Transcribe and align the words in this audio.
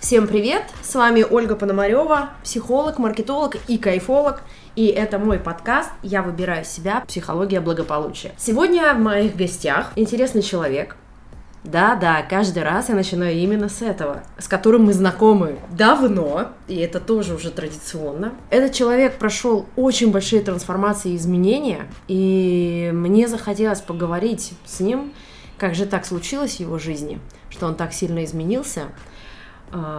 Всем 0.00 0.28
привет! 0.28 0.62
С 0.80 0.94
вами 0.94 1.26
Ольга 1.28 1.56
Пономарева, 1.56 2.30
психолог, 2.44 2.98
маркетолог 2.98 3.56
и 3.66 3.78
кайфолог. 3.78 4.42
И 4.76 4.86
это 4.86 5.18
мой 5.18 5.40
подкаст 5.40 5.90
«Я 6.04 6.22
выбираю 6.22 6.64
себя. 6.64 7.02
Психология 7.06 7.60
благополучия». 7.60 8.32
Сегодня 8.38 8.94
в 8.94 9.00
моих 9.00 9.34
гостях 9.34 9.90
интересный 9.96 10.42
человек. 10.42 10.96
Да-да, 11.64 12.22
каждый 12.22 12.62
раз 12.62 12.88
я 12.90 12.94
начинаю 12.94 13.36
именно 13.36 13.68
с 13.68 13.82
этого, 13.82 14.22
с 14.38 14.46
которым 14.46 14.84
мы 14.84 14.92
знакомы 14.92 15.58
давно, 15.72 16.52
и 16.68 16.76
это 16.76 17.00
тоже 17.00 17.34
уже 17.34 17.50
традиционно. 17.50 18.34
Этот 18.50 18.72
человек 18.72 19.18
прошел 19.18 19.66
очень 19.74 20.12
большие 20.12 20.42
трансформации 20.42 21.10
и 21.10 21.16
изменения, 21.16 21.90
и 22.06 22.90
мне 22.94 23.26
захотелось 23.26 23.80
поговорить 23.80 24.52
с 24.64 24.78
ним, 24.78 25.12
как 25.58 25.74
же 25.74 25.86
так 25.86 26.06
случилось 26.06 26.56
в 26.56 26.60
его 26.60 26.78
жизни, 26.78 27.18
что 27.50 27.66
он 27.66 27.74
так 27.74 27.92
сильно 27.92 28.24
изменился, 28.24 28.84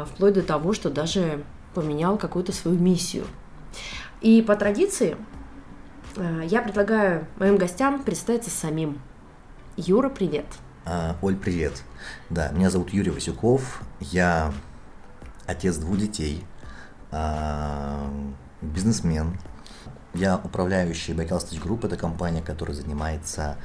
вплоть 0.07 0.33
до 0.33 0.41
того, 0.41 0.73
что 0.73 0.89
даже 0.89 1.43
поменял 1.73 2.17
какую-то 2.17 2.51
свою 2.51 2.77
миссию. 2.79 3.25
И 4.21 4.41
по 4.41 4.55
традиции 4.55 5.15
а, 6.17 6.41
я 6.41 6.61
предлагаю 6.61 7.27
моим 7.37 7.57
гостям 7.57 8.03
представиться 8.03 8.49
самим. 8.49 8.99
Юра, 9.77 10.09
привет. 10.09 10.45
А, 10.85 11.15
Оль, 11.21 11.37
привет. 11.37 11.83
Да, 12.29 12.49
меня 12.49 12.69
зовут 12.69 12.91
Юрий 12.91 13.11
Васюков. 13.11 13.81
Я 13.99 14.51
отец 15.45 15.77
двух 15.77 15.97
детей, 15.97 16.43
бизнесмен. 18.61 19.37
Я 20.13 20.37
управляющий 20.37 21.13
Байкал 21.13 21.39
Stage 21.39 21.63
Group. 21.63 21.85
Это 21.85 21.95
компания, 21.95 22.41
которая 22.41 22.75
занимается 22.75 23.57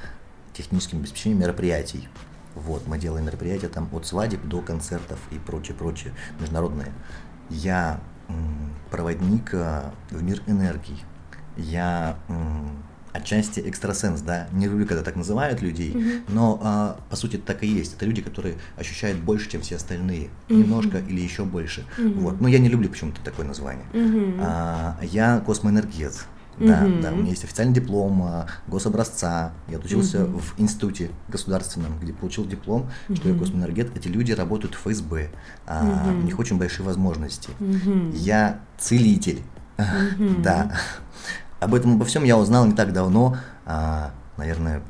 техническим 0.52 0.98
обеспечением 0.98 1.41
мероприятий 1.41 2.08
вот, 2.54 2.86
мы 2.86 2.98
делаем 2.98 3.26
мероприятия 3.26 3.68
там 3.68 3.88
от 3.92 4.06
свадеб 4.06 4.44
до 4.44 4.60
концертов 4.60 5.18
и 5.30 5.38
прочее-прочее 5.38 6.12
международные. 6.41 6.92
Я 7.50 8.00
проводник 8.91 9.50
э, 9.52 9.91
в 10.11 10.22
мир 10.22 10.42
энергии. 10.46 10.98
Я 11.56 12.16
отчасти 13.14 13.61
экстрасенс, 13.61 14.20
да, 14.22 14.48
не 14.52 14.66
люблю, 14.66 14.86
когда 14.86 15.05
так 15.05 15.14
называют 15.14 15.62
людей, 15.62 15.92
mm-hmm. 15.92 16.24
но 16.28 16.61
а, 16.62 17.00
по 17.08 17.16
сути 17.16 17.36
так 17.36 17.62
и 17.62 17.66
есть. 17.66 17.94
Это 17.94 18.06
люди, 18.06 18.20
которые 18.20 18.56
ощущают 18.77 19.18
больше, 19.20 19.48
чем 19.48 19.62
все 19.62 19.77
остальные, 19.77 20.24
mm-hmm. 20.24 20.56
немножко 20.56 20.98
или 20.98 21.20
еще 21.20 21.44
больше. 21.44 21.84
Mm-hmm. 21.96 22.14
Вот, 22.14 22.41
но 22.41 22.48
я 22.48 22.58
не 22.58 22.68
люблю 22.68 22.89
почему-то 22.89 23.22
такое 23.22 23.46
название. 23.46 23.86
Mm-hmm. 23.92 24.41
А, 24.41 24.98
я 25.00 25.41
космоэнергет, 25.46 26.27
да, 26.58 26.84
угу. 26.84 27.02
да, 27.02 27.12
у 27.12 27.16
меня 27.16 27.30
есть 27.30 27.44
официальный 27.44 27.74
диплом 27.74 28.22
а, 28.22 28.47
гособразца. 28.66 29.52
Я 29.69 29.78
отучился 29.78 30.24
угу. 30.24 30.38
в 30.38 30.61
институте 30.61 31.11
государственном, 31.28 31.98
где 32.00 32.12
получил 32.12 32.46
диплом, 32.46 32.88
угу. 33.08 33.16
что 33.16 33.28
я 33.28 33.38
космоэнергет. 33.38 33.96
Эти 33.96 34.08
люди 34.08 34.33
работают 34.33 34.74
в 34.74 34.78
ФСБ, 34.78 35.30
а, 35.66 35.84
угу. 35.84 36.19
у 36.19 36.22
них 36.22 36.38
очень 36.38 36.58
большие 36.58 36.86
возможности. 36.86 37.50
Угу. 37.61 38.12
Я 38.14 38.61
целитель, 38.78 39.42
угу. 39.78 40.34
да. 40.42 40.72
Об 41.61 41.74
этом 41.74 41.94
обо 41.94 42.05
всем 42.05 42.24
я 42.24 42.36
узнал 42.36 42.66
не 42.66 42.74
так 42.74 42.92
давно, 42.92 43.36
а, 43.64 44.12
наверное, 44.36 44.83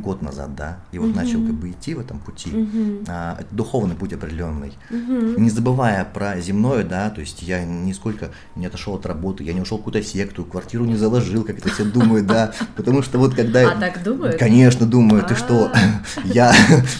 год 0.00 0.22
назад, 0.22 0.54
да, 0.54 0.78
и 0.92 0.98
вот 0.98 1.10
угу. 1.10 1.16
начал 1.16 1.44
как 1.44 1.54
бы 1.54 1.70
идти 1.70 1.94
в 1.94 2.00
этом 2.00 2.18
пути, 2.18 2.50
угу. 2.50 3.04
а, 3.08 3.36
это 3.38 3.54
духовный 3.54 3.94
путь 3.94 4.12
определенный, 4.12 4.72
угу. 4.90 5.40
не 5.40 5.50
забывая 5.50 6.04
про 6.04 6.40
земное, 6.40 6.84
да, 6.84 7.10
то 7.10 7.20
есть 7.20 7.42
я 7.42 7.64
нисколько 7.64 8.30
не 8.56 8.66
отошел 8.66 8.94
от 8.94 9.06
работы, 9.06 9.44
я 9.44 9.52
не 9.52 9.60
ушел 9.60 9.78
в 9.78 9.80
какую-то 9.80 10.06
секту, 10.06 10.44
квартиру 10.44 10.84
не 10.84 10.96
заложил, 10.96 11.44
как 11.44 11.58
это 11.58 11.68
все 11.70 11.84
думают, 11.84 12.26
да, 12.26 12.52
потому 12.76 13.02
что 13.02 13.18
вот 13.18 13.34
когда... 13.34 13.72
А 13.72 13.80
так 13.80 14.02
думают? 14.02 14.38
Конечно, 14.38 14.86
думаю, 14.86 15.24
ты 15.24 15.34
что, 15.34 15.70
а. 15.72 15.78
я 16.24 16.52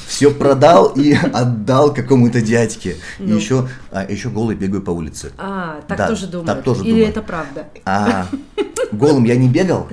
все 0.06 0.30
продал 0.30 0.88
и 0.88 1.12
отдал 1.12 1.92
какому-то 1.92 2.40
дядьке, 2.40 2.96
и 3.18 3.30
еще, 3.30 3.68
а, 3.90 4.04
еще 4.10 4.30
голый 4.30 4.56
бегаю 4.56 4.82
по 4.82 4.90
улице. 4.90 5.32
А, 5.38 5.80
так 5.88 6.08
тоже 6.08 6.26
думают? 6.26 6.46
Так 6.46 6.64
тоже 6.64 6.84
Или 6.84 7.02
это 7.02 7.22
правда? 7.22 7.66
А, 7.84 8.26
голым 8.92 9.24
я 9.24 9.36
не 9.36 9.48
бегал, 9.48 9.88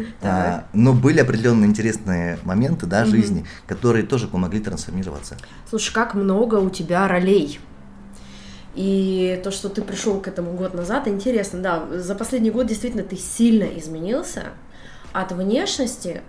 но 0.74 0.94
были 0.94 1.20
определенные 1.20 1.68
интересные 1.70 2.40
моменты, 2.44 2.86
да, 2.86 3.06
жизни, 3.06 3.46
которые 3.68 4.06
тоже 4.06 4.28
помогли 4.28 4.60
трансформироваться. 4.60 5.38
Слушай, 5.70 5.94
как 5.94 6.14
много 6.14 6.56
у 6.56 6.70
тебя 6.70 7.08
ролей. 7.08 7.60
И 8.74 9.42
то, 9.44 9.52
что 9.52 9.68
ты 9.68 9.82
пришел 9.82 10.22
к 10.22 10.30
этому 10.30 10.54
год 10.54 10.74
назад, 10.74 11.08
интересно, 11.08 11.60
да, 11.60 12.00
за 12.00 12.16
последний 12.16 12.52
год 12.52 12.68
действительно 12.68 13.04
ты 13.04 13.18
сильно 13.18 13.66
изменился 13.66 14.46
от 15.12 15.34
внешности 15.34 16.22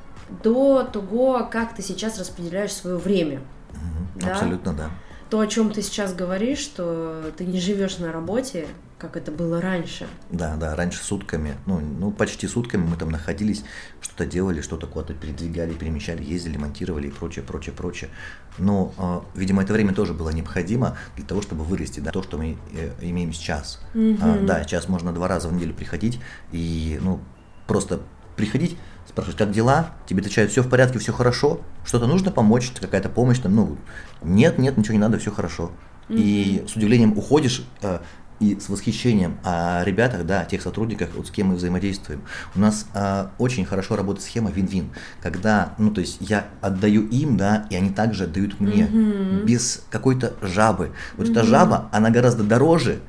до 0.42 0.82
того, 0.82 1.48
как 1.50 1.76
ты 1.76 1.82
сейчас 1.82 2.18
распределяешь 2.18 2.72
свое 2.72 2.96
время. 2.96 3.42
Угу, 3.70 4.22
да? 4.22 4.32
Абсолютно, 4.32 4.72
да. 4.72 4.90
То, 5.30 5.38
о 5.38 5.46
чем 5.46 5.70
ты 5.70 5.82
сейчас 5.82 6.14
говоришь, 6.14 6.58
что 6.58 7.32
ты 7.36 7.44
не 7.44 7.60
живешь 7.60 7.98
на 7.98 8.10
работе, 8.12 8.66
как 9.02 9.16
это 9.16 9.32
было 9.32 9.60
раньше. 9.60 10.06
Да, 10.30 10.54
да, 10.54 10.76
раньше 10.76 11.02
сутками, 11.02 11.56
ну, 11.66 11.80
ну 11.80 12.12
почти 12.12 12.46
сутками 12.46 12.84
мы 12.86 12.96
там 12.96 13.10
находились, 13.10 13.64
что-то 14.00 14.26
делали, 14.26 14.60
что-то 14.60 14.86
куда-то 14.86 15.12
передвигали, 15.12 15.74
перемещали, 15.74 16.22
ездили, 16.22 16.56
монтировали 16.56 17.08
и 17.08 17.10
прочее, 17.10 17.44
прочее, 17.44 17.74
прочее. 17.74 18.10
Но, 18.58 18.94
э, 18.96 19.38
видимо, 19.38 19.62
это 19.62 19.72
время 19.72 19.92
тоже 19.92 20.14
было 20.14 20.30
необходимо 20.30 20.96
для 21.16 21.26
того, 21.26 21.42
чтобы 21.42 21.64
вырасти, 21.64 21.98
да, 21.98 22.12
то, 22.12 22.22
что 22.22 22.38
мы 22.38 22.56
э, 22.72 22.92
имеем 23.00 23.32
сейчас. 23.32 23.80
Mm-hmm. 23.94 24.18
А, 24.22 24.46
да, 24.46 24.62
сейчас 24.62 24.88
можно 24.88 25.12
два 25.12 25.26
раза 25.26 25.48
в 25.48 25.52
неделю 25.52 25.74
приходить 25.74 26.20
и, 26.52 27.00
ну, 27.02 27.20
просто 27.66 28.02
приходить, 28.36 28.76
спрашивать, 29.08 29.36
как 29.36 29.50
дела, 29.50 29.90
тебе 30.06 30.20
отвечают, 30.20 30.52
все 30.52 30.62
в 30.62 30.68
порядке, 30.68 31.00
все 31.00 31.12
хорошо, 31.12 31.60
что-то 31.84 32.06
нужно 32.06 32.30
помочь, 32.30 32.70
какая-то 32.80 33.08
помощь, 33.08 33.40
там, 33.40 33.56
ну, 33.56 33.78
нет, 34.22 34.58
нет, 34.58 34.76
ничего 34.76 34.94
не 34.94 35.00
надо, 35.00 35.18
все 35.18 35.32
хорошо. 35.32 35.72
Mm-hmm. 36.08 36.16
И 36.18 36.64
с 36.68 36.76
удивлением 36.76 37.18
уходишь, 37.18 37.64
э, 37.82 37.98
и 38.40 38.58
с 38.58 38.68
восхищением 38.68 39.38
о 39.44 39.82
ребятах, 39.84 40.26
да, 40.26 40.40
о 40.40 40.44
тех 40.44 40.62
сотрудниках, 40.62 41.10
вот 41.14 41.28
с 41.28 41.30
кем 41.30 41.48
мы 41.48 41.54
взаимодействуем. 41.54 42.22
У 42.54 42.60
нас 42.60 42.86
а, 42.94 43.30
очень 43.38 43.64
хорошо 43.64 43.96
работает 43.96 44.24
схема 44.24 44.50
вин-вин, 44.50 44.90
когда, 45.22 45.74
ну, 45.78 45.90
то 45.90 46.00
есть 46.00 46.16
я 46.20 46.46
отдаю 46.60 47.06
им, 47.08 47.36
да, 47.36 47.66
и 47.70 47.76
они 47.76 47.90
также 47.90 48.24
отдают 48.24 48.58
мне, 48.60 48.86
mm-hmm. 48.86 49.44
без 49.44 49.84
какой-то 49.90 50.34
жабы. 50.42 50.90
Вот 51.16 51.28
mm-hmm. 51.28 51.30
эта 51.30 51.44
жаба, 51.44 51.88
она 51.92 52.10
гораздо 52.10 52.42
дороже 52.42 53.00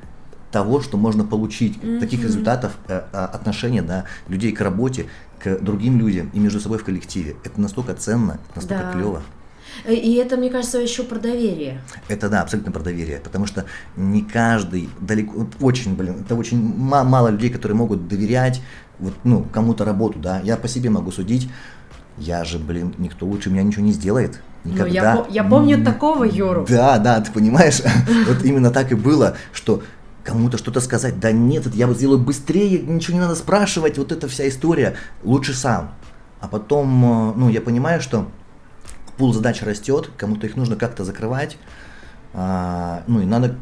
того, 0.52 0.80
что 0.80 0.96
можно 0.96 1.24
получить, 1.24 1.78
mm-hmm. 1.78 1.98
таких 1.98 2.22
результатов 2.22 2.76
э, 2.86 3.02
а, 3.12 3.26
отношения, 3.26 3.82
да, 3.82 4.04
людей 4.28 4.52
к 4.52 4.60
работе, 4.60 5.06
к 5.40 5.58
другим 5.58 5.98
людям 5.98 6.30
и 6.32 6.38
между 6.38 6.60
собой 6.60 6.78
в 6.78 6.84
коллективе. 6.84 7.34
Это 7.42 7.60
настолько 7.60 7.94
ценно, 7.94 8.38
настолько 8.54 8.84
да. 8.84 8.92
клево. 8.92 9.22
И 9.88 10.14
это, 10.14 10.36
мне 10.36 10.50
кажется, 10.50 10.78
еще 10.78 11.02
про 11.02 11.18
доверие. 11.18 11.80
Это 12.08 12.28
да, 12.28 12.42
абсолютно 12.42 12.72
про 12.72 12.82
доверие, 12.82 13.18
потому 13.18 13.46
что 13.46 13.64
не 13.96 14.22
каждый, 14.22 14.88
далеко, 15.00 15.46
очень, 15.60 15.94
блин, 15.94 16.22
это 16.24 16.34
очень 16.34 16.58
мало 16.58 17.28
людей, 17.28 17.50
которые 17.50 17.76
могут 17.76 18.08
доверять 18.08 18.60
вот, 18.98 19.14
ну, 19.24 19.44
кому-то 19.52 19.84
работу, 19.84 20.18
да. 20.18 20.40
Я 20.40 20.56
по 20.56 20.68
себе 20.68 20.90
могу 20.90 21.10
судить, 21.10 21.48
я 22.18 22.44
же, 22.44 22.58
блин, 22.58 22.94
никто 22.98 23.26
лучше 23.26 23.50
меня 23.50 23.62
ничего 23.62 23.84
не 23.84 23.92
сделает. 23.92 24.40
Никогда. 24.64 25.14
Ну, 25.14 25.26
я, 25.28 25.42
я 25.42 25.44
помню 25.44 25.84
такого 25.84 26.24
Юру. 26.24 26.64
Да, 26.68 26.98
да, 26.98 27.20
ты 27.20 27.30
понимаешь, 27.32 27.82
вот 28.28 28.44
именно 28.44 28.70
так 28.70 28.92
и 28.92 28.94
было, 28.94 29.36
что 29.52 29.82
кому-то 30.22 30.56
что-то 30.56 30.80
сказать, 30.80 31.20
да 31.20 31.32
нет, 31.32 31.66
я 31.74 31.86
вот 31.86 31.98
сделаю 31.98 32.18
быстрее, 32.18 32.80
ничего 32.80 33.14
не 33.14 33.20
надо 33.20 33.34
спрашивать, 33.34 33.98
вот 33.98 34.10
эта 34.10 34.26
вся 34.26 34.48
история, 34.48 34.94
лучше 35.22 35.52
сам. 35.52 35.94
А 36.40 36.48
потом, 36.48 37.04
э, 37.04 37.32
ну, 37.36 37.48
я 37.50 37.60
понимаю, 37.60 38.00
что 38.00 38.28
пул 39.16 39.32
задач 39.32 39.62
растет, 39.62 40.10
кому-то 40.16 40.46
их 40.46 40.56
нужно 40.56 40.76
как-то 40.76 41.04
закрывать, 41.04 41.56
а, 42.32 43.02
ну 43.06 43.20
и 43.20 43.24
надо 43.24 43.56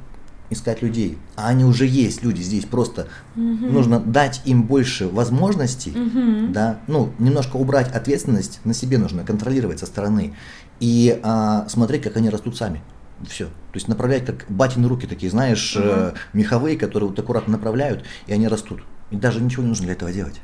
искать 0.50 0.82
людей. 0.82 1.18
А 1.36 1.48
они 1.48 1.64
уже 1.64 1.86
есть, 1.86 2.22
люди 2.22 2.42
здесь, 2.42 2.64
просто 2.64 3.08
угу. 3.34 3.42
нужно 3.42 4.00
дать 4.00 4.42
им 4.44 4.64
больше 4.64 5.08
возможностей, 5.08 5.90
угу. 5.90 6.52
да, 6.52 6.80
ну, 6.86 7.12
немножко 7.18 7.56
убрать 7.56 7.92
ответственность 7.92 8.60
на 8.64 8.74
себе 8.74 8.98
нужно, 8.98 9.24
контролировать 9.24 9.78
со 9.78 9.86
стороны 9.86 10.34
и 10.80 11.18
а, 11.22 11.66
смотреть, 11.68 12.02
как 12.02 12.16
они 12.16 12.28
растут 12.28 12.56
сами. 12.56 12.82
Все. 13.28 13.46
То 13.46 13.74
есть 13.74 13.88
направлять 13.88 14.26
как 14.26 14.46
батины 14.48 14.88
руки 14.88 15.06
такие, 15.06 15.30
знаешь, 15.30 15.76
угу. 15.76 15.84
э, 15.86 16.12
меховые, 16.32 16.76
которые 16.76 17.10
вот 17.10 17.18
аккуратно 17.18 17.52
направляют, 17.52 18.04
и 18.26 18.32
они 18.32 18.48
растут. 18.48 18.82
И 19.10 19.16
даже 19.16 19.40
ничего 19.40 19.62
не 19.62 19.68
нужно 19.68 19.84
для 19.84 19.94
этого 19.94 20.12
делать. 20.12 20.40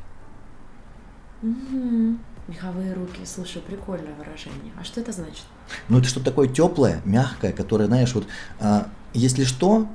Угу. 1.41 2.17
Меховые 2.49 2.93
руки. 2.93 3.19
Слушай, 3.25 3.61
прикольное 3.61 4.15
выражение. 4.17 4.73
А 4.79 4.83
что 4.83 4.99
это 4.99 5.11
значит? 5.11 5.43
Ну, 5.87 5.99
это 5.99 6.07
что-то 6.07 6.25
такое 6.25 6.47
теплое, 6.47 6.99
мягкое, 7.05 7.51
которое, 7.51 7.85
знаешь, 7.85 8.15
вот, 8.15 8.25
а, 8.59 8.87
если 9.13 9.43
что, 9.43 9.87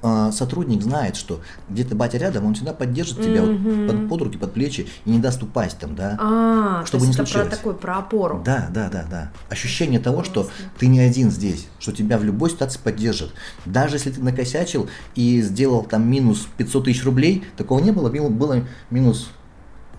а, 0.00 0.30
сотрудник 0.30 0.80
знает, 0.80 1.16
что 1.16 1.40
где-то 1.68 1.96
батя 1.96 2.18
рядом, 2.18 2.46
он 2.46 2.54
всегда 2.54 2.72
поддержит 2.72 3.18
mm-hmm. 3.18 3.24
тебя 3.24 3.42
вот 3.42 3.88
под, 3.88 4.08
под 4.08 4.22
руки, 4.22 4.38
под 4.38 4.52
плечи 4.52 4.86
и 5.04 5.10
не 5.10 5.18
даст 5.18 5.42
упасть 5.42 5.78
там, 5.78 5.96
да, 5.96 6.16
а, 6.20 6.84
чтобы 6.86 7.02
то 7.02 7.06
есть 7.06 7.18
не 7.18 7.22
это 7.22 7.26
случилось. 7.26 7.48
про 7.48 7.56
такую, 7.56 7.74
про 7.74 7.98
опору. 7.98 8.42
Да, 8.44 8.68
да, 8.72 8.88
да, 8.88 9.04
да. 9.10 9.32
Ощущение 9.48 9.98
того, 9.98 10.22
что 10.22 10.48
ты 10.78 10.86
не 10.86 11.00
один 11.00 11.32
здесь, 11.32 11.66
что 11.80 11.90
тебя 11.90 12.16
в 12.16 12.22
любой 12.22 12.50
ситуации 12.50 12.78
поддержат. 12.78 13.32
Даже 13.64 13.96
если 13.96 14.12
ты 14.12 14.20
накосячил 14.20 14.88
и 15.16 15.40
сделал 15.40 15.82
там 15.82 16.08
минус 16.08 16.46
500 16.58 16.84
тысяч 16.84 17.04
рублей, 17.04 17.44
такого 17.56 17.80
не 17.80 17.90
было, 17.90 18.08
было 18.08 18.64
минус 18.90 19.30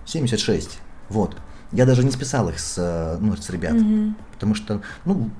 76. 0.06 0.78
Вот. 1.10 1.36
Я 1.72 1.86
даже 1.86 2.04
не 2.04 2.10
списал 2.10 2.48
их 2.48 2.58
с, 2.58 2.76
э, 2.78 3.18
ну, 3.20 3.36
с 3.36 3.50
ребят, 3.50 3.74
угу. 3.74 4.14
потому 4.32 4.54
что, 4.54 4.80
ну, 5.04 5.30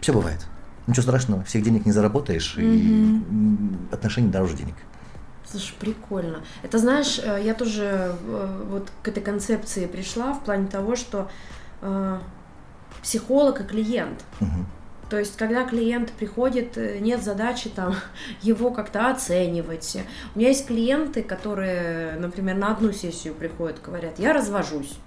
все 0.00 0.12
бывает. 0.12 0.46
Ничего 0.86 1.02
страшного, 1.02 1.44
всех 1.44 1.62
денег 1.62 1.86
не 1.86 1.92
заработаешь, 1.92 2.56
и 2.58 3.20
отношения 3.90 4.28
дороже 4.28 4.56
денег. 4.56 4.74
Слушай, 5.54 5.74
прикольно. 5.78 6.40
Это 6.62 6.78
знаешь, 6.78 7.20
э, 7.22 7.40
я 7.44 7.54
тоже 7.54 8.16
э, 8.20 8.62
вот 8.68 8.90
к 9.02 9.08
этой 9.08 9.22
концепции 9.22 9.86
пришла 9.86 10.32
в 10.32 10.42
плане 10.42 10.66
того, 10.66 10.96
что 10.96 11.30
э, 11.80 12.18
психолог 13.02 13.60
и 13.60 13.64
клиент. 13.64 14.24
Угу. 14.40 14.66
То 15.10 15.18
есть, 15.18 15.36
когда 15.36 15.64
клиент 15.64 16.10
приходит, 16.12 16.76
нет 17.00 17.22
задачи 17.22 17.70
там 17.70 17.94
его 18.42 18.70
как-то 18.70 19.10
оценивать. 19.10 19.96
У 20.34 20.38
меня 20.38 20.48
есть 20.48 20.66
клиенты, 20.66 21.22
которые, 21.22 22.16
например, 22.16 22.56
на 22.56 22.72
одну 22.72 22.92
сессию 22.92 23.32
приходят, 23.34 23.80
говорят, 23.80 24.18
я 24.18 24.32
развожусь. 24.32 24.98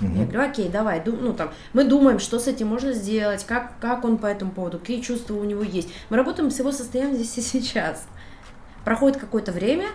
Угу. 0.00 0.12
Я 0.14 0.24
говорю, 0.26 0.50
окей, 0.50 0.68
давай, 0.68 1.02
ну 1.04 1.32
там, 1.32 1.50
мы 1.72 1.84
думаем, 1.84 2.18
что 2.18 2.38
с 2.38 2.46
этим 2.46 2.68
можно 2.68 2.92
сделать, 2.92 3.44
как, 3.44 3.78
как 3.80 4.04
он 4.04 4.18
по 4.18 4.26
этому 4.26 4.52
поводу, 4.52 4.78
какие 4.78 5.00
чувства 5.00 5.34
у 5.34 5.44
него 5.44 5.62
есть. 5.62 5.88
Мы 6.10 6.16
работаем 6.16 6.50
с 6.50 6.58
его 6.58 6.72
состоянием 6.72 7.16
здесь 7.16 7.38
и 7.38 7.40
сейчас. 7.40 8.06
Проходит 8.84 9.18
какое-то 9.18 9.52
время, 9.52 9.88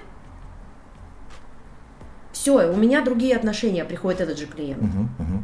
все, 2.32 2.70
у 2.70 2.76
меня 2.76 3.04
другие 3.04 3.36
отношения, 3.36 3.86
приходит 3.86 4.22
этот 4.22 4.38
же 4.38 4.48
клиент. 4.48 4.84
Угу, 4.84 5.04
угу. 5.20 5.44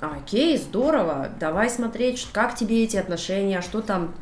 Окей, 0.00 0.56
здорово, 0.56 1.30
давай 1.40 1.68
смотреть, 1.68 2.28
как 2.32 2.54
тебе 2.54 2.84
эти 2.84 2.96
отношения, 2.96 3.60
что 3.60 3.80
там 3.80 4.14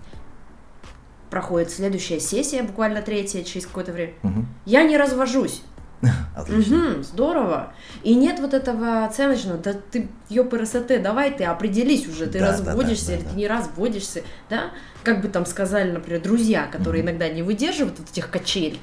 проходит 1.31 1.71
следующая 1.71 2.21
сессия, 2.21 2.63
буквально 2.63 3.03
третья, 3.03 3.45
через 3.45 3.67
какое-то 3.67 3.93
время. 3.93 4.15
Угу. 4.23 4.45
Я 4.65 4.85
не 4.85 4.97
развожусь. 4.97 5.63
Отлично. 6.37 6.77
Мгм, 6.77 7.03
здорово. 7.03 7.73
И 8.03 8.15
нет 8.15 8.39
вот 8.41 8.55
этого 8.55 9.05
оценочного, 9.05 9.59
да 9.59 9.73
ты, 9.75 10.09
ёпрст, 10.29 10.77
давай 11.03 11.33
ты 11.33 11.45
определись 11.45 12.07
уже, 12.07 12.27
ты 12.27 12.39
Да, 12.39 12.53
да, 12.53 12.59
да, 12.59 12.71
разводишься 12.71 13.07
да, 13.09 13.15
или 13.15 13.23
да. 13.25 13.31
ты 13.31 13.37
не 13.37 13.47
разводишься, 13.49 14.23
да? 14.49 14.71
Как 15.03 15.21
бы 15.21 15.29
там 15.29 15.47
сказали, 15.47 15.91
например, 15.91 16.23
друзья, 16.23 16.67
которые 16.67 17.03
Мгм. 17.03 17.11
иногда 17.13 17.29
не 17.29 17.43
выдерживают 17.43 17.99
вот 17.99 18.11
этих 18.11 18.31
качелей. 18.31 18.81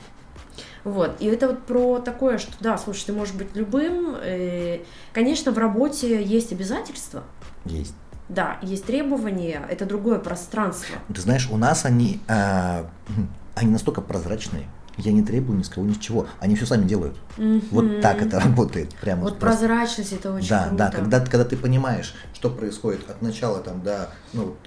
Вот, 0.83 1.15
и 1.19 1.25
это 1.25 1.47
вот 1.47 1.65
про 1.65 1.99
такое, 1.99 2.37
что 2.37 2.51
да, 2.59 2.77
слушай, 2.77 3.05
ты 3.05 3.13
можешь 3.13 3.33
быть 3.33 3.55
любым. 3.55 4.15
э, 4.21 4.81
Конечно, 5.13 5.51
в 5.51 5.57
работе 5.57 6.21
есть 6.23 6.51
обязательства, 6.51 7.23
Есть. 7.65 7.95
да, 8.29 8.59
есть 8.61 8.85
требования, 8.85 9.65
это 9.67 9.85
другое 9.85 10.19
пространство. 10.19 10.95
Ты 11.11 11.21
знаешь, 11.21 11.49
у 11.49 11.57
нас 11.57 11.85
они, 11.85 12.19
а, 12.27 12.85
они 13.55 13.71
настолько 13.71 14.01
прозрачные. 14.01 14.67
Я 14.97 15.11
не 15.11 15.23
требую 15.23 15.57
ни 15.57 15.63
с 15.63 15.69
кого, 15.69 15.85
ни 15.85 15.93
с 15.93 15.97
чего. 15.97 16.27
Они 16.39 16.55
все 16.55 16.65
сами 16.65 16.85
делают. 16.87 17.17
Вот 17.37 17.83
Мгм. 17.85 18.01
так 18.01 18.21
это 18.21 18.39
работает. 18.39 18.95
Прямо 18.95 19.23
Вот 19.23 19.39
просто. 19.39 19.59
прозрачность 19.67 20.13
это 20.13 20.33
очень 20.33 20.47
Да, 20.49 20.67
круто. 20.67 20.77
да, 20.77 20.91
когда, 20.91 21.19
когда 21.19 21.45
ты 21.45 21.57
понимаешь, 21.57 22.13
что 22.33 22.49
происходит 22.49 23.09
от 23.09 23.21
начала 23.21 23.59
там, 23.59 23.81
до, 23.81 24.09
ну, 24.33 24.45
вот, 24.45 24.57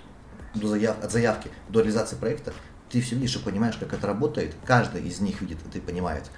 до 0.54 0.69
заяв, 0.69 0.96
от 1.02 1.10
заявки 1.12 1.50
до 1.69 1.80
реализации 1.80 2.16
проекта, 2.16 2.52
ты 2.90 3.00
все 3.00 3.14
видишь 3.16 3.36
и 3.36 3.38
понимаешь, 3.38 3.76
как 3.78 3.92
это 3.92 4.06
работает. 4.06 4.54
Каждый 4.64 5.02
из 5.02 5.20
них 5.20 5.40
видит 5.40 5.58
это 5.66 5.78
и 5.78 5.80
понимает. 5.80 6.30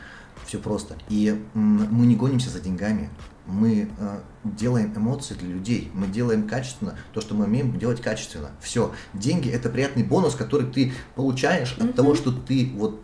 Все 0.47 0.59
просто. 0.59 0.95
И 1.09 1.41
мы 1.55 2.07
не 2.07 2.17
гонимся 2.17 2.51
за 2.51 2.61
деньгами. 2.61 3.11
Мы 3.47 3.89
э, 3.99 4.19
делаем 4.45 4.93
эмоции 4.97 5.35
для 5.35 5.49
людей. 5.49 5.91
Мы 5.95 6.07
делаем 6.07 6.47
качественно 6.49 6.97
то, 7.13 7.21
что 7.21 7.35
мы 7.35 7.45
умеем 7.47 7.79
делать 7.79 8.01
качественно. 8.01 8.51
Все. 8.61 8.93
Деньги 9.13 9.49
это 9.51 9.69
приятный 9.69 10.03
бонус, 10.05 10.35
который 10.35 10.67
ты 10.67 10.93
получаешь 11.15 11.73
от 11.79 11.85
Мгм. 11.85 11.93
того, 11.95 12.15
что 12.15 12.33
ты 12.33 12.73
вот 12.75 13.01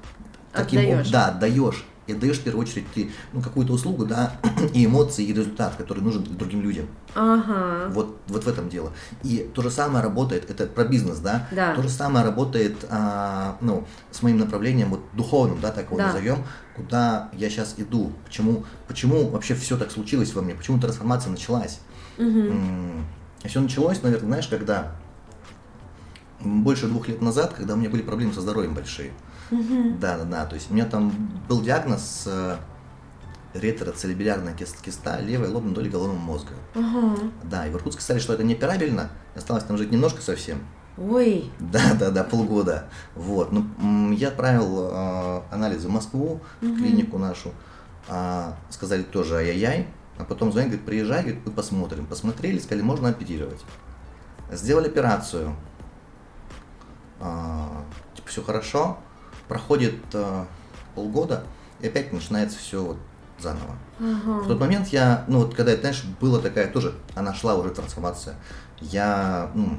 таким 0.56 0.80
Отдаёшь. 0.80 1.10
да, 1.10 1.26
отдаешь. 1.28 1.84
И 2.06 2.12
отдаешь 2.12 2.38
в 2.38 2.44
первую 2.44 2.64
очередь 2.64 2.84
ты 2.94 3.10
ну, 3.32 3.40
какую-то 3.40 3.72
услугу, 3.72 4.06
да, 4.06 4.32
и 4.74 4.86
эмоции, 4.86 5.24
и 5.24 5.32
результат, 5.32 5.74
который 5.76 6.04
нужен 6.04 6.22
другим 6.22 6.62
людям. 6.62 6.86
Ага. 7.16 7.88
Вот, 7.90 8.18
вот 8.28 8.44
в 8.44 8.48
этом 8.48 8.68
дело. 8.68 8.92
И 9.24 9.50
то 9.54 9.60
же 9.62 9.70
самое 9.72 10.04
работает, 10.04 10.48
это 10.48 10.66
про 10.68 10.84
бизнес, 10.84 11.18
да? 11.18 11.48
Да. 11.50 11.74
То 11.74 11.82
же 11.82 11.88
самое 11.88 12.24
работает, 12.24 12.76
а, 12.88 13.56
ну, 13.60 13.86
с 14.12 14.22
моим 14.22 14.38
направлением, 14.38 14.90
вот 14.90 15.00
духовным, 15.14 15.60
да, 15.60 15.72
так 15.72 15.86
его 15.86 15.96
Да. 15.96 16.06
назовем, 16.06 16.44
куда 16.76 17.28
я 17.32 17.50
сейчас 17.50 17.74
иду, 17.76 18.12
почему, 18.24 18.64
почему 18.86 19.28
вообще 19.28 19.56
все 19.56 19.76
так 19.76 19.90
случилось 19.90 20.32
во 20.32 20.42
мне, 20.42 20.54
почему 20.54 20.78
трансформация 20.78 21.30
началась. 21.32 21.80
Мгм. 22.18 23.04
Все 23.44 23.60
началось, 23.60 24.02
наверное, 24.02 24.28
знаешь, 24.28 24.46
когда 24.46 24.92
больше 26.40 26.86
двух 26.86 27.08
лет 27.08 27.20
назад, 27.22 27.54
когда 27.54 27.74
у 27.74 27.76
меня 27.76 27.90
были 27.90 28.02
проблемы 28.02 28.32
со 28.32 28.40
здоровьем 28.42 28.74
большие. 28.74 29.10
Да, 29.50 30.18
да, 30.18 30.24
да. 30.24 30.46
То 30.46 30.54
есть 30.54 30.70
у 30.70 30.74
меня 30.74 30.86
там 30.86 31.12
был 31.48 31.62
диагноз 31.62 32.24
э, 32.26 32.56
ретроцеребрярная 33.54 34.54
кис- 34.54 34.76
киста 34.82 35.20
левой 35.20 35.48
лобной 35.48 35.74
доли 35.74 35.88
головного 35.88 36.18
мозга. 36.18 36.52
Ага. 36.74 37.16
Да, 37.44 37.66
и 37.66 37.70
в 37.70 37.76
Иркутске 37.76 38.02
сказали, 38.02 38.22
что 38.22 38.32
это 38.34 38.44
неоперабельно, 38.44 39.10
осталось 39.34 39.64
там 39.64 39.76
жить 39.78 39.90
немножко 39.90 40.20
совсем. 40.22 40.58
Ой. 40.98 41.50
Да, 41.60 41.94
да, 41.98 42.10
да, 42.10 42.24
полгода. 42.24 42.88
Вот. 43.14 43.52
Ну, 43.52 44.12
я 44.12 44.28
отправил 44.28 44.88
э, 44.90 45.42
анализы 45.50 45.88
в 45.88 45.90
Москву, 45.90 46.40
в 46.60 46.64
Мгм. 46.64 46.76
клинику 46.78 47.18
нашу. 47.18 47.52
А, 48.08 48.56
сказали 48.70 49.02
тоже 49.02 49.36
ай-яй-яй. 49.36 49.88
А 50.18 50.24
потом 50.24 50.50
звонят, 50.52 50.70
говорит, 50.70 50.86
приезжай, 50.86 51.20
говорит, 51.22 51.42
мы 51.44 51.52
посмотрим. 51.52 52.06
Посмотрели, 52.06 52.58
сказали, 52.58 52.82
можно 52.82 53.10
оперировать. 53.10 53.62
Сделали 54.50 54.86
операцию. 54.86 55.54
А, 57.20 57.84
типа, 58.14 58.28
все 58.28 58.42
хорошо. 58.42 58.98
Проходит 59.48 59.94
э, 60.12 60.44
полгода, 60.94 61.44
и 61.80 61.86
опять 61.86 62.12
начинается 62.12 62.58
все 62.58 62.82
вот 62.82 62.98
заново. 63.38 63.76
Ага. 64.00 64.42
В 64.42 64.46
тот 64.46 64.58
момент 64.60 64.88
я, 64.88 65.24
ну 65.28 65.40
вот 65.40 65.54
когда, 65.54 65.76
знаешь, 65.76 66.04
была 66.20 66.40
такая 66.40 66.68
тоже, 66.70 66.94
она 67.14 67.34
шла 67.34 67.54
уже 67.54 67.70
трансформация, 67.70 68.36
я 68.80 69.50
ну, 69.54 69.78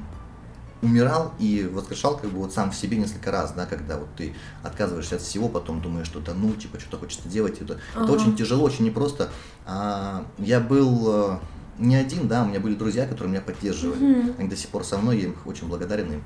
умирал 0.81 1.33
и 1.39 1.69
воскрешал 1.71 2.17
как 2.17 2.29
бы 2.29 2.39
вот 2.39 2.53
сам 2.53 2.71
в 2.71 2.75
себе 2.75 2.97
несколько 2.97 3.31
раз, 3.31 3.51
да, 3.53 3.65
когда 3.65 3.97
вот 3.97 4.09
ты 4.15 4.35
отказываешься 4.63 5.15
от 5.15 5.21
всего, 5.21 5.49
потом 5.49 5.81
думаешь, 5.81 6.07
что 6.07 6.19
да 6.19 6.33
ну, 6.33 6.53
типа, 6.53 6.79
что-то 6.79 6.97
хочется 6.97 7.27
делать, 7.27 7.61
это, 7.61 7.79
Ага. 7.95 8.03
это 8.03 8.13
очень 8.13 8.35
тяжело, 8.35 8.63
очень 8.63 8.85
непросто. 8.85 9.29
А, 9.65 10.25
я 10.37 10.59
был 10.59 11.31
э, 11.33 11.39
не 11.79 11.95
один, 11.95 12.27
да, 12.27 12.43
у 12.43 12.47
меня 12.47 12.59
были 12.59 12.75
друзья, 12.75 13.05
которые 13.05 13.31
меня 13.31 13.41
поддерживали, 13.41 14.03
Мгм. 14.03 14.35
они 14.37 14.49
до 14.49 14.55
сих 14.55 14.69
пор 14.69 14.83
со 14.83 14.97
мной, 14.97 15.17
я 15.17 15.23
им 15.25 15.35
очень 15.45 15.67
благодарен 15.67 16.11
им. 16.11 16.23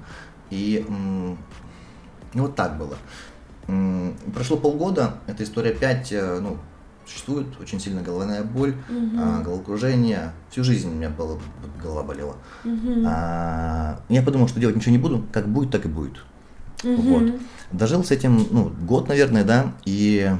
И 0.49 0.85
м, 0.87 1.37
ну, 2.33 2.43
вот 2.43 2.55
так 2.55 2.77
было. 2.77 2.97
Прошло 4.33 4.57
полгода, 4.57 5.15
эта 5.27 5.43
история 5.43 5.71
опять, 5.71 6.11
э, 6.11 6.39
ну, 6.41 6.57
существует, 7.05 7.47
очень 7.59 7.79
сильная 7.79 8.03
головная 8.03 8.43
боль, 8.43 8.75
Мгм. 8.89 9.19
а, 9.19 9.41
головокружение. 9.41 10.33
Всю 10.49 10.63
жизнь 10.63 10.89
у 10.89 10.93
меня 10.93 11.09
было, 11.09 11.39
голова 11.81 12.03
болела. 12.03 12.35
Мгм. 12.63 13.03
А, 13.05 13.99
я 14.09 14.21
подумал, 14.21 14.47
что 14.47 14.59
делать 14.59 14.75
ничего 14.75 14.91
не 14.91 14.97
буду, 14.97 15.25
как 15.31 15.47
будет, 15.47 15.71
так 15.71 15.85
и 15.85 15.89
будет. 15.89 16.23
Мгм. 16.83 17.01
Вот. 17.01 17.33
Дожил 17.71 18.03
с 18.03 18.11
этим, 18.11 18.45
ну, 18.51 18.69
год, 18.69 19.07
наверное, 19.07 19.43
да, 19.43 19.73
и 19.85 20.31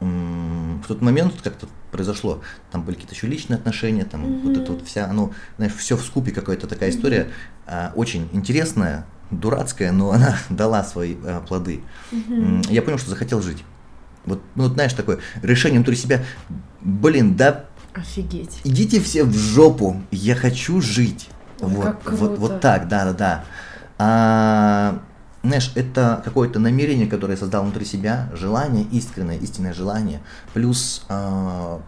в 0.00 0.86
тот 0.88 1.02
момент 1.02 1.34
как-то 1.42 1.68
произошло, 1.92 2.40
там 2.70 2.82
были 2.82 2.94
какие-то 2.94 3.14
еще 3.14 3.26
личные 3.26 3.58
отношения, 3.58 4.04
там 4.04 4.24
вот 4.42 4.52
Мгм. 4.52 4.62
это 4.62 4.72
вот 4.72 4.86
вся, 4.86 5.06
ну, 5.12 5.32
знаешь, 5.56 5.74
все 5.74 5.96
в 5.96 6.02
скупе 6.02 6.32
какая-то 6.32 6.66
такая 6.66 6.90
история, 6.90 7.28
а, 7.66 7.92
очень 7.94 8.28
интересная, 8.32 9.04
дурацкая, 9.30 9.92
но 9.92 10.10
она 10.12 10.36
дала 10.50 10.82
свои 10.84 11.16
а, 11.24 11.40
плоды. 11.40 11.82
М, 12.12 12.62
Я 12.68 12.82
понял, 12.82 12.98
что 12.98 13.10
захотел 13.10 13.40
жить. 13.42 13.64
Вот, 14.26 14.42
ну, 14.54 14.64
вот 14.64 14.72
знаешь, 14.74 14.92
такое 14.92 15.18
решение 15.42 15.78
внутри 15.78 15.96
себя, 15.96 16.22
блин, 16.80 17.36
да 17.36 17.64
Офигеть. 17.94 18.60
идите 18.64 19.00
все 19.00 19.24
в 19.24 19.32
жопу, 19.34 20.02
я 20.10 20.34
хочу 20.36 20.80
жить. 20.80 21.28
Ой, 21.60 21.68
вот, 21.70 21.96
вот, 22.06 22.38
вот 22.38 22.60
так, 22.60 22.88
да, 22.88 23.04
да, 23.06 23.12
да. 23.12 23.44
А, 23.98 24.98
знаешь, 25.42 25.72
это 25.74 26.20
какое-то 26.24 26.58
намерение, 26.58 27.06
которое 27.06 27.32
я 27.32 27.38
создал 27.38 27.62
внутри 27.64 27.84
себя, 27.84 28.28
желание, 28.34 28.84
искреннее, 28.84 29.38
истинное 29.38 29.72
желание. 29.74 30.20
Плюс 30.52 31.02
а, 31.08 31.80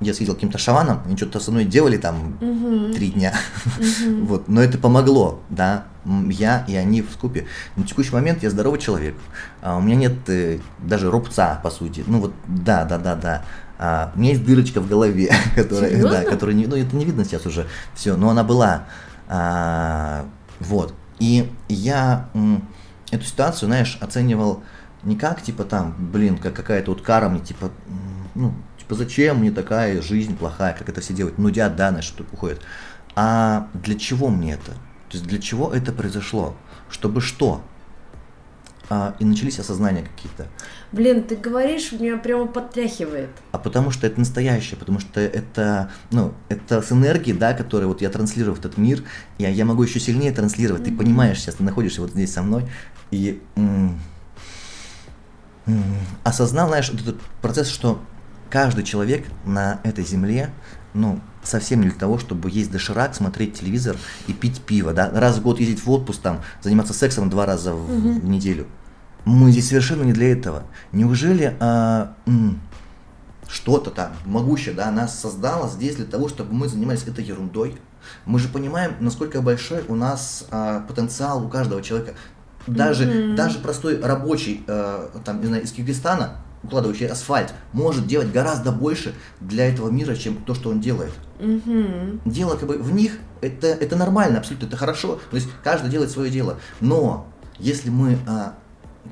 я 0.00 0.14
съездил 0.14 0.34
к 0.34 0.38
каким-то 0.38 0.58
шаманам, 0.58 1.00
они 1.04 1.16
что-то 1.16 1.38
со 1.40 1.50
мной 1.52 1.64
делали 1.64 1.96
там 1.96 2.36
Мгм. 2.40 2.92
три 2.92 3.10
дня. 3.12 3.34
Мгм. 3.78 4.26
Вот, 4.26 4.48
но 4.48 4.60
это 4.62 4.78
помогло, 4.78 5.40
да, 5.48 5.84
я 6.04 6.64
и 6.68 6.74
они 6.74 7.02
в 7.02 7.10
скупе. 7.12 7.46
На 7.76 7.84
текущий 7.86 8.12
момент 8.12 8.42
я 8.42 8.50
здоровый 8.50 8.80
человек, 8.80 9.14
а, 9.60 9.76
у 9.76 9.80
меня 9.80 9.96
нет 9.96 10.28
э, 10.28 10.58
даже 10.78 11.10
рубца, 11.10 11.60
по 11.62 11.70
сути, 11.70 12.04
ну 12.06 12.20
вот, 12.20 12.34
да, 12.46 12.84
да, 12.84 12.98
да, 12.98 13.14
да. 13.14 13.44
А, 13.78 14.12
у 14.14 14.18
меня 14.18 14.30
есть 14.30 14.44
дырочка 14.44 14.80
в 14.80 14.88
голове, 14.88 15.32
которая, 15.56 16.02
да, 16.02 16.22
которая, 16.24 16.54
не, 16.54 16.66
ну 16.66 16.76
это 16.76 16.94
не 16.96 17.04
видно 17.04 17.24
сейчас 17.24 17.46
уже, 17.46 17.66
все, 17.94 18.16
но 18.16 18.30
она 18.30 18.44
была, 18.44 18.84
А, 19.28 20.26
вот. 20.60 20.94
И 21.18 21.52
я 21.68 22.28
м, 22.34 22.66
эту 23.12 23.24
ситуацию, 23.24 23.68
знаешь, 23.68 23.96
оценивал 24.00 24.62
не 25.04 25.16
как, 25.16 25.42
типа, 25.42 25.64
там, 25.64 25.94
блин, 25.98 26.38
как 26.38 26.54
какая-то 26.54 26.90
вот 26.92 27.02
кара 27.02 27.28
мне, 27.28 27.40
типа, 27.40 27.70
ну, 28.34 28.54
типа, 28.78 28.94
зачем 28.94 29.38
мне 29.38 29.50
такая 29.50 30.02
жизнь 30.02 30.36
плохая, 30.36 30.74
как 30.76 30.88
это 30.88 31.00
все 31.00 31.14
делать, 31.14 31.38
нудят, 31.38 31.76
да, 31.76 31.90
знаешь, 31.90 32.06
что 32.06 32.24
уходят. 32.32 32.60
А 33.14 33.68
для 33.74 33.98
чего 33.98 34.28
мне 34.28 34.54
это? 34.54 34.72
То 35.12 35.18
есть 35.18 35.26
для 35.28 35.38
чего 35.38 35.72
это 35.72 35.92
произошло? 35.92 36.56
Чтобы 36.90 37.20
что? 37.20 37.62
а, 38.92 39.14
и 39.18 39.24
начались 39.24 39.58
осознания 39.58 40.02
какие-то. 40.02 40.48
Блин, 40.92 41.22
ты 41.22 41.36
говоришь, 41.36 41.92
меня 41.92 42.18
прямо 42.18 42.46
подтряхивает. 42.46 43.30
А 43.52 43.58
потому 43.58 43.90
что 43.90 44.06
это 44.06 44.18
настоящее, 44.18 44.78
потому 44.78 45.00
что 45.00 45.20
это, 45.20 45.90
ну, 46.10 46.34
это 46.50 46.82
с 46.82 46.92
энергией, 46.92 47.36
да, 47.36 47.54
которую 47.54 47.88
вот 47.88 48.02
я 48.02 48.10
транслирую 48.10 48.54
в 48.54 48.58
этот 48.58 48.76
мир, 48.76 49.02
я, 49.38 49.48
я 49.48 49.64
могу 49.64 49.82
еще 49.82 49.98
сильнее 49.98 50.32
транслировать. 50.32 50.82
Mm-hmm. 50.82 50.90
Ты 50.90 50.96
понимаешь, 50.96 51.38
сейчас 51.40 51.54
ты 51.54 51.62
находишься 51.62 52.02
вот 52.02 52.10
здесь 52.10 52.32
со 52.32 52.42
мной, 52.42 52.68
и 53.10 53.40
м- 53.56 53.98
м- 55.66 55.84
осознал, 56.24 56.68
знаешь, 56.68 56.90
этот 56.90 57.18
процесс, 57.40 57.68
что 57.68 57.98
каждый 58.50 58.84
человек 58.84 59.26
на 59.46 59.80
этой 59.84 60.04
земле, 60.04 60.50
ну, 60.92 61.20
совсем 61.42 61.80
не 61.80 61.88
для 61.88 61.98
того, 61.98 62.18
чтобы 62.18 62.50
есть 62.50 62.70
доширак, 62.70 63.14
смотреть 63.14 63.58
телевизор 63.58 63.96
и 64.26 64.32
пить 64.32 64.60
пиво, 64.60 64.92
да, 64.92 65.10
раз 65.10 65.38
в 65.38 65.42
год 65.42 65.60
ездить 65.60 65.84
в 65.84 65.90
отпуск, 65.90 66.20
там, 66.20 66.40
заниматься 66.62 66.94
сексом 66.94 67.30
два 67.30 67.46
раза 67.46 67.74
в, 67.74 67.90
mm-hmm. 67.90 68.20
в 68.20 68.28
неделю. 68.28 68.66
Мы 69.24 69.52
здесь 69.52 69.68
совершенно 69.68 70.02
не 70.02 70.12
для 70.12 70.32
этого. 70.32 70.64
Неужели 70.90 71.56
а, 71.60 72.14
что-то 73.48 73.90
там 73.90 74.12
могущее, 74.24 74.74
да, 74.74 74.90
нас 74.90 75.18
создало 75.18 75.68
здесь 75.68 75.96
для 75.96 76.06
того, 76.06 76.28
чтобы 76.28 76.52
мы 76.54 76.68
занимались 76.68 77.04
этой 77.04 77.24
ерундой? 77.24 77.76
Мы 78.24 78.40
же 78.40 78.48
понимаем, 78.48 78.94
насколько 78.98 79.40
большой 79.40 79.84
у 79.88 79.94
нас 79.94 80.44
а, 80.50 80.80
потенциал 80.80 81.44
у 81.44 81.48
каждого 81.48 81.82
человека. 81.82 82.14
Даже, 82.66 83.04
mm-hmm. 83.04 83.34
даже 83.34 83.58
простой 83.58 84.00
рабочий, 84.00 84.64
а, 84.66 85.10
там, 85.24 85.40
не 85.40 85.46
знаю, 85.46 85.62
из 85.62 85.72
Киргизстана, 85.72 86.38
укладывающий 86.62 87.06
асфальт, 87.06 87.52
может 87.72 88.06
делать 88.06 88.32
гораздо 88.32 88.72
больше 88.72 89.14
для 89.40 89.68
этого 89.68 89.90
мира, 89.90 90.14
чем 90.14 90.36
то, 90.36 90.54
что 90.54 90.70
он 90.70 90.80
делает. 90.80 91.12
Mm-hmm. 91.42 92.20
Дело 92.24 92.56
как 92.56 92.68
бы 92.68 92.78
в 92.78 92.92
них, 92.92 93.18
это, 93.40 93.66
это 93.66 93.96
нормально, 93.96 94.38
абсолютно, 94.38 94.66
это 94.66 94.76
хорошо. 94.76 95.18
То 95.30 95.36
есть 95.36 95.48
каждый 95.64 95.90
делает 95.90 96.10
свое 96.10 96.30
дело. 96.30 96.58
Но 96.80 97.26
если 97.58 97.90
мы 97.90 98.16
а, 98.28 98.54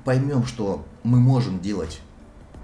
поймем, 0.05 0.47
что 0.47 0.87
мы 1.03 1.19
можем 1.19 1.61
делать 1.61 2.01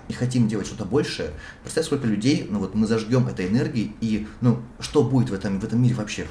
и 0.06 0.12
хотим 0.12 0.46
делать 0.46 0.68
что-то 0.68 0.84
большее, 0.84 1.30
представь, 1.62 1.86
сколько 1.86 2.06
людей, 2.06 2.46
ну 2.48 2.60
вот 2.60 2.76
мы 2.76 2.86
зажгем 2.86 3.26
этой 3.26 3.48
энергией, 3.48 3.96
и 4.00 4.28
ну 4.40 4.60
что 4.78 5.02
будет 5.02 5.30
в 5.30 5.34
этом, 5.34 5.58
в 5.58 5.64
этом 5.64 5.82
мире 5.82 5.96
вообще? 5.96 6.28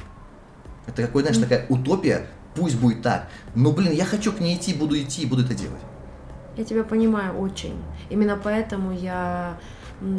Это 0.88 1.02
какой, 1.02 1.24
знаешь, 1.24 1.38
такая 1.38 1.66
утопия, 1.68 2.28
пусть 2.56 2.80
будет 2.80 3.02
так. 3.02 3.28
Но, 3.54 3.72
блин, 3.72 3.92
я 3.92 4.06
хочу 4.06 4.32
к 4.32 4.40
ней 4.40 4.56
идти, 4.56 4.74
буду 4.74 4.98
идти 4.98 5.24
и 5.24 5.26
буду 5.26 5.44
это 5.44 5.56
делать. 5.56 5.82
Я 6.56 6.64
тебя 6.64 6.84
понимаю 6.84 7.38
очень. 7.38 7.76
Именно 8.10 8.40
поэтому 8.42 8.94
я 8.94 9.58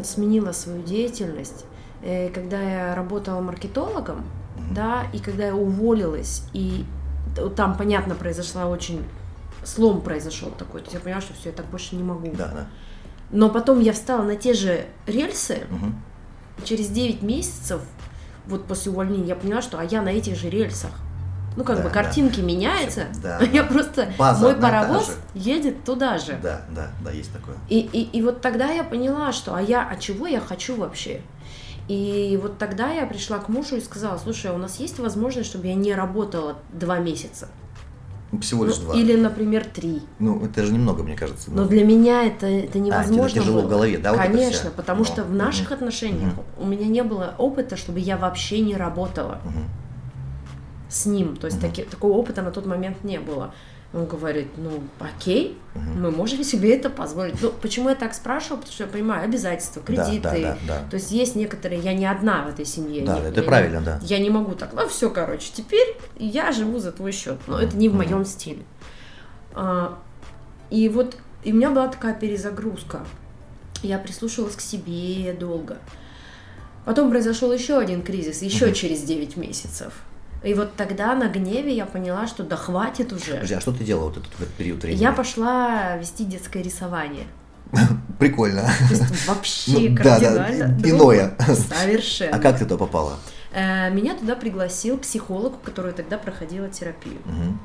сменила 0.04 0.52
свою 0.52 0.82
деятельность. 0.82 1.64
Э, 2.02 2.28
когда 2.30 2.60
я 2.60 2.94
работала 2.94 3.40
маркетологом, 3.40 4.18
mm-hmm. 4.18 4.74
да, 4.74 5.06
и 5.12 5.18
когда 5.18 5.46
я 5.46 5.54
уволилась, 5.54 6.44
и 6.52 6.84
там, 7.56 7.76
понятно, 7.76 8.14
произошла 8.14 8.66
очень 8.66 9.04
слом 9.64 10.00
произошел 10.00 10.50
такой. 10.50 10.80
То 10.80 10.86
есть 10.86 10.94
я 10.94 11.00
поняла, 11.00 11.20
что 11.20 11.34
все, 11.34 11.50
я 11.50 11.54
так 11.54 11.66
больше 11.66 11.96
не 11.96 12.02
могу. 12.02 12.32
Да, 12.36 12.48
да. 12.48 12.66
Но 13.30 13.50
потом 13.50 13.80
я 13.80 13.92
встала 13.92 14.22
на 14.22 14.36
те 14.36 14.54
же 14.54 14.86
рельсы. 15.06 15.66
Угу. 15.70 16.64
Через 16.64 16.88
9 16.88 17.22
месяцев, 17.22 17.82
вот 18.46 18.66
после 18.66 18.92
увольнения, 18.92 19.28
я 19.28 19.36
поняла, 19.36 19.60
что 19.60 19.78
а 19.78 19.84
я 19.84 20.02
на 20.02 20.10
этих 20.10 20.36
же 20.36 20.48
рельсах. 20.48 20.92
Ну, 21.56 21.64
как 21.64 21.78
да, 21.78 21.84
бы 21.84 21.90
картинки 21.90 22.40
да. 22.40 22.46
меняются, 22.46 23.06
да, 23.22 23.40
я 23.52 23.62
да. 23.62 23.68
просто 23.68 24.12
База 24.18 24.42
мой 24.42 24.56
паровоз 24.56 25.16
едет 25.34 25.84
туда 25.84 26.18
же. 26.18 26.38
Да, 26.42 26.62
да, 26.70 26.90
да, 27.02 27.10
есть 27.10 27.32
такое. 27.32 27.56
И, 27.68 27.80
и, 27.80 28.18
и 28.18 28.22
вот 28.22 28.42
тогда 28.42 28.70
я 28.70 28.84
поняла, 28.84 29.32
что 29.32 29.54
а 29.54 29.62
я, 29.62 29.88
а 29.88 29.96
чего 29.96 30.26
я 30.26 30.40
хочу 30.40 30.76
вообще? 30.76 31.22
И 31.88 32.38
вот 32.42 32.58
тогда 32.58 32.90
я 32.90 33.06
пришла 33.06 33.38
к 33.38 33.48
мужу 33.48 33.76
и 33.76 33.80
сказала, 33.80 34.18
слушай, 34.18 34.50
а 34.50 34.54
у 34.54 34.58
нас 34.58 34.80
есть 34.80 34.98
возможность, 34.98 35.48
чтобы 35.48 35.68
я 35.68 35.74
не 35.74 35.94
работала 35.94 36.58
два 36.72 36.98
месяца? 36.98 37.48
Всего 38.40 38.64
лишь 38.64 38.78
ну, 38.78 38.86
два. 38.86 38.94
Или, 38.96 39.16
например, 39.16 39.64
три. 39.64 40.02
Ну, 40.18 40.44
это 40.44 40.64
же 40.64 40.72
немного, 40.72 41.04
мне 41.04 41.16
кажется. 41.16 41.50
Но, 41.50 41.62
но 41.62 41.68
для 41.68 41.84
меня 41.84 42.24
это, 42.24 42.46
это 42.46 42.80
невозможно. 42.80 43.24
А, 43.24 43.28
тебе 43.28 43.40
тяжело 43.40 43.60
было. 43.60 43.66
в 43.66 43.70
голове, 43.70 43.98
да? 43.98 44.14
Конечно, 44.14 44.64
вот 44.64 44.74
потому 44.74 45.00
но. 45.00 45.04
что 45.04 45.22
в 45.22 45.32
наших 45.32 45.68
угу. 45.68 45.74
отношениях 45.74 46.32
угу. 46.32 46.64
у 46.64 46.66
меня 46.66 46.86
не 46.86 47.04
было 47.04 47.34
опыта, 47.38 47.76
чтобы 47.76 48.00
я 48.00 48.16
вообще 48.16 48.60
не 48.60 48.74
работала 48.74 49.40
угу. 49.44 49.60
с 50.88 51.06
ним. 51.06 51.36
То 51.36 51.46
есть 51.46 51.58
угу. 51.58 51.68
таки, 51.68 51.82
такого 51.84 52.14
опыта 52.14 52.42
на 52.42 52.50
тот 52.50 52.66
момент 52.66 53.04
не 53.04 53.20
было. 53.20 53.54
Он 53.92 54.04
говорит, 54.04 54.48
ну, 54.56 54.82
окей, 54.98 55.56
угу. 55.74 55.84
мы 55.98 56.10
можем 56.10 56.42
себе 56.44 56.76
это 56.76 56.90
позволить. 56.90 57.40
Ну, 57.40 57.52
почему 57.62 57.88
я 57.88 57.94
так 57.94 58.14
спрашиваю? 58.14 58.58
Потому 58.58 58.72
что 58.72 58.84
я 58.84 58.90
понимаю 58.90 59.24
обязательства, 59.24 59.80
кредиты. 59.80 60.20
Да, 60.22 60.32
да, 60.32 60.40
да, 60.40 60.56
да. 60.66 60.90
То 60.90 60.96
есть 60.96 61.10
есть 61.12 61.36
некоторые, 61.36 61.80
я 61.80 61.94
не 61.94 62.04
одна 62.04 62.42
в 62.44 62.48
этой 62.48 62.64
семье. 62.64 63.04
Да, 63.04 63.18
я, 63.18 63.28
это 63.28 63.40
я, 63.40 63.46
правильно, 63.46 63.80
да. 63.80 64.00
Я 64.02 64.18
не 64.18 64.28
могу 64.28 64.52
так, 64.54 64.72
ну 64.72 64.88
все, 64.88 65.08
короче, 65.08 65.50
теперь 65.54 65.96
я 66.16 66.52
живу 66.52 66.78
за 66.78 66.92
твой 66.92 67.12
счет. 67.12 67.38
Но 67.46 67.56
угу. 67.56 67.62
это 67.62 67.76
не 67.76 67.88
в 67.88 67.94
моем 67.94 68.18
угу. 68.18 68.26
стиле. 68.26 68.64
А, 69.54 69.98
и 70.70 70.88
вот 70.88 71.16
и 71.46 71.52
у 71.52 71.54
меня 71.54 71.70
была 71.70 71.86
такая 71.86 72.12
перезагрузка. 72.12 73.06
Я 73.82 73.98
прислушивалась 73.98 74.56
к 74.56 74.60
себе 74.60 75.32
долго. 75.32 75.78
Потом 76.84 77.08
произошел 77.08 77.52
еще 77.52 77.78
один 77.78 78.02
кризис, 78.02 78.42
еще 78.42 78.66
угу. 78.66 78.74
через 78.74 79.02
9 79.02 79.36
месяцев. 79.36 79.92
И 80.46 80.54
вот 80.54 80.76
тогда 80.76 81.14
на 81.16 81.28
гневе 81.28 81.74
я 81.74 81.86
поняла, 81.86 82.28
что 82.28 82.44
да 82.44 82.54
хватит 82.54 83.12
уже. 83.12 83.32
Подожди, 83.32 83.54
а 83.54 83.60
что 83.60 83.72
ты 83.72 83.82
делала 83.82 84.10
вот 84.10 84.18
этот, 84.18 84.48
период 84.54 84.80
времени? 84.80 85.02
Я 85.02 85.10
пошла 85.10 85.96
вести 85.96 86.24
детское 86.24 86.62
рисование. 86.62 87.26
Прикольно. 88.20 88.62
То 88.62 88.94
есть 88.94 89.26
вообще 89.26 89.90
ну, 89.90 89.96
кардинально. 89.96 90.68
Да, 90.68 90.82
да, 90.82 90.90
иное. 90.90 91.36
Совершенно. 91.80 92.36
А 92.36 92.38
как 92.38 92.58
ты 92.58 92.64
туда 92.64 92.76
попала? 92.76 93.16
Э, 93.52 93.90
меня 93.90 94.14
туда 94.14 94.36
пригласил 94.36 94.98
психолог, 94.98 95.60
который 95.62 95.92
тогда 95.92 96.16
проходила 96.16 96.68
терапию. 96.68 97.18
Угу. 97.24 97.58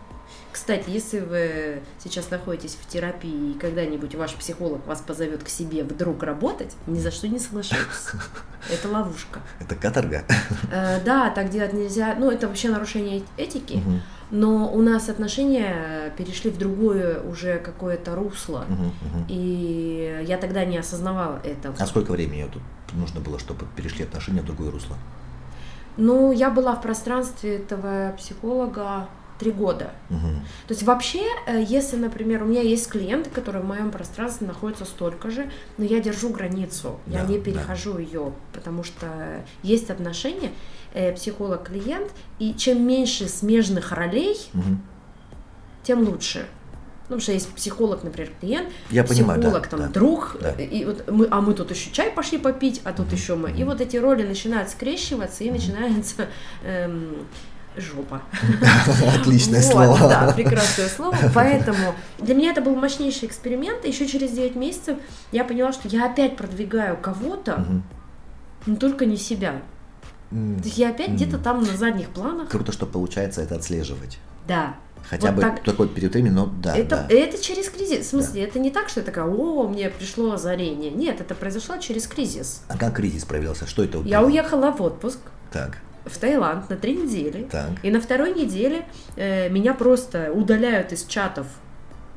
Кстати, 0.52 0.90
если 0.90 1.20
вы 1.20 1.82
сейчас 2.04 2.30
находитесь 2.30 2.78
в 2.82 2.88
терапии 2.88 3.52
и 3.52 3.58
когда-нибудь 3.58 4.16
ваш 4.16 4.34
психолог 4.34 4.86
вас 4.86 5.02
позовет 5.02 5.44
к 5.44 5.50
себе 5.50 5.84
вдруг 5.84 6.24
работать, 6.24 6.76
ни 6.88 7.00
за 7.00 7.12
что 7.12 7.28
не 7.28 7.40
соглашайтесь. 7.40 8.12
Это 8.70 8.90
ловушка. 8.90 9.40
Это 9.60 9.76
каторга. 9.76 10.24
Э, 10.72 11.02
да, 11.04 11.30
так 11.30 11.50
делать 11.50 11.74
нельзя. 11.74 12.16
Ну, 12.20 12.30
это 12.30 12.48
вообще 12.48 12.70
нарушение 12.70 13.24
этики. 13.38 13.74
Угу. 13.74 14.00
Но 14.32 14.72
у 14.72 14.82
нас 14.82 15.10
отношения 15.10 16.14
перешли 16.18 16.52
в 16.52 16.58
другое 16.58 17.22
уже 17.22 17.58
какое-то 17.58 18.16
русло. 18.16 18.66
Угу, 18.70 18.84
угу. 18.84 19.26
И 19.30 20.24
я 20.28 20.38
тогда 20.38 20.64
не 20.64 20.78
осознавала 20.78 21.42
этого. 21.44 21.76
А 21.80 21.86
сколько 21.86 22.12
времени 22.12 22.48
тут 22.52 22.62
нужно 22.94 23.20
было, 23.20 23.40
чтобы 23.40 23.66
перешли 23.76 24.04
отношения 24.06 24.42
в 24.42 24.46
другое 24.46 24.72
русло? 24.72 24.96
Ну, 25.98 26.32
я 26.32 26.50
была 26.50 26.76
в 26.76 26.82
пространстве 26.82 27.58
этого 27.58 28.14
психолога 28.18 29.08
три 29.42 29.50
года. 29.50 29.90
Угу. 30.12 30.28
То 30.68 30.74
есть 30.74 30.84
вообще, 30.84 31.24
э, 31.48 31.64
если, 31.68 31.98
например, 31.98 32.44
у 32.44 32.46
меня 32.46 32.62
есть 32.62 32.88
клиенты, 32.88 33.32
которые 33.32 33.64
в 33.64 33.68
моем 33.68 33.90
пространстве 33.90 34.46
находятся 34.46 34.86
столько 34.86 35.32
же, 35.32 35.50
но 35.80 35.84
я 35.84 36.00
держу 36.00 36.30
границу, 36.30 37.00
да, 37.08 37.22
я 37.22 37.26
не 37.26 37.40
перехожу 37.40 37.94
да. 37.94 38.02
ее, 38.02 38.34
потому 38.54 38.84
что 38.84 39.44
есть 39.64 39.90
отношения 39.90 40.52
э, 40.94 41.12
психолог-клиент, 41.14 42.12
и 42.38 42.54
чем 42.54 42.86
меньше 42.86 43.28
смежных 43.28 43.92
ролей, 43.94 44.38
угу. 44.54 44.78
тем 45.82 46.08
лучше. 46.08 46.46
Ну, 47.10 47.18
потому 47.18 47.22
что 47.22 47.32
есть 47.32 47.50
психолог, 47.50 48.04
например, 48.04 48.32
клиент, 48.40 48.70
Я 48.92 49.04
психолог, 49.04 49.38
понимаю, 49.38 49.54
да, 49.54 49.60
там, 49.68 49.80
да, 49.80 49.88
друг, 49.88 50.38
да. 50.40 50.52
И 50.52 50.86
вот 50.86 51.12
мы, 51.12 51.28
а 51.32 51.42
мы 51.42 51.56
тут 51.56 51.72
еще 51.72 51.90
чай 51.92 52.12
пошли 52.12 52.38
попить, 52.38 52.80
а 52.84 52.94
тут 52.94 53.08
угу. 53.08 53.16
еще 53.16 53.36
мы. 53.36 53.50
И 53.52 53.64
вот 53.64 53.82
эти 53.82 53.98
роли 53.98 54.22
начинают 54.22 54.70
скрещиваться, 54.70 55.44
и 55.44 55.48
угу. 55.48 55.56
начинается 55.56 56.28
эм, 56.64 57.26
жопа. 57.78 58.22
Отличное 59.20 59.62
слово. 59.62 59.98
Да, 60.00 60.34
прекрасное 60.34 60.90
слово. 60.90 61.18
Поэтому 61.34 61.96
для 62.20 62.36
меня 62.36 62.52
это 62.52 62.62
был 62.62 62.76
мощнейший 62.76 63.28
эксперимент. 63.28 63.86
Еще 63.86 64.08
через 64.08 64.32
9 64.32 64.56
месяцев 64.56 64.98
я 65.32 65.44
поняла, 65.44 65.72
что 65.72 65.88
я 65.88 66.06
опять 66.06 66.36
продвигаю 66.36 66.98
кого-то, 66.98 67.66
но 68.66 68.76
только 68.76 69.06
не 69.06 69.18
себя. 69.18 69.62
То 70.30 70.64
есть 70.64 70.78
я 70.78 70.90
опять 70.90 71.12
где-то 71.12 71.38
там 71.38 71.62
на 71.62 71.76
задних 71.76 72.10
планах. 72.10 72.50
Круто, 72.50 72.72
что 72.72 72.86
получается 72.86 73.42
это 73.42 73.56
отслеживать. 73.56 74.18
Да. 74.48 74.76
Хотя 75.10 75.28
вот 75.28 75.36
бы 75.36 75.42
так, 75.42 75.64
такой 75.64 75.90
период 75.90 76.14
времени, 76.14 76.32
но 76.32 76.46
да. 76.46 76.78
Это, 76.78 77.06
да. 77.10 77.14
это 77.14 77.42
через 77.42 77.70
кризис. 77.70 78.06
В 78.06 78.10
смысле, 78.10 78.44
да. 78.44 78.48
это 78.48 78.60
не 78.60 78.72
так, 78.72 78.88
что 78.88 79.02
я 79.02 79.06
такая, 79.06 79.26
о, 79.26 79.68
мне 79.68 79.90
пришло 79.90 80.34
озарение. 80.34 80.92
Нет, 80.92 81.20
это 81.20 81.36
произошло 81.36 81.78
через 81.78 82.08
кризис. 82.08 82.62
А 82.70 82.78
как 82.78 82.96
кризис 82.96 83.26
проявился? 83.26 83.66
Что 83.68 83.84
это? 83.84 83.98
Я 84.06 84.24
уехала 84.24 84.72
в 84.72 84.82
отпуск. 84.82 85.20
Так 85.52 85.80
в 86.06 86.18
Таиланд 86.18 86.70
на 86.70 86.76
три 86.76 86.96
недели. 86.96 87.48
Так. 87.52 87.70
И 87.84 87.92
на 87.92 88.02
второй 88.02 88.34
неделе 88.34 88.86
э, 89.16 89.50
меня 89.50 89.74
просто 89.74 90.32
удаляют 90.32 90.92
из 90.92 91.06
чатов 91.06 91.48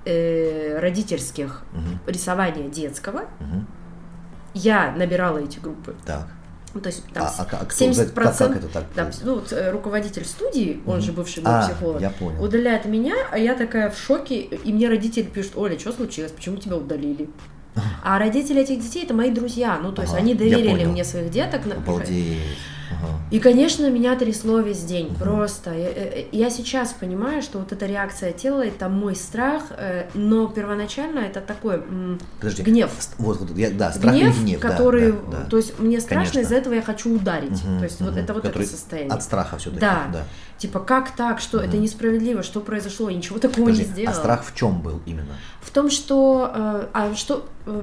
э, 0.04 0.78
родительских 0.78 1.62
угу. 1.72 2.10
рисования 2.10 2.68
детского. 2.68 3.20
Угу. 3.40 3.64
Я 4.54 4.92
набирала 4.92 5.38
эти 5.38 5.58
группы. 5.58 5.94
Так. 6.04 6.28
Ну, 6.74 6.80
то 6.80 6.88
есть 6.88 7.04
там 7.12 7.24
а, 7.24 7.46
а, 7.52 7.64
70%, 7.64 8.12
как, 8.14 8.36
как 8.36 8.56
это 8.56 8.66
так? 8.66 8.84
Там, 8.94 9.10
ну, 9.22 9.36
вот, 9.36 9.52
э, 9.52 9.70
руководитель 9.70 10.24
студии, 10.24 10.82
он 10.86 11.00
же 11.00 11.12
бывший 11.12 11.44
мой 11.44 11.52
а, 11.52 11.68
психолог, 11.68 12.00
я 12.00 12.10
понял. 12.10 12.42
удаляет 12.42 12.84
меня, 12.86 13.14
а 13.30 13.38
я 13.38 13.54
такая 13.54 13.90
в 13.90 13.96
шоке, 13.96 14.40
и 14.40 14.72
мне 14.72 14.88
родители 14.88 15.22
пишут, 15.22 15.52
Оля, 15.56 15.78
что 15.78 15.92
случилось, 15.92 16.32
почему 16.32 16.56
тебя 16.56 16.76
удалили? 16.76 17.30
А 18.02 18.18
родители 18.18 18.60
этих 18.60 18.80
детей 18.80 19.04
это 19.04 19.14
мои 19.14 19.30
друзья, 19.30 19.78
ну 19.80 19.92
то 19.92 20.02
есть 20.02 20.14
ага, 20.14 20.22
они 20.22 20.34
доверили 20.34 20.84
мне 20.84 21.04
своих 21.04 21.30
деток. 21.30 21.62
Обалдеть. 21.66 22.38
И, 23.30 23.38
конечно, 23.38 23.90
меня 23.90 24.16
трясло 24.16 24.60
весь 24.60 24.84
день, 24.84 25.06
угу. 25.06 25.16
просто. 25.16 25.72
Я, 25.72 25.88
э, 25.88 26.24
я 26.32 26.50
сейчас 26.50 26.92
понимаю, 26.92 27.42
что 27.42 27.58
вот 27.58 27.72
эта 27.72 27.86
реакция 27.86 28.32
тела, 28.32 28.64
это 28.64 28.88
мой 28.88 29.16
страх, 29.16 29.64
э, 29.70 30.06
но 30.14 30.46
первоначально 30.48 31.20
это 31.20 31.40
такой 31.40 31.82
Подожди, 32.38 32.62
гнев. 32.62 32.90
Вот, 33.18 33.38
вот, 33.38 33.56
я, 33.56 33.70
да, 33.70 33.92
страх 33.92 34.14
гнев, 34.14 34.40
гнев, 34.40 34.60
который, 34.60 35.12
да, 35.12 35.18
да, 35.30 35.38
да. 35.38 35.44
то 35.50 35.56
есть 35.56 35.78
мне 35.78 36.00
страшно, 36.00 36.40
из-за 36.40 36.56
этого 36.56 36.74
я 36.74 36.82
хочу 36.82 37.14
ударить. 37.14 37.62
Угу, 37.64 37.78
то 37.78 37.84
есть 37.84 38.00
угу. 38.00 38.10
вот 38.10 38.18
это 38.18 38.34
вот 38.34 38.44
это 38.44 38.62
состояние. 38.64 39.12
От 39.12 39.22
страха 39.22 39.56
все-таки. 39.56 39.80
Да. 39.80 40.06
да. 40.12 40.24
Типа, 40.58 40.80
как 40.80 41.10
так, 41.16 41.40
что 41.40 41.58
угу. 41.58 41.66
это 41.66 41.76
несправедливо, 41.76 42.42
что 42.42 42.60
произошло, 42.60 43.08
я 43.08 43.16
ничего 43.16 43.38
такого 43.38 43.66
Подожди, 43.66 43.84
не 43.84 43.88
сделала. 43.88 44.16
А 44.16 44.20
страх 44.20 44.44
в 44.44 44.54
чем 44.54 44.80
был 44.80 45.00
именно? 45.06 45.34
В 45.60 45.70
том, 45.70 45.90
что, 45.90 46.50
э, 46.54 46.86
а 46.92 47.14
что, 47.14 47.46
э, 47.66 47.82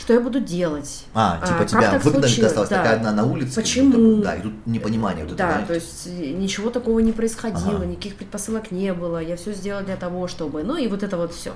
что 0.00 0.14
я 0.14 0.20
буду 0.20 0.40
делать. 0.40 1.04
А, 1.12 1.38
типа 1.46 1.60
а, 1.60 1.64
тебя 1.66 1.98
выгнали, 2.02 2.34
ты 2.34 2.46
осталась 2.46 2.70
да. 2.70 2.78
такая 2.78 2.96
одна 2.96 3.12
на 3.12 3.26
улице. 3.26 3.60
Почему? 3.60 3.92
Тут, 3.92 4.22
да, 4.22 4.34
и 4.34 4.40
тут 4.40 4.54
непонимание. 4.64 5.26
Вот 5.26 5.36
да, 5.36 5.58
это, 5.58 5.66
то 5.66 5.74
есть 5.74 6.06
ничего 6.06 6.70
такого 6.70 7.00
не 7.00 7.12
происходило, 7.12 7.76
ага. 7.76 7.84
никаких 7.84 8.16
предпосылок 8.16 8.70
не 8.70 8.94
было, 8.94 9.18
я 9.18 9.36
все 9.36 9.52
сделала 9.52 9.82
для 9.84 9.96
того, 9.96 10.26
чтобы... 10.26 10.62
Ну 10.62 10.78
и 10.78 10.88
вот 10.88 11.02
это 11.02 11.18
вот 11.18 11.34
все. 11.34 11.52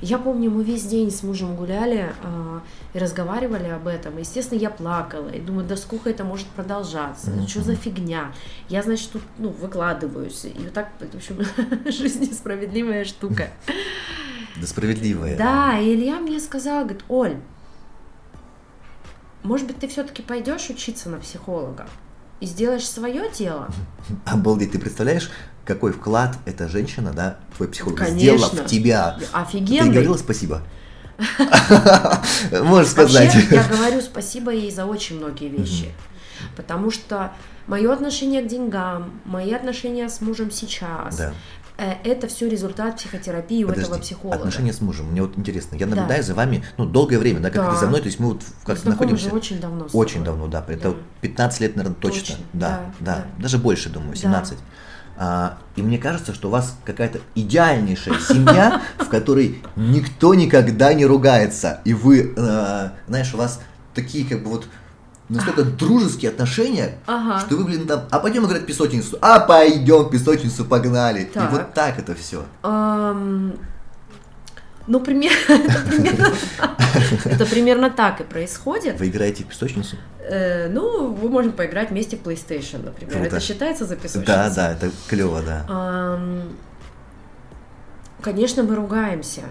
Я 0.00 0.18
помню, 0.18 0.48
мы 0.48 0.62
весь 0.62 0.84
день 0.84 1.10
с 1.10 1.24
мужем 1.24 1.56
гуляли 1.56 2.12
э, 2.22 2.60
и 2.94 2.98
разговаривали 2.98 3.68
об 3.68 3.88
этом. 3.88 4.16
Естественно, 4.16 4.60
я 4.60 4.70
плакала 4.70 5.30
и 5.30 5.40
думаю, 5.40 5.66
да 5.66 5.76
сколько 5.76 6.08
это 6.08 6.22
может 6.22 6.46
продолжаться, 6.46 7.32
mm-hmm. 7.32 7.48
что 7.48 7.62
за 7.62 7.74
фигня. 7.74 8.32
Я, 8.68 8.84
значит, 8.84 9.10
тут 9.10 9.22
ну, 9.38 9.48
выкладываюсь. 9.48 10.44
И 10.44 10.56
вот 10.56 10.72
так, 10.72 10.90
в 11.00 11.16
общем, 11.16 11.44
жизнь 11.90 12.30
несправедливая 12.30 13.04
штука. 13.04 13.48
Да 14.56 14.66
справедливая. 14.68 15.36
Да, 15.36 15.80
и 15.80 15.96
Илья 15.96 16.20
мне 16.20 16.38
сказал, 16.38 16.84
говорит, 16.84 17.04
Оль, 17.08 17.36
может 19.42 19.66
быть, 19.66 19.78
ты 19.78 19.88
все-таки 19.88 20.22
пойдешь 20.22 20.68
учиться 20.70 21.08
на 21.08 21.18
психолога 21.18 21.86
и 22.40 22.46
сделаешь 22.46 22.88
свое 22.88 23.30
дело? 23.30 23.68
Обалдеть, 24.26 24.72
ты 24.72 24.78
представляешь, 24.78 25.30
какой 25.64 25.92
вклад 25.92 26.36
эта 26.46 26.68
женщина, 26.68 27.12
да, 27.12 27.38
твой 27.56 27.68
психолог, 27.68 27.98
Конечно. 27.98 28.18
сделала 28.18 28.48
в 28.48 28.66
тебя? 28.66 29.18
Офигенно. 29.32 29.86
Ты 29.86 29.92
говорила 29.92 30.16
спасибо? 30.16 30.62
Можешь 32.62 32.92
сказать. 32.92 33.34
Я 33.50 33.64
говорю 33.64 34.00
спасибо 34.00 34.52
ей 34.52 34.70
за 34.70 34.86
очень 34.86 35.18
многие 35.18 35.48
вещи. 35.48 35.92
Потому 36.56 36.90
что 36.90 37.32
мое 37.66 37.92
отношение 37.92 38.42
к 38.42 38.46
деньгам, 38.46 39.20
мои 39.24 39.52
отношения 39.52 40.08
с 40.08 40.20
мужем 40.20 40.50
сейчас, 40.50 41.16
да. 41.16 41.34
Э, 41.78 41.94
это 42.02 42.26
все 42.26 42.48
результат 42.48 42.96
психотерапии 42.96 43.62
Подожди, 43.62 43.82
у 43.82 43.84
этого 43.84 44.02
психолога. 44.02 44.38
Отношения 44.38 44.72
с 44.72 44.80
мужем. 44.80 45.12
Мне 45.12 45.22
вот 45.22 45.38
интересно. 45.38 45.76
Я 45.76 45.86
наблюдаю 45.86 46.20
да. 46.20 46.26
за 46.26 46.34
вами, 46.34 46.64
ну, 46.76 46.84
долгое 46.84 47.18
время, 47.18 47.38
да, 47.38 47.50
как 47.50 47.72
да. 47.72 47.76
за 47.76 47.86
мной, 47.86 48.00
то 48.00 48.06
есть 48.06 48.18
мы 48.18 48.30
вот 48.30 48.42
как 48.64 48.84
мы 48.84 48.90
находимся. 48.90 49.30
очень 49.30 49.60
давно. 49.60 49.86
Очень 49.92 50.24
давно, 50.24 50.48
да. 50.48 50.64
Это 50.66 50.90
да. 50.90 50.96
15 51.20 51.60
лет, 51.60 51.76
наверное, 51.76 51.96
точно. 52.00 52.20
точно. 52.20 52.36
Да, 52.52 52.68
да, 52.68 52.92
да, 52.98 53.16
да. 53.16 53.42
Даже 53.42 53.58
больше, 53.58 53.90
думаю, 53.90 54.16
17. 54.16 54.58
Да. 54.58 54.64
А, 55.20 55.58
и 55.76 55.82
мне 55.82 55.98
кажется, 55.98 56.34
что 56.34 56.48
у 56.48 56.50
вас 56.50 56.76
какая-то 56.84 57.20
идеальнейшая 57.36 58.18
семья, 58.18 58.82
в 58.98 59.08
которой 59.08 59.62
никто 59.76 60.34
никогда 60.34 60.92
не 60.94 61.06
ругается. 61.06 61.80
И 61.84 61.94
вы, 61.94 62.34
э, 62.36 62.88
знаешь, 63.06 63.32
у 63.34 63.36
вас 63.36 63.60
такие 63.94 64.24
как 64.24 64.42
бы 64.42 64.50
вот 64.50 64.66
настолько 65.28 65.64
дружеские 65.64 66.30
отношения, 66.30 66.98
ага. 67.06 67.40
что 67.40 67.56
вы, 67.56 67.64
блин, 67.64 67.86
там, 67.86 68.04
а 68.10 68.18
пойдем 68.18 68.46
играть 68.46 68.62
в 68.62 68.66
песочницу, 68.66 69.18
а 69.20 69.40
пойдем 69.40 70.04
в 70.04 70.10
песочницу, 70.10 70.64
погнали. 70.64 71.24
Так. 71.32 71.50
И 71.50 71.54
вот 71.54 71.74
так 71.74 71.98
это 71.98 72.14
все. 72.14 72.44
Um, 72.62 73.58
ну, 74.86 75.00
примерно, 75.04 76.34
это 77.24 77.46
примерно 77.46 77.90
так 77.90 78.20
и 78.20 78.24
происходит. 78.24 78.98
Вы 78.98 79.08
играете 79.08 79.44
в 79.44 79.48
песочницу? 79.48 79.96
Э, 80.20 80.68
ну, 80.68 81.12
вы 81.12 81.28
можем 81.28 81.52
поиграть 81.52 81.90
вместе 81.90 82.16
в 82.16 82.22
PlayStation, 82.22 82.84
например. 82.84 83.22
Это 83.22 83.40
считается 83.40 83.84
за 83.84 83.96
песочницу? 83.96 84.26
Да, 84.26 84.50
да, 84.50 84.72
это 84.72 84.90
клево, 85.08 85.42
да. 85.42 86.18
Конечно, 88.22 88.62
мы 88.64 88.74
ругаемся. 88.74 89.42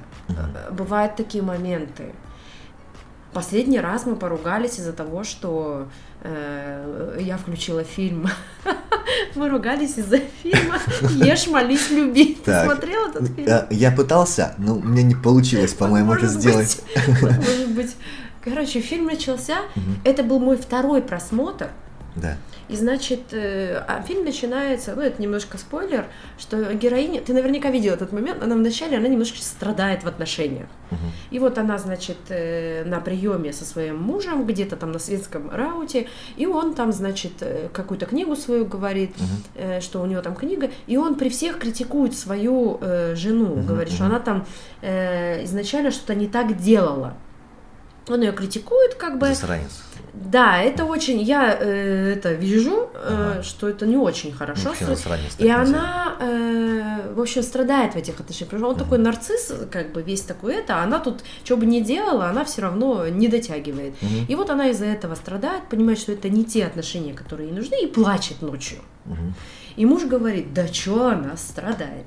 Бывают 0.72 1.15
такие 1.15 1.43
моменты. 1.43 2.13
Последний 3.38 3.79
раз 3.79 4.08
мы 4.08 4.15
поругались 4.15 4.79
из-за 4.79 4.94
того, 4.94 5.24
что 5.24 5.88
э, 6.24 7.20
я 7.22 7.38
включила 7.38 7.84
фильм. 7.84 8.27
мы 9.36 9.48
ругались 9.50 9.96
из-за 10.00 10.17
фильма 10.41 10.79
«Ешь, 11.24 11.46
молись, 11.46 11.91
люби». 11.91 12.36
Ты 12.44 12.63
смотрел 12.63 13.10
этот 13.10 13.27
фильм? 13.36 13.48
Э, 13.48 13.67
я 13.70 13.91
пытался, 13.91 14.56
но 14.58 14.77
у 14.77 14.82
меня 14.82 15.04
не 15.04 15.13
получилось, 15.13 15.76
по-моему, 15.76 16.13
это 16.13 16.26
сделать. 16.26 16.82
Может 17.21 17.69
быть. 17.76 17.95
Короче, 18.43 18.82
фильм 18.82 19.06
начался. 19.06 19.58
Это 20.04 20.23
был 20.23 20.39
мой 20.39 20.58
второй 20.58 21.04
просмотр. 21.04 21.69
Да. 22.17 22.38
И 22.67 22.75
значит, 22.75 23.32
э, 23.32 23.77
а 23.88 24.01
фильм 24.01 24.25
начинается, 24.25 24.93
ну 24.93 25.01
это 25.01 25.21
немножко 25.21 25.58
спойлер, 25.58 26.08
что 26.38 26.73
героиня, 26.73 27.21
ты 27.21 27.34
наверняка 27.34 27.69
видел 27.69 27.93
этот 27.93 28.12
момент, 28.12 28.43
она 28.43 28.56
вначале, 28.56 28.97
она 28.97 29.08
немножко 29.08 29.38
страдает 29.38 30.03
в 30.03 30.08
отношениях. 30.08 30.67
Угу. 30.91 30.99
И 31.32 31.39
вот 31.39 31.58
она, 31.58 31.77
значит, 31.77 32.17
э, 32.27 32.84
на 32.84 32.99
приеме 32.99 33.53
со 33.53 33.63
своим 33.63 33.97
мужем, 34.01 34.45
где-то 34.45 34.75
там 34.75 34.91
на 34.91 34.99
светском 34.99 35.49
рауте, 35.49 36.08
и 36.36 36.45
он 36.45 36.73
там, 36.73 36.91
значит, 36.91 37.34
э, 37.39 37.69
какую-то 37.71 38.06
книгу 38.06 38.36
свою 38.36 38.65
говорит, 38.65 39.15
угу. 39.15 39.82
что 39.82 40.01
у 40.01 40.06
него 40.06 40.21
там 40.21 40.36
книга, 40.36 40.69
и 40.88 40.97
он 40.97 41.15
при 41.15 41.30
всех 41.30 41.60
критикует 41.60 42.17
свою 42.17 42.80
жену, 43.13 43.53
угу, 43.53 43.62
говорит, 43.62 43.89
угу. 43.89 43.95
что 43.95 44.06
она 44.06 44.19
там 44.19 44.45
изначально 44.82 45.91
что-то 45.91 46.15
не 46.15 46.27
так 46.27 46.58
делала. 46.58 47.15
Он 48.10 48.21
ее 48.21 48.32
критикует, 48.32 48.95
как 48.95 49.19
бы. 49.19 49.27
Засранец. 49.27 49.87
Да, 50.25 50.62
это 50.62 50.86
очень, 50.86 51.21
я 51.21 51.58
э, 51.60 52.13
это 52.17 52.34
вижу, 52.34 52.89
э, 52.93 53.34
ага. 53.34 53.43
что 53.43 53.69
это 53.69 53.86
не 53.86 53.97
очень 53.97 54.32
хорошо. 54.32 54.73
Ну, 54.82 54.95
и 55.38 55.49
она, 55.49 56.15
э, 56.19 57.13
в 57.13 57.21
общем, 57.21 57.43
страдает 57.43 57.93
в 57.93 57.97
этих 57.97 58.19
отношениях. 58.19 58.49
Потому 58.49 58.60
что 58.60 58.67
он 58.67 58.75
ага. 58.75 58.84
такой 58.84 58.97
нарцисс, 58.97 59.53
как 59.71 59.93
бы 59.93 60.01
весь 60.01 60.21
такой 60.21 60.56
это, 60.56 60.80
а 60.80 60.84
она 60.84 60.99
тут, 60.99 61.23
что 61.43 61.58
бы 61.58 61.65
ни 61.65 61.82
делала, 61.82 62.30
она 62.30 62.43
все 62.45 62.62
равно 62.62 63.08
не 63.08 63.27
дотягивает. 63.27 63.95
Ага. 64.01 64.25
И 64.27 64.36
вот 64.36 64.49
она 64.49 64.69
из-за 64.69 64.86
этого 64.86 65.15
страдает, 65.15 65.69
понимает, 65.69 65.99
что 65.99 66.12
это 66.12 66.30
не 66.30 66.43
те 66.43 66.65
отношения, 66.65 67.13
которые 67.13 67.49
ей 67.49 67.56
нужны, 67.56 67.84
и 67.84 67.88
плачет 67.88 68.41
ночью. 68.41 68.80
Ага. 69.06 69.34
И 69.75 69.86
муж 69.86 70.06
говорит, 70.06 70.53
да 70.53 70.67
что 70.67 71.08
она 71.08 71.38
страдает? 71.38 72.06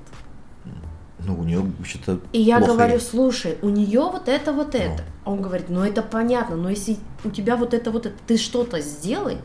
Ну, 1.27 1.39
у 1.39 1.45
нее 1.45 1.61
вообще-то. 1.79 2.21
И 2.33 2.41
я 2.41 2.61
говорю, 2.61 2.95
есть. 2.95 3.11
слушай, 3.11 3.59
у 3.63 3.69
нее 3.69 4.01
вот 4.01 4.29
это, 4.29 4.53
вот 4.53 4.75
ну. 4.75 4.81
это. 4.81 5.05
А 5.25 5.31
он 5.31 5.43
говорит, 5.43 5.69
ну 5.69 5.85
это 5.85 6.03
понятно, 6.03 6.57
но 6.57 6.71
если 6.71 6.97
у 7.25 7.31
тебя 7.31 7.57
вот 7.57 7.75
это, 7.75 7.91
вот 7.91 8.07
это, 8.07 8.17
ты 8.27 8.37
что-то 8.37 8.81
сделай. 8.81 9.39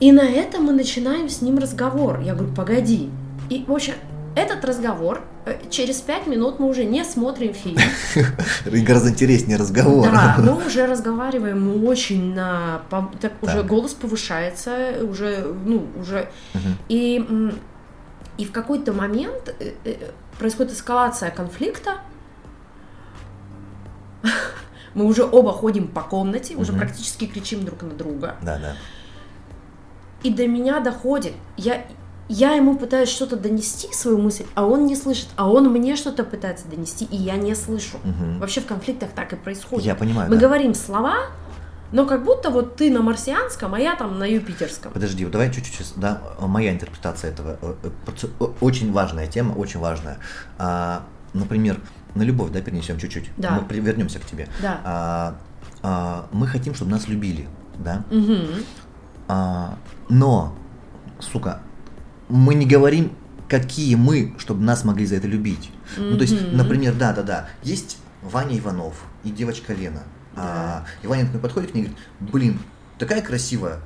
И 0.00 0.12
на 0.12 0.22
это 0.22 0.60
мы 0.60 0.72
начинаем 0.72 1.28
с 1.28 1.40
ним 1.40 1.58
разговор. 1.58 2.20
Я 2.20 2.34
говорю, 2.34 2.52
погоди. 2.54 3.10
И, 3.48 3.64
в 3.66 3.72
общем, 3.72 3.94
этот 4.34 4.64
разговор, 4.64 5.22
э, 5.46 5.56
через 5.70 6.00
пять 6.00 6.26
минут 6.26 6.58
мы 6.58 6.68
уже 6.68 6.84
не 6.84 7.04
смотрим 7.04 7.54
фильм. 7.54 7.78
Гораздо 8.64 9.10
интереснее 9.10 9.56
разговор. 9.56 10.10
Да, 10.10 10.36
мы 10.42 10.66
уже 10.66 10.86
разговариваем, 10.86 11.64
мы 11.64 11.86
очень 11.86 12.34
на... 12.34 12.82
Так, 13.20 13.32
уже 13.42 13.62
голос 13.62 13.92
повышается, 13.92 14.98
уже, 15.08 15.54
ну, 15.64 15.86
уже... 16.00 16.28
И, 16.88 17.24
и 18.36 18.44
в 18.44 18.50
какой-то 18.50 18.92
момент 18.92 19.54
э, 19.60 19.72
э, 19.84 19.94
происходит 20.38 20.72
эскалация 20.72 21.30
конфликта, 21.30 21.98
мы 24.94 25.04
уже 25.04 25.24
оба 25.24 25.52
ходим 25.52 25.88
по 25.88 26.02
комнате, 26.02 26.56
уже 26.56 26.72
практически 26.72 27.26
кричим 27.26 27.64
друг 27.64 27.82
на 27.82 27.90
друга. 27.90 28.36
Да, 28.42 28.58
да. 28.58 28.76
И 30.22 30.30
до 30.30 30.46
меня 30.46 30.80
доходит. 30.80 31.34
Я, 31.56 31.84
я 32.28 32.52
ему 32.52 32.76
пытаюсь 32.76 33.10
что-то 33.10 33.36
донести, 33.36 33.92
свою 33.92 34.18
мысль, 34.18 34.46
а 34.54 34.66
он 34.66 34.86
не 34.86 34.96
слышит. 34.96 35.28
А 35.36 35.50
он 35.50 35.70
мне 35.70 35.96
что-то 35.96 36.24
пытается 36.24 36.66
донести, 36.66 37.04
и 37.04 37.16
я 37.16 37.36
не 37.36 37.54
слышу. 37.54 37.98
Угу. 37.98 38.38
Вообще 38.38 38.62
в 38.62 38.66
конфликтах 38.66 39.10
так 39.10 39.32
и 39.34 39.36
происходит. 39.36 39.84
Я 39.84 39.94
понимаю. 39.94 40.30
Мы 40.30 40.36
да. 40.36 40.42
говорим 40.42 40.72
слова, 40.72 41.26
но 41.94 42.06
как 42.06 42.24
будто 42.24 42.50
вот 42.50 42.74
ты 42.74 42.90
на 42.90 43.02
марсианском, 43.02 43.72
а 43.72 43.78
я 43.78 43.94
там 43.94 44.18
на 44.18 44.24
юпитерском. 44.24 44.92
Подожди, 44.92 45.24
вот 45.24 45.30
давай 45.30 45.52
чуть-чуть, 45.52 45.92
да, 45.94 46.20
моя 46.40 46.72
интерпретация 46.72 47.30
этого. 47.30 47.56
Э, 47.62 47.74
э, 47.82 48.44
очень 48.60 48.92
важная 48.92 49.28
тема, 49.28 49.52
очень 49.52 49.78
важная. 49.78 50.18
А, 50.58 51.04
например, 51.34 51.80
на 52.16 52.22
любовь, 52.22 52.50
да, 52.50 52.60
перенесем 52.60 52.98
чуть-чуть. 52.98 53.30
Да. 53.36 53.64
Мы 53.70 53.78
вернемся 53.78 54.18
к 54.18 54.24
тебе. 54.24 54.48
Да. 54.60 54.80
А, 54.84 55.36
а, 55.82 56.26
мы 56.32 56.48
хотим, 56.48 56.74
чтобы 56.74 56.90
нас 56.90 57.06
любили, 57.06 57.46
да. 57.78 58.04
Угу. 58.10 58.38
А, 59.28 59.78
но, 60.08 60.52
сука, 61.20 61.60
мы 62.28 62.54
не 62.54 62.66
говорим, 62.66 63.12
какие 63.48 63.94
мы, 63.94 64.34
чтобы 64.38 64.64
нас 64.64 64.82
могли 64.84 65.06
за 65.06 65.14
это 65.14 65.28
любить. 65.28 65.70
Mm-hmm. 65.96 66.10
Ну, 66.10 66.16
то 66.16 66.22
есть, 66.22 66.52
например, 66.52 66.94
да, 66.94 67.12
да, 67.12 67.22
да, 67.22 67.48
есть 67.62 67.98
Ваня 68.22 68.58
Иванов 68.58 69.04
и 69.22 69.30
девочка 69.30 69.72
Лена. 69.74 70.02
Да. 70.36 70.42
А, 70.42 70.84
и 71.02 71.06
Ваня 71.06 71.26
подходит 71.40 71.72
к 71.72 71.74
ней 71.74 71.82
и 71.82 71.84
говорит, 71.86 71.98
блин, 72.20 72.58
такая 72.98 73.22
красивая, 73.22 73.80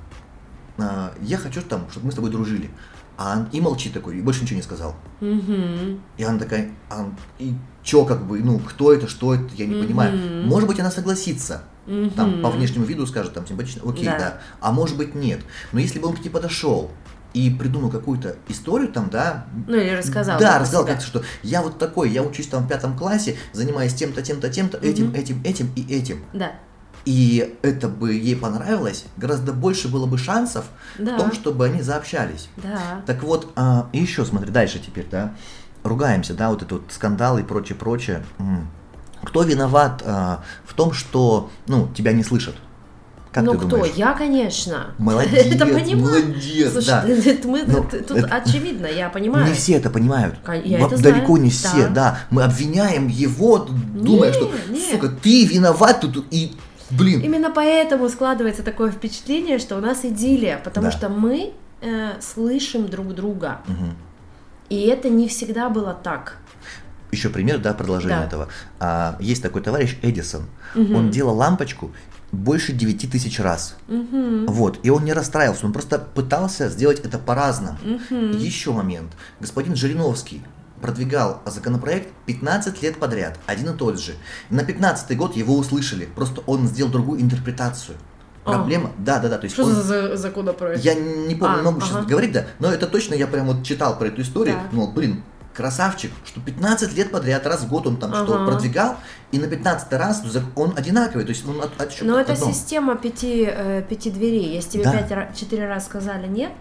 а, 0.79 1.13
я 1.21 1.37
хочу 1.37 1.63
там, 1.63 1.87
чтобы 1.91 2.07
мы 2.07 2.13
с 2.13 2.15
тобой 2.15 2.31
дружили. 2.31 2.71
А 3.17 3.37
он 3.37 3.49
и 3.51 3.61
молчит 3.61 3.93
такой, 3.93 4.17
и 4.19 4.21
больше 4.21 4.43
ничего 4.43 4.57
не 4.59 4.63
сказал. 4.63 4.95
Мгм. 5.21 6.01
И 6.17 6.23
она 6.23 6.39
такая, 6.39 6.71
а, 6.89 7.11
и 7.41 7.53
чё, 7.83 8.05
как 8.05 8.25
бы, 8.25 8.39
ну, 8.41 8.61
кто 8.61 8.93
это, 8.93 9.09
что 9.09 9.35
это, 9.35 9.53
я 9.57 9.67
не 9.67 9.75
понимаю. 9.83 10.17
Мгм. 10.17 10.49
Может 10.49 10.69
быть, 10.69 10.79
она 10.79 10.91
согласится. 10.93 11.63
Там 12.15 12.33
Мгм. 12.35 12.43
по 12.43 12.51
внешнему 12.51 12.85
виду 12.85 13.07
скажет, 13.07 13.33
там, 13.33 13.47
симпатично, 13.47 13.83
окей, 13.91 14.05
Да. 14.05 14.19
да. 14.19 14.41
А 14.61 14.73
может 14.73 14.97
быть, 14.97 15.15
нет. 15.15 15.41
Но 15.73 15.81
если 15.81 15.99
бы 15.99 16.07
он 16.09 16.17
к 16.17 16.21
ней 16.21 16.29
подошел 16.31 16.91
и 17.35 17.51
придумал 17.51 17.91
какую-то 17.91 18.37
историю 18.49 18.91
там, 18.93 19.11
да, 19.11 19.47
Ну 19.67 19.77
или 19.77 19.91
рассказал. 19.91 20.39
да, 20.41 20.59
рассказал 20.59 20.87
как-то, 20.87 21.05
что 21.05 21.23
я 21.43 21.63
вот 21.63 21.79
такой, 21.79 22.11
я 22.11 22.23
учусь 22.23 22.47
там 22.47 22.65
в 22.65 22.69
пятом 22.69 22.97
классе, 22.97 23.37
занимаюсь 23.53 23.95
тем-то, 23.95 24.23
тем-то, 24.23 24.49
тем-то, 24.49 24.79
этим, 24.79 25.07
Мгм. 25.09 25.15
этим, 25.15 25.41
этим 25.45 25.71
и 25.77 25.83
этим. 25.95 26.25
Да. 26.33 26.53
И 27.05 27.57
это 27.63 27.89
бы 27.89 28.13
ей 28.15 28.35
понравилось, 28.37 29.05
гораздо 29.17 29.53
больше 29.53 29.89
было 29.89 30.07
бы 30.07 30.19
шансов 30.19 30.65
Да. 30.99 31.15
в 31.15 31.17
том, 31.19 31.33
чтобы 31.33 31.65
они 31.67 31.81
заобщались. 31.83 32.49
Да. 32.57 33.03
Так 33.07 33.23
вот, 33.23 33.53
а, 33.57 33.89
и 33.93 33.99
еще 33.99 34.25
смотри, 34.25 34.51
дальше 34.51 34.79
теперь, 34.79 35.07
да, 35.11 35.35
ругаемся, 35.85 36.35
да, 36.35 36.51
вот 36.51 36.63
это 36.63 36.75
вот 36.77 36.85
скандалы 36.91 37.41
и 37.43 37.45
прочее, 37.45 37.77
прочее. 37.77 38.25
Кто 39.23 39.43
виноват 39.43 40.03
а, 40.05 40.43
в 40.65 40.75
том, 40.75 40.93
что, 40.93 41.51
ну, 41.67 41.89
тебя 41.95 42.13
не 42.13 42.23
слышат? 42.23 42.55
Как 43.33 43.45
ну 43.45 43.55
кто? 43.55 43.67
думаешь? 43.67 43.93
Я, 43.95 44.15
конечно. 44.15 44.95
Молодец, 44.99 45.47
Это 45.47 45.67
понимаю. 45.67 46.25
молодец, 46.27 46.73
Слушай, 46.73 46.87
да. 46.87 47.05
это 47.33 47.49
мы, 47.49 47.63
Ну, 47.67 47.85
это- 47.85 48.03
тут 48.03 48.19
это- 48.19 48.35
очевидно, 48.35 48.87
я 48.87 49.09
понимаю. 49.11 49.47
Не 49.47 49.53
все 49.53 49.75
это 49.75 49.91
понимают. 49.91 50.37
Я 50.65 50.79
это 50.87 50.97
Далеко 51.01 51.27
знаю, 51.37 51.43
не 51.43 51.51
все, 51.51 51.89
да. 51.89 51.91
да. 51.91 52.19
Мы 52.31 52.43
обвиняем 52.45 53.09
его, 53.09 53.59
думая, 53.59 54.31
Не, 54.31 54.35
что, 54.35 54.51
не. 54.71 54.81
сука, 54.93 55.09
ты 55.09 55.45
виноват 55.45 56.01
тут 56.01 56.25
и, 56.31 56.53
блин, 56.91 57.21
Именно 57.21 57.51
поэтому 57.51 58.09
складывается 58.09 58.63
такое 58.63 58.91
впечатление, 58.91 59.59
что 59.59 59.77
у 59.77 59.81
нас 59.81 60.05
идиллия, 60.05 60.59
потому 60.65 60.87
Да. 60.87 60.93
что 60.93 61.09
мы 61.11 61.53
э, 61.81 62.13
слышим 62.21 62.89
друг 62.89 63.15
друга. 63.15 63.61
Мгм. 63.67 63.95
И 64.71 64.81
это 64.87 65.09
не 65.09 65.29
всегда 65.29 65.69
было 65.69 65.95
так. 65.95 66.39
Еще 67.13 67.29
пример, 67.31 67.59
да, 67.59 67.73
продолжение 67.73 68.19
Да. 68.19 68.25
этого. 68.27 68.49
А, 68.81 69.17
есть 69.21 69.43
такой 69.43 69.63
товарищ 69.63 69.97
Эдисон. 70.03 70.47
Мгм. 70.75 70.95
Он 70.97 71.11
делал 71.11 71.37
лампочку 71.37 71.91
больше 72.33 72.73
9 72.73 73.11
тысяч 73.11 73.41
раз. 73.41 73.77
Мгм. 73.89 74.47
Вот, 74.47 74.79
и 74.83 74.91
он 74.91 75.05
не 75.05 75.13
расстраивался, 75.13 75.67
он 75.67 75.73
просто 75.73 75.99
пытался 75.99 76.69
сделать 76.69 77.01
это 77.01 77.19
по-разному. 77.19 77.79
Мгм. 77.83 78.33
Еще 78.33 78.73
момент. 78.73 79.13
Господин 79.41 79.75
Жириновский 79.77 80.43
продвигал 80.81 81.43
законопроект 81.47 82.09
15 82.27 82.83
лет 82.83 82.99
подряд, 82.99 83.39
один 83.47 83.71
и 83.71 83.77
тот 83.77 83.99
же. 83.99 84.15
На 84.51 84.63
15 84.65 85.17
год 85.17 85.35
его 85.37 85.57
услышали, 85.57 86.05
просто 86.15 86.43
он 86.47 86.69
сделал 86.69 86.91
другую 86.91 87.21
интерпретацию. 87.21 87.97
А. 88.45 88.53
Проблема, 88.53 88.93
да, 88.99 89.19
да, 89.19 89.29
да, 89.29 89.39
то 89.39 89.45
есть 89.45 89.55
Что 89.55 89.65
он- 89.65 89.75
за 89.75 89.83
за 89.83 90.17
законопроект? 90.17 90.83
Я 90.85 90.95
не 90.95 91.35
помню, 91.35 91.59
А, 91.61 91.63
могу 91.63 91.79
ага. 91.79 91.87
сейчас 91.87 92.07
говорить, 92.07 92.33
да, 92.33 92.47
но 92.61 92.71
это 92.73 92.87
точно 92.87 93.15
я 93.15 93.27
прям 93.27 93.47
вот 93.47 93.63
читал 93.65 93.99
про 93.99 94.07
эту 94.07 94.23
историю, 94.23 94.55
Так. 94.57 94.73
ну, 94.73 94.91
блин, 94.91 95.23
красавчик, 95.59 96.11
что 96.25 96.41
15 96.41 96.95
лет 96.97 97.11
подряд, 97.11 97.47
раз 97.47 97.63
в 97.63 97.69
год 97.69 97.87
он 97.89 97.97
там 97.99 98.15
что 98.15 98.35
Ага. 98.37 98.47
продвигал, 98.47 98.97
и 99.33 99.39
на 99.39 99.49
15 99.49 99.93
раз 99.93 100.23
он 100.55 100.73
одинаковый, 100.77 101.25
то 101.25 101.31
есть 101.31 101.47
он 101.47 101.61
от, 101.61 101.79
от, 101.81 101.93
Но 102.01 102.19
это 102.19 102.33
одном. 102.33 102.53
система 102.55 102.97
пяти, 102.97 103.45
э, 103.47 103.83
пяти 103.83 104.11
дверей. 104.11 104.55
Если 104.55 104.71
тебе 104.71 104.85
Да. 104.85 104.93
пять, 104.93 105.11
ра- 105.11 105.37
четыре 105.39 105.67
раза 105.69 105.85
сказали 105.85 106.29
нет, 106.29 106.53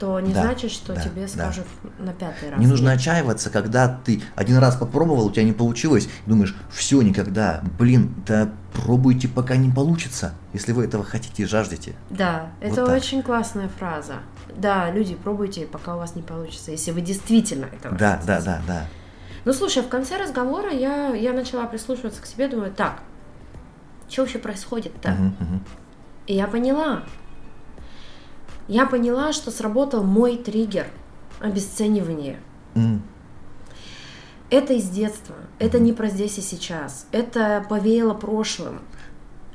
то 0.00 0.18
не 0.18 0.34
Да, 0.34 0.42
значит, 0.42 0.72
что 0.72 0.94
да, 0.94 1.00
тебе 1.00 1.22
да. 1.22 1.28
скажут 1.28 1.64
на 2.00 2.12
пятый 2.12 2.50
раз. 2.50 2.58
Не 2.58 2.66
нужно 2.66 2.88
нет. 2.90 2.98
отчаиваться, 2.98 3.50
когда 3.50 3.86
ты 4.04 4.20
один 4.34 4.56
раз 4.58 4.74
попробовал, 4.74 5.26
у 5.26 5.30
тебя 5.30 5.44
не 5.44 5.52
получилось, 5.52 6.08
думаешь, 6.26 6.56
все, 6.72 7.00
никогда, 7.02 7.62
блин, 7.78 8.12
да 8.26 8.50
пробуйте, 8.72 9.28
пока 9.28 9.54
не 9.56 9.70
получится, 9.70 10.34
если 10.52 10.72
вы 10.72 10.84
этого 10.86 11.04
хотите 11.04 11.44
и 11.44 11.46
жаждете. 11.46 11.94
Да, 12.10 12.46
Вот 12.60 12.72
это 12.72 12.86
так. 12.86 12.96
очень 12.96 13.22
классная 13.22 13.68
фраза. 13.78 14.14
Да, 14.56 14.90
люди, 14.90 15.14
пробуйте, 15.14 15.66
пока 15.66 15.94
у 15.94 15.98
вас 15.98 16.14
не 16.14 16.22
получится, 16.22 16.70
если 16.70 16.90
вы 16.90 17.00
действительно 17.00 17.66
этого 17.66 17.96
Да, 17.96 18.12
хотите. 18.12 18.26
да, 18.26 18.40
да, 18.40 18.62
да. 18.66 18.86
Ну, 19.44 19.52
слушай, 19.52 19.82
в 19.82 19.88
конце 19.88 20.16
разговора 20.18 20.70
я, 20.72 21.14
я 21.14 21.32
начала 21.32 21.66
прислушиваться 21.66 22.22
к 22.22 22.26
себе, 22.26 22.48
думаю, 22.48 22.72
так, 22.72 23.02
что 24.08 24.22
вообще 24.22 24.38
происходит-то? 24.38 25.10
Мгм, 25.10 25.36
мгм. 25.40 25.64
И 26.26 26.34
я 26.34 26.46
поняла. 26.46 27.02
Я 28.68 28.86
поняла, 28.86 29.32
что 29.32 29.50
сработал 29.50 30.04
мой 30.04 30.36
триггер 30.36 30.86
обесценивание. 31.40 32.38
М, 32.74 33.02
Это 34.50 34.74
из 34.74 34.88
детства. 34.90 35.34
Это 35.58 35.78
не 35.78 35.92
про 35.94 36.08
здесь 36.08 36.36
и 36.38 36.42
сейчас. 36.42 37.06
Это 37.10 37.64
повеяло 37.68 38.12
прошлым. 38.14 38.80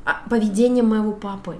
А, 0.05 0.21
Поведением 0.29 0.87
моего 0.89 1.11
папы. 1.13 1.59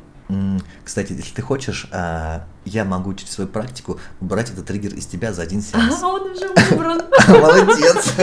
Кстати, 0.84 1.14
если 1.14 1.34
ты 1.36 1.42
хочешь, 1.42 1.88
а, 1.94 2.46
я 2.68 2.84
могу 2.86 3.14
через 3.14 3.32
свою 3.34 3.50
практику 3.50 4.00
убрать 4.22 4.50
этот 4.52 4.66
триггер 4.66 4.94
из 4.94 5.06
тебя 5.06 5.34
за 5.34 5.42
один 5.44 5.62
сеанс. 5.62 6.02
А 6.02 6.08
он 6.08 6.32
уже 6.32 6.48
выбран. 6.70 7.02
Молодец. 7.28 8.14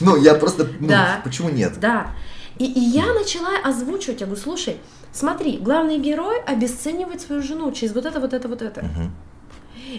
Ну, 0.00 0.16
я 0.16 0.34
просто, 0.34 0.66
ну, 0.80 0.88
Да. 0.88 1.20
почему 1.24 1.50
нет? 1.50 1.78
Да. 1.80 2.08
И, 2.58 2.64
и 2.66 2.80
я 2.80 3.12
начала 3.14 3.50
озвучивать, 3.64 4.20
я 4.20 4.26
говорю, 4.26 4.40
слушай, 4.40 4.76
смотри, 5.12 5.58
главный 5.58 5.98
герой 5.98 6.40
обесценивает 6.42 7.20
свою 7.20 7.42
жену 7.42 7.72
через 7.72 7.94
вот 7.94 8.06
это, 8.06 8.20
вот 8.20 8.32
это, 8.32 8.46
вот 8.48 8.62
это. 8.62 8.84
Мгм, 8.84 9.12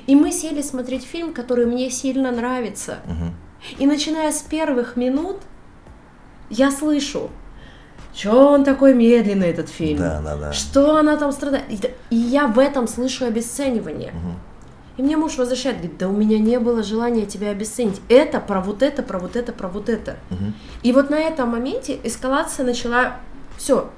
И 0.08 0.16
мы 0.16 0.32
сели 0.32 0.62
смотреть 0.62 1.04
фильм, 1.04 1.34
который 1.34 1.66
мне 1.66 1.90
сильно 1.92 2.32
нравится. 2.32 3.00
мгм. 3.06 3.36
И 3.78 3.86
начиная 3.86 4.32
с 4.32 4.42
первых 4.42 4.96
минут, 4.96 5.38
я 6.50 6.72
слышу, 6.72 7.30
что 8.16 8.50
он 8.50 8.64
такой 8.64 8.94
медленный, 8.94 9.50
этот 9.50 9.70
фильм. 9.70 10.00
Да, 10.00 10.22
да, 10.24 10.36
да. 10.38 10.54
Что 10.54 10.98
она 10.98 11.18
там 11.18 11.32
страдает. 11.32 11.66
И, 11.70 12.16
я 12.16 12.48
в 12.48 12.58
этом 12.60 12.88
слышу 12.88 13.26
обесценивание. 13.26 14.12
Мгм. 14.12 14.40
И 14.98 15.04
мне 15.04 15.18
муж 15.18 15.38
возвращает, 15.38 15.78
говорит, 15.78 15.98
да 15.98 16.08
у 16.08 16.14
меня 16.14 16.40
не 16.40 16.58
было 16.58 16.82
желания 16.82 17.26
тебя 17.26 17.50
обесценить. 17.50 18.00
Это 18.08 18.40
про 18.40 18.62
вот 18.62 18.82
это, 18.82 19.04
про 19.04 19.20
вот 19.20 19.36
это, 19.36 19.52
про 19.52 19.68
вот 19.68 19.90
это. 19.90 20.16
Мгм. 20.30 20.54
И 20.84 20.94
вот 20.94 21.10
на 21.10 21.20
этом 21.20 21.50
моменте 21.50 22.00
эскалация 22.04 22.66
начала, 22.66 23.18
все, 23.58 23.90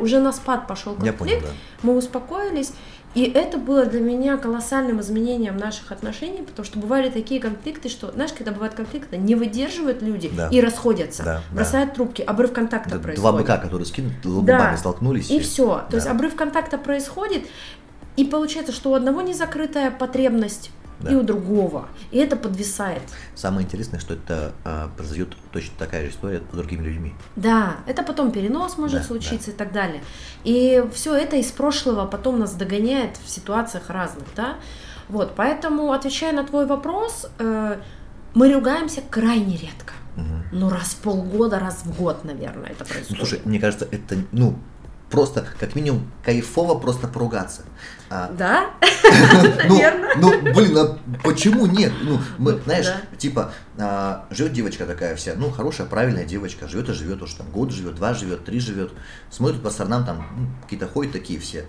уже 0.00 0.20
на 0.20 0.32
спад 0.32 0.66
пошел 0.66 0.94
Я 1.02 1.12
конфликт, 1.12 1.18
понял, 1.18 1.40
да. 1.42 1.48
мы 1.82 1.96
успокоились, 1.98 2.72
и 3.14 3.24
это 3.24 3.58
было 3.58 3.86
для 3.86 4.00
меня 4.00 4.36
колоссальным 4.36 5.00
изменением 5.00 5.56
наших 5.56 5.90
отношений, 5.90 6.42
потому 6.42 6.64
что 6.64 6.78
бывали 6.78 7.10
такие 7.10 7.40
конфликты, 7.40 7.88
что, 7.88 8.12
знаешь, 8.12 8.32
когда 8.32 8.52
бывают 8.52 8.74
конфликты, 8.74 9.16
не 9.16 9.34
выдерживают 9.34 10.00
люди 10.00 10.30
Да. 10.36 10.48
и 10.48 10.60
расходятся, 10.60 11.24
Да, 11.24 11.42
да. 11.50 11.56
бросают 11.56 11.94
трубки, 11.94 12.22
обрыв 12.22 12.52
контакта 12.52 12.90
Да, 12.90 12.98
происходит. 12.98 13.20
Два 13.20 13.32
быка, 13.32 13.56
которые 13.58 13.86
скинули, 13.86 14.14
Да. 14.44 14.76
столкнулись. 14.76 15.30
И 15.30 15.40
все. 15.40 15.78
То 15.80 15.86
Да. 15.90 15.96
есть 15.96 16.06
обрыв 16.06 16.36
контакта 16.36 16.78
происходит, 16.78 17.46
и 18.16 18.24
получается, 18.24 18.72
что 18.72 18.90
у 18.90 18.94
одного 18.94 19.22
незакрытая 19.22 19.90
потребность, 19.90 20.70
Да. 21.00 21.10
и 21.10 21.14
у 21.14 21.22
другого. 21.22 21.88
И 22.10 22.18
это 22.18 22.36
подвисает. 22.36 23.02
Самое 23.34 23.66
интересное, 23.66 24.00
что 24.00 24.14
это 24.14 24.52
а, 24.64 24.88
произойдет 24.96 25.34
точно 25.52 25.72
такая 25.78 26.04
же 26.04 26.10
история 26.10 26.42
с 26.52 26.54
другими 26.54 26.82
людьми. 26.82 27.14
Да, 27.36 27.76
это 27.86 28.02
потом 28.02 28.30
перенос 28.32 28.76
может 28.78 29.00
Да, 29.00 29.06
случиться 29.06 29.50
и 29.50 29.54
так 29.54 29.72
далее. 29.72 30.02
И 30.44 30.84
все 30.92 31.14
это 31.14 31.36
из 31.36 31.50
прошлого 31.50 32.06
потом 32.06 32.38
нас 32.38 32.52
догоняет 32.54 33.16
в 33.24 33.30
ситуациях 33.30 33.88
разных, 33.90 34.24
да. 34.36 34.56
Вот, 35.08 35.34
поэтому, 35.36 35.92
отвечая 35.92 36.32
на 36.32 36.44
твой 36.44 36.66
вопрос, 36.66 37.26
э, 37.38 37.76
мы 38.34 38.52
ругаемся 38.52 39.02
крайне 39.10 39.56
редко. 39.56 39.94
Мгм. 40.16 40.44
Ну, 40.52 40.68
раз 40.70 40.88
в 40.90 40.96
полгода, 40.98 41.58
раз 41.58 41.82
в 41.84 41.96
год, 41.96 42.24
наверное, 42.24 42.70
это 42.70 42.84
Ну, 42.84 42.92
происходит. 42.94 43.16
слушай, 43.18 43.40
мне 43.44 43.58
кажется, 43.58 43.88
это, 43.90 44.16
ну, 44.32 44.56
просто, 45.10 45.44
как 45.58 45.74
минимум, 45.74 46.10
кайфово 46.24 46.78
просто 46.78 47.08
поругаться. 47.08 47.62
А, 48.10 48.28
Да? 48.36 48.70
ну, 49.68 49.74
Наверное. 49.76 50.14
ну, 50.16 50.42
блин, 50.52 50.76
а 50.78 50.98
почему 51.22 51.66
нет? 51.66 51.92
Ну, 52.02 52.18
мы, 52.38 52.52
Ну, 52.54 52.60
знаешь, 52.64 52.88
типа, 53.18 53.52
а, 53.78 54.26
живет 54.30 54.52
девочка 54.52 54.84
такая 54.84 55.14
вся, 55.14 55.34
ну, 55.36 55.50
хорошая, 55.50 55.86
правильная 55.86 56.24
девочка, 56.24 56.66
живет 56.66 56.88
и 56.88 56.92
живет, 56.92 57.22
уж 57.22 57.34
там 57.34 57.48
год 57.50 57.70
живет, 57.70 57.94
два 57.94 58.12
живет, 58.14 58.44
три 58.44 58.58
живет, 58.58 58.92
смотрит 59.30 59.62
по 59.62 59.70
сторонам, 59.70 60.04
там, 60.04 60.26
ну, 60.36 60.46
какие-то 60.62 60.88
ходят 60.88 61.12
такие 61.12 61.38
все. 61.38 61.66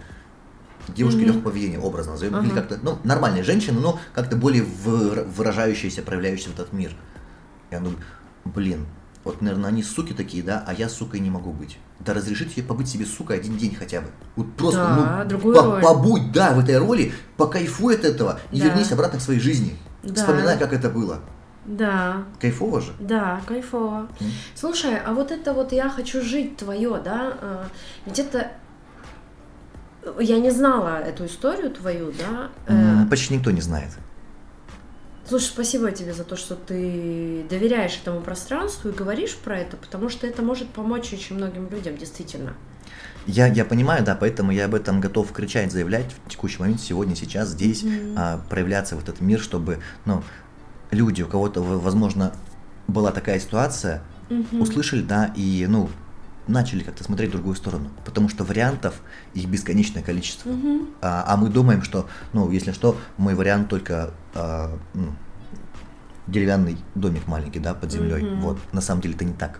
Девушки 0.87 1.19
легкого 1.19 1.51
поведения, 1.51 1.77
образно 1.79 2.13
назовем, 2.13 2.41
или 2.43 2.49
как-то, 2.49 2.79
ну, 2.81 2.97
нормальные 3.03 3.43
женщины, 3.43 3.79
но 3.79 3.99
как-то 4.13 4.35
более 4.35 4.63
выра- 4.63 5.23
выражающиеся, 5.25 6.01
проявляющиеся 6.01 6.49
в 6.49 6.53
этот 6.53 6.73
мир. 6.73 6.91
Я 7.69 7.77
думаю, 7.79 7.99
блин, 8.45 8.87
вот, 9.23 9.41
наверное, 9.41 9.69
они 9.69 9.83
суки 9.83 10.13
такие, 10.13 10.41
да, 10.43 10.63
а 10.67 10.73
я 10.73 10.89
сукой 10.89 11.19
не 11.19 11.29
могу 11.29 11.51
быть. 11.51 11.77
Да 11.99 12.13
разрешите 12.13 12.53
ей 12.57 12.63
побыть 12.63 12.87
себе 12.87 13.05
сукой 13.05 13.37
один 13.37 13.57
день 13.57 13.75
хотя 13.75 14.01
бы. 14.01 14.07
Вот 14.35 14.51
просто, 14.55 14.79
Да, 14.79 15.27
ну, 15.29 15.39
по- 15.39 15.61
роль. 15.61 15.81
побудь, 15.81 16.31
да, 16.31 16.53
в 16.53 16.59
этой 16.59 16.77
роли, 16.77 17.13
покайфуй 17.37 17.95
от 17.95 18.03
этого 18.05 18.39
и 18.51 18.59
Да. 18.59 18.65
вернись 18.67 18.91
обратно 18.91 19.19
к 19.19 19.21
своей 19.21 19.39
жизни. 19.39 19.75
Да. 20.03 20.15
Вспоминай, 20.15 20.57
как 20.57 20.73
это 20.73 20.89
было. 20.89 21.19
Да, 21.63 22.23
Кайфово 22.39 22.81
же. 22.81 22.91
да, 22.99 23.39
кайфово. 23.47 24.07
М. 24.19 24.31
Слушай, 24.55 24.97
а 25.05 25.13
вот 25.13 25.29
это 25.31 25.53
вот 25.53 25.71
я 25.71 25.89
хочу 25.89 26.23
жить 26.23 26.57
твое, 26.57 26.99
да? 27.05 27.33
э, 27.39 27.63
Ведь 28.07 28.17
это 28.17 28.51
я 30.19 30.39
не 30.39 30.49
знала 30.49 30.97
эту 30.97 31.27
историю 31.27 31.69
твою, 31.69 32.11
да? 32.13 32.49
э, 32.65 32.73
М, 32.73 33.07
Почти 33.09 33.35
никто 33.35 33.51
не 33.51 33.61
знает. 33.61 33.89
Слушай, 35.31 35.45
спасибо 35.45 35.91
тебе 35.93 36.13
за 36.13 36.25
то, 36.25 36.35
что 36.35 36.55
ты 36.55 37.45
доверяешь 37.49 37.97
этому 38.03 38.19
пространству 38.19 38.89
и 38.89 38.91
говоришь 38.91 39.37
про 39.37 39.59
это, 39.59 39.77
потому 39.77 40.09
что 40.09 40.27
это 40.27 40.41
может 40.41 40.67
помочь 40.67 41.13
очень 41.13 41.37
многим 41.37 41.69
людям, 41.69 41.95
действительно. 41.95 42.53
Я, 43.27 43.47
я 43.47 43.63
понимаю, 43.63 44.03
да, 44.03 44.13
поэтому 44.13 44.51
я 44.51 44.65
об 44.65 44.75
этом 44.75 44.99
готов 44.99 45.31
кричать, 45.31 45.71
заявлять 45.71 46.07
в 46.25 46.29
текущий 46.29 46.59
момент, 46.59 46.81
сегодня, 46.81 47.15
сейчас, 47.15 47.47
здесь, 47.47 47.81
mm-hmm. 47.81 48.15
а, 48.17 48.41
проявляться 48.49 48.97
в 48.97 48.99
этот 48.99 49.21
мир, 49.21 49.39
чтобы, 49.39 49.79
ну, 50.03 50.21
люди, 50.89 51.21
у 51.21 51.27
кого-то, 51.29 51.61
возможно, 51.61 52.33
была 52.89 53.13
такая 53.13 53.39
ситуация, 53.39 54.03
mm-hmm. 54.27 54.59
услышали, 54.59 55.01
да, 55.01 55.31
и, 55.37 55.65
ну, 55.65 55.89
начали 56.47 56.83
как-то 56.83 57.03
смотреть 57.03 57.29
в 57.29 57.33
другую 57.33 57.55
сторону, 57.55 57.89
потому 58.05 58.29
что 58.29 58.43
вариантов 58.43 58.95
их 59.33 59.45
бесконечное 59.47 60.03
количество, 60.03 60.49
mm-hmm. 60.49 60.93
а, 61.01 61.23
а 61.27 61.37
мы 61.37 61.49
думаем, 61.49 61.83
что, 61.83 62.07
ну, 62.33 62.49
если 62.51 62.71
что, 62.71 62.97
мой 63.17 63.35
вариант 63.35 63.69
только 63.69 64.13
а, 64.33 64.77
ну, 64.93 65.13
деревянный 66.27 66.77
домик 66.95 67.27
маленький, 67.27 67.59
да, 67.59 67.73
под 67.73 67.91
землей, 67.91 68.23
mm-hmm. 68.23 68.39
вот, 68.39 68.59
на 68.71 68.81
самом 68.81 69.01
деле 69.01 69.15
это 69.15 69.25
не 69.25 69.33
так 69.33 69.59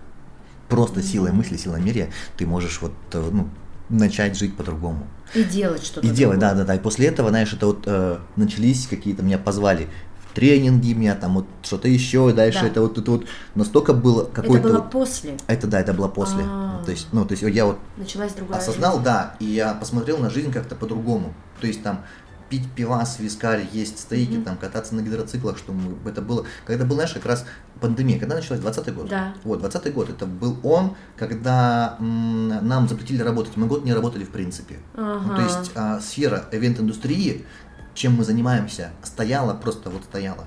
просто 0.72 1.04
силой 1.04 1.34
мысли, 1.34 1.58
силой 1.58 1.82
мерия 1.82 2.10
ты 2.38 2.48
можешь 2.48 2.82
вот 2.82 2.94
э, 3.12 3.30
ну, 3.32 3.50
начать 3.90 4.38
жить 4.38 4.56
по-другому. 4.56 5.06
И 5.36 5.44
делать 5.44 5.84
что-то. 5.84 6.08
И 6.08 6.10
делать, 6.10 6.40
да, 6.40 6.54
да, 6.54 6.64
да. 6.64 6.76
И 6.76 6.80
после 6.80 7.08
этого, 7.08 7.30
знаешь, 7.30 7.54
это 7.54 7.66
вот 7.68 7.84
э, 7.86 8.20
начались 8.38 8.88
какие-то, 8.88 9.22
меня 9.22 9.38
позвали 9.38 9.90
тренинги, 10.34 10.94
меня 10.94 11.16
там 11.16 11.36
вот 11.36 11.46
что-то 11.64 11.88
еще, 11.88 12.30
и 12.30 12.34
дальше 12.34 12.62
да. 12.62 12.68
это 12.68 12.82
вот 12.82 12.98
это 12.98 13.12
вот 13.12 13.26
настолько 13.56 13.94
было 13.94 14.26
какое-то. 14.26 14.68
Это 14.68 14.78
было 14.78 14.82
после. 14.82 15.38
Это 15.48 15.68
да, 15.68 15.80
это 15.80 15.94
было 15.94 16.08
после. 16.08 16.44
А-а-а. 16.44 16.84
То 16.84 16.92
есть, 16.92 17.08
ну, 17.12 17.26
то 17.26 17.34
есть 17.34 17.44
я 17.44 17.66
вот 17.66 17.78
Началась 17.98 18.34
другая 18.34 18.60
осознал, 18.60 18.94
жизнь. 18.94 19.04
да, 19.06 19.36
и 19.40 19.46
я 19.46 19.74
посмотрел 19.74 20.18
на 20.18 20.30
жизнь 20.30 20.52
как-то 20.52 20.76
по-другому. 20.76 21.34
То 21.60 21.68
есть 21.68 21.84
там 21.84 22.04
пить 22.52 22.70
пивас, 22.76 23.18
вискарь, 23.20 23.66
есть 23.72 23.98
стейки, 24.00 24.32
mm-hmm. 24.32 24.44
там, 24.44 24.58
кататься 24.58 24.94
на 24.94 25.02
гидроциклах, 25.02 25.58
что 25.58 25.72
мы, 25.72 25.96
это 26.10 26.22
было, 26.22 26.46
когда 26.66 26.84
был, 26.84 26.96
знаешь, 26.96 27.14
как 27.14 27.26
раз 27.26 27.46
пандемия, 27.80 28.20
когда 28.20 28.36
началась 28.36 28.60
20 28.60 28.94
год. 28.94 29.08
Да. 29.08 29.34
Вот, 29.46 29.60
20 29.60 29.94
год, 29.94 30.10
это 30.10 30.26
был 30.26 30.58
он, 30.62 30.96
когда 31.16 31.96
м, 32.00 32.50
нам 32.68 32.90
запретили 32.90 33.22
работать, 33.22 33.56
мы 33.56 33.68
год 33.68 33.86
не 33.86 33.94
работали 33.94 34.26
в 34.26 34.30
принципе. 34.30 34.80
Ага. 34.94 35.24
Ну, 35.26 35.36
то 35.36 35.42
есть 35.42 35.72
а, 35.76 36.00
сфера 36.02 36.46
ивент-индустрии, 36.52 37.46
чем 37.94 38.16
мы 38.16 38.24
занимаемся, 38.24 38.92
стояла, 39.04 39.54
просто 39.54 39.90
вот 39.90 40.04
стояла. 40.04 40.46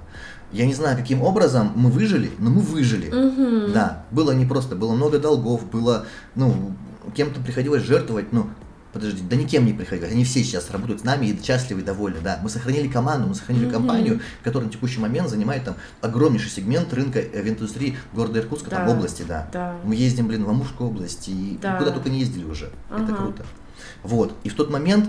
Я 0.53 0.67
не 0.67 0.75
знаю, 0.75 0.97
каким 0.97 1.23
образом 1.23 1.73
мы 1.75 1.91
выжили, 1.91 2.31
но 2.39 2.51
мы 2.51 2.61
выжили. 2.61 3.09
Угу. 3.09 3.73
Да, 3.73 4.05
было 4.11 4.31
не 4.33 4.47
просто, 4.47 4.77
было 4.77 4.95
много 4.95 5.19
долгов, 5.19 5.69
было, 5.69 6.07
ну, 6.35 6.75
кем-то 7.15 7.41
приходилось 7.41 7.83
жертвовать, 7.83 8.33
ну, 8.33 8.49
подожди, 8.93 9.23
да 9.29 9.35
никем 9.35 9.67
не 9.67 9.73
приходилось, 9.73 10.13
они 10.13 10.25
все 10.25 10.45
сейчас 10.45 10.71
работают 10.71 11.01
с 11.01 11.05
нами 11.05 11.27
и 11.27 11.43
счастливы 11.43 11.81
и 11.81 11.85
довольны, 11.85 12.21
да. 12.23 12.39
Мы 12.43 12.49
сохранили 12.49 12.87
команду, 12.87 13.27
мы 13.27 13.35
сохранили 13.35 13.67
mm-hmm. 13.67 13.73
компанию, 13.73 14.21
которая 14.45 14.69
на 14.69 14.73
текущий 14.73 15.01
момент 15.01 15.29
занимает 15.29 15.65
там 15.65 15.75
огромнейший 16.01 16.51
сегмент 16.51 16.95
рынка 16.95 17.21
индустрии 17.21 17.99
города 18.13 18.39
Иркутска, 18.39 18.71
да. 18.71 18.77
там 18.77 18.89
области, 18.91 19.25
да. 19.27 19.49
да. 19.53 19.75
Мы 19.85 19.97
ездим, 19.97 20.29
блин, 20.29 20.45
в 20.45 20.51
Амурскую 20.51 20.91
область 20.91 21.29
и 21.29 21.59
да. 21.61 21.77
куда 21.77 21.91
только 21.91 22.09
не 22.09 22.21
ездили 22.21 22.45
уже, 22.45 22.71
ага. 22.89 23.03
это 23.03 23.15
круто. 23.15 23.47
Вот, 24.05 24.33
и 24.45 24.49
в 24.49 24.55
тот 24.55 24.71
момент 24.71 25.09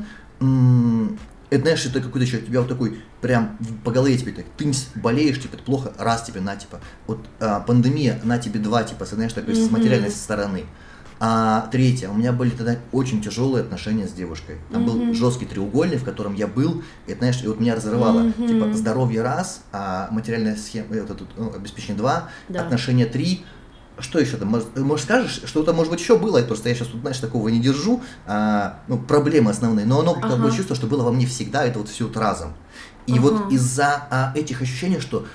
это, 1.49 1.61
знаешь, 1.61 1.85
это 1.85 2.01
какой-то 2.01 2.25
еще, 2.25 2.39
тебя 2.41 2.59
вот 2.59 2.69
такой, 2.69 2.99
прям 3.21 3.57
по 3.83 3.91
голове 3.91 4.17
тебе 4.17 4.31
так, 4.31 4.45
ты 4.57 4.71
болеешь, 4.95 5.41
типа, 5.41 5.55
это 5.55 5.63
плохо, 5.63 5.93
раз 5.97 6.23
тебе, 6.23 6.41
на, 6.41 6.55
типа, 6.55 6.79
вот 7.07 7.25
а, 7.39 7.59
пандемия, 7.59 8.19
на 8.23 8.37
тебе 8.37 8.59
два, 8.59 8.83
типа, 8.83 9.05
знаешь, 9.05 9.33
такой 9.33 9.53
mm-hmm. 9.53 9.67
с 9.67 9.71
материальной 9.71 10.11
стороны. 10.11 10.65
А 11.17 11.69
третье, 11.71 12.09
у 12.09 12.13
меня 12.13 12.33
были 12.33 12.49
тогда 12.49 12.75
очень 12.91 13.21
тяжелые 13.21 13.63
отношения 13.63 14.05
с 14.05 14.11
девушкой. 14.11 14.57
Там 14.71 14.83
mm-hmm. 14.83 15.05
был 15.07 15.13
жесткий 15.13 15.45
треугольник, 15.45 16.01
в 16.01 16.03
котором 16.03 16.35
я 16.35 16.45
был, 16.45 16.83
и 17.07 17.13
знаешь, 17.13 17.41
и 17.41 17.47
вот 17.47 17.59
меня 17.59 17.75
разрывало. 17.75 18.21
Mm-hmm. 18.21 18.47
Типа 18.47 18.73
здоровье 18.73 19.21
раз, 19.21 19.61
а 19.71 20.09
материальная 20.11 20.57
схема, 20.57 20.93
это 20.93 21.13
тут 21.13 21.29
ну, 21.37 21.53
обеспечение 21.55 21.97
два, 21.97 22.29
да. 22.49 22.61
отношения 22.61 23.05
три. 23.05 23.45
Что 23.99 24.19
еще 24.19 24.37
там? 24.37 24.49
Может, 24.49 24.77
может 24.77 25.05
скажешь, 25.05 25.41
что-то 25.45 25.73
может 25.73 25.91
быть 25.91 26.01
еще 26.01 26.17
было, 26.17 26.41
просто 26.41 26.69
я 26.69 26.75
сейчас 26.75 26.89
тут, 26.89 27.01
знаешь, 27.01 27.17
такого 27.19 27.47
не 27.49 27.59
держу, 27.59 28.01
а, 28.25 28.79
ну, 28.87 28.97
проблемы 28.97 29.51
основные, 29.51 29.85
но 29.85 30.01
оно 30.01 30.13
ага. 30.13 30.35
такое 30.35 30.51
чувство, 30.51 30.75
что 30.75 30.87
было 30.87 31.03
во 31.03 31.11
мне 31.11 31.25
всегда, 31.25 31.65
это 31.65 31.79
вот 31.79 31.89
все 31.89 32.05
вот 32.05 32.17
разом. 32.17 32.53
И 33.07 33.13
ага. 33.13 33.21
вот 33.21 33.51
из-за 33.51 34.07
а, 34.09 34.33
этих 34.35 34.61
ощущений, 34.61 34.99
что 34.99 35.25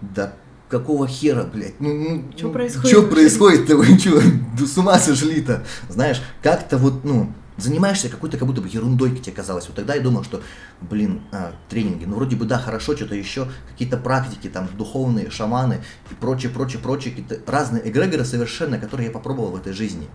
да 0.00 0.34
какого 0.68 1.06
хера, 1.06 1.44
блядь? 1.44 1.80
Ну, 1.80 1.94
ну, 1.94 2.24
что 2.36 2.50
происходит? 2.50 2.90
Что 2.90 3.02
происходит-то? 3.02 3.76
Вы 3.76 3.98
что, 3.98 4.20
с 4.66 4.76
ума 4.78 4.98
сошли-то? 4.98 5.64
Знаешь, 5.88 6.20
как-то 6.42 6.76
вот, 6.78 7.04
ну, 7.04 7.32
занимаешься 7.56 8.08
какой-то 8.08 8.38
как 8.38 8.46
будто 8.46 8.60
бы 8.60 8.68
ерундой, 8.68 9.16
тебе 9.16 9.34
казалось. 9.34 9.66
Вот 9.66 9.76
тогда 9.76 9.94
я 9.94 10.00
думал, 10.00 10.24
что, 10.24 10.42
блин, 10.80 11.22
а, 11.32 11.52
тренинги, 11.68 12.04
ну 12.04 12.16
вроде 12.16 12.36
бы 12.36 12.44
да, 12.44 12.58
хорошо, 12.58 12.96
что-то 12.96 13.14
еще, 13.14 13.48
какие-то 13.70 13.96
практики, 13.96 14.48
там, 14.48 14.68
духовные, 14.76 15.30
шаманы 15.30 15.80
и 16.10 16.14
прочее, 16.14 16.52
прочее, 16.52 16.82
прочее, 16.82 17.14
какие-то 17.14 17.50
разные 17.50 17.88
эгрегоры 17.88 18.24
совершенно, 18.24 18.78
которые 18.78 19.06
я 19.06 19.12
попробовал 19.12 19.52
в 19.52 19.56
этой 19.56 19.72
жизни. 19.72 20.08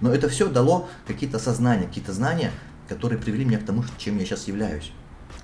Но 0.00 0.12
это 0.12 0.28
все 0.28 0.48
дало 0.48 0.88
какие-то 1.06 1.38
сознания, 1.38 1.86
какие-то 1.86 2.12
знания, 2.12 2.52
которые 2.88 3.18
привели 3.18 3.44
меня 3.44 3.58
к 3.58 3.64
тому, 3.64 3.84
чем 3.98 4.18
я 4.18 4.24
сейчас 4.24 4.48
являюсь. 4.48 4.92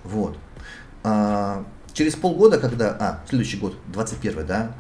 Вот. 0.05 0.37
А, 1.03 1.65
Через 1.99 2.15
полгода, 2.15 2.59
когда, 2.59 2.97
а, 3.01 3.25
следующий 3.29 3.57
год, 3.57 3.77
21 3.89 4.47
да, 4.47 4.73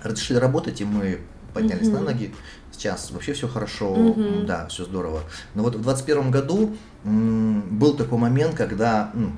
разрешили 0.00 0.38
работать, 0.38 0.80
и 0.80 0.84
мы 0.84 1.18
поднялись 1.52 1.88
uh-huh. 1.88 1.94
на 1.94 2.00
ноги. 2.02 2.32
Сейчас 2.78 3.10
вообще 3.10 3.32
все 3.32 3.48
хорошо, 3.48 3.92
uh-huh. 3.92 4.44
да, 4.44 4.68
все 4.68 4.84
здорово. 4.84 5.24
Но 5.54 5.64
вот 5.64 5.74
в 5.74 5.82
21 5.82 6.30
году 6.30 6.76
был 7.02 7.96
такой 7.96 8.18
момент, 8.18 8.54
когда 8.54 9.10
ну, 9.14 9.32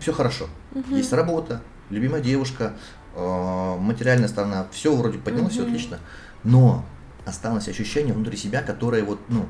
все 0.00 0.12
хорошо. 0.12 0.48
Uh-huh. 0.74 0.96
Есть 0.96 1.12
работа, 1.12 1.62
любимая 1.90 2.20
девушка, 2.20 2.72
э, 3.14 3.76
материальная 3.78 4.26
сторона, 4.26 4.66
все 4.72 4.96
вроде 4.96 5.18
поднялось, 5.18 5.52
uh-huh. 5.52 5.58
все 5.58 5.62
отлично. 5.62 5.98
Но 6.42 6.84
осталось 7.24 7.68
ощущение 7.68 8.14
внутри 8.14 8.36
себя, 8.36 8.62
которое 8.62 9.04
вот, 9.04 9.20
ну, 9.28 9.46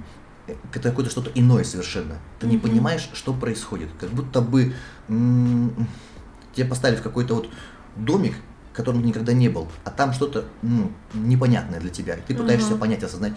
это 0.47 0.90
какое-то 0.90 1.11
что-то 1.11 1.31
иное 1.35 1.64
совершенно. 1.64 2.16
Ты 2.38 2.47
uh-huh. 2.47 2.51
не 2.51 2.59
понимаешь, 2.59 3.09
что 3.14 3.33
происходит. 3.33 3.88
Как 3.99 4.11
будто 4.11 4.42
бы 4.42 4.75
тебя 5.09 6.66
поставили 6.68 6.99
в 6.99 7.03
какой-то 7.03 7.37
вот 7.37 7.49
домик, 7.97 8.35
ты 8.74 8.82
никогда 8.92 9.32
не 9.32 9.48
был, 9.48 9.68
а 9.85 9.90
там 9.90 10.12
что-то 10.12 10.44
ну, 10.62 10.92
непонятное 11.14 11.80
для 11.80 11.90
тебя, 11.90 12.14
и 12.14 12.20
ты 12.20 12.35
пытаешься 12.35 12.72
uh-huh. 12.72 12.78
понять, 12.78 13.02
осознать, 13.02 13.35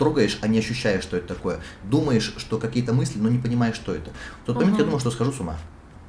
трогаешь, 0.00 0.38
а 0.40 0.48
не 0.48 0.58
ощущаешь, 0.58 1.02
что 1.02 1.18
это 1.18 1.34
такое. 1.34 1.60
Думаешь, 1.84 2.34
что 2.38 2.58
какие-то 2.58 2.94
мысли, 2.94 3.18
но 3.18 3.28
не 3.28 3.38
понимаешь, 3.38 3.76
что 3.76 3.94
это. 3.94 4.10
В 4.42 4.46
тот 4.46 4.56
момент 4.56 4.76
uh-huh. 4.76 4.80
я 4.80 4.84
думал, 4.86 4.98
что 4.98 5.10
схожу 5.10 5.30
с 5.30 5.40
ума. 5.40 5.58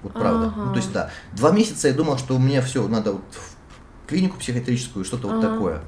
Вот 0.01 0.13
правда. 0.13 0.45
Uh-huh. 0.47 0.65
Ну, 0.67 0.71
то 0.71 0.77
есть, 0.77 0.93
да. 0.93 1.11
Два 1.33 1.51
месяца 1.51 1.89
я 1.89 1.93
думал, 1.93 2.17
что 2.17 2.35
у 2.35 2.39
меня 2.39 2.61
все, 2.61 2.87
надо 2.87 3.11
вот 3.11 3.23
в 3.31 4.07
клинику 4.07 4.37
психиатрическую, 4.37 5.03
что-то 5.03 5.27
uh-huh. 5.27 5.35
вот 5.35 5.41
такое. 5.41 5.81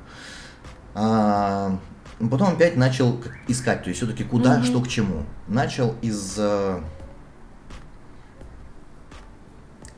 А, 0.96 1.80
потом 2.20 2.50
опять 2.50 2.76
начал 2.76 3.22
искать, 3.48 3.84
то 3.84 3.90
есть 3.90 4.02
все-таки 4.02 4.26
куда, 4.26 4.60
uh-huh. 4.60 4.66
что 4.66 4.82
к 4.82 4.90
чему. 4.90 5.24
Начал 5.48 5.96
из 6.02 6.36
э, 6.38 6.82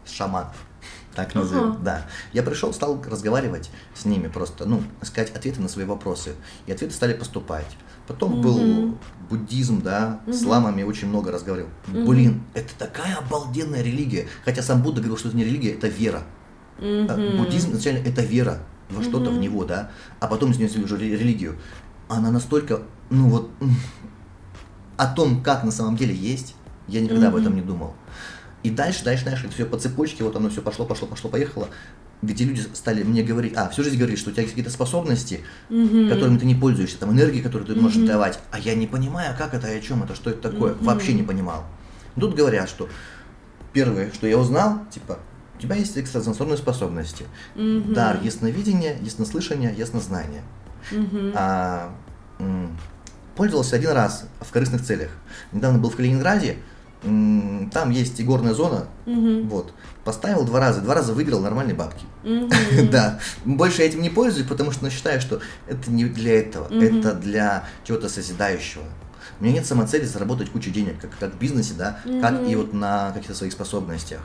шаманов. 0.06 0.56
Так 1.16 1.34
назовем, 1.34 1.72
uh-huh. 1.72 1.84
да. 1.84 2.06
Я 2.34 2.44
пришел, 2.44 2.74
стал 2.74 3.02
разговаривать 3.10 3.72
с 3.94 4.04
ними 4.04 4.28
просто, 4.28 4.66
ну, 4.66 4.84
искать 5.02 5.34
ответы 5.34 5.62
на 5.62 5.70
свои 5.70 5.86
вопросы. 5.86 6.36
И 6.68 6.72
ответы 6.74 6.94
стали 6.94 7.14
поступать. 7.14 7.78
Потом 8.06 8.36
uh-huh. 8.36 8.42
был 8.42 8.98
буддизм, 9.30 9.82
да, 9.82 10.20
uh-huh. 10.26 10.34
с 10.34 10.44
ламами 10.44 10.84
очень 10.84 11.08
много 11.08 11.32
разговаривал. 11.32 11.70
Uh-huh. 11.88 12.06
Блин, 12.06 12.44
это 12.54 12.70
такая 12.78 13.16
обалденная 13.16 13.82
религия. 13.82 14.28
Хотя 14.44 14.62
сам 14.62 14.84
Будда 14.84 14.98
говорил, 14.98 15.18
что 15.18 15.30
это 15.30 15.38
не 15.38 15.46
религия, 15.46 15.72
это 15.72 15.88
вера. 15.88 16.24
Uh-huh. 16.80 17.38
Буддизм 17.38 17.72
изначально 17.72 18.06
это 18.06 18.22
вера 18.22 18.60
во 18.90 19.02
uh-huh. 19.02 19.10
что-то 19.10 19.32
в 19.32 19.38
него, 19.38 19.64
да. 19.64 19.92
А 20.20 20.28
потом 20.28 20.52
из 20.52 20.60
него 20.60 20.84
уже 20.84 20.98
религию. 20.98 21.58
Она 22.10 22.30
настолько, 22.30 22.82
ну 23.10 23.30
вот, 23.30 23.50
о 24.98 25.08
том, 25.08 25.42
как 25.42 25.64
на 25.64 25.72
самом 25.72 25.96
деле 25.96 26.14
есть, 26.14 26.56
я 26.88 27.00
никогда 27.00 27.28
uh-huh. 27.28 27.30
об 27.30 27.36
этом 27.38 27.56
не 27.56 27.62
думал. 27.62 27.96
И 28.66 28.72
дальше, 28.72 29.04
дальше, 29.04 29.26
дальше, 29.26 29.46
это 29.46 29.54
все 29.54 29.66
по 29.68 29.78
цепочке, 29.78 30.24
вот 30.24 30.36
оно 30.36 30.50
все 30.50 30.60
пошло, 30.60 30.88
пошло, 30.88 31.08
пошло, 31.08 31.30
поехало. 31.30 31.68
Где 32.24 32.46
люди 32.46 32.64
стали 32.74 33.04
мне 33.04 33.22
говорить, 33.22 33.54
а, 33.56 33.70
всю 33.70 33.84
жизнь 33.84 33.96
говорили, 33.96 34.18
что 34.18 34.32
у 34.32 34.34
тебя 34.34 34.42
есть 34.42 34.54
какие-то 34.54 34.72
способности, 34.72 35.42
mm-hmm. 35.70 36.10
которыми 36.10 36.40
ты 36.40 36.48
не 36.48 36.56
пользуешься, 36.56 36.98
там 36.98 37.12
энергии, 37.12 37.42
которую 37.42 37.68
ты 37.68 37.74
mm-hmm. 37.74 37.82
можешь 37.82 38.08
давать, 38.08 38.40
а 38.50 38.58
я 38.58 38.74
не 38.74 38.88
понимаю, 38.88 39.36
как 39.38 39.54
это 39.54 39.72
и 39.72 39.78
о 39.78 39.82
чем 39.82 40.02
это, 40.02 40.16
что 40.16 40.32
это 40.32 40.50
такое, 40.50 40.74
mm-hmm. 40.74 40.84
вообще 40.84 41.14
не 41.14 41.22
понимал. 41.22 41.64
Тут 42.20 42.34
говорят, 42.34 42.68
что 42.68 42.90
первое, 43.72 44.12
что 44.12 44.26
я 44.26 44.36
узнал, 44.36 44.80
типа, 44.90 45.20
у 45.56 45.62
тебя 45.62 45.76
есть 45.76 45.96
экстрасенсорные 45.96 46.58
способности, 46.58 47.26
mm-hmm. 47.54 47.94
дар 47.94 48.20
ясновидения, 48.24 48.98
яснослышания, 49.00 49.76
яснознания. 49.76 50.42
Mm-hmm. 50.90 51.34
А, 51.36 51.96
пользовался 53.36 53.76
один 53.76 53.92
раз 53.92 54.26
в 54.42 54.52
корыстных 54.52 54.84
целях. 54.84 55.12
Недавно 55.52 55.78
был 55.78 55.92
в 55.92 55.98
Калининграде, 55.98 56.58
там 57.72 57.92
есть 57.92 58.20
и 58.20 58.24
горная 58.24 58.54
зона, 58.54 58.88
угу. 59.06 59.42
вот. 59.44 59.74
Поставил 60.04 60.44
два 60.46 60.60
раза, 60.60 60.82
два 60.82 60.94
раза 60.96 61.14
выиграл 61.14 61.40
нормальные 61.40 61.76
бабки. 61.76 62.06
Угу. 62.24 62.50
да. 62.92 63.20
Больше 63.46 63.82
я 63.82 63.88
этим 63.88 64.02
не 64.02 64.10
пользуюсь, 64.10 64.48
потому 64.48 64.72
что 64.72 64.84
ну, 64.84 64.90
считаю, 64.90 65.22
что 65.22 65.40
это 65.68 65.92
не 65.92 66.06
для 66.06 66.40
этого, 66.40 66.66
угу. 66.66 66.80
это 66.82 67.14
для 67.14 67.64
чего-то 67.84 68.10
созидающего. 68.10 68.84
У 69.40 69.44
меня 69.44 69.56
нет 69.56 69.66
самоцели 69.66 70.06
заработать 70.06 70.50
кучу 70.50 70.70
денег, 70.72 71.00
как, 71.00 71.12
как 71.20 71.34
в 71.36 71.38
бизнесе, 71.40 71.74
да, 71.78 72.00
угу. 72.06 72.22
как 72.22 72.48
и 72.48 72.56
вот 72.56 72.74
на 72.74 73.12
каких-то 73.12 73.36
своих 73.36 73.54
способностях. 73.54 74.22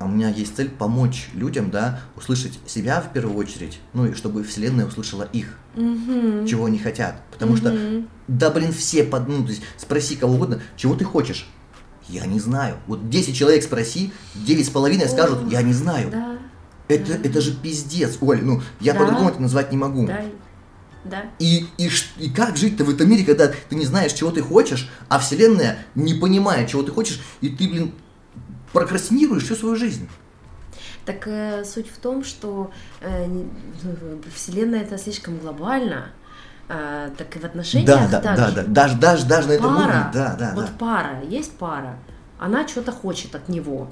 у 0.00 0.08
меня 0.08 0.30
есть 0.30 0.56
цель 0.56 0.68
помочь 0.68 1.28
людям, 1.32 1.70
да, 1.70 2.00
услышать 2.16 2.58
себя 2.66 3.00
в 3.00 3.12
первую 3.12 3.36
очередь, 3.36 3.78
ну 3.92 4.06
и 4.06 4.14
чтобы 4.14 4.42
Вселенная 4.42 4.84
услышала 4.86 5.28
их, 5.32 5.56
Мгм. 5.76 6.44
чего 6.46 6.64
они 6.66 6.78
хотят. 6.78 7.22
Потому 7.30 7.56
что, 7.56 7.70
Мгм. 7.70 8.08
да, 8.26 8.50
блин, 8.50 8.72
все 8.72 9.04
под, 9.04 9.28
ну, 9.28 9.44
то 9.44 9.50
есть 9.50 9.62
спроси 9.76 10.16
кого 10.16 10.34
угодно, 10.34 10.60
чего 10.76 10.96
ты 10.96 11.04
хочешь. 11.04 11.48
Я 12.12 12.26
не 12.26 12.38
знаю. 12.38 12.76
Вот 12.86 13.08
10 13.08 13.34
человек 13.34 13.62
спроси, 13.64 14.12
9 14.34 14.66
с 14.66 14.70
половиной 14.70 15.08
скажут, 15.08 15.44
О, 15.46 15.48
я 15.48 15.62
не 15.62 15.72
знаю. 15.72 16.10
Да, 16.10 16.38
Это, 16.88 17.14
это 17.14 17.40
же 17.40 17.52
пиздец, 17.54 18.18
Оль, 18.20 18.42
ну, 18.42 18.60
я 18.80 18.92
Да. 18.92 19.00
по-другому 19.00 19.30
это 19.30 19.40
назвать 19.40 19.70
не 19.72 19.78
могу. 19.78 20.06
да, 20.06 20.22
да. 21.04 21.22
И, 21.38 21.66
и, 21.78 21.90
и 22.18 22.30
как 22.30 22.56
жить-то 22.56 22.84
в 22.84 22.90
этом 22.90 23.10
мире, 23.10 23.24
когда 23.24 23.48
ты 23.48 23.74
не 23.74 23.86
знаешь, 23.86 24.12
чего 24.12 24.30
ты 24.30 24.40
хочешь, 24.42 24.88
а 25.08 25.18
Вселенная 25.18 25.78
не 25.94 26.14
понимает, 26.14 26.68
чего 26.68 26.82
ты 26.82 26.92
хочешь, 26.92 27.20
и 27.40 27.48
ты, 27.48 27.68
блин, 27.68 27.92
прокрастинируешь 28.72 29.44
всю 29.44 29.56
свою 29.56 29.74
жизнь. 29.74 30.08
Так 31.04 31.26
э, 31.26 31.64
суть 31.64 31.88
в 31.90 31.98
том, 31.98 32.22
что 32.22 32.70
э, 33.00 33.26
Вселенная 34.34 34.82
это 34.82 34.96
слишком 34.98 35.38
глобально, 35.38 36.12
а, 36.74 37.10
так 37.18 37.36
и 37.36 37.38
в 37.38 37.44
отношениях 37.44 37.86
Да, 37.86 38.08
да, 38.08 38.20
так 38.20 38.36
да, 38.36 38.48
же. 38.48 38.54
да, 38.54 38.62
даже, 38.66 38.96
даже, 38.96 39.26
даже 39.26 39.48
на 39.48 39.52
этом 39.52 39.76
уровне, 39.76 40.06
да, 40.14 40.34
да, 40.38 40.52
вот 40.54 40.64
да. 40.66 40.70
пара, 40.78 41.22
есть 41.28 41.52
пара, 41.58 41.96
она 42.38 42.66
что-то 42.66 42.92
хочет 42.92 43.34
от 43.34 43.50
него, 43.50 43.88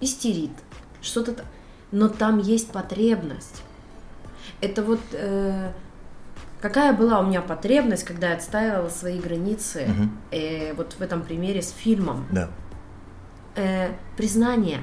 истерит, 0.00 0.52
что-то, 1.00 1.34
но 1.90 2.08
там 2.08 2.38
есть 2.38 2.70
потребность. 2.70 3.62
Это 4.60 4.84
вот 4.84 5.00
э, 5.12 5.72
какая 6.60 6.92
была 6.92 7.18
у 7.18 7.26
меня 7.26 7.40
потребность, 7.42 8.04
когда 8.04 8.28
я 8.30 8.36
отстаивала 8.36 8.88
свои 8.88 9.18
границы, 9.18 9.86
Мгм. 9.88 10.18
э, 10.30 10.74
вот 10.74 10.92
в 10.92 11.02
этом 11.02 11.22
примере 11.22 11.62
с 11.62 11.70
фильмом, 11.72 12.26
Да. 12.30 12.48
Э, 13.56 13.88
признание, 14.16 14.82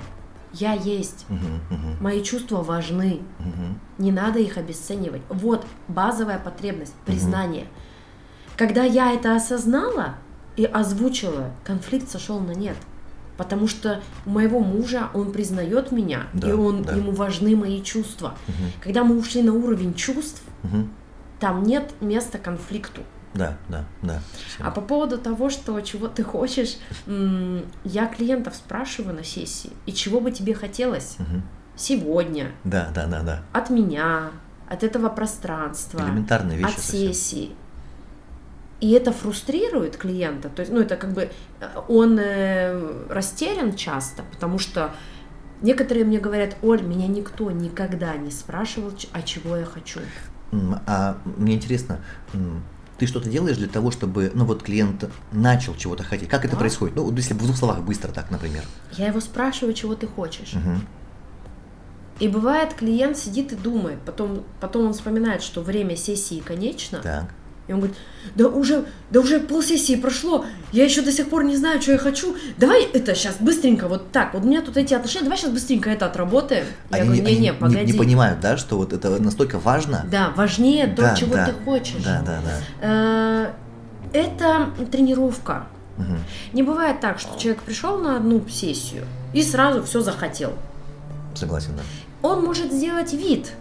я 0.54 0.74
есть, 0.74 1.26
Мгм, 1.30 1.60
мгм, 1.70 1.98
мои 2.04 2.24
чувства 2.24 2.62
важны, 2.64 3.22
мгм. 3.40 3.80
не 3.98 4.12
надо 4.12 4.40
их 4.40 4.58
обесценивать. 4.58 5.22
Вот 5.30 5.66
базовая 5.88 6.40
потребность, 6.40 6.94
признание. 7.06 7.68
Когда 8.58 8.84
я 8.84 9.14
это 9.14 9.36
осознала 9.36 10.16
и 10.58 10.66
озвучила, 10.66 11.52
конфликт 11.64 12.10
сошел 12.10 12.40
на 12.40 12.52
нет. 12.52 12.76
Потому 13.38 13.68
что 13.70 14.02
у 14.26 14.32
моего 14.32 14.60
мужа 14.60 15.10
он 15.14 15.32
признает 15.32 15.94
меня, 15.94 16.24
Да, 16.34 16.50
и 16.50 16.52
он, 16.52 16.84
да. 16.84 16.94
ему 16.94 17.12
важны 17.14 17.56
мои 17.56 17.82
чувства. 17.82 18.34
Мгм. 18.48 18.56
Когда 18.82 19.04
мы 19.06 19.18
ушли 19.18 19.42
на 19.42 19.54
уровень 19.54 19.94
чувств, 19.94 20.42
Мгм. 20.64 20.90
там 21.40 21.64
нет 21.64 21.94
места 22.02 22.38
конфликту. 22.38 23.02
Да, 23.34 23.58
да, 23.70 23.86
да. 24.02 24.20
А 24.60 24.72
по 24.72 24.82
поводу 24.82 25.18
того, 25.18 25.50
что 25.50 25.80
чего 25.82 26.08
ты 26.08 26.24
хочешь, 26.24 26.78
я 27.84 28.08
клиентов 28.08 28.56
спрашиваю 28.56 29.16
на 29.16 29.24
сессии, 29.24 29.72
и 29.86 29.94
чего 29.94 30.20
бы 30.20 30.32
тебе 30.32 30.54
хотелось 30.56 31.16
Мгм. 31.20 31.44
сегодня, 31.76 32.52
Да, 32.64 32.90
да, 32.94 33.06
да, 33.06 33.22
да. 33.22 33.44
от 33.54 33.70
меня, 33.70 34.32
от 34.68 34.84
этого 34.84 35.10
пространства, 35.10 36.00
Элементарные 36.00 36.58
вещи 36.58 36.70
от 36.70 36.76
совсем. 36.80 37.00
сессии. 37.14 37.52
И 38.82 38.92
это 38.92 39.12
фрустрирует 39.12 39.98
клиента. 39.98 40.48
То 40.50 40.62
есть, 40.62 40.72
ну, 40.72 40.80
это 40.80 40.96
как 40.96 41.12
бы 41.14 41.30
э, 41.60 41.68
он 41.90 42.18
э, 42.18 43.08
растерян 43.10 43.76
часто, 43.76 44.24
потому 44.32 44.58
что 44.58 44.92
некоторые 45.62 46.06
мне 46.06 46.18
говорят, 46.20 46.56
Оль, 46.62 46.82
меня 46.82 47.08
никто 47.08 47.52
никогда 47.52 48.16
не 48.16 48.32
спрашивал, 48.32 48.92
а 49.12 49.22
чего 49.22 49.58
я 49.58 49.66
хочу. 49.66 50.00
А 50.88 51.18
мне 51.26 51.56
интересно, 51.56 52.00
ты 53.00 53.08
что-то 53.08 53.30
делаешь 53.30 53.58
для 53.58 53.68
того, 53.68 53.92
чтобы, 53.92 54.32
ну 54.36 54.46
вот 54.46 54.62
клиент 54.64 55.10
начал 55.32 55.76
чего-то 55.76 56.04
хотеть? 56.04 56.30
Как 56.30 56.46
это 56.46 56.54
Да. 56.54 56.60
происходит? 56.60 56.96
Ну, 56.96 57.04
вот 57.06 57.16
если 57.16 57.34
в 57.34 57.38
двух 57.38 57.56
словах 57.58 57.82
быстро 57.82 58.12
так, 58.12 58.30
например. 58.30 58.64
Я 58.98 59.08
его 59.08 59.20
спрашиваю, 59.22 59.74
чего 59.74 59.96
ты 59.96 60.06
хочешь. 60.08 60.54
Мгм. 60.54 60.86
И 62.20 62.28
бывает, 62.28 62.74
клиент 62.74 63.18
сидит 63.18 63.54
и 63.54 63.56
думает, 63.56 64.00
потом, 64.06 64.44
потом 64.60 64.88
он 64.88 64.94
вспоминает, 64.94 65.42
что 65.42 65.62
время 65.62 65.96
сессии 65.96 66.44
конечно, 66.46 67.00
Так. 67.00 67.34
И 67.70 67.72
он 67.72 67.80
говорит, 67.82 67.98
да 68.34 68.48
уже, 68.48 68.86
да 69.12 69.20
уже 69.20 69.40
полсессии 69.40 69.96
прошло, 69.96 70.44
я 70.72 70.86
еще 70.86 71.04
до 71.04 71.12
сих 71.12 71.30
пор 71.30 71.44
не 71.44 71.56
знаю, 71.56 71.80
что 71.80 71.92
я 71.92 71.98
хочу, 72.00 72.36
давай 72.58 72.84
это 72.84 73.14
сейчас 73.14 73.36
быстренько, 73.40 73.88
вот 73.88 74.12
так, 74.12 74.34
вот 74.34 74.44
у 74.44 74.48
меня 74.48 74.62
тут 74.64 74.76
эти 74.76 74.96
отношения, 74.96 75.26
давай 75.26 75.38
сейчас 75.38 75.52
быстренько 75.52 75.92
это 75.92 76.08
отработаем. 76.08 76.66
Я 76.90 76.98
Они, 76.98 77.06
говорю, 77.06 77.26
они 77.28 77.36
не-не, 77.36 77.54
погоди. 77.54 77.92
не 77.92 77.94
понимают, 77.98 78.40
да, 78.40 78.58
что 78.58 78.78
вот 78.78 78.92
это 78.92 79.22
настолько 79.22 79.60
важно. 79.60 80.04
Да, 80.12 80.34
важнее 80.36 80.88
то, 80.88 81.04
Да, 81.04 81.16
чего 81.16 81.36
да, 81.36 81.46
ты 81.46 81.54
хочешь. 81.64 82.04
Да, 82.04 82.24
да, 82.26 82.40
да. 82.44 82.60
Э, 82.82 83.52
Это 84.14 84.70
тренировка. 84.92 85.68
Мгм. 85.98 86.18
Не 86.54 86.64
бывает 86.64 87.00
так, 87.02 87.20
что 87.20 87.40
человек 87.40 87.62
пришел 87.62 88.00
на 88.00 88.16
одну 88.18 88.44
сессию 88.50 89.04
и 89.32 89.44
сразу 89.44 89.84
все 89.84 90.02
захотел. 90.02 90.54
Согласен, 91.36 91.74
да. 91.78 91.84
Он 92.28 92.44
может 92.44 92.72
сделать 92.74 93.14
вид 93.14 93.52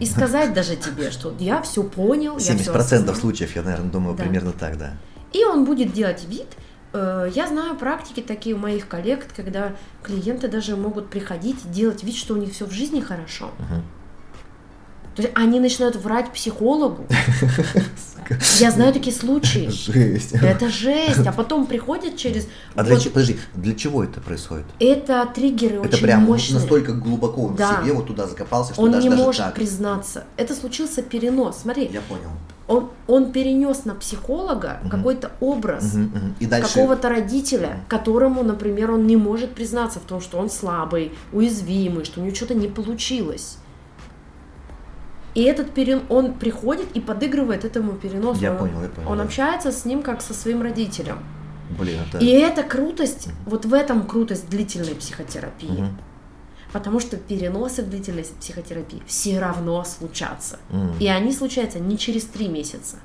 и 0.00 0.06
сказать 0.06 0.52
даже 0.54 0.76
тебе, 0.76 1.10
что 1.10 1.34
я 1.38 1.62
все 1.62 1.82
понял, 1.82 2.38
я 2.38 2.56
все 2.56 2.70
70% 2.72 3.14
случаев, 3.14 3.56
я, 3.56 3.62
наверное, 3.62 3.90
думаю, 3.90 4.16
Да. 4.16 4.22
примерно 4.24 4.52
так, 4.52 4.78
да. 4.78 4.92
И 5.32 5.44
он 5.44 5.64
будет 5.64 5.92
делать 5.92 6.24
вид. 6.28 6.46
Э, 6.92 7.30
Я 7.34 7.46
знаю 7.46 7.76
практики 7.76 8.20
такие 8.20 8.54
у 8.54 8.58
моих 8.58 8.88
коллег, 8.88 9.26
когда 9.36 9.74
клиенты 10.02 10.48
даже 10.48 10.74
могут 10.76 11.10
приходить 11.10 11.58
и 11.64 11.68
делать 11.68 12.02
вид, 12.02 12.16
что 12.16 12.34
у 12.34 12.36
них 12.38 12.52
все 12.52 12.64
в 12.66 12.72
жизни 12.72 13.00
хорошо. 13.00 13.50
Мгм. 13.58 13.82
То 15.18 15.22
есть 15.22 15.34
они 15.36 15.58
начинают 15.58 15.96
врать 15.96 16.32
психологу. 16.32 17.04
Я 18.60 18.70
знаю 18.70 18.92
такие 18.92 19.14
случаи. 19.16 19.68
Жесть. 19.68 20.32
Это 20.34 20.68
жесть. 20.68 21.26
А 21.26 21.32
потом 21.32 21.66
приходят 21.66 22.16
через... 22.16 22.46
А 22.76 22.84
для, 22.84 22.94
вот 22.94 23.02
че- 23.02 23.10
подожди, 23.10 23.36
для 23.56 23.74
чего 23.74 24.04
это 24.04 24.20
происходит? 24.20 24.64
Это 24.78 25.26
триггеры 25.34 25.78
это 25.78 25.88
очень 25.96 26.02
прям 26.04 26.22
мощные. 26.22 26.60
настолько 26.60 26.92
глубоко 26.92 27.46
он 27.46 27.56
Да. 27.56 27.80
в 27.80 27.82
себе 27.84 27.94
вот 27.94 28.06
туда 28.06 28.28
закопался, 28.28 28.74
что 28.74 28.82
Он 28.82 28.92
даже, 28.92 29.02
не 29.04 29.10
даже 29.10 29.22
может 29.24 29.42
так. 29.46 29.54
признаться. 29.54 30.22
Это 30.36 30.54
случился 30.54 31.02
перенос. 31.02 31.58
Смотри, 31.62 31.90
Я 31.92 32.00
понял. 32.02 32.30
он, 32.68 32.90
он 33.08 33.32
перенес 33.32 33.86
на 33.86 33.96
психолога 33.96 34.78
Мгм. 34.82 34.90
какой-то 34.90 35.32
образ 35.40 35.94
Мгм, 35.94 36.02
мгм. 36.14 36.34
И 36.38 36.46
дальше... 36.46 36.68
какого-то 36.74 37.08
родителя, 37.08 37.80
которому, 37.88 38.44
например, 38.44 38.92
он 38.92 39.08
не 39.08 39.16
может 39.16 39.52
признаться 39.56 39.98
в 39.98 40.02
том, 40.02 40.20
что 40.20 40.38
он 40.38 40.48
слабый, 40.48 41.10
уязвимый, 41.32 42.04
что 42.04 42.20
у 42.20 42.24
него 42.24 42.36
что-то 42.36 42.54
не 42.54 42.68
получилось. 42.68 43.56
И 45.38 45.42
этот 45.42 45.70
перен... 45.70 46.02
он 46.08 46.34
приходит 46.34 46.88
и 46.96 47.00
подыгрывает 47.00 47.64
этому 47.64 47.92
переносу. 47.92 48.40
Я 48.40 48.52
он, 48.52 48.58
понял, 48.58 48.82
я 48.82 48.88
понял, 48.88 49.08
Он 49.08 49.18
да. 49.18 49.24
общается 49.24 49.70
с 49.70 49.84
ним 49.84 50.02
как 50.02 50.20
со 50.20 50.34
своим 50.34 50.62
родителем. 50.62 51.18
Блин, 51.78 52.00
это... 52.08 52.18
И 52.18 52.26
эта 52.26 52.64
крутость, 52.64 53.28
вот 53.46 53.64
в 53.64 53.72
этом 53.72 54.04
крутость 54.04 54.48
длительной 54.50 54.96
психотерапии. 54.96 55.68
Мгм. 55.68 55.98
Потому 56.72 56.98
что 56.98 57.16
переносы 57.16 57.84
в 57.84 57.88
длительной 57.88 58.24
психотерапии 58.40 59.00
все 59.06 59.38
равно 59.38 59.84
случатся. 59.84 60.58
М. 60.70 60.92
И 60.98 61.06
они 61.06 61.32
случаются 61.32 61.78
не 61.78 61.96
через 61.96 62.24
три 62.24 62.48
месяца, 62.48 62.96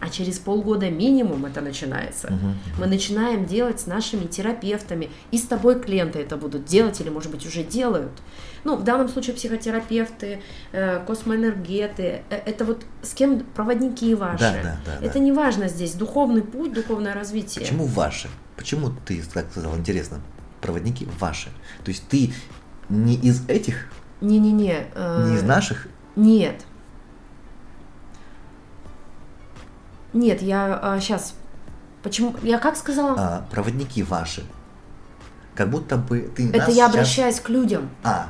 а 0.00 0.08
через 0.08 0.38
полгода 0.38 0.90
минимум 0.90 1.46
это 1.46 1.60
начинается. 1.60 2.32
Мгм. 2.32 2.54
Мы 2.78 2.86
начинаем 2.86 3.46
делать 3.46 3.80
с 3.80 3.86
нашими 3.86 4.26
терапевтами, 4.26 5.10
и 5.30 5.38
с 5.38 5.42
тобой 5.42 5.80
клиенты 5.80 6.18
это 6.18 6.36
будут 6.36 6.64
делать, 6.64 7.00
или, 7.00 7.08
может 7.08 7.30
быть, 7.30 7.46
уже 7.46 7.62
делают. 7.62 8.12
Ну, 8.64 8.76
в 8.76 8.84
данном 8.84 9.08
случае 9.08 9.34
психотерапевты, 9.34 10.40
э, 10.72 11.04
космоэнергеты, 11.06 12.22
э, 12.30 12.36
это 12.46 12.64
вот 12.64 12.84
с 13.02 13.12
кем 13.12 13.40
проводники 13.40 14.14
ваши. 14.14 14.38
Да, 14.38 14.54
да, 14.62 14.76
да, 14.86 15.06
это 15.06 15.14
да. 15.14 15.20
не 15.20 15.32
важно 15.32 15.68
здесь, 15.68 15.92
духовный 15.92 16.42
путь, 16.42 16.72
духовное 16.72 17.14
развитие. 17.14 17.64
Почему 17.64 17.86
ваши? 17.86 18.28
Почему 18.56 18.90
ты 19.06 19.22
так 19.22 19.50
сказал? 19.50 19.76
Интересно. 19.76 20.20
Проводники 20.60 21.06
ваши. 21.18 21.50
То 21.84 21.90
есть 21.90 22.08
ты 22.08 22.32
не 22.88 23.16
из 23.16 23.46
этих, 23.48 23.88
Не-не-не. 24.20 24.86
э, 24.94 25.28
не 25.28 25.36
из 25.36 25.42
наших? 25.42 25.88
Нет. 26.16 26.64
Нет, 30.14 30.40
я 30.42 30.98
сейчас... 31.00 31.34
Почему? 32.02 32.34
Я 32.42 32.58
как 32.58 32.76
сказала? 32.76 33.14
а, 33.18 33.46
проводники 33.50 34.02
ваши. 34.02 34.44
Как 35.54 35.70
будто 35.70 35.96
бы 35.96 36.20
ты 36.36 36.48
это 36.48 36.56
я 36.70 36.74
сейчас- 36.74 36.90
обращаюсь 36.90 37.40
к 37.40 37.48
людям. 37.48 37.88
А, 38.02 38.28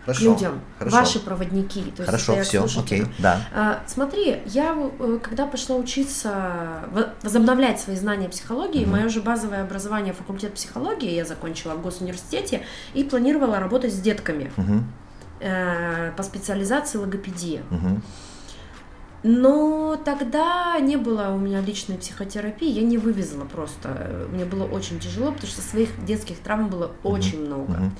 К 0.00 0.04
хорошо. 0.06 0.24
людям. 0.24 0.60
Хорошо. 0.78 0.96
Ваши 0.96 1.20
проводники. 1.20 1.82
То 1.82 2.02
есть 2.02 2.06
Хорошо, 2.06 2.34
к 2.36 2.42
все, 2.42 2.64
окей, 2.80 3.04
да. 3.18 3.40
А, 3.54 3.80
Смотри, 3.86 4.42
я 4.46 4.74
э, 4.98 5.18
когда 5.22 5.46
пошла 5.46 5.76
учиться, 5.76 6.82
во- 6.90 7.10
возобновлять 7.22 7.80
свои 7.80 7.94
знания 7.96 8.28
психологии, 8.28 8.82
Мгм. 8.84 8.92
мое 8.92 9.08
же 9.08 9.20
базовое 9.20 9.62
образование 9.62 10.12
факультет 10.14 10.54
психологии 10.54 11.12
я 11.12 11.24
закончила 11.24 11.74
в 11.74 11.82
госуниверситете 11.82 12.62
и 12.94 13.04
планировала 13.04 13.60
работать 13.60 13.92
с 13.92 14.00
детками 14.00 14.50
Мгм, 14.56 14.90
э, 15.40 16.12
по 16.16 16.22
специализации 16.22 16.98
логопедия. 16.98 17.62
мгм. 17.70 18.02
Но 19.22 20.00
тогда 20.04 20.78
не 20.80 20.96
было 20.96 21.30
у 21.34 21.38
меня 21.38 21.60
личной 21.60 21.98
психотерапии, 21.98 22.70
я 22.70 22.82
не 22.82 22.98
вывезла 22.98 23.44
просто. 23.44 24.26
Мне 24.30 24.44
было 24.44 24.64
очень 24.64 25.00
тяжело, 25.00 25.32
потому 25.32 25.48
что 25.50 25.60
своих 25.60 26.04
детских 26.04 26.38
травм 26.38 26.68
было 26.68 26.92
очень 27.02 27.44
много. 27.44 27.72
мгм. 27.72 27.96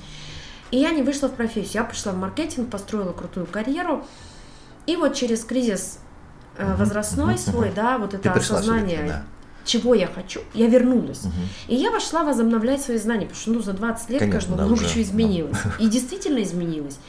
И 0.71 0.77
я 0.77 0.91
не 0.91 1.01
вышла 1.01 1.27
в 1.27 1.33
профессию. 1.33 1.81
Я 1.81 1.83
пошла 1.83 2.11
в 2.11 2.17
маркетинг, 2.17 2.69
построила 2.69 3.11
крутую 3.11 3.47
карьеру. 3.47 4.05
И 4.85 4.95
вот 4.95 5.15
через 5.15 5.43
кризис 5.43 5.99
Мгм, 6.57 6.75
возрастной 6.75 7.33
мгм, 7.35 7.37
свой, 7.37 7.71
да, 7.75 7.97
вот 7.97 8.11
Ты 8.11 8.17
это 8.17 8.31
пришла 8.31 8.57
осознание, 8.57 9.05
да. 9.07 9.23
чего 9.65 9.93
я 9.93 10.07
хочу, 10.07 10.41
я 10.53 10.67
вернулась. 10.67 11.21
И 11.67 11.75
я 11.75 11.91
пошла 11.91 12.23
возобновлять 12.23 12.81
свои 12.81 12.97
знания, 12.97 13.25
потому 13.25 13.39
что 13.39 13.51
ну, 13.51 13.61
за 13.61 13.73
20 13.73 14.09
лет, 14.09 14.19
Конечно, 14.19 14.39
конечно, 14.39 14.55
да, 14.57 14.63
много 14.65 14.73
уже, 14.73 14.89
чего 14.89 15.01
изменилось. 15.03 15.57
И 15.79 15.87
действительно 15.87 16.41
изменилось. 16.43 16.99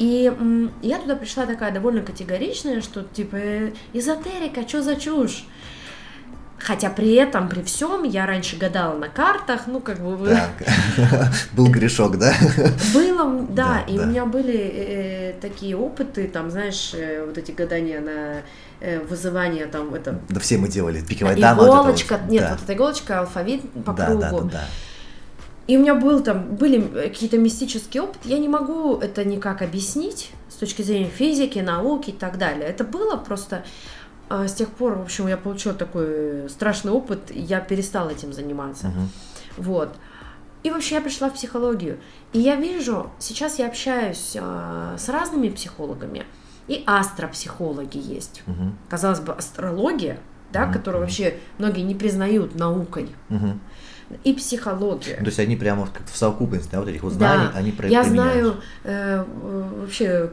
И 0.00 0.32
я 0.80 0.98
туда 0.98 1.14
пришла 1.14 1.44
такая 1.44 1.72
довольно 1.72 2.00
категоричная, 2.00 2.80
что 2.80 3.02
типа 3.02 3.36
э, 3.36 3.72
эзотерика, 3.92 4.66
что 4.66 4.82
за 4.82 4.96
чушь? 4.96 5.44
Хотя 6.58 6.88
при 6.88 7.14
этом, 7.14 7.48
при 7.50 7.62
всем, 7.62 8.04
я 8.04 8.26
раньше 8.26 8.56
гадала 8.56 8.96
на 8.96 9.08
картах, 9.08 9.62
ну, 9.66 9.80
как 9.80 9.98
бы... 10.00 10.28
Так. 10.28 11.32
Был 11.52 11.68
грешок, 11.68 12.18
да? 12.18 12.34
Было, 12.94 13.46
да, 13.48 13.84
Да, 13.86 13.92
и 13.92 13.96
да. 13.96 14.02
у 14.02 14.06
меня 14.06 14.24
были 14.26 14.58
э, 14.58 15.32
такие 15.40 15.76
опыты, 15.76 16.28
там, 16.28 16.50
знаешь, 16.50 16.92
э, 16.94 17.24
вот 17.26 17.36
эти 17.38 17.52
гадания 17.52 18.00
на 18.00 18.42
э, 18.80 19.00
вызывание, 19.00 19.66
там, 19.66 19.94
это... 19.94 20.18
Да 20.28 20.40
все 20.40 20.56
мы 20.58 20.68
делали. 20.68 21.00
Пиковая 21.02 21.36
дама. 21.36 21.62
вот 21.62 21.66
это 21.66 21.76
вот. 21.76 21.82
Иголочка, 21.82 22.20
нет, 22.28 22.42
Да. 22.42 22.50
вот 22.52 22.62
эта 22.62 22.72
иголочка, 22.74 23.20
алфавит 23.20 23.70
по 23.84 23.92
Да, 23.92 24.06
кругу. 24.06 24.20
да, 24.20 24.30
да, 24.30 24.40
да. 24.40 24.64
И 25.66 25.76
у 25.76 25.80
меня 25.80 25.94
был 25.94 26.20
там, 26.22 26.56
были 26.56 26.80
какие-то 26.80 27.38
мистические 27.38 28.02
опыты, 28.02 28.28
я 28.28 28.38
не 28.38 28.48
могу 28.48 28.96
это 28.96 29.24
никак 29.24 29.62
объяснить 29.62 30.32
с 30.48 30.54
точки 30.54 30.82
зрения 30.82 31.08
физики, 31.10 31.58
науки 31.60 32.10
и 32.10 32.12
так 32.12 32.38
далее. 32.38 32.64
Это 32.68 32.82
было 32.82 33.16
просто 33.16 33.64
а, 34.28 34.48
с 34.48 34.54
тех 34.54 34.68
пор, 34.70 34.94
в 34.94 35.02
общем, 35.02 35.26
я 35.28 35.36
получила 35.36 35.74
такой 35.74 36.48
страшный 36.48 36.92
опыт, 36.92 37.30
и 37.30 37.40
я 37.40 37.60
перестала 37.60 38.10
этим 38.10 38.32
заниматься. 38.32 38.88
Мгм. 38.88 39.08
Вот. 39.58 39.96
И 40.62 40.70
вообще 40.70 40.96
я 40.96 41.00
пришла 41.00 41.30
в 41.30 41.34
психологию. 41.34 41.98
И 42.32 42.38
я 42.38 42.56
вижу, 42.56 43.10
сейчас 43.18 43.58
я 43.58 43.66
общаюсь 43.66 44.36
а, 44.38 44.96
с 44.98 45.08
разными 45.08 45.48
психологами, 45.48 46.24
и 46.68 46.84
астропсихологи 46.86 47.98
есть. 47.98 48.42
Мгм. 48.46 48.76
Казалось 48.88 49.20
бы, 49.20 49.32
астрология, 49.32 50.18
да, 50.52 50.64
Мгм, 50.66 50.72
которую 50.72 51.00
мгм. 51.00 51.08
вообще 51.08 51.38
многие 51.58 51.82
не 51.82 51.94
признают 51.94 52.54
наукой, 52.54 53.10
Мгм. 53.28 53.60
И 54.24 54.32
психология. 54.34 55.16
То 55.16 55.26
есть 55.26 55.38
они 55.38 55.56
прямо 55.56 55.86
как 55.86 56.06
в 56.06 56.16
совокупности, 56.16 56.68
да, 56.72 56.80
вот 56.80 56.88
этих 56.88 57.02
вот 57.02 57.12
Да, 57.16 57.18
знаний, 57.34 57.50
они 57.54 57.72
про- 57.72 57.88
Я 57.88 58.02
применяют. 58.02 58.32
знаю 58.32 58.56
э, 58.84 59.24
вообще 59.80 60.30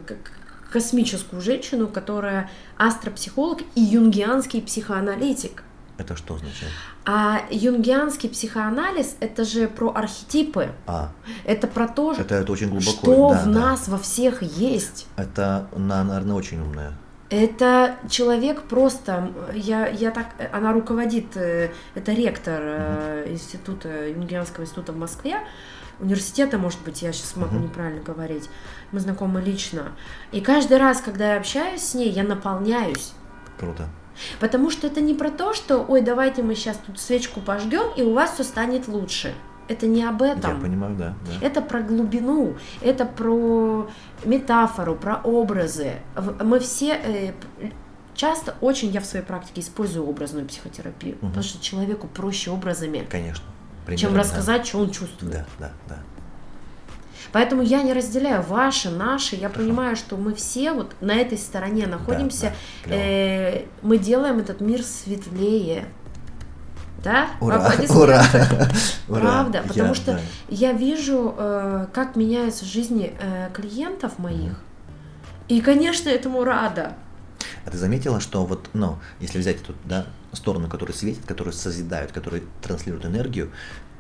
космическую 0.72 1.42
женщину, 1.42 1.88
которая 1.88 2.50
астропсихолог 2.78 3.62
и 3.76 3.82
юнгианский 3.82 4.62
психоаналитик. 4.62 5.64
Это 5.98 6.16
что 6.16 6.36
означает? 6.36 6.72
А 7.06 7.42
юнгианский 7.50 8.30
психоанализ 8.30 9.16
это 9.20 9.44
же 9.46 9.68
про 9.68 9.90
архетипы, 9.96 10.70
А, 10.86 11.12
это 11.46 11.66
про 11.68 11.88
то, 11.88 12.14
это, 12.14 12.36
это 12.36 12.52
очень 12.52 12.70
глубоко. 12.70 12.92
что 12.92 13.30
да, 13.32 13.42
в 13.42 13.46
да. 13.46 13.60
нас 13.60 13.88
во 13.88 13.98
всех 13.98 14.44
есть. 14.44 15.08
Это, 15.16 15.68
она, 15.76 16.04
наверное, 16.04 16.36
очень 16.36 16.60
умная. 16.62 16.94
Это 17.30 17.98
человек 18.10 18.64
просто, 18.64 19.34
я, 19.54 19.88
я 19.88 20.12
так, 20.12 20.28
она 20.54 20.72
руководит, 20.72 21.36
э, 21.36 21.72
это 21.94 22.14
ректор 22.14 22.60
э, 22.62 23.26
института, 23.30 24.08
Юнгианского 24.08 24.64
института 24.64 24.94
в 24.94 24.98
Москве, 24.98 25.40
университета, 26.00 26.58
может 26.58 26.82
быть, 26.84 27.02
я 27.02 27.12
сейчас 27.12 27.36
могу 27.36 27.58
неправильно 27.58 28.02
говорить, 28.02 28.50
мы 28.94 29.02
знакомы 29.02 29.42
лично. 29.42 29.92
И 30.32 30.40
каждый 30.40 30.78
раз, 30.78 31.02
когда 31.02 31.34
я 31.34 31.38
общаюсь 31.38 31.82
с 31.82 31.94
ней, 31.94 32.10
я 32.10 32.24
наполняюсь. 32.24 33.12
Круто. 33.60 33.90
Потому 34.40 34.72
что 34.72 34.88
это 34.88 35.02
не 35.02 35.14
про 35.14 35.30
то, 35.30 35.54
что, 35.54 35.80
ой, 35.80 36.02
давайте 36.02 36.44
мы 36.44 36.56
сейчас 36.56 36.80
тут 36.86 37.00
свечку 37.00 37.42
пожгем, 37.42 37.92
и 37.98 38.04
у 38.04 38.14
вас 38.14 38.36
все 38.36 38.44
станет 38.44 38.88
лучше. 38.88 39.34
Это 39.68 39.86
не 39.88 40.04
об 40.04 40.22
этом. 40.22 40.56
Я 40.56 40.62
понимаю, 40.62 40.96
да. 40.96 41.14
да. 41.26 41.46
Это 41.46 41.62
про 41.62 41.82
глубину, 41.82 42.56
это 42.82 43.06
про 43.06 43.90
метафору, 44.24 44.96
про 44.96 45.16
образы. 45.24 45.94
Мы 46.42 46.60
все 46.60 46.94
э, 46.94 47.34
часто 48.16 48.56
очень 48.62 48.90
я 48.90 49.02
в 49.02 49.06
своей 49.06 49.26
практике 49.26 49.62
использую 49.62 50.08
образную 50.08 50.46
психотерапию, 50.46 51.16
Мгм. 51.22 51.28
потому 51.30 51.44
что 51.44 51.62
человеку 51.62 52.08
проще 52.08 52.52
образами, 52.52 53.06
Конечно. 53.10 53.44
чем 53.44 53.86
Примерно, 53.86 54.16
да. 54.16 54.20
рассказать, 54.24 54.66
что 54.68 54.80
он 54.80 54.92
чувствует. 54.92 55.34
Да, 55.34 55.46
да, 55.60 55.72
да. 55.90 55.98
Поэтому 57.34 57.62
я 57.62 57.82
не 57.84 57.92
разделяю 57.92 58.42
ваши, 58.42 58.90
наши. 58.90 59.36
Я 59.36 59.50
Хорошо. 59.50 59.60
понимаю, 59.68 59.96
что 59.98 60.16
мы 60.16 60.34
все 60.34 60.72
вот 60.72 60.96
на 61.02 61.14
этой 61.14 61.38
стороне 61.38 61.86
находимся. 61.86 62.54
да, 62.86 62.90
клево. 62.90 63.00
Э, 63.02 63.62
мы 63.82 63.98
делаем 63.98 64.40
этот 64.40 64.62
мир 64.62 64.82
светлее. 64.82 65.86
Да? 67.04 67.30
Ура, 67.40 67.74
ура, 67.90 68.24
ура. 69.08 69.22
Правда, 69.22 69.58
Я- 69.60 69.64
потому 69.64 69.94
что 69.94 70.14
да. 70.14 70.20
я 70.50 70.74
вижу, 70.74 71.36
э, 71.38 71.88
как 71.94 72.16
меняются 72.16 72.66
жизни 72.66 73.16
э, 73.20 73.50
клиентов 73.54 74.20
моих. 74.20 74.60
И, 75.48 75.62
конечно, 75.62 76.10
этому 76.10 76.44
рада. 76.44 76.94
А 77.66 77.70
ты 77.70 77.78
заметила, 77.78 78.20
что 78.20 78.46
вот, 78.46 78.70
ну, 78.74 78.98
если 79.20 79.40
взять 79.40 79.58
эту, 79.62 79.74
да, 79.86 80.08
сторону, 80.34 80.68
которая 80.68 80.96
светит, 80.96 81.26
которые 81.26 81.54
созидают, 81.54 82.12
которые 82.12 82.44
транслируют 82.62 83.06
энергию, 83.06 83.52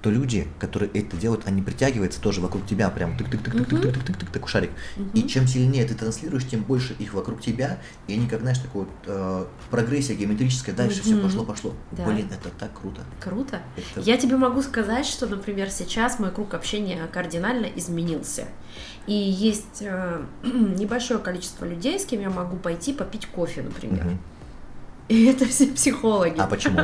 то 0.01 0.11
люди, 0.11 0.47
которые 0.59 0.91
это 0.91 1.17
делают, 1.17 1.47
они 1.47 1.61
притягиваются 1.61 2.21
тоже 2.21 2.39
вокруг 2.39 2.65
тебя, 2.67 2.89
прям 2.89 3.17
тык 3.17 3.29
тык 3.29 3.41
тык 3.43 3.53
тык 3.53 3.67
тык 3.67 3.81
тык 3.93 4.03
тык 4.03 4.17
тык 4.17 4.29
такой 4.29 4.47
шарик. 4.49 4.71
И 5.13 5.23
чем 5.27 5.47
сильнее 5.47 5.85
ты 5.85 5.95
транслируешь, 5.95 6.45
тем 6.47 6.61
больше 6.61 6.93
их 6.99 7.13
вокруг 7.13 7.41
тебя, 7.41 7.79
и 8.07 8.13
они 8.13 8.27
как, 8.27 8.41
знаешь, 8.41 8.59
такой 8.59 8.81
вот 8.83 8.89
э, 9.07 9.45
прогрессия 9.71 10.15
геометрическая, 10.15 10.75
дальше 10.75 11.01
все 11.01 11.13
Мгм. 11.15 11.23
пошло, 11.23 11.43
пошло. 11.45 11.73
Да. 11.91 12.05
Блин, 12.05 12.27
это 12.31 12.49
так 12.57 12.79
круто. 12.79 13.01
Круто. 13.19 13.59
Это- 13.75 14.01
Я 14.07 14.17
тебе 14.17 14.37
могу 14.37 14.61
сказать, 14.61 15.05
что, 15.05 15.25
например, 15.25 15.69
сейчас 15.71 16.19
мой 16.19 16.31
круг 16.31 16.53
общения 16.53 16.99
кардинально 17.11 17.65
изменился. 17.75 18.45
И 19.07 19.13
есть 19.13 19.81
э, 19.81 20.21
небольшое 20.43 21.19
количество 21.19 21.65
людей, 21.65 21.99
с 21.99 22.05
кем 22.05 22.21
я 22.21 22.29
могу 22.29 22.57
пойти 22.57 22.93
попить 22.93 23.25
кофе, 23.25 23.63
например. 23.63 24.17
И 25.09 25.25
это 25.25 25.45
все 25.45 25.67
психологи. 25.67 26.37
А 26.37 26.47
почему? 26.47 26.79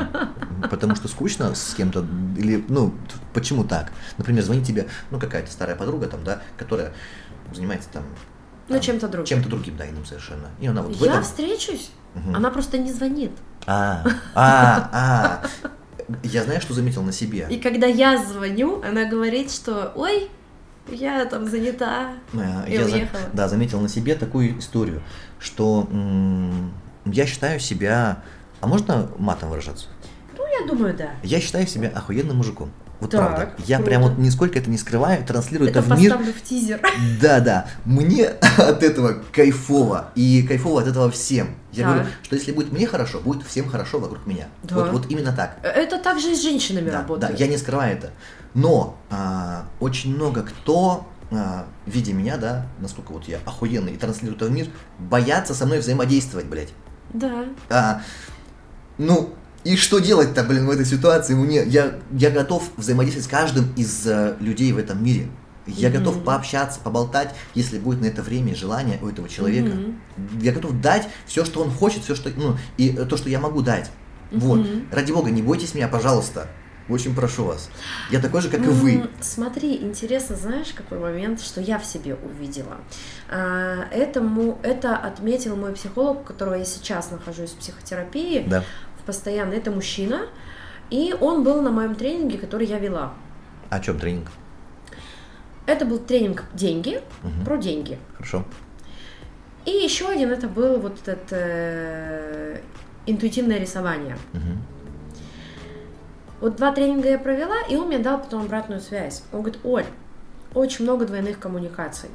Потому 0.69 0.95
что 0.95 1.07
скучно 1.09 1.53
с 1.55 1.73
кем-то 1.75 2.05
или 2.37 2.63
ну 2.69 2.93
почему 3.33 3.63
так? 3.65 3.91
Например, 4.17 4.43
звонит 4.43 4.65
тебе 4.65 4.87
ну 5.11 5.19
какая-то 5.19 5.51
старая 5.51 5.75
подруга 5.75 6.07
там, 6.07 6.23
да, 6.23 6.41
которая 6.57 6.93
занимается 7.53 7.89
там 7.91 8.03
Ну, 8.69 8.79
чем-то 8.79 9.07
другим. 9.09 9.25
чем-то 9.27 9.49
другим, 9.49 9.75
да, 9.77 9.89
иным 9.89 10.05
совершенно. 10.05 10.47
И 10.61 10.67
она 10.67 10.81
вот 10.83 10.95
Я 10.95 11.11
этом. 11.11 11.23
встречусь, 11.23 11.91
Мгм. 12.15 12.35
она 12.35 12.49
просто 12.49 12.77
не 12.77 12.93
звонит. 12.93 13.31
А, 13.67 14.05
а, 14.35 14.89
а. 14.93 15.45
Я 16.23 16.43
знаю, 16.43 16.61
что 16.61 16.73
заметил 16.73 17.01
на 17.03 17.11
себе. 17.11 17.47
И 17.49 17.57
когда 17.59 17.87
я 17.87 18.17
звоню, 18.23 18.81
она 18.83 19.05
говорит, 19.05 19.51
что 19.51 19.91
ой, 19.95 20.29
я 20.89 21.25
там 21.25 21.45
занята. 21.47 22.13
И 22.67 22.73
Я 22.73 22.83
за- 22.85 22.95
уехала. 22.95 23.21
да, 23.33 23.47
заметил 23.49 23.79
на 23.81 23.89
себе 23.89 24.15
такую 24.15 24.59
историю, 24.59 25.01
что 25.39 25.87
я 27.05 27.25
считаю 27.25 27.59
себя, 27.59 28.23
а 28.61 28.67
можно 28.67 29.09
матом 29.17 29.49
выражаться? 29.49 29.87
Ну, 30.37 30.43
я 30.61 30.67
думаю, 30.67 30.95
да. 30.95 31.11
Я 31.23 31.39
считаю 31.39 31.67
себя 31.67 31.89
охуенным 31.89 32.37
мужиком. 32.37 32.71
Вот 32.99 33.11
Так, 33.11 33.19
правда. 33.35 33.53
Я 33.65 33.77
круто. 33.77 33.89
прям 33.89 34.01
вот 34.03 34.17
нисколько 34.17 34.57
это 34.59 34.69
не 34.69 34.77
скрываю, 34.77 35.25
транслирую 35.25 35.69
это, 35.69 35.79
Это 35.79 35.93
в 35.95 35.99
мир. 35.99 36.11
поставлю 36.11 36.33
в 36.33 36.41
тизер. 36.41 36.81
Да, 37.21 37.41
да. 37.41 37.67
Мне 37.83 38.27
от 38.57 38.81
этого 38.81 39.21
кайфово. 39.33 40.11
И 40.15 40.43
кайфово 40.47 40.81
от 40.81 40.87
этого 40.87 41.11
всем. 41.11 41.55
Я 41.73 41.83
Так. 41.83 41.93
говорю, 41.93 42.09
что 42.21 42.35
если 42.37 42.51
будет 42.53 42.71
мне 42.71 42.87
хорошо, 42.87 43.19
будет 43.19 43.45
всем 43.45 43.67
хорошо 43.69 43.99
вокруг 43.99 44.25
меня. 44.25 44.45
Да. 44.63 44.75
Вот, 44.75 44.91
вот 44.91 45.05
именно 45.11 45.33
так. 45.33 45.57
Это 45.63 45.99
также 45.99 46.31
и 46.31 46.35
с 46.35 46.41
женщинами 46.41 46.85
Да, 46.85 46.91
да, 46.91 46.97
работает. 46.99 47.39
я 47.39 47.47
не 47.47 47.57
скрываю 47.57 47.97
это. 47.97 48.11
Но 48.53 48.97
а, 49.09 49.65
очень 49.81 50.15
много 50.15 50.43
кто, 50.43 51.05
а, 51.31 51.65
видя 51.85 52.13
меня, 52.13 52.37
да, 52.37 52.67
насколько 52.79 53.11
вот 53.11 53.25
я 53.27 53.39
охуенный 53.45 53.93
и 53.93 53.97
транслирую 53.97 54.37
это 54.37 54.45
в 54.45 54.51
мир, 54.51 54.67
боятся 54.99 55.53
со 55.53 55.65
мной 55.65 55.79
взаимодействовать, 55.79 56.45
блядь. 56.45 56.69
Да. 57.13 57.45
А, 57.69 58.01
ну, 58.97 59.33
и 59.63 59.75
что 59.77 59.99
делать-то, 59.99 60.43
блин, 60.43 60.65
в 60.65 60.69
этой 60.69 60.85
ситуации? 60.85 61.35
Мне, 61.35 61.63
я, 61.63 61.99
я 62.11 62.29
готов 62.31 62.63
взаимодействовать 62.75 63.27
с 63.27 63.29
каждым 63.29 63.71
из 63.75 64.05
э, 64.05 64.35
людей 64.39 64.71
в 64.73 64.77
этом 64.77 65.03
мире. 65.03 65.27
Я 65.65 65.89
Мгм. 65.89 65.99
готов 65.99 66.23
пообщаться, 66.23 66.79
поболтать, 66.81 67.33
если 67.55 67.79
будет 67.79 68.01
на 68.01 68.05
это 68.07 68.21
время 68.21 68.51
и 68.51 68.55
желание 68.55 68.99
у 69.01 69.07
этого 69.07 69.29
человека. 69.29 69.73
Мгм. 69.75 70.41
Я 70.41 70.51
готов 70.51 70.81
дать 70.81 71.07
все, 71.25 71.45
что 71.45 71.61
он 71.61 71.71
хочет, 71.71 72.03
все, 72.03 72.15
что, 72.15 72.29
ну, 72.35 72.57
и 72.77 72.89
то, 72.91 73.15
что 73.15 73.29
я 73.29 73.39
могу 73.39 73.61
дать. 73.61 73.89
Вот. 74.31 74.59
Мгм. 74.59 74.87
Ради 74.91 75.11
бога, 75.13 75.31
не 75.31 75.41
бойтесь 75.41 75.73
меня, 75.73 75.87
пожалуйста. 75.87 76.47
Очень 76.89 77.15
прошу 77.15 77.45
вас. 77.45 77.69
Я 78.11 78.19
такой 78.19 78.41
же, 78.41 78.49
как 78.49 78.59
и 78.59 78.69
вы. 78.69 79.07
Смотри, 79.21 79.77
интересно, 79.77 80.35
знаешь, 80.35 80.73
какой 80.75 80.99
момент, 80.99 81.41
что 81.41 81.61
я 81.61 81.79
в 81.79 81.85
себе 81.85 82.15
увидела. 82.15 82.77
А, 83.29 83.85
Этому, 83.91 84.59
это 84.63 84.97
отметил 84.97 85.55
мой 85.55 85.71
психолог, 85.73 86.21
у 86.21 86.23
которого 86.23 86.55
я 86.55 86.65
сейчас 86.65 87.09
нахожусь 87.11 87.51
в 87.51 87.57
психотерапии, 87.57 88.43
Да. 88.47 88.63
постоянно. 89.05 89.53
Это 89.53 89.71
мужчина, 89.71 90.27
и 90.89 91.15
он 91.19 91.43
был 91.43 91.61
на 91.61 91.71
моем 91.71 91.95
тренинге, 91.95 92.37
который 92.37 92.67
я 92.67 92.79
вела. 92.79 93.13
О 93.69 93.79
чем 93.79 93.97
тренинг? 93.97 94.29
Это 95.65 95.85
был 95.85 95.99
тренинг 95.99 96.43
«Деньги», 96.53 96.99
Мгм. 97.23 97.45
про 97.45 97.55
деньги. 97.57 97.97
Хорошо. 98.17 98.43
И 99.65 99.71
еще 99.71 100.09
один 100.09 100.29
это 100.31 100.49
был 100.49 100.77
вот 100.81 100.99
этот 101.07 101.27
э, 101.31 102.59
интуитивное 103.05 103.57
рисование. 103.59 104.17
Мгм. 104.33 104.61
Вот 106.43 106.57
два 106.57 106.73
тренинга 106.73 107.07
я 107.07 107.17
провела, 107.17 107.55
и 107.69 107.77
он 107.77 107.87
мне 107.87 107.99
дал 107.99 108.19
потом 108.19 108.43
обратную 108.43 108.81
связь. 108.81 109.23
Он 109.31 109.43
говорит, 109.43 109.61
Оль, 109.63 109.85
очень 110.53 110.83
много 110.83 111.05
двойных 111.05 111.39
коммуникаций. 111.39 112.09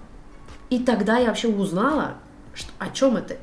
И 0.68 0.80
тогда 0.80 1.16
я 1.16 1.28
вообще 1.28 1.48
узнала, 1.48 2.16
что, 2.52 2.70
о 2.78 2.90
чем 2.90 3.16
это. 3.16 3.38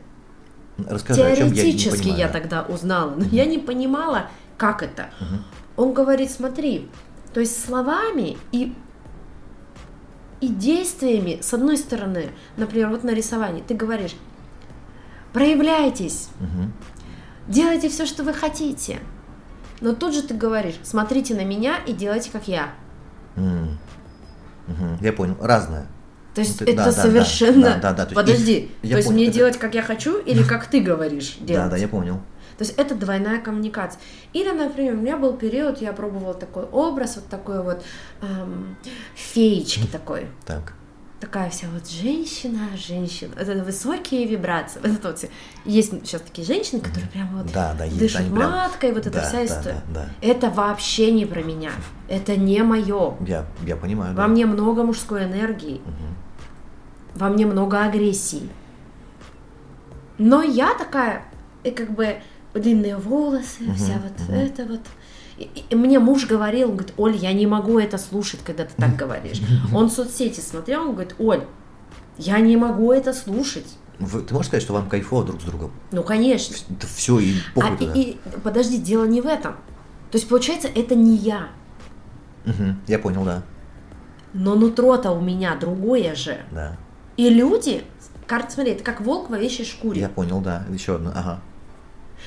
Расскажи, 0.77 1.23
о 1.23 1.36
чем 1.36 1.47
я 1.47 1.49
не 1.49 1.55
Теоретически 1.55 2.09
я, 2.09 2.13
понимаю. 2.27 2.33
тогда 2.33 2.61
узнала, 2.69 3.15
но 3.15 3.25
я 3.31 3.45
не 3.45 3.57
понимала 3.57 4.29
Как 4.57 4.83
это? 4.83 5.09
Мгм. 5.19 5.43
Он 5.75 5.93
говорит, 5.93 6.29
смотри, 6.29 6.88
то 7.33 7.39
есть 7.39 7.65
словами 7.65 8.38
и 8.51 8.75
и 10.39 10.47
действиями, 10.49 11.39
с 11.41 11.51
одной 11.51 11.77
стороны, 11.77 12.29
например, 12.57 12.89
вот 12.89 13.03
на 13.03 13.09
рисовании, 13.09 13.63
ты 13.67 13.73
говоришь, 13.73 14.15
проявляйтесь, 15.33 16.29
Мгм. 16.39 16.73
делайте 17.47 17.89
все, 17.89 18.05
что 18.05 18.23
вы 18.23 18.33
хотите. 18.33 18.99
Но 19.82 19.93
тут 19.93 20.13
же 20.13 20.21
ты 20.23 20.34
говоришь, 20.34 20.76
смотрите 20.84 21.34
на 21.36 21.43
меня 21.45 21.78
и 21.86 21.93
делайте, 21.93 22.30
как 22.32 22.47
я. 22.47 22.69
М. 23.36 23.78
Мгм. 24.67 24.97
Я 25.01 25.13
понял. 25.13 25.38
Разное. 25.41 25.88
То 26.34 26.41
есть 26.41 26.59
Ну, 26.59 26.65
ты- 26.65 26.73
это 26.73 26.84
да, 26.84 26.89
да, 26.89 26.95
да, 26.95 27.01
совершенно... 27.01 27.61
да, 27.61 27.76
да, 27.80 27.93
да, 27.93 27.93
то 27.93 28.01
есть 28.03 28.15
Подожди, 28.15 28.71
я 28.82 28.89
то 28.91 28.97
есть 28.97 29.07
понял, 29.07 29.17
мне 29.19 29.28
это- 29.28 29.36
делать, 29.36 29.57
как 29.57 29.73
я 29.76 29.82
хочу, 29.82 30.17
или 30.17 30.43
как 30.43 30.65
ты 30.67 30.82
говоришь 30.82 31.38
делать? 31.39 31.65
Да, 31.65 31.69
да, 31.71 31.78
я 31.78 31.88
понял. 31.88 32.15
То 32.57 32.63
есть 32.63 32.76
это 32.78 32.95
двойная 32.95 33.41
коммуникация. 33.41 33.99
Или, 34.34 34.51
например, 34.51 34.93
у 34.93 34.97
меня 34.97 35.17
был 35.17 35.34
период, 35.34 35.82
я 35.82 35.91
пробовала 35.93 36.34
такой 36.34 36.63
образ, 36.63 37.17
вот 37.17 37.28
такой 37.28 37.61
вот 37.61 37.84
эм, 38.21 38.76
феечки 39.13 39.86
такой. 39.88 40.28
Так. 40.45 40.73
Такая 41.26 41.49
вся 41.49 41.65
вот 41.73 41.89
женщина, 41.89 42.69
женщина. 42.78 43.34
Это 43.36 43.63
высокие 43.63 44.28
вибрации. 44.28 44.80
Вот 44.80 44.91
это 44.91 45.07
вот 45.07 45.17
все. 45.17 45.30
Есть 45.65 45.89
сейчас 46.03 46.21
такие 46.21 46.45
женщины, 46.45 46.82
которые 46.82 47.07
прям 47.07 47.36
вот 47.36 47.51
Да, 47.51 47.73
да, 47.73 47.86
есть. 47.86 47.97
дышат 47.97 48.21
прям- 48.32 48.51
маткой, 48.51 48.91
вот 48.93 49.07
эта 49.07 49.19
Да, 49.21 49.21
вся 49.28 49.38
да, 49.38 49.45
история. 49.45 49.82
Да, 49.91 50.01
да. 50.05 50.09
Это 50.21 50.51
вообще 50.51 51.11
не 51.11 51.26
про 51.26 51.41
меня. 51.41 51.71
Это 52.07 52.36
не 52.38 52.61
мое. 52.61 53.15
Я, 53.26 53.47
я 53.65 53.76
понимаю. 53.76 54.11
Во 54.13 54.21
да. 54.21 54.28
мне 54.28 54.45
много 54.45 54.84
мужской 54.84 55.23
энергии, 55.23 55.82
Мгм. 55.84 56.15
во 57.15 57.30
мне 57.30 57.47
много 57.47 57.84
агрессии. 57.84 58.47
Но 60.19 60.43
я 60.43 60.76
такая, 60.76 61.23
и 61.63 61.71
как 61.71 61.89
бы 61.95 62.17
длинные 62.53 62.97
волосы, 62.97 63.63
Мгм, 63.63 63.76
вся 63.76 63.93
вот 63.93 64.28
мгм. 64.30 64.36
это 64.38 64.65
вот. 64.65 64.82
И, 65.38 65.49
и 65.69 65.75
мне 65.75 65.99
муж 65.99 66.25
говорил, 66.27 66.69
он 66.69 66.75
говорит, 66.77 66.93
Оль, 66.97 67.15
я 67.17 67.33
не 67.33 67.45
могу 67.47 67.77
это 67.79 67.97
слушать, 67.97 68.39
когда 68.45 68.63
ты 68.65 68.71
так 68.77 68.95
говоришь. 68.95 69.41
Он 69.73 69.89
соцсети 69.89 70.39
смотрел, 70.39 70.81
он 70.83 70.91
говорит, 70.93 71.15
Оль, 71.19 71.43
я 72.17 72.39
не 72.39 72.55
могу 72.57 72.91
это 72.93 73.13
слушать. 73.13 73.65
Вы- 73.99 74.21
ты 74.21 74.33
можешь 74.33 74.47
сказать, 74.47 74.63
что 74.63 74.73
вам 74.73 74.88
кайфово 74.89 75.23
друг 75.25 75.41
с 75.41 75.43
другом? 75.45 75.71
Ну, 75.91 76.03
конечно. 76.03 76.55
Это 76.69 76.88
все, 76.88 77.19
и 77.19 77.33
похуй 77.53 77.89
А, 77.89 77.97
и, 77.97 78.01
и- 78.01 78.17
подожди, 78.43 78.77
дело 78.77 79.05
не 79.05 79.21
в 79.21 79.25
этом. 79.25 79.53
То 80.11 80.17
есть, 80.17 80.27
получается, 80.29 80.69
это 80.73 80.95
не 80.95 81.15
я. 81.17 81.49
Мгм. 82.45 82.79
Я 82.88 82.99
понял, 82.99 83.23
да. 83.23 83.43
Но 84.33 84.55
нутро-то 84.55 85.11
у 85.11 85.21
меня 85.21 85.55
другое 85.55 86.13
же. 86.15 86.38
Да. 86.51 86.77
И 87.17 87.29
люди, 87.29 87.83
кар- 88.27 88.45
смотри, 88.49 88.73
это 88.73 88.83
как 88.83 89.01
волк 89.01 89.29
в 89.29 89.33
овечьей 89.33 89.65
шкуре. 89.65 89.99
Я 90.01 90.09
понял, 90.09 90.41
да. 90.41 90.65
Еще 90.69 90.95
одно. 90.95 91.11
Ага. 91.15 91.39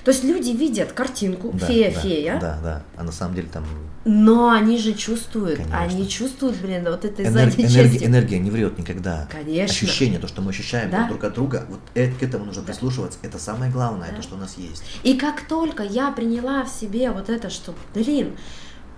То 0.04 0.10
есть 0.10 0.24
люди 0.24 0.50
видят 0.50 0.92
картинку, 0.92 1.50
Да, 1.52 1.66
фея, 1.66 1.92
да, 1.94 2.00
фея, 2.00 2.38
Да, 2.40 2.58
да. 2.62 2.82
А 2.96 3.02
на 3.04 3.12
самом 3.12 3.34
деле 3.34 3.48
там 3.52 3.64
но 4.04 4.48
они 4.50 4.78
же 4.78 4.94
чувствуют, 4.94 5.56
Конечно. 5.56 5.78
они 5.80 6.08
чувствуют, 6.08 6.56
блин, 6.58 6.82
вот 6.84 7.04
этой 7.04 7.26
энер- 7.26 7.32
задней 7.50 7.64
энергия, 7.66 7.90
части. 7.90 8.04
энергия 8.06 8.38
не 8.38 8.50
врет 8.50 8.78
никогда. 8.78 9.28
Конечно. 9.30 9.64
Ощущение, 9.64 10.18
то, 10.18 10.26
что 10.28 10.40
мы 10.40 10.50
ощущаем 10.50 10.90
Да. 10.90 11.08
друг 11.08 11.24
от 11.24 11.34
друга, 11.34 11.66
вот 11.68 11.80
э- 11.94 12.10
к 12.12 12.22
этому 12.22 12.46
нужно 12.46 12.62
прислушиваться. 12.62 13.18
Это 13.22 13.38
самое 13.38 13.70
главное, 13.70 14.08
Да. 14.10 14.16
то, 14.16 14.22
что 14.22 14.36
у 14.36 14.38
нас 14.38 14.54
есть. 14.56 14.82
И 15.02 15.14
как 15.18 15.46
только 15.46 15.82
я 15.82 16.10
приняла 16.10 16.64
в 16.64 16.68
себе 16.70 17.10
вот 17.10 17.28
это, 17.28 17.50
что, 17.50 17.74
блин, 17.94 18.34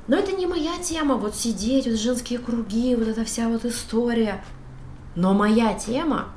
ну 0.07 0.17
это 0.17 0.31
не 0.33 0.47
моя 0.47 0.79
тема, 0.81 1.17
вот 1.17 1.35
сидеть, 1.35 1.87
вот 1.87 1.99
женские 1.99 2.39
круги, 2.39 2.95
вот 2.95 3.09
эта 3.09 3.25
вся 3.25 3.49
вот 3.49 3.65
история. 3.65 4.45
Но 5.17 5.35
моя 5.35 5.75
тема, 5.75 6.29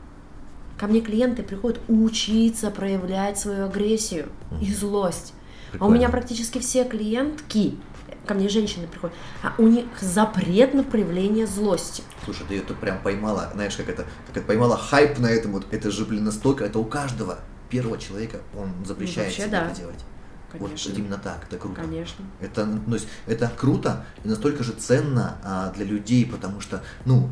ко 0.84 0.88
мне 0.90 1.00
клиенты 1.00 1.44
приходят 1.44 1.80
учиться 1.88 2.70
проявлять 2.70 3.40
свою 3.40 3.68
агрессию 3.68 4.28
и 4.62 4.74
злость. 4.74 5.34
А 5.34 5.38
у 5.38 5.72
Прикольно. 5.72 5.96
меня 5.96 6.10
практически 6.10 6.60
все 6.60 6.84
клиентки, 6.84 7.78
ко 8.26 8.34
мне 8.34 8.50
женщины 8.50 8.88
приходят, 8.88 9.16
а 9.44 9.54
у 9.58 9.68
них 9.68 9.86
запрет 10.02 10.74
на 10.74 10.84
проявление 10.84 11.48
злости. 11.48 12.04
Слушай, 12.26 12.48
ты 12.50 12.58
это 12.58 12.74
прям 12.74 13.02
поймала, 13.02 13.50
знаешь, 13.54 13.78
как 13.78 13.88
это, 13.88 14.04
как 14.28 14.36
это 14.36 14.46
поймала 14.46 14.76
хайп 14.76 15.20
на 15.20 15.28
этом, 15.28 15.54
вот 15.54 15.68
это 15.72 15.90
же, 15.90 16.04
блин, 16.04 16.26
настолько, 16.26 16.66
это 16.66 16.80
у 16.80 16.84
каждого 16.84 17.40
первого 17.70 17.98
человека, 17.98 18.42
он 18.54 18.74
запрещает 18.86 19.30
вообще 19.30 19.44
себе 19.44 19.52
да. 19.52 19.68
это 19.68 19.78
делать. 19.78 20.06
Конечно. 20.52 20.92
Вот 20.92 21.00
именно 21.00 21.18
так, 21.18 21.46
это 21.48 21.58
круто. 21.60 21.80
Конечно. 21.80 22.26
Это, 22.42 22.66
ну, 22.66 22.98
это 23.26 23.50
круто 23.58 24.06
и 24.26 24.28
настолько 24.28 24.66
же 24.66 24.74
ценно 24.74 25.38
а, 25.46 25.72
для 25.72 25.86
людей, 25.86 26.26
потому 26.26 26.60
что, 26.60 26.84
ну, 27.06 27.30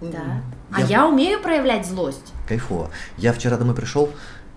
Да. 0.00 0.18
м, 0.18 0.42
А 0.72 0.80
я 0.82 1.06
умею 1.06 1.40
проявлять 1.42 1.86
злость. 1.86 2.32
Кайфово. 2.48 2.90
Я 3.16 3.32
вчера 3.32 3.56
домой 3.56 3.74
пришел, 3.74 4.10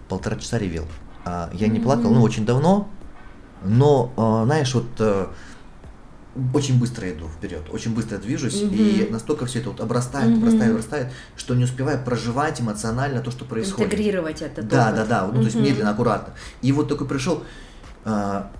полтора 0.09 0.35
часа 0.37 0.57
ревел. 0.57 0.85
А, 1.25 1.49
я 1.53 1.67
не 1.67 1.79
плакал, 1.79 2.11
ну, 2.11 2.21
очень 2.21 2.45
давно, 2.45 2.87
но, 3.63 4.11
а, 4.17 4.45
знаешь, 4.45 4.73
вот 4.73 4.85
а, 4.99 5.31
очень 6.53 6.79
быстро 6.79 7.09
иду 7.11 7.27
вперед, 7.27 7.63
очень 7.71 7.95
быстро 7.95 8.17
движусь, 8.17 8.61
и 8.61 9.07
настолько 9.09 9.45
все 9.47 9.59
это 9.59 9.69
вот 9.71 9.79
обрастает, 9.81 10.37
обрастает, 10.37 10.71
обрастает, 10.71 11.07
что 11.35 11.55
не 11.55 11.63
успеваю 11.63 12.03
проживать 12.03 12.61
эмоционально 12.61 13.21
то, 13.21 13.31
что 13.31 13.43
происходит. 13.43 13.85
Интегрировать 13.91 14.41
это. 14.43 14.61
Да, 14.61 14.91
да, 14.91 15.05
да, 15.05 15.25
ну, 15.27 15.33
то 15.39 15.45
есть 15.45 15.55
медленно, 15.55 15.89
аккуратно. 15.91 16.33
И 16.61 16.71
вот 16.71 16.87
такой 16.87 17.07
пришел, 17.07 17.37
а, 17.37 17.45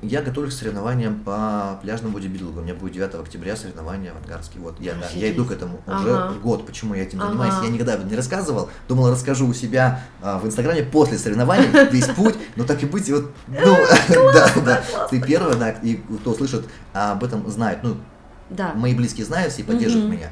я 0.02 0.22
готовлюсь 0.22 0.56
к 0.56 0.58
соревнованиям 0.60 1.20
по 1.20 1.80
пляжному 1.82 2.14
бодибилдингу. 2.14 2.60
У 2.60 2.64
меня 2.64 2.74
будет 2.74 2.94
9 2.94 3.16
октября 3.16 3.56
соревнования 3.56 4.12
в 4.14 4.18
Ангарске. 4.18 4.60
Вот 4.60 4.76
я, 4.80 4.94
да, 4.96 5.08
я 5.14 5.32
иду 5.32 5.46
к 5.46 5.52
этому 5.52 5.80
уже 5.88 6.16
Ага. 6.18 6.34
год. 6.44 6.66
Почему 6.66 6.94
я 6.96 7.04
этим 7.04 7.20
Ага. 7.20 7.30
занимаюсь? 7.30 7.54
Я 7.62 7.70
никогда 7.70 7.94
об 7.94 8.00
этом 8.00 8.10
не 8.12 8.18
рассказывал. 8.18 8.70
Думал, 8.90 9.10
расскажу 9.12 9.48
у 9.48 9.54
себя 9.54 10.02
а, 10.22 10.38
в 10.40 10.46
Инстаграме 10.46 10.84
после 10.84 11.18
соревнований 11.18 11.68
весь 11.92 12.08
путь. 12.08 12.36
Но 12.58 12.66
так 12.66 12.84
и 12.84 12.86
быть, 12.86 13.10
вот, 13.10 13.32
ну, 13.48 13.78
да, 14.34 14.52
да. 14.66 14.84
Ты 15.10 15.22
первая, 15.22 15.56
да, 15.56 15.70
и 15.70 15.96
кто 15.96 16.34
слышит 16.34 16.66
об 16.94 17.24
этом 17.24 17.50
знает. 17.50 17.80
Ну, 17.84 17.98
Да. 18.50 18.74
мои 18.74 18.94
близкие 18.96 19.26
знают 19.26 19.54
все 19.54 19.62
и 19.62 19.66
поддерживают 19.66 20.10
меня. 20.12 20.30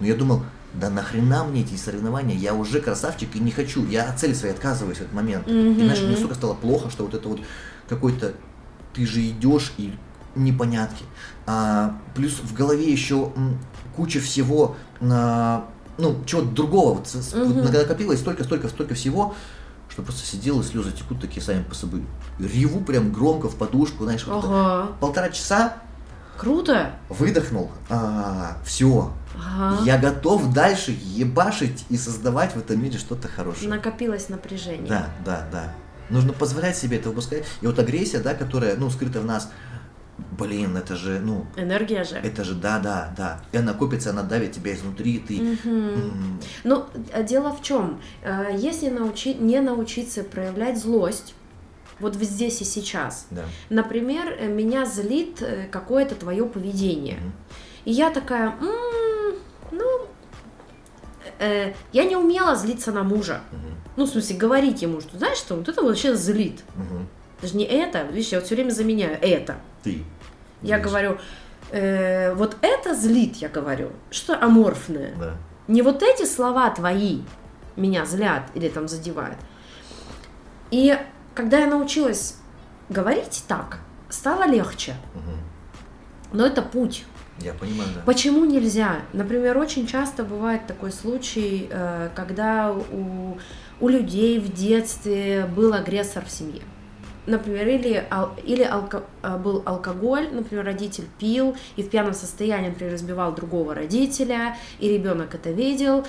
Но 0.00 0.06
я 0.06 0.14
думал, 0.14 0.42
да 0.74 0.90
нахрена 0.90 1.44
мне 1.44 1.62
эти 1.62 1.74
соревнования, 1.76 2.36
я 2.36 2.52
уже 2.54 2.80
красавчик 2.80 3.34
и 3.34 3.38
не 3.40 3.50
хочу, 3.50 3.86
я 3.86 4.10
от 4.10 4.18
цели 4.20 4.34
своей 4.34 4.52
отказываюсь 4.54 4.98
в 4.98 5.00
этот 5.00 5.14
момент. 5.14 5.48
И 5.48 5.82
знаешь, 5.82 6.00
мне 6.02 6.10
настолько 6.10 6.34
стало 6.34 6.54
плохо, 6.54 6.90
что 6.90 7.04
вот 7.04 7.14
это 7.14 7.28
вот 7.28 7.40
какой-то, 7.88 8.34
ты 8.98 9.06
же 9.06 9.20
идешь 9.28 9.72
и 9.78 9.94
непонятки. 10.34 11.04
А, 11.46 11.96
плюс 12.16 12.40
в 12.40 12.52
голове 12.52 12.90
еще 12.90 13.30
м, 13.36 13.58
куча 13.96 14.18
всего, 14.20 14.74
а, 15.00 15.64
ну, 15.98 16.16
чего-то 16.26 16.48
другого, 16.48 16.94
вот, 16.94 17.06
с- 17.06 17.32
вот 17.32 17.72
накопилось 17.72 18.18
столько, 18.20 18.42
столько, 18.42 18.68
столько 18.68 18.94
всего, 18.94 19.34
что 19.88 20.02
просто 20.02 20.26
сидел 20.26 20.60
и 20.60 20.64
слезы 20.64 20.90
текут 20.90 21.20
такие 21.20 21.40
сами 21.42 21.62
по 21.62 21.74
собой. 21.76 22.02
Реву 22.40 22.80
прям 22.80 23.12
громко 23.12 23.48
в 23.48 23.54
подушку, 23.54 24.02
знаешь, 24.04 24.26
вот. 24.26 24.44
Ага. 24.44 24.88
полтора 25.00 25.30
часа 25.30 25.74
Круто. 26.36 26.90
выдохнул, 27.08 27.70
все, 28.64 29.12
Ага. 29.36 29.84
я 29.84 29.96
готов 29.98 30.52
дальше 30.52 30.96
ебашить 31.02 31.84
и 31.88 31.96
создавать 31.96 32.54
в 32.54 32.58
этом 32.58 32.82
мире 32.82 32.98
что-то 32.98 33.28
хорошее. 33.28 33.70
Накопилось 33.70 34.28
напряжение. 34.28 34.88
Да, 34.88 35.06
да, 35.24 35.46
да. 35.52 35.72
Нужно 36.10 36.32
позволять 36.32 36.76
себе 36.76 36.98
это 36.98 37.08
выпускать. 37.10 37.44
И 37.60 37.66
вот 37.66 37.78
агрессия, 37.78 38.20
да, 38.20 38.34
которая, 38.34 38.76
ну, 38.76 38.90
скрыта 38.90 39.20
в 39.20 39.24
нас, 39.24 39.50
блин, 40.38 40.76
это 40.76 40.96
же, 40.96 41.20
ну, 41.20 41.46
Энергия 41.56 42.04
же. 42.04 42.16
это 42.16 42.44
же, 42.44 42.54
да, 42.54 42.78
да, 42.78 43.12
да. 43.16 43.40
И 43.52 43.56
она 43.56 43.74
копится, 43.74 44.10
она 44.10 44.22
давит 44.22 44.52
тебя 44.52 44.74
изнутри, 44.74 45.18
ты... 45.18 45.58
Ну, 46.64 46.86
а 47.12 47.22
дело 47.22 47.54
в 47.54 47.62
чем? 47.62 48.00
Если 48.56 48.88
научи... 48.88 49.34
не 49.34 49.60
научиться 49.60 50.24
проявлять 50.24 50.78
злость, 50.80 51.34
вот 52.00 52.14
здесь 52.14 52.60
и 52.60 52.64
сейчас. 52.64 53.26
Да. 53.30 53.44
Например, 53.70 54.28
э, 54.38 54.46
меня 54.46 54.86
злит 54.86 55.42
э, 55.42 55.66
какое-то 55.70 56.14
твое 56.14 56.44
поведение. 56.46 57.16
Мгм. 57.16 57.32
И 57.86 57.92
я 57.92 58.10
такая, 58.10 58.54
«М, 58.60 59.34
ну, 59.72 60.06
э, 61.40 61.72
я 61.92 62.04
не 62.04 62.16
умела 62.16 62.54
злиться 62.54 62.92
на 62.92 63.02
мужа. 63.02 63.40
Мгм. 63.50 63.74
Ну, 63.98 64.04
в 64.06 64.10
смысле, 64.10 64.36
говорить 64.36 64.80
ему, 64.80 65.00
что 65.00 65.18
знаешь 65.18 65.38
что, 65.38 65.56
вот 65.56 65.68
это 65.68 65.94
сейчас 65.96 66.20
злит. 66.20 66.62
Мгм. 66.76 67.08
Даже 67.42 67.56
не 67.56 67.64
это, 67.64 68.02
видишь, 68.02 68.30
я 68.30 68.38
вот 68.38 68.46
все 68.46 68.54
время 68.54 68.70
заменяю 68.70 69.18
это. 69.20 69.56
Ты. 69.82 70.04
Я 70.62 70.76
Видишь? 70.76 70.88
говорю, 70.88 71.18
«Э, 71.72 72.32
вот 72.34 72.56
это 72.60 72.94
злит, 72.94 73.34
я 73.38 73.48
говорю, 73.48 73.90
что 74.12 74.40
аморфное. 74.40 75.14
Да. 75.18 75.36
Не 75.66 75.82
вот 75.82 76.04
эти 76.04 76.24
слова 76.26 76.70
твои 76.70 77.22
меня 77.74 78.06
злят 78.06 78.44
или 78.54 78.68
там 78.68 78.86
задевают. 78.86 79.38
И 80.70 80.96
когда 81.34 81.58
я 81.58 81.66
научилась 81.66 82.36
говорить 82.88 83.42
так, 83.48 83.80
стало 84.10 84.46
легче. 84.46 84.94
Мгм. 85.14 85.38
Но 86.34 86.46
это 86.46 86.62
путь. 86.62 87.04
Я 87.40 87.52
понимаю, 87.52 87.90
да. 87.96 88.02
Почему 88.06 88.44
нельзя? 88.44 89.00
Например, 89.12 89.58
очень 89.58 89.88
часто 89.88 90.22
бывает 90.22 90.68
такой 90.68 90.92
случай, 90.92 91.68
э, 91.68 92.10
когда 92.14 92.72
у, 92.72 93.38
у 93.80 93.88
людей 93.88 94.38
в 94.38 94.52
детстве 94.52 95.46
был 95.54 95.72
агрессор 95.72 96.24
в 96.24 96.30
семье. 96.30 96.62
Например, 97.26 97.68
или, 97.68 98.06
или 98.44 98.64
алко- 98.64 99.04
а, 99.20 99.36
был 99.36 99.62
алкоголь, 99.66 100.28
например, 100.32 100.64
родитель 100.64 101.04
пил 101.18 101.54
и 101.76 101.82
в 101.82 101.90
пьяном 101.90 102.14
состоянии, 102.14 102.70
например, 102.70 102.94
разбивал 102.94 103.34
другого 103.34 103.74
родителя, 103.74 104.56
и 104.78 104.88
ребенок 104.88 105.34
это 105.34 105.50
видел, 105.50 106.06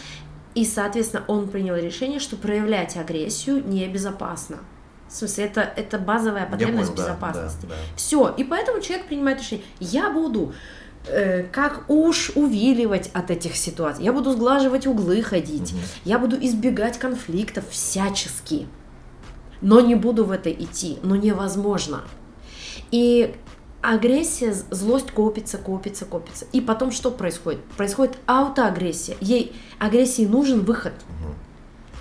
и, 0.55 0.63
соответственно, 0.63 1.25
он 1.27 1.49
принял 1.49 1.75
решение, 1.75 2.19
что 2.19 2.37
проявлять 2.37 2.95
агрессию 2.95 3.61
небезопасно. 3.67 4.59
В 5.09 5.13
смысле, 5.13 5.45
это, 5.45 5.61
это 5.61 5.97
базовая 5.99 6.41
Я 6.43 6.47
потребность 6.47 6.91
понял, 6.91 6.95
да, 6.95 7.03
безопасности. 7.13 7.61
да, 7.63 7.69
да. 7.69 7.75
Все. 7.97 8.33
И 8.37 8.43
поэтому 8.43 8.79
человек 8.79 9.07
принимает 9.07 9.39
решение. 9.39 9.65
Я 9.79 10.11
буду 10.11 10.53
как 11.51 11.89
уж 11.89 12.31
увиливать 12.35 13.09
от 13.13 13.31
этих 13.31 13.55
ситуаций. 13.55 14.03
Я 14.03 14.13
буду 14.13 14.31
сглаживать 14.31 14.85
углы 14.85 15.21
ходить. 15.21 15.73
Мгм. 15.73 15.81
Я 16.05 16.19
буду 16.19 16.37
избегать 16.39 16.97
конфликтов 16.99 17.69
всячески. 17.69 18.67
Но 19.61 19.81
не 19.81 19.95
буду 19.95 20.25
в 20.25 20.31
это 20.31 20.51
идти. 20.51 20.99
Но 21.03 21.15
невозможно. 21.15 22.03
И 22.91 23.35
агрессия, 23.81 24.53
злость 24.71 25.11
копится, 25.11 25.57
копится, 25.57 26.05
копится. 26.05 26.45
И 26.51 26.61
потом 26.61 26.91
что 26.91 27.11
происходит? 27.11 27.63
Происходит 27.77 28.17
аутоагрессия. 28.25 29.15
Ей 29.21 29.55
агрессии 29.79 30.25
нужен 30.25 30.61
выход. 30.61 30.93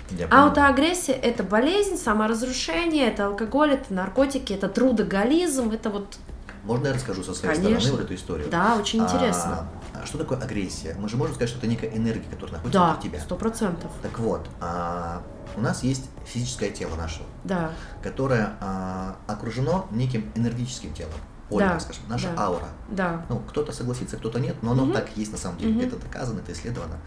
Понял. 0.09 0.27
Аутоагрессия– 0.31 1.15
это 1.21 1.43
болезнь, 1.43 1.95
саморазрушение, 1.95 3.07
это 3.07 3.27
алкоголь, 3.27 3.73
это 3.73 3.93
наркотики, 3.93 4.53
это 4.53 4.67
трудоголизм, 4.67 5.69
это 5.71 5.91
вот, 5.91 6.17
Можно 6.63 6.87
я 6.87 6.93
расскажу 6.93 7.23
со 7.23 7.33
своей 7.33 7.55
Конечно. 7.55 7.79
стороны 7.79 7.97
вот 7.97 8.05
эту 8.05 8.15
историю? 8.15 8.49
да, 8.49 8.75
очень 8.75 9.01
интересно. 9.03 9.69
А, 9.93 10.01
а 10.03 10.05
что 10.05 10.17
такое 10.17 10.37
агрессия? 10.39 10.95
Мы 10.99 11.07
же 11.09 11.17
можем 11.17 11.35
сказать, 11.35 11.49
что 11.49 11.57
это 11.59 11.67
некая 11.67 11.89
энергия, 11.89 12.29
которая 12.29 12.53
находится 12.57 12.79
Да, 12.79 12.91
внутри 12.93 13.09
тебя. 13.11 13.19
сто 13.21 13.35
процентов, 13.35 13.91
Так 14.01 14.19
вот, 14.19 14.47
а, 14.59 15.21
у 15.55 15.61
нас 15.61 15.83
есть 15.83 16.09
физическое 16.25 16.69
тело 16.69 16.95
наше, 16.95 17.21
да, 17.43 17.71
которое 18.03 18.53
а, 18.59 19.15
окружено 19.27 19.87
неким 19.91 20.31
энергетическим 20.35 20.93
телом. 20.93 21.13
Поле, 21.49 21.65
Да, 21.65 21.79
скажем, 21.79 22.03
наша 22.07 22.27
да. 22.35 22.43
аура. 22.43 22.67
да, 22.89 23.25
Ну, 23.27 23.39
кто-то 23.39 23.71
согласится, 23.71 24.17
кто-то 24.17 24.39
нет, 24.39 24.55
но 24.61 24.73
оно 24.73 24.83
Мгм. 24.85 24.93
так 24.93 25.09
есть 25.15 25.31
на 25.31 25.37
самом 25.39 25.57
деле. 25.57 25.71
Мгм. 25.73 25.81
Это 25.87 25.95
доказано, 25.97 26.39
это 26.41 26.51
исследовано. 26.51 26.97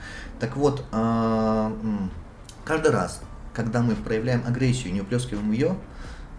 Так 0.41 0.57
вот, 0.57 0.83
а, 0.91 1.73
каждый 2.65 2.91
раз, 2.91 3.21
когда 3.55 3.81
мы 3.83 3.95
проявляем 3.95 4.43
агрессию 4.45 4.89
и 4.89 4.93
не 4.93 5.01
уплескиваем 5.03 5.53
ее 5.53 5.77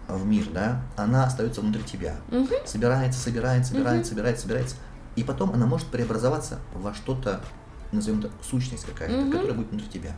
в 0.08 0.24
мир, 0.26 0.46
да, 0.52 0.82
она 0.96 1.24
остается 1.24 1.60
внутри 1.60 1.82
тебя. 1.82 2.16
Мгм. 2.28 2.48
Собирается, 2.66 3.20
собирается, 3.20 3.72
собирается, 3.72 4.00
Мгм. 4.00 4.16
собирается, 4.16 4.42
собирается. 4.42 4.76
И 5.16 5.24
потом 5.24 5.50
она 5.52 5.66
может 5.66 5.86
преобразоваться 5.88 6.58
во 6.74 6.92
что-то, 6.94 7.40
назовем 7.92 8.18
это, 8.20 8.30
сущность 8.42 8.84
какая-то, 8.84 9.14
Мгм. 9.16 9.30
которая 9.32 9.54
будет 9.54 9.70
внутри 9.70 9.88
тебя. 9.88 10.10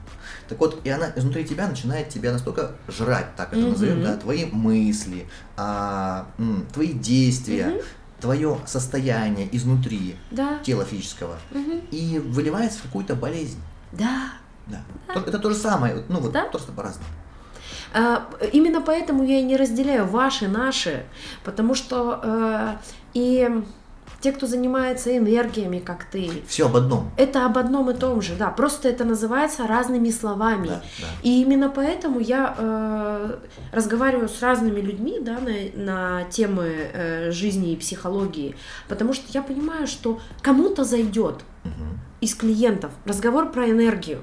Так 0.49 0.59
вот, 0.59 0.80
и 0.84 0.89
она 0.89 1.11
изнутри 1.14 1.45
тебя 1.45 1.68
начинает 1.68 2.09
тебя 2.09 2.32
настолько 2.32 2.72
жрать, 2.89 3.37
так 3.37 3.49
это 3.53 3.61
Мгм. 3.61 3.70
назовем, 3.72 4.03
да, 4.03 4.16
твои 4.16 4.47
мысли, 4.47 5.28
а, 5.57 6.26
м, 6.39 6.66
твои 6.72 6.93
действия, 6.95 7.66
Мгм. 7.66 7.80
твое 8.20 8.59
состояние 8.66 9.55
изнутри 9.55 10.16
да, 10.30 10.59
тела 10.61 10.84
физического 10.84 11.37
Мгм. 11.51 11.82
и 11.91 12.18
выливается 12.18 12.78
в 12.78 12.82
какую-то 12.82 13.14
болезнь. 13.14 13.61
да. 13.93 14.32
Да. 14.66 14.82
То- 15.14 15.20
Это 15.20 15.39
то 15.39 15.51
же 15.51 15.55
самое, 15.55 16.03
ну 16.09 16.18
вот 16.18 16.32
Да. 16.32 16.47
просто 16.47 16.72
по-разному. 16.72 17.07
А, 17.99 18.28
Именно 18.53 18.80
поэтому 18.82 19.24
я 19.24 19.38
и 19.38 19.42
не 19.42 19.57
разделяю 19.57 20.07
ваши, 20.07 20.49
наши, 20.49 21.05
потому 21.44 21.74
что 21.74 22.20
э, 22.22 22.76
и 23.14 23.62
те, 24.20 24.32
кто 24.32 24.47
занимается 24.47 25.16
энергиями, 25.16 25.78
как 25.78 26.05
ты, 26.05 26.30
Все 26.47 26.66
об 26.66 26.76
одном. 26.76 27.11
это 27.16 27.47
об 27.47 27.57
одном 27.59 27.90
и 27.90 27.94
том 27.94 28.20
же, 28.22 28.34
да, 28.34 28.51
просто 28.51 28.88
это 28.88 29.05
называется 29.05 29.66
разными 29.66 30.11
словами. 30.11 30.66
Да, 30.68 30.82
да. 31.01 31.07
И 31.22 31.42
именно 31.42 31.70
поэтому 31.70 32.20
я 32.20 32.55
э, 32.59 33.36
разговариваю 33.72 34.28
с 34.28 34.42
разными 34.42 34.80
людьми 34.80 35.18
да, 35.20 35.38
на, 35.38 35.84
на 36.20 36.24
темы 36.24 36.64
э, 36.92 37.30
жизни 37.30 37.72
и 37.72 37.76
психологии, 37.76 38.57
потому 38.88 39.12
что 39.14 39.24
я 39.32 39.42
понимаю, 39.42 39.86
что 39.86 40.18
кому-то 40.42 40.84
зайдет 40.84 41.36
Мгм. 41.64 41.99
из 42.20 42.34
клиентов 42.34 42.90
разговор 43.07 43.51
про 43.51 43.68
энергию. 43.70 44.20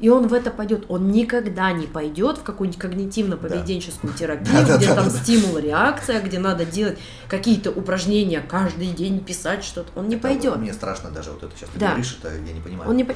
И 0.00 0.08
он 0.08 0.28
в 0.28 0.32
это 0.34 0.50
пойдет. 0.50 0.86
Он 0.88 1.10
никогда 1.10 1.70
не 1.72 1.86
пойдет 1.86 2.38
в 2.38 2.42
какую-нибудь 2.42 2.80
когнитивно-поведенческую 2.82 4.16
терапию, 4.16 4.54
Да, 4.54 4.66
да, 4.66 4.76
где 4.78 4.88
да, 4.88 4.94
там 4.94 5.04
да, 5.06 5.10
да. 5.10 5.18
стимул, 5.18 5.58
реакция, 5.58 6.20
где 6.22 6.38
надо 6.38 6.64
делать 6.64 6.98
какие-то 7.28 7.70
упражнения 7.70 8.40
каждый 8.40 8.88
день, 8.88 9.20
писать 9.20 9.62
что-то. 9.62 9.90
Он 9.98 10.08
не 10.08 10.14
Это 10.16 10.22
пойдет. 10.28 10.56
Мне 10.56 10.72
страшно 10.72 11.10
даже 11.10 11.30
вот 11.32 11.42
это 11.42 11.52
сейчас 11.54 11.68
ты 11.70 11.78
Да. 11.78 11.88
говоришь, 11.90 12.18
это 12.22 12.34
я 12.34 12.52
не 12.52 12.60
понимаю. 12.60 12.88
Он 12.90 12.96
не 12.96 13.06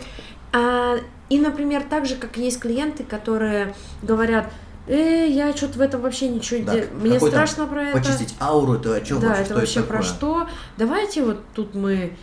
А, 0.53 0.99
и, 1.30 1.41
например, 1.41 1.82
так 1.89 2.07
же, 2.07 2.16
как 2.16 2.37
есть 2.37 2.61
клиенты, 2.61 3.03
которые 3.03 3.74
говорят, 4.03 4.53
э, 4.87 5.26
я 5.28 5.57
что-то 5.57 5.78
в 5.78 5.80
этом 5.80 6.03
вообще 6.03 6.28
ничего 6.28 6.61
не 6.61 6.66
Да. 6.66 6.72
делаю. 6.74 6.91
Мне 7.01 7.18
страшно 7.18 7.66
про 7.66 7.85
это. 7.85 7.99
Почистить 7.99 8.35
ауру, 8.41 8.74
это 8.74 8.95
о 8.95 9.01
чем 9.01 9.20
да, 9.20 9.28
вообще? 9.28 9.43
это 9.43 9.51
Что 9.51 9.61
вообще 9.61 9.80
про 9.82 9.97
такое? 9.99 10.03
что? 10.03 10.49
Давайте 10.76 11.24
вот 11.24 11.41
тут 11.55 11.74
мы... 11.74 12.14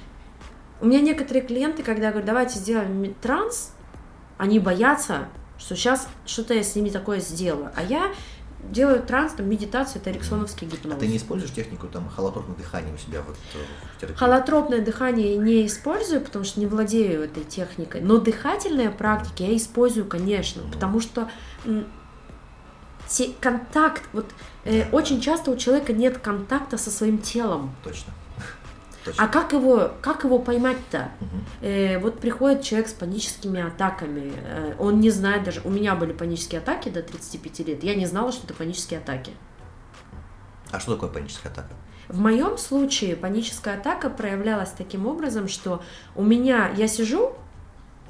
У 0.79 0.85
меня 0.85 1.01
некоторые 1.01 1.43
клиенты, 1.43 1.83
когда 1.83 2.09
говорят, 2.09 2.25
давайте 2.25 2.57
сделаем 2.59 3.13
транс, 3.21 3.71
они 4.41 4.57
боятся, 4.57 5.27
что 5.59 5.75
сейчас 5.75 6.07
что-то 6.25 6.55
я 6.55 6.63
с 6.63 6.75
ними 6.75 6.89
такое 6.89 7.19
сделаю. 7.19 7.69
А 7.75 7.83
я 7.83 8.11
делаю 8.71 9.03
транс, 9.03 9.33
там, 9.33 9.47
медитацию, 9.47 10.01
это 10.01 10.09
эриксоновский 10.09 10.67
гипноз. 10.67 10.95
А 10.95 10.99
ты 10.99 11.05
не 11.05 11.17
используешь 11.17 11.53
технику 11.53 11.85
там 11.85 12.09
холотропного 12.09 12.57
дыхания 12.57 12.91
у 12.91 12.97
себя 12.97 13.21
вот 13.21 13.35
э, 13.53 13.57
в 13.95 14.01
терапии? 14.01 14.17
Холотропное 14.17 14.81
дыхание 14.81 15.35
я 15.35 15.37
не 15.39 15.67
использую, 15.67 16.21
потому 16.21 16.43
что 16.43 16.59
не 16.59 16.65
владею 16.65 17.21
этой 17.23 17.43
техникой. 17.43 18.01
Но 18.01 18.17
дыхательные 18.17 18.89
практики 18.89 19.43
я 19.43 19.55
использую, 19.55 20.07
конечно, 20.07 20.63
Мгм. 20.63 20.71
потому 20.71 20.99
что 21.01 21.29
контакт, 23.41 24.01
вот 24.11 24.25
э, 24.65 24.85
очень 24.91 25.21
часто 25.21 25.51
у 25.51 25.55
человека 25.55 25.93
нет 25.93 26.17
контакта 26.17 26.79
со 26.79 26.89
своим 26.89 27.19
телом. 27.19 27.75
Точно. 27.83 28.11
Точно. 29.05 29.23
А 29.23 29.27
как 29.27 29.53
его, 29.53 29.91
как 30.01 30.23
его 30.23 30.37
поймать-то? 30.39 31.11
Э, 31.61 31.97
вот 31.99 32.19
приходит 32.19 32.61
человек 32.61 32.87
с 32.87 32.93
паническими 32.93 33.61
атаками, 33.61 34.31
э, 34.35 34.75
он 34.77 34.99
не 34.99 35.09
знает 35.09 35.43
даже, 35.43 35.61
у 35.63 35.69
меня 35.69 35.95
были 35.95 36.13
панические 36.13 36.59
атаки 36.59 36.89
до 36.89 37.01
35 37.01 37.59
лет, 37.67 37.83
я 37.83 37.95
не 37.95 38.05
знала, 38.05 38.31
что 38.31 38.45
это 38.45 38.53
панические 38.53 38.99
атаки. 38.99 39.31
А 40.71 40.79
что 40.79 40.93
такое 40.93 41.09
паническая 41.09 41.51
атака? 41.51 41.69
В 42.07 42.19
моем 42.19 42.57
случае 42.57 43.15
паническая 43.15 43.77
атака 43.77 44.09
проявлялась 44.09 44.71
таким 44.71 45.07
образом, 45.07 45.47
что 45.47 45.81
у 46.15 46.23
меня, 46.23 46.69
я 46.75 46.87
сижу, 46.87 47.33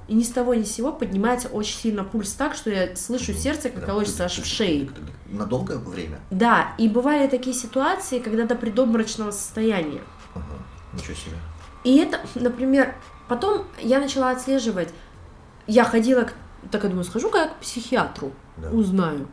и 0.08 0.14
ни 0.14 0.24
с 0.24 0.30
того 0.30 0.54
ни 0.56 0.64
с 0.64 0.72
сего 0.74 0.92
поднимается 0.92 1.48
очень 1.48 1.78
сильно 1.78 2.04
пульс 2.04 2.34
так, 2.34 2.56
что 2.56 2.70
я 2.70 2.96
слышу 2.96 3.34
сердце, 3.34 3.70
как 3.70 3.82
Да. 3.82 3.86
колотится 3.86 4.26
аж 4.26 4.40
в 4.40 4.46
шее. 4.46 4.90
На 5.28 5.46
долгое 5.46 5.78
время? 5.78 6.20
Да, 6.32 6.74
и 6.78 6.90
бывали 6.90 7.28
такие 7.28 7.56
ситуации, 7.56 8.20
когда 8.20 8.46
до 8.46 8.56
предобморочного 8.56 9.32
состояния. 9.32 10.02
Ага. 10.34 10.46
Ничего 10.94 11.16
себе. 11.16 11.36
И 11.84 11.98
это, 11.98 12.20
например, 12.36 12.96
потом 13.28 13.66
я 13.80 14.00
начала 14.00 14.32
отслеживать. 14.32 14.90
Я 15.68 15.84
ходила, 15.84 16.28
так 16.72 16.84
я 16.84 16.90
думаю, 16.90 17.04
схожу-ка 17.06 17.38
я 17.38 17.48
к 17.48 17.56
психиатру, 17.60 18.32
Да. 18.58 18.70
узнаю. 18.70 19.28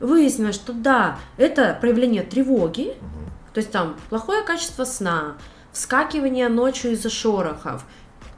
Выяснилось, 0.00 0.54
что 0.54 0.72
да, 0.72 1.18
это 1.36 1.76
проявление 1.80 2.22
тревоги, 2.22 2.96
Мгм. 3.00 3.30
то 3.52 3.58
есть 3.58 3.70
там 3.72 3.96
плохое 4.08 4.42
качество 4.44 4.84
сна, 4.84 5.36
вскакивание 5.72 6.48
ночью 6.48 6.92
из-за 6.92 7.10
шорохов. 7.10 7.84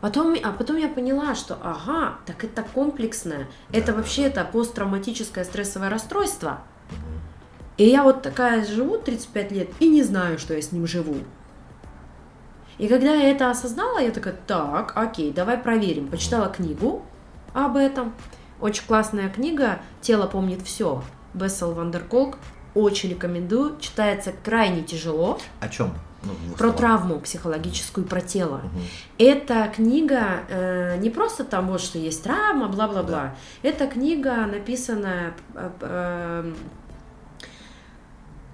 Потом, 0.01 0.35
а 0.43 0.53
потом 0.53 0.77
я 0.79 0.89
поняла, 0.89 1.35
что 1.35 1.59
ага, 1.63 2.15
так 2.25 2.43
это 2.45 2.63
комплексное, 2.63 3.47
это 3.73 3.89
Да. 3.93 3.99
вообще 3.99 4.23
это 4.23 4.45
посттравматическое 4.45 5.45
стрессовое 5.45 5.91
расстройство. 5.91 6.61
Мгм. 6.91 6.99
И 7.77 7.85
я 7.85 8.05
вот 8.05 8.23
такая 8.23 8.65
живу 8.65 8.97
35 8.99 9.53
лет 9.53 9.69
и 9.81 9.89
не 9.89 10.03
знаю, 10.03 10.39
что 10.39 10.55
я 10.55 10.63
с 10.63 10.73
ним 10.73 10.87
живу. 10.87 11.17
И 12.81 12.89
когда 12.89 13.13
я 13.13 13.31
это 13.31 13.51
осознала, 13.51 13.99
я 13.99 14.11
такая, 14.11 14.35
так, 14.47 14.93
окей, 14.97 15.33
давай 15.33 15.59
проверим. 15.59 16.09
Почитала 16.09 16.49
книгу 16.49 17.05
об 17.53 17.77
этом. 17.77 18.15
Очень 18.59 18.87
классная 18.87 19.29
книга 19.29 19.81
«Тело 20.01 20.27
помнит 20.27 20.63
все». 20.63 21.05
Бессел 21.35 21.73
Вандерколк. 21.73 22.39
Очень 22.75 23.11
рекомендую. 23.11 23.77
Читается 23.81 24.33
крайне 24.43 24.83
тяжело. 24.83 25.39
О 25.61 25.69
чем? 25.69 25.93
Ну, 26.23 26.33
Про 26.57 26.73
травму 26.73 27.21
психологическую, 27.21 28.07
про 28.07 28.23
тело. 28.23 28.63
Мгм. 28.73 28.83
Эта 29.19 29.71
книга 29.75 30.45
э, 30.49 30.97
не 31.01 31.11
просто 31.11 31.45
там 31.45 31.69
вот 31.69 31.83
что 31.83 31.99
есть 31.99 32.23
травма, 32.23 32.69
бла-бла-бла. 32.69 33.35
Эта 33.63 33.89
книга 33.89 34.47
написана 34.47 35.35
э, 35.55 35.71
э, 35.83 36.53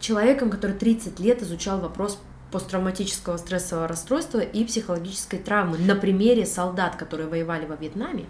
человеком, 0.01 0.51
который 0.51 0.75
30 0.75 1.21
лет 1.21 1.43
изучал 1.43 1.79
вопрос 1.79 2.21
посттравматического 2.53 3.37
стрессового 3.37 3.89
расстройства 3.89 4.41
и 4.41 4.65
психологической 4.65 5.39
травмы 5.39 5.79
на 5.79 5.95
примере 5.95 6.47
солдат, 6.47 6.97
которые 6.97 7.29
воевали 7.29 7.67
во 7.67 7.77
Вьетнаме. 7.77 8.27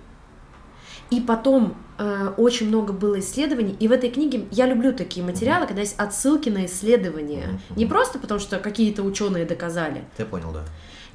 И 1.11 1.21
потом 1.21 1.77
э, 1.99 2.33
очень 2.37 2.67
много 2.69 2.93
было 2.93 3.21
исследований, 3.21 3.77
и 3.79 3.87
в 3.87 3.93
этой 3.93 4.11
книге 4.11 4.47
я 4.51 4.67
люблю 4.67 4.93
такие 4.93 5.25
материалы, 5.25 5.67
когда 5.67 5.83
есть 5.83 5.97
отсылки 5.99 6.49
на 6.49 6.67
исследования. 6.67 7.47
Мгм. 7.69 7.77
Не 7.77 7.87
просто 7.87 8.19
потому, 8.19 8.41
что 8.41 8.59
какие-то 8.59 9.03
ученые 9.05 9.45
доказали, 9.45 10.05
Я 10.19 10.25
понял, 10.25 10.51
да. 10.53 10.65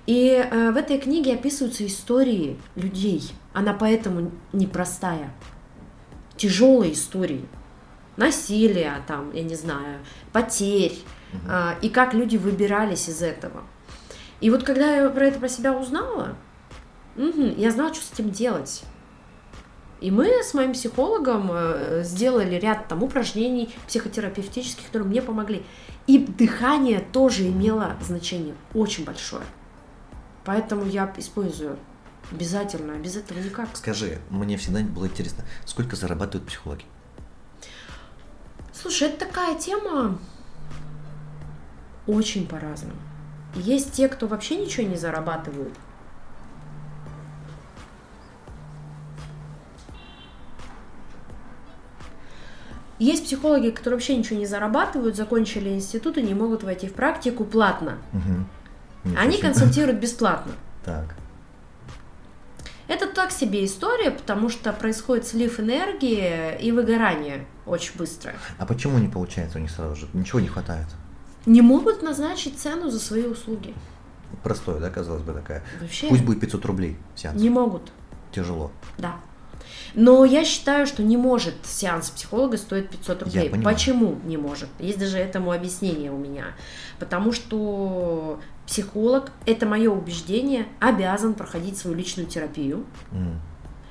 и 0.06 0.30
э, 0.30 0.72
в 0.72 0.78
этой 0.78 0.98
книге 0.98 1.34
описываются 1.34 1.86
истории 1.86 2.58
людей. 2.76 3.32
Она 3.52 3.74
поэтому 3.74 4.32
непростая. 4.54 5.34
Тяжелые 6.38 6.94
истории. 6.94 7.46
Насилия, 8.16 9.04
там, 9.08 9.34
я 9.34 9.44
не 9.44 9.56
знаю, 9.56 10.00
потерь. 10.32 10.94
А, 11.48 11.78
и 11.82 11.90
как 11.90 12.14
люди 12.14 12.38
выбирались 12.38 13.10
из 13.10 13.22
этого. 13.22 13.64
И 14.40 14.50
вот 14.50 14.64
когда 14.64 14.96
я 14.96 15.10
про 15.10 15.26
это 15.26 15.40
про 15.40 15.50
себя 15.50 15.74
узнала, 15.74 16.36
мгм, 17.16 17.56
я 17.58 17.72
знала, 17.72 17.94
что 17.94 18.04
с 18.04 18.14
этим 18.14 18.32
делать. 18.32 18.84
И 20.02 20.10
мы 20.10 20.44
с 20.44 20.56
моим 20.56 20.74
психологом 20.74 21.50
э, 21.52 22.02
сделали 22.04 22.56
ряд 22.56 22.88
там 22.88 23.04
упражнений 23.04 23.74
психотерапевтических, 23.88 24.88
которые 24.88 25.08
мне 25.08 25.22
помогли. 25.22 25.64
И 26.08 26.18
дыхание 26.18 27.00
тоже 27.00 27.48
имело 27.48 27.96
значение 28.02 28.56
очень 28.74 29.06
большое. 29.06 29.44
Поэтому 30.44 30.86
я 30.88 31.14
использую 31.18 31.78
обязательно, 32.32 32.94
без 32.94 33.16
этого 33.16 33.38
никак. 33.38 33.70
Скажи, 33.76 34.18
мне 34.32 34.58
всегда 34.58 34.80
было 34.80 35.06
интересно, 35.06 35.44
сколько 35.66 35.96
зарабатывают 35.96 36.48
психологи? 36.48 36.86
Слушай, 38.74 39.10
это 39.10 39.28
такая 39.28 39.56
тема 39.56 40.18
очень 42.08 42.48
по-разному. 42.48 43.00
Есть 43.56 43.94
те, 43.94 44.08
кто 44.08 44.28
вообще 44.28 44.56
ничего 44.56 44.88
не 44.88 44.96
зарабатывают, 44.96 45.74
Есть 53.02 53.26
психологи, 53.26 53.72
которые 53.72 53.98
вообще 53.98 54.16
ничего 54.16 54.38
не 54.38 54.46
зарабатывают, 54.46 55.16
закончили 55.16 55.70
институт 55.70 56.20
и 56.20 56.22
не 56.22 56.36
могут 56.36 56.62
войти 56.62 56.88
в 56.88 56.94
практику 56.94 57.46
платно. 57.46 57.98
Угу. 58.14 59.18
Они 59.18 59.40
консультируют 59.40 60.00
бесплатно. 60.00 60.52
Так. 60.86 61.16
Это 62.88 63.08
так 63.08 63.32
себе 63.32 63.66
история, 63.66 64.12
потому 64.12 64.50
что 64.50 64.72
происходит 64.72 65.26
слив 65.26 65.60
энергии 65.60 66.56
и 66.62 66.72
выгорание 66.72 67.48
очень 67.66 67.98
быстро. 67.98 68.34
А 68.60 68.68
почему 68.68 69.00
не 69.00 69.08
получается 69.08 69.58
у 69.58 69.62
них 69.62 69.72
сразу 69.72 69.96
же? 69.96 70.08
Ничего 70.14 70.40
не 70.40 70.50
хватает? 70.50 70.86
Не 71.46 71.62
могут 71.62 72.02
назначить 72.02 72.60
цену 72.60 72.90
за 72.90 73.00
свои 73.00 73.26
услуги. 73.26 73.74
Простое, 74.44 74.80
да, 74.80 74.90
казалось 74.90 75.24
бы, 75.24 75.34
такая. 75.34 75.64
Вообще. 75.80 76.08
Пусть 76.08 76.24
будет 76.24 76.40
500 76.40 76.66
рублей 76.66 76.98
сеанс. 77.16 77.40
Не 77.42 77.50
могут. 77.50 77.92
Тяжело. 78.32 78.72
Да. 78.98 79.16
Но 79.94 80.24
я 80.24 80.46
считаю, 80.46 80.88
что 80.88 81.04
не 81.04 81.18
может 81.18 81.54
сеанс 81.64 82.12
психолога 82.12 82.58
стоить 82.58 82.90
500 82.90 83.24
рублей. 83.24 83.50
Почему 83.64 84.18
не 84.24 84.38
может? 84.38 84.70
Есть 84.80 85.00
даже 85.00 85.18
этому 85.18 85.52
объяснение 85.52 86.12
у 86.12 86.18
меня. 86.18 86.46
Потому 87.00 87.32
что 87.34 88.40
психолог, 88.66 89.32
это 89.46 89.66
мое 89.66 89.92
убеждение, 89.92 90.66
обязан 90.80 91.34
проходить 91.34 91.78
свою 91.78 91.98
личную 91.98 92.28
терапию. 92.28 92.86
Mm. 93.12 93.36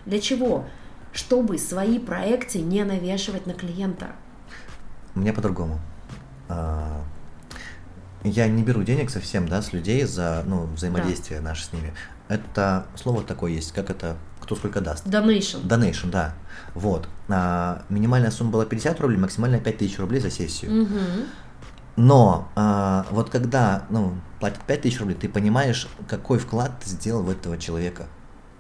Для 0.06 0.20
чего? 0.20 0.64
Чтобы 1.12 1.58
свои 1.58 1.98
проекции 1.98 2.60
не 2.60 2.82
навешивать 2.84 3.46
на 3.46 3.52
клиента. 3.52 4.12
У 5.14 5.20
меня 5.20 5.32
по-другому. 5.32 5.80
Я 8.22 8.48
не 8.48 8.62
беру 8.62 8.82
денег 8.82 9.10
совсем, 9.10 9.48
да, 9.48 9.62
с 9.62 9.72
людей 9.72 10.04
за 10.04 10.42
ну, 10.46 10.66
взаимодействие 10.66 11.40
да. 11.40 11.50
наше 11.50 11.64
с 11.64 11.72
ними. 11.72 11.94
Это 12.28 12.86
слово 12.94 13.22
такое 13.22 13.52
есть, 13.52 13.72
как 13.72 13.90
это 13.90 14.16
кто 14.40 14.56
сколько 14.56 14.80
даст. 14.80 15.06
Donation. 15.06 15.66
Donation, 15.66 16.10
да. 16.10 16.34
Вот. 16.74 17.08
А, 17.28 17.82
минимальная 17.88 18.30
сумма 18.30 18.50
была 18.52 18.66
50 18.66 19.00
рублей, 19.00 19.18
максимальная 19.18 19.60
5000 19.60 19.98
рублей 19.98 20.20
за 20.20 20.30
сессию. 20.30 20.82
Угу. 20.82 20.90
Но 21.96 22.48
а, 22.54 23.06
вот 23.10 23.30
когда 23.30 23.84
ну, 23.90 24.14
платят 24.38 24.60
5000 24.66 25.00
рублей, 25.00 25.14
ты 25.16 25.28
понимаешь, 25.28 25.88
какой 26.08 26.38
вклад 26.38 26.72
ты 26.82 26.90
сделал 26.90 27.22
в 27.22 27.30
этого 27.30 27.58
человека. 27.58 28.06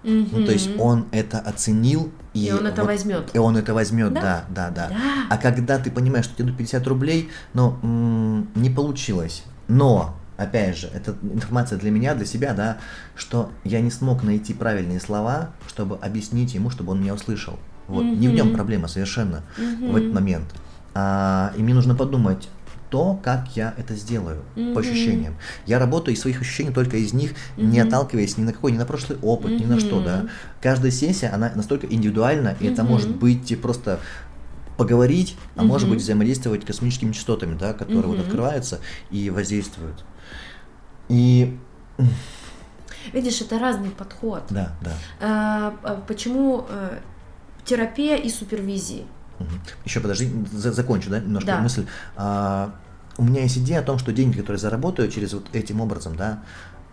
Угу. 0.04 0.26
Ну, 0.32 0.46
то 0.46 0.52
есть 0.52 0.70
он 0.78 1.06
это 1.12 1.38
оценил 1.38 2.10
и, 2.32 2.46
и 2.46 2.52
он 2.52 2.66
это 2.66 2.82
вот, 2.82 2.88
возьмет. 2.88 3.30
И 3.34 3.38
он 3.38 3.56
это 3.56 3.74
возьмет, 3.74 4.12
да? 4.14 4.20
Да, 4.20 4.44
да, 4.48 4.70
да, 4.70 4.88
да. 4.88 4.96
А 5.28 5.36
когда 5.36 5.78
ты 5.78 5.90
понимаешь, 5.90 6.24
что 6.26 6.34
тебе 6.34 6.44
дают 6.44 6.58
50 6.58 6.86
рублей, 6.86 7.28
ну, 7.54 7.76
м- 7.82 8.48
не 8.54 8.70
получилось. 8.70 9.44
Но 9.68 10.16
опять 10.36 10.78
же, 10.78 10.88
это 10.94 11.16
информация 11.22 11.78
для 11.78 11.90
меня, 11.90 12.14
для 12.14 12.24
себя, 12.24 12.54
да, 12.54 12.78
что 13.14 13.50
я 13.64 13.80
не 13.80 13.90
смог 13.90 14.22
найти 14.22 14.54
правильные 14.54 15.00
слова, 15.00 15.50
чтобы 15.68 15.96
объяснить 15.96 16.54
ему, 16.54 16.70
чтобы 16.70 16.92
он 16.92 17.00
меня 17.00 17.14
услышал. 17.14 17.58
Вот, 17.88 18.04
mm-hmm. 18.04 18.16
не 18.16 18.28
в 18.28 18.32
нем 18.32 18.54
проблема 18.54 18.88
совершенно 18.88 19.42
mm-hmm. 19.58 19.92
в 19.92 19.96
этот 19.96 20.14
момент. 20.14 20.46
А, 20.94 21.52
и 21.56 21.62
мне 21.62 21.74
нужно 21.74 21.94
подумать, 21.94 22.48
то, 22.90 23.18
как 23.22 23.56
я 23.56 23.74
это 23.78 23.94
сделаю 23.94 24.42
mm-hmm. 24.56 24.74
по 24.74 24.80
ощущениям. 24.80 25.36
Я 25.66 25.78
работаю 25.78 26.14
из 26.14 26.20
своих 26.20 26.40
ощущений 26.40 26.72
только 26.72 26.96
из 26.96 27.12
них, 27.12 27.32
mm-hmm. 27.32 27.64
не 27.64 27.80
отталкиваясь 27.80 28.36
ни 28.36 28.42
на 28.42 28.52
какой, 28.52 28.72
ни 28.72 28.76
на 28.76 28.84
прошлый 28.84 29.18
опыт, 29.22 29.52
mm-hmm. 29.52 29.60
ни 29.60 29.64
на 29.64 29.80
что, 29.80 30.02
да. 30.02 30.26
Каждая 30.60 30.90
сессия, 30.90 31.28
она 31.28 31.52
настолько 31.54 31.86
индивидуальна, 31.86 32.56
и 32.58 32.64
mm-hmm. 32.64 32.72
это 32.72 32.84
может 32.84 33.14
быть 33.16 33.60
просто 33.60 34.00
поговорить, 34.76 35.36
а 35.54 35.60
mm-hmm. 35.60 35.64
может 35.64 35.88
быть 35.88 36.00
взаимодействовать 36.00 36.64
космическими 36.64 37.12
частотами, 37.12 37.56
да, 37.56 37.72
которые 37.72 38.02
mm-hmm. 38.02 38.16
вот 38.16 38.20
открываются 38.20 38.80
и 39.10 39.30
воздействуют. 39.30 40.04
И... 41.08 41.56
Видишь, 43.12 43.40
это 43.40 43.58
разный 43.58 43.90
подход. 43.90 44.42
Да, 44.50 44.72
да. 44.82 44.92
А, 45.20 45.74
а 45.82 46.02
почему 46.06 46.66
а, 46.68 46.98
терапия 47.64 48.16
и 48.16 48.28
супервизии? 48.28 49.06
Еще 49.84 50.00
подожди, 50.00 50.30
за, 50.52 50.72
закончу, 50.72 51.10
да, 51.10 51.18
немножко 51.18 51.46
да. 51.46 51.60
мысль. 51.60 51.86
А, 52.16 52.74
у 53.18 53.24
меня 53.24 53.42
есть 53.42 53.58
идея 53.58 53.80
о 53.80 53.82
том, 53.82 53.98
что 53.98 54.12
деньги, 54.12 54.38
которые 54.38 54.58
заработаю 54.58 55.10
через 55.10 55.32
вот 55.32 55.46
этим 55.52 55.80
образом, 55.80 56.16
да, 56.16 56.42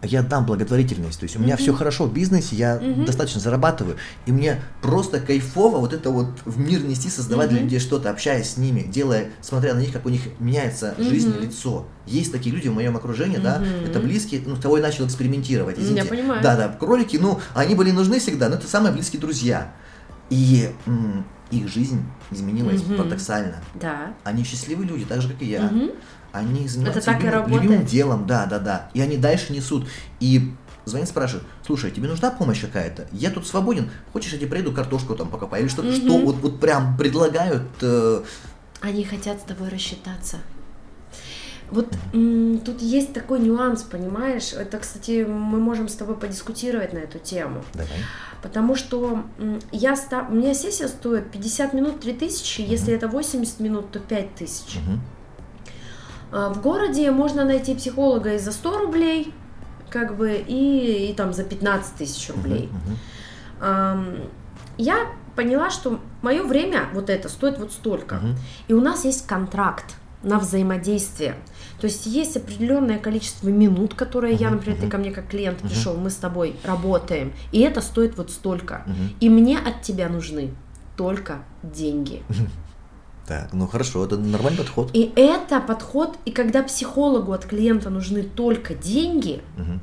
я 0.03 0.21
дам 0.21 0.45
благотворительность. 0.45 1.19
То 1.19 1.23
есть 1.23 1.35
у 1.35 1.39
меня 1.39 1.55
mm-hmm. 1.55 1.57
все 1.57 1.73
хорошо 1.73 2.05
в 2.05 2.13
бизнесе, 2.13 2.55
я 2.55 2.77
mm-hmm. 2.77 3.05
достаточно 3.05 3.41
зарабатываю, 3.41 3.97
и 4.25 4.31
мне 4.31 4.61
просто 4.81 5.19
кайфово 5.19 5.77
вот 5.77 5.93
это 5.93 6.11
вот 6.11 6.27
в 6.45 6.59
мир 6.59 6.83
нести, 6.83 7.09
создавать 7.09 7.49
mm-hmm. 7.49 7.53
для 7.53 7.61
людей 7.61 7.79
что-то, 7.79 8.09
общаясь 8.11 8.51
с 8.51 8.57
ними, 8.57 8.81
делая, 8.81 9.29
смотря 9.41 9.73
на 9.73 9.79
них, 9.79 9.91
как 9.91 10.05
у 10.05 10.09
них 10.09 10.21
меняется 10.39 10.93
mm-hmm. 10.97 11.09
жизнь, 11.09 11.33
лицо. 11.39 11.87
Есть 12.05 12.31
такие 12.31 12.55
люди 12.55 12.67
в 12.67 12.73
моем 12.73 12.95
окружении, 12.95 13.39
mm-hmm. 13.39 13.41
да, 13.41 13.63
это 13.85 13.99
близкие, 13.99 14.41
ну, 14.45 14.55
кого 14.55 14.77
я 14.77 14.83
начал 14.83 15.05
экспериментировать. 15.05 15.79
Извините. 15.79 16.03
Я 16.03 16.05
понимаю. 16.05 16.43
Да, 16.43 16.55
да, 16.55 16.67
кролики, 16.69 17.17
ну, 17.17 17.39
они 17.55 17.73
были 17.73 17.91
нужны 17.91 18.19
всегда, 18.19 18.49
но 18.49 18.55
это 18.55 18.67
самые 18.67 18.93
близкие 18.93 19.19
друзья. 19.19 19.73
И 20.29 20.69
м- 20.85 21.25
их 21.51 21.67
жизнь 21.67 22.03
изменилась 22.31 22.81
mm-hmm. 22.81 22.97
парадоксально. 22.97 23.57
Да. 23.75 24.13
Они 24.23 24.43
счастливые 24.43 24.87
люди, 24.87 25.05
так 25.05 25.21
же, 25.21 25.29
как 25.29 25.41
и 25.41 25.45
я. 25.45 25.61
Mm-hmm 25.61 25.95
они 26.37 26.67
занимаются 26.67 27.11
Это 27.11 27.19
так 27.19 27.23
любимым, 27.23 27.49
и 27.49 27.53
любимым 27.53 27.85
делом, 27.85 28.27
да, 28.27 28.45
да, 28.45 28.59
да. 28.59 28.89
И 28.93 29.01
они 29.01 29.17
дальше 29.17 29.53
несут. 29.53 29.87
И 30.19 30.53
звонит, 30.85 31.07
спрашивает, 31.07 31.45
слушай, 31.65 31.91
тебе 31.91 32.07
нужна 32.07 32.31
помощь 32.31 32.61
какая-то? 32.61 33.07
Я 33.11 33.31
тут 33.31 33.47
свободен, 33.47 33.89
хочешь, 34.13 34.33
я 34.33 34.37
тебе 34.37 34.49
приеду 34.49 34.71
картошку 34.71 35.15
там 35.15 35.29
покопаю? 35.29 35.63
Или 35.63 35.69
что-то, 35.69 35.89
mm-hmm. 35.89 36.05
что 36.05 36.17
вот, 36.19 36.35
вот 36.37 36.59
прям 36.59 36.97
предлагают. 36.97 37.67
Э... 37.81 38.23
Они 38.81 39.03
хотят 39.03 39.39
с 39.39 39.43
тобой 39.43 39.69
рассчитаться. 39.69 40.37
Вот 41.71 41.89
тут 42.65 42.81
есть 42.81 43.13
такой 43.13 43.39
нюанс, 43.39 43.83
понимаешь? 43.83 44.53
Это, 44.53 44.77
кстати, 44.77 45.25
мы 45.25 45.59
можем 45.59 45.89
с 45.89 45.95
тобой 45.95 46.15
подискутировать 46.15 46.93
на 46.93 46.99
эту 46.99 47.19
тему. 47.19 47.63
Давай. 47.73 47.99
Потому 48.41 48.75
что 48.75 49.23
я 49.71 49.95
ста... 49.95 50.25
у 50.29 50.33
меня 50.33 50.53
сессия 50.53 50.87
стоит 50.87 51.31
50 51.31 51.73
минут 51.73 51.99
3000, 51.99 52.61
угу. 52.61 52.71
если 52.71 52.93
это 52.93 53.07
80 53.07 53.59
минут, 53.59 53.91
то 53.91 53.99
5000. 53.99 54.77
Угу. 54.77 54.99
А, 56.31 56.49
в 56.49 56.61
городе 56.61 57.11
можно 57.11 57.45
найти 57.45 57.75
психолога 57.75 58.35
и 58.35 58.37
за 58.37 58.51
100 58.51 58.77
рублей, 58.77 59.33
как 59.89 60.17
бы, 60.17 60.33
и, 60.35 61.09
и 61.09 61.13
там 61.13 61.33
за 61.33 61.43
15 61.43 61.95
тысяч 61.95 62.29
рублей. 62.29 62.69
Uh-huh, 63.59 63.61
uh-huh. 63.61 64.29
Я 64.77 65.07
поняла, 65.35 65.69
что 65.69 65.99
мое 66.21 66.43
время 66.43 66.89
вот 66.93 67.09
это 67.09 67.29
стоит 67.29 67.57
вот 67.57 67.71
столько. 67.71 68.15
Uh-huh. 68.15 68.35
И 68.67 68.73
у 68.73 68.81
нас 68.81 69.05
есть 69.05 69.25
контракт 69.25 69.95
на 70.23 70.39
взаимодействие. 70.39 71.35
То 71.79 71.85
есть 71.85 72.05
есть 72.05 72.35
определенное 72.37 72.97
количество 72.97 73.49
минут, 73.49 73.93
которые 73.93 74.35
uh-huh, 74.35 74.41
я, 74.41 74.49
например, 74.49 74.79
uh-huh. 74.79 74.81
ты 74.81 74.89
ко 74.89 74.97
мне 74.97 75.11
как 75.11 75.27
клиент 75.27 75.61
uh-huh. 75.61 75.69
пришел, 75.69 75.95
мы 75.95 76.09
с 76.09 76.15
тобой 76.15 76.55
работаем, 76.63 77.33
и 77.51 77.59
это 77.59 77.81
стоит 77.81 78.17
вот 78.17 78.31
столько. 78.31 78.83
Uh-huh. 78.87 79.15
И 79.19 79.29
мне 79.29 79.59
от 79.59 79.81
тебя 79.83 80.09
нужны 80.09 80.51
только 80.95 81.43
деньги. 81.63 82.23
Uh-huh. 82.29 82.47
Так, 83.27 83.51
ну 83.51 83.67
хорошо, 83.67 84.05
это 84.05 84.17
нормальный 84.17 84.59
подход. 84.59 84.89
И 84.93 85.11
это 85.17 85.59
подход, 85.59 86.17
и 86.23 86.31
когда 86.31 86.63
психологу 86.63 87.33
от 87.33 87.45
клиента 87.45 87.89
нужны 87.89 88.23
только 88.23 88.73
деньги, 88.73 89.41
угу. 89.57 89.81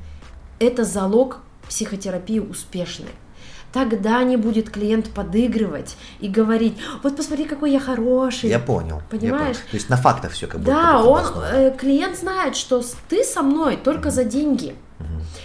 это 0.58 0.84
залог 0.84 1.40
психотерапии 1.68 2.38
успешной. 2.38 3.10
Тогда 3.74 4.22
не 4.22 4.36
будет 4.36 4.70
клиент 4.70 5.10
подыгрывать 5.10 5.96
и 6.20 6.28
говорить, 6.28 6.78
вот 7.02 7.16
посмотри, 7.16 7.44
какой 7.44 7.72
я 7.72 7.80
хороший. 7.80 8.48
Я 8.48 8.60
понял. 8.60 9.02
Понимаешь? 9.10 9.56
Я 9.56 9.62
понял. 9.62 9.70
То 9.70 9.76
есть 9.76 9.88
на 9.88 9.96
фактах 9.96 10.30
все 10.30 10.46
как 10.46 10.60
будто. 10.60 10.70
Да, 10.70 11.02
он, 11.02 11.24
э, 11.52 11.76
клиент 11.76 12.16
знает, 12.16 12.54
что 12.54 12.84
ты 13.08 13.24
со 13.24 13.42
мной 13.42 13.76
только 13.76 14.06
угу. 14.06 14.14
за 14.14 14.22
деньги. 14.22 14.76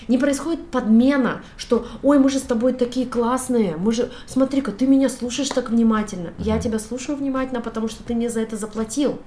Не 0.07 0.19
происходит 0.19 0.67
подмена, 0.67 1.41
что, 1.57 1.87
ой, 2.03 2.19
мы 2.19 2.29
же 2.29 2.37
с 2.37 2.43
тобой 2.43 2.73
такие 2.73 3.05
классные, 3.07 3.77
мы 3.77 3.91
же, 3.91 4.11
смотри-ка, 4.27 4.71
ты 4.71 4.85
меня 4.85 5.09
слушаешь 5.09 5.49
так 5.49 5.71
внимательно. 5.71 6.29
Я 6.37 6.59
тебя 6.59 6.79
слушаю 6.79 7.17
внимательно, 7.17 7.61
потому 7.61 7.87
что 7.87 8.03
ты 8.03 8.13
мне 8.13 8.29
за 8.29 8.41
это 8.41 8.57
заплатил. 8.57 9.19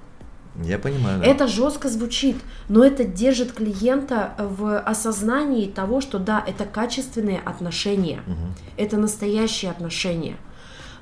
Я 0.62 0.78
понимаю. 0.78 1.20
Да. 1.20 1.26
Это 1.26 1.46
жестко 1.46 1.88
звучит, 1.88 2.36
но 2.68 2.84
это 2.84 3.04
держит 3.04 3.52
клиента 3.52 4.34
в 4.38 4.78
осознании 4.80 5.66
того, 5.66 6.00
что 6.00 6.18
да, 6.18 6.44
это 6.46 6.64
качественные 6.64 7.40
отношения, 7.40 8.22
угу. 8.26 8.54
это 8.76 8.98
настоящие 8.98 9.70
отношения. 9.70 10.36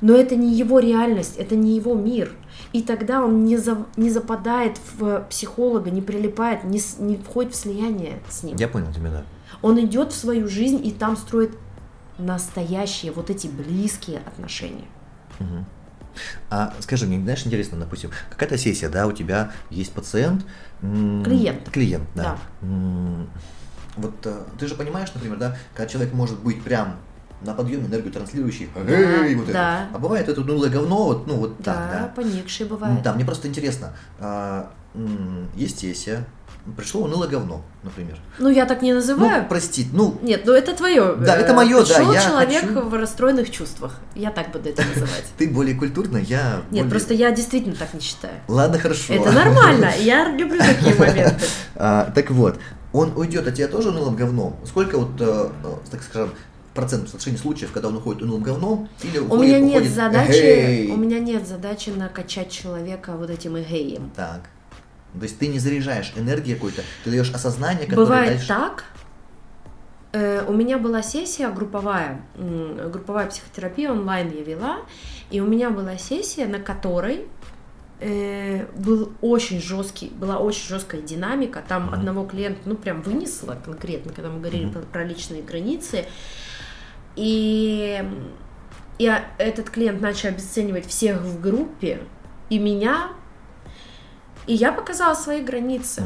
Но 0.01 0.15
это 0.15 0.35
не 0.37 0.55
его 0.55 0.79
реальность, 0.79 1.37
это 1.37 1.57
не 1.57 1.77
его 1.77 1.95
мир. 1.95 2.33
И 2.73 2.83
тогда 2.83 3.23
он 3.23 3.45
не, 3.45 3.57
за, 3.57 3.87
не 3.97 4.09
западает 4.09 4.79
в 4.97 5.27
психолога, 5.29 5.91
не 5.91 6.01
прилипает, 6.01 6.65
не, 6.65 6.81
не 6.99 7.17
входит 7.17 7.53
в 7.53 7.57
слияние 7.57 8.21
с 8.31 8.43
ним. 8.43 8.57
Я 8.57 8.69
понял 8.69 8.93
тебя, 8.93 9.11
да. 9.11 9.25
Он 9.63 9.79
идет 9.81 10.13
в 10.13 10.17
свою 10.17 10.49
жизнь 10.49 10.81
и 10.87 10.91
там 10.91 11.17
строит 11.17 11.51
настоящие 12.19 13.13
вот 13.13 13.31
эти 13.31 13.49
близкие 13.49 14.19
отношения. 14.19 14.87
Мгм. 15.39 15.67
А 16.51 16.73
скажи 16.81 17.07
мне, 17.07 17.21
знаешь, 17.21 17.47
интересно, 17.47 17.79
допустим, 17.79 18.11
какая-то 18.31 18.59
сессия, 18.59 18.89
да, 18.89 19.07
у 19.07 19.13
тебя 19.13 19.53
есть 19.71 19.93
пациент. 19.93 20.45
Клиент. 20.81 21.69
Клиент, 21.71 22.09
да. 22.15 22.39
Да. 22.63 22.69
Вот 23.97 24.15
э, 24.25 24.43
ты 24.59 24.67
же 24.67 24.75
понимаешь, 24.77 25.13
например, 25.15 25.37
да, 25.39 25.57
когда 25.75 25.91
человек 25.91 26.15
может 26.15 26.39
быть 26.41 26.63
прям 26.63 26.97
на 27.43 27.55
подъеме 27.55 27.87
энергию 27.87 28.13
транслирующий, 28.13 28.69
«Эй!» 28.77 29.35
вот 29.35 29.45
это. 29.45 29.53
да. 29.53 29.89
А 29.93 29.99
бывает 29.99 30.29
это 30.29 30.41
унылое 30.43 30.71
говно, 30.71 31.05
вот, 31.07 31.27
ну 31.27 31.35
вот 31.37 31.57
Да, 31.59 31.75
так, 31.75 31.91
да. 31.91 32.13
поникшие 32.15 32.69
Ну 32.69 32.77
бывают. 32.77 33.03
Да, 33.03 33.15
мне 33.15 33.25
просто 33.25 33.49
интересно, 33.49 33.93
а, 34.19 34.71
есть 35.55 35.79
сессия, 35.79 36.25
пришло 36.77 37.03
унылое 37.03 37.29
говно, 37.29 37.63
например. 37.83 38.19
Ну, 38.39 38.49
я 38.49 38.67
так 38.67 38.83
не 38.83 38.93
называю. 38.93 39.43
Ну, 39.43 39.49
прости, 39.49 39.87
ну, 39.93 40.19
Нет, 40.23 40.43
ну 40.45 40.53
это 40.53 40.75
твое. 40.75 41.15
Да, 41.17 41.37
это 41.37 41.55
моё, 41.55 41.85
да, 41.85 41.95
Пришел 41.97 42.15
человек 42.15 42.61
хочу- 42.63 42.81
в 42.89 42.95
расстроенных 42.95 43.51
чувствах. 43.51 43.97
Я 44.15 44.31
так 44.31 44.51
буду 44.53 44.69
это 44.69 44.83
называть. 44.95 45.25
ты 45.39 45.49
более 45.49 45.75
культурная, 45.75 46.23
я 46.23 46.57
Нет, 46.71 46.85
более- 46.85 46.91
просто 46.91 47.15
я 47.15 47.31
действительно 47.33 47.75
так 47.77 47.93
не 47.95 48.01
считаю. 48.01 48.35
Ладно, 48.49 48.79
хорошо. 48.79 49.13
Это 49.15 49.33
нормально. 49.33 49.91
Я 50.01 50.29
люблю 50.31 50.59
такие 50.59 50.95
моменты. 50.95 51.45
А, 51.77 52.11
так 52.15 52.31
вот, 52.31 52.59
он 52.93 53.13
уйдет 53.17 53.47
от 53.47 53.55
тебя 53.55 53.69
тоже 53.69 53.91
унылым 53.91 54.17
говном? 54.17 54.57
Сколько 54.67 54.99
вот, 54.99 55.21
э, 55.21 55.49
э, 55.65 55.69
так 55.91 56.03
скажем, 56.03 56.31
процентов 56.75 57.09
в 57.09 57.11
соотношении 57.11 57.39
случаев, 57.39 57.73
когда 57.73 57.89
он 57.89 57.97
уходит 57.97 58.23
унылым 58.23 58.43
говном, 58.43 58.89
или 59.03 59.19
У 59.19 59.25
уходит, 59.27 59.45
меня 59.45 59.59
нет 59.61 59.71
уходит, 59.77 59.93
задачи, 59.95 60.91
у 60.93 60.97
меня 60.97 61.19
нет 61.19 61.47
задачи 61.47 61.91
накачать 61.91 62.51
человека 62.51 63.13
вот 63.17 63.29
этим 63.31 63.59
эгеем. 63.59 64.11
Так. 64.15 64.43
То 65.15 65.23
есть 65.23 65.39
ты 65.39 65.49
не 65.49 65.59
заряжаешь 65.59 66.13
энергией 66.17 66.55
какой-то, 66.55 66.83
ты 67.05 67.11
даешь 67.11 67.33
осознание, 67.33 67.87
которое 67.87 68.05
Бывает 68.05 68.29
дальше... 68.31 68.49
так. 68.49 68.85
Э, 70.13 70.45
У 70.49 70.53
меня 70.53 70.79
была 70.79 71.03
сессия 71.03 71.51
групповая, 71.51 72.21
групповая 72.37 73.27
психотерапия 73.29 73.91
онлайн 73.93 74.31
я 74.33 74.43
вела, 74.43 74.79
и 75.31 75.41
у 75.41 75.47
меня 75.47 75.71
была 75.71 75.97
сессия, 75.99 76.47
на 76.47 76.59
которой 76.61 77.27
э, 78.01 78.67
был 78.77 79.13
очень 79.21 79.61
жесткий, 79.61 80.09
была 80.09 80.39
очень 80.39 80.67
жесткая 80.69 81.01
динамика. 81.03 81.63
Там 81.67 81.87
Мгм. 81.87 81.95
одного 81.95 82.25
клиента, 82.25 82.61
ну 82.65 82.75
прям 82.77 83.03
вынесло 83.03 83.59
конкретно, 83.65 84.13
когда 84.13 84.31
мы 84.31 84.39
говорили 84.41 84.65
Мгм. 84.65 84.73
про, 84.73 84.81
про 84.83 85.05
личные 85.05 85.43
границы. 85.43 86.07
И 87.17 88.03
я, 88.99 89.25
этот 89.39 89.71
клиент 89.71 90.01
начал 90.01 90.29
обесценивать 90.29 90.87
всех 90.87 91.21
в 91.23 91.41
группе, 91.41 92.01
и 92.49 92.59
меня, 92.59 93.11
и 94.51 94.55
я 94.55 94.73
показала 94.73 95.15
свои 95.15 95.43
границы. 95.43 96.03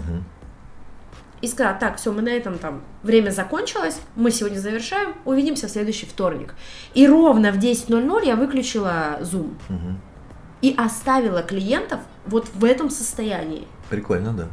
И 1.41 1.49
сказала, 1.49 1.77
так, 1.79 1.97
все, 1.97 2.13
мы 2.13 2.21
на 2.21 2.29
этом 2.29 2.59
там, 2.59 2.83
время 3.03 3.31
закончилось, 3.31 3.99
мы 4.17 4.31
сегодня 4.31 4.59
завершаем, 4.59 5.15
увидимся 5.25 5.67
в 5.67 5.71
следующий 5.71 6.05
вторник. 6.07 6.55
И 6.93 7.09
ровно 7.09 7.53
в 7.53 7.57
10.00 7.57 8.27
я 8.27 8.37
выключила 8.37 9.19
Zoom 9.21 9.55
Мгм. 9.71 9.99
и 10.61 10.75
оставила 10.77 11.43
клиентов 11.43 12.01
вот 12.27 12.49
в 12.55 12.65
этом 12.65 12.91
состоянии. 12.91 13.67
Прикольно, 13.89 14.33
да. 14.35 14.49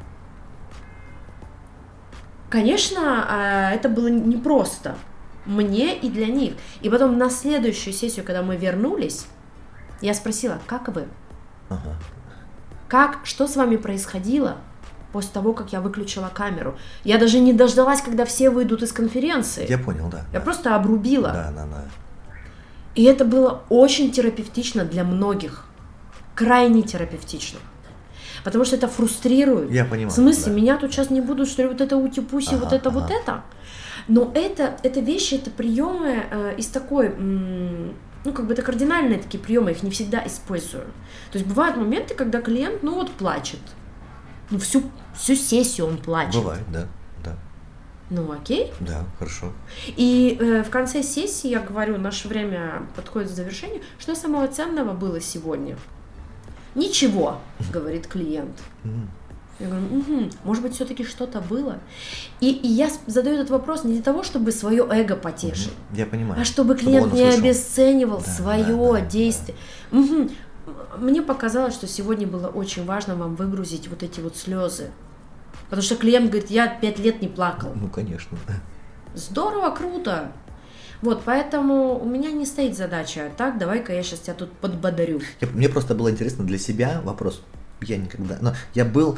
Конечно, 2.50 3.26
а, 3.30 3.72
это 3.72 3.90
было 3.90 4.08
непросто 4.08 4.96
мне 5.46 5.98
и 5.98 6.10
для 6.10 6.28
них. 6.28 6.54
И 6.82 6.90
потом 6.90 7.18
на 7.18 7.30
следующую 7.30 7.94
сессию, 7.94 8.26
когда 8.26 8.42
мы 8.42 8.56
вернулись, 8.56 9.26
я 10.02 10.14
спросила, 10.14 10.60
как 10.66 10.88
вы? 10.90 11.08
Ага. 11.70 11.96
Как, 12.92 13.20
что 13.24 13.48
с 13.48 13.56
вами 13.56 13.78
происходило 13.78 14.58
после 15.14 15.32
того, 15.32 15.54
как 15.54 15.72
я 15.72 15.80
выключила 15.80 16.30
камеру? 16.34 16.78
Я 17.06 17.18
даже 17.18 17.40
не 17.40 17.54
дождалась, 17.54 18.02
когда 18.02 18.26
все 18.26 18.50
выйдут 18.50 18.84
из 18.84 18.92
конференции. 18.92 19.66
Я 19.70 19.78
понял, 19.78 20.10
да. 20.10 20.26
Я 20.34 20.40
да. 20.40 20.42
просто 20.42 20.76
обрубила. 20.76 21.30
Да, 21.32 21.54
да, 21.56 21.66
да. 21.68 21.86
И 22.96 23.06
это 23.06 23.24
было 23.24 23.62
очень 23.70 24.12
терапевтично 24.12 24.84
для 24.84 25.06
многих. 25.06 25.68
Крайне 26.36 26.82
терапевтично. 26.82 27.60
Потому 28.44 28.66
что 28.66 28.76
это 28.76 28.90
фрустрирует. 28.90 29.72
Я 29.72 29.86
понимаю. 29.86 30.10
В 30.10 30.14
смысле, 30.14 30.52
да. 30.52 30.58
меня 30.60 30.76
тут 30.76 30.92
сейчас 30.92 31.10
не 31.10 31.22
будут, 31.22 31.48
что 31.48 31.62
ли, 31.62 31.70
вот 31.70 31.80
это 31.80 31.96
ути-пуси, 31.96 32.56
вот 32.56 32.68
Ага, 32.68 32.76
это, 32.76 32.90
вот 32.90 33.06
ага. 33.06 33.14
это. 33.14 33.42
Но 34.10 34.34
это, 34.36 34.76
это 34.84 35.00
вещи, 35.00 35.36
это 35.36 35.50
приемы 35.50 36.26
э, 36.30 36.56
из 36.58 36.68
такой, 36.68 37.06
м, 37.06 37.96
ну, 38.26 38.34
как 38.34 38.46
бы 38.48 38.54
это 38.54 38.62
кардинальные 38.62 39.20
такие 39.20 39.40
приемы, 39.44 39.72
их 39.72 39.84
не 39.84 39.90
всегда 39.92 40.26
использую. 40.26 40.86
То 41.32 41.38
есть 41.38 41.46
бывают 41.46 41.78
моменты, 41.78 42.14
когда 42.14 42.42
клиент, 42.42 42.84
ну, 42.84 42.96
вот 42.96 43.12
плачет. 43.12 43.60
Ну, 44.50 44.60
всю, 44.60 44.84
всю 45.16 45.36
сессию 45.36 45.88
он 45.88 45.98
плачет. 45.98 46.36
Бывает, 46.36 46.64
да, 46.72 46.88
Ну, 48.10 48.30
окей. 48.30 48.74
да, 48.82 49.06
хорошо. 49.18 49.54
И 49.88 50.38
э, 50.38 50.64
в 50.64 50.70
конце 50.70 51.02
сессии 51.02 51.48
я 51.48 51.62
говорю, 51.62 51.98
наше 51.98 52.28
время 52.28 52.84
подходит 52.96 53.30
к 53.30 53.34
завершению, 53.34 53.82
что 53.98 54.16
самого 54.16 54.48
ценного 54.50 54.92
было 54.94 55.22
сегодня? 55.22 55.78
Ничего, 56.76 57.40
говорит 57.72 58.08
клиент. 58.08 58.60
Я 59.62 59.68
говорю, 59.68 59.86
«Мгм, 59.92 60.32
может 60.44 60.64
быть, 60.64 60.74
все-таки 60.74 61.04
что-то 61.04 61.40
было. 61.40 61.78
И, 62.40 62.50
и 62.52 62.68
я 62.68 62.90
задаю 63.06 63.36
этот 63.36 63.52
вопрос 63.52 63.84
не 63.84 63.94
для 63.94 64.02
того, 64.02 64.24
чтобы 64.24 64.52
свое 64.52 64.88
эго 64.90 65.16
потешить, 65.16 65.72
Я 65.94 66.06
понимаю. 66.08 66.42
а 66.42 66.46
чтобы 66.46 66.76
Чтобы 66.76 66.76
клиент 66.92 67.06
он 67.12 67.14
не 67.14 67.24
услышал. 67.26 67.40
обесценивал 67.46 68.18
Да, 68.26 68.32
свое 68.32 68.66
да, 68.66 68.92
да, 68.94 69.02
действие. 69.02 69.56
Мгм. 69.92 70.32
Мне 70.98 71.22
показалось, 71.22 71.74
что 71.76 71.86
сегодня 71.88 72.26
было 72.28 72.48
очень 72.48 72.86
важно 72.86 73.16
вам 73.16 73.36
выгрузить 73.36 73.88
вот 73.88 74.02
эти 74.04 74.20
вот 74.20 74.36
слезы. 74.36 74.90
Потому 75.66 75.82
что 75.84 75.96
клиент 75.96 76.32
говорит, 76.32 76.50
я 76.50 76.68
пять 76.68 76.98
лет 77.00 77.22
не 77.22 77.28
плакал. 77.28 77.72
Ну, 77.76 77.88
конечно. 77.88 78.38
Здорово, 79.14 79.70
круто. 79.76 80.32
Вот, 81.02 81.24
поэтому 81.26 82.00
у 82.00 82.06
меня 82.06 82.32
не 82.32 82.46
стоит 82.46 82.78
задача, 82.78 83.32
так, 83.38 83.58
давай-ка 83.58 83.92
я 83.94 84.04
сейчас 84.04 84.20
тебя 84.20 84.34
тут 84.36 84.52
подбодарю. 84.54 85.22
Я- 85.40 85.48
Мне 85.50 85.68
просто 85.70 85.96
было 85.96 86.10
интересно 86.12 86.46
для 86.46 86.58
себя 86.60 87.02
вопрос. 87.04 87.42
Я 87.82 87.98
никогда... 87.98 88.38
Но 88.42 88.54
я 88.76 88.86
был 88.86 89.18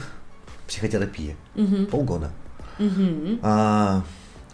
психотерапии 0.67 1.35
Мгм. 1.55 1.85
полгода. 1.87 2.31
Мгм. 2.79 3.39
А, 3.41 4.01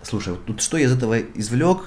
слушай, 0.04 0.30
вот 0.34 0.46
тут 0.46 0.62
что 0.62 0.78
я 0.78 0.86
из 0.86 0.92
этого 0.94 1.20
извлек? 1.20 1.80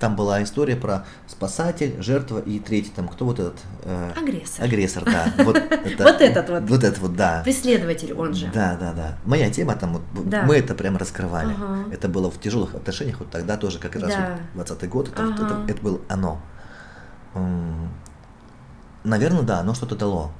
Там 0.00 0.16
была 0.16 0.42
история 0.42 0.76
про 0.76 1.06
спасатель, 1.26 1.96
жертва 2.02 2.40
и 2.40 2.58
третий 2.58 2.90
там 2.94 3.08
кто 3.08 3.24
вот 3.24 3.38
этот 3.38 3.58
э, 3.84 4.12
Агрессор. 4.14 4.64
агрессор, 4.66 5.04
да. 5.06 5.32
Вот, 5.44 5.56
это- 5.56 6.04
Вот 6.04 6.20
этот 6.20 6.50
вот. 6.50 6.62
Вот 6.68 6.84
этот 6.84 6.98
вот, 6.98 7.16
да. 7.16 7.40
Преследователь 7.42 8.12
он 8.12 8.34
же. 8.34 8.50
Да, 8.52 8.76
да, 8.78 8.92
да. 8.92 9.16
Моя 9.24 9.48
тема 9.50 9.74
там, 9.74 9.94
вот, 10.12 10.28
Да. 10.28 10.42
мы 10.42 10.56
это 10.56 10.74
прям 10.74 10.98
раскрывали. 10.98 11.54
Ага. 11.54 11.84
Это 11.90 12.06
было 12.06 12.30
в 12.30 12.38
тяжелых 12.38 12.74
отношениях, 12.74 13.18
вот 13.20 13.30
тогда 13.30 13.56
тоже 13.56 13.78
как 13.78 13.94
раз 13.94 14.10
Да. 14.12 14.38
вот 14.54 14.66
20 14.66 14.88
год, 14.90 15.08
это, 15.08 15.22
Ага. 15.22 15.32
это, 15.64 15.72
это 15.72 15.80
было 15.82 16.00
оно. 16.10 16.38
Наверное, 19.04 19.42
да, 19.42 19.60
оно 19.60 19.72
что-то 19.74 19.96
дало. 19.96 20.32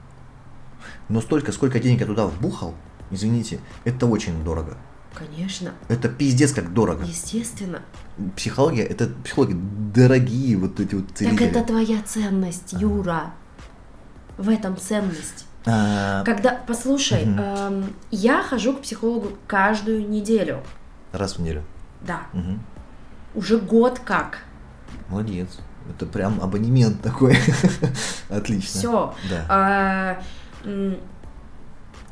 Но 1.09 1.21
столько, 1.21 1.53
сколько 1.53 1.79
денег 1.81 2.01
я 2.01 2.07
туда 2.07 2.27
вбухал, 2.27 2.75
извините, 3.11 3.61
это 3.85 4.07
очень 4.07 4.43
дорого. 4.45 4.77
Конечно. 5.15 5.73
Это 5.89 6.09
пиздец 6.09 6.53
как 6.53 6.75
дорого. 6.75 7.05
Естественно. 7.05 7.81
Психология, 8.37 8.83
это 8.83 9.09
психологи 9.25 9.57
дорогие 9.95 10.57
вот 10.59 10.79
эти 10.81 10.95
вот 10.95 11.07
Так 11.09 11.17
целители. 11.19 11.47
это 11.47 11.63
твоя 11.65 12.03
ценность, 12.03 12.75
Юра. 12.75 13.33
В 14.37 14.51
этом 14.51 14.77
ценность. 14.77 15.47
А, 15.65 16.23
Когда, 16.25 16.61
послушай, 16.67 17.23
эм, 17.25 17.95
я 18.11 18.43
хожу 18.43 18.75
к 18.75 18.83
психологу 18.83 19.31
каждую 19.47 20.07
неделю. 20.09 20.63
раз 21.13 21.37
в 21.37 21.39
неделю. 21.41 21.65
Да. 22.03 22.23
Уже 23.35 23.59
год 23.59 23.99
как. 24.05 24.41
Молодец. 25.09 25.49
Это 25.89 26.05
прям 26.05 26.41
абонемент 26.43 27.01
такой. 27.01 27.39
Отлично. 28.29 28.79
Все. 28.79 29.15
Да. 29.31 30.19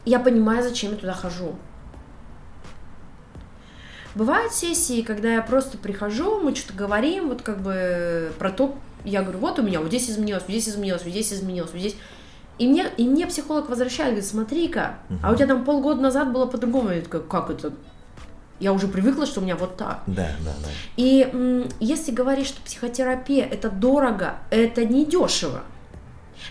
Я 0.05 0.21
понимаю, 0.21 0.63
зачем 0.63 0.93
я 0.93 0.97
туда 0.97 1.13
хожу. 1.13 1.57
Бывают 4.15 4.53
сессии, 4.53 5.03
когда 5.03 5.35
я 5.35 5.43
просто 5.43 5.77
прихожу, 5.77 6.41
мы 6.41 6.55
что-то 6.55 6.75
говорим, 6.75 7.29
вот 7.29 7.43
как 7.43 7.61
бы 7.61 8.33
про 8.39 8.51
то, 8.51 8.79
я 9.05 9.23
говорю, 9.23 9.41
вот 9.41 9.59
у 9.59 9.63
меня 9.63 9.81
вот 9.81 9.89
здесь 9.89 10.09
изменилось, 10.09 10.45
вот 10.45 10.51
здесь 10.51 10.69
изменилось, 10.69 11.03
вот 11.03 11.11
здесь 11.11 11.33
изменилось, 11.33 11.73
вот 11.73 11.81
здесь. 11.81 11.97
И 12.59 12.69
мне, 12.69 12.87
и 12.97 13.09
мне 13.09 13.27
психолог 13.27 13.69
возвращает, 13.69 14.11
говорит, 14.11 14.31
смотри-ка, 14.31 14.99
а 15.23 15.33
у 15.33 15.35
тебя 15.35 15.49
там 15.49 15.65
полгода 15.65 16.01
назад 16.01 16.33
было 16.33 16.47
по-другому. 16.47 16.91
Я 16.91 17.03
такая, 17.03 17.23
как 17.23 17.51
это? 17.51 17.73
Я 18.61 18.73
уже 18.73 18.87
привыкла, 18.87 19.27
что 19.27 19.41
у 19.41 19.43
меня 19.43 19.57
вот 19.57 19.77
так. 19.77 20.05
Да, 20.07 20.29
да, 20.45 20.53
да. 20.63 20.69
И 20.97 21.67
если 21.81 22.13
говорить, 22.13 22.47
что 22.47 22.63
психотерапия 22.63 23.45
это 23.45 23.69
дорого, 23.69 24.37
это 24.51 24.85
не 24.85 25.05
дешево. 25.05 25.63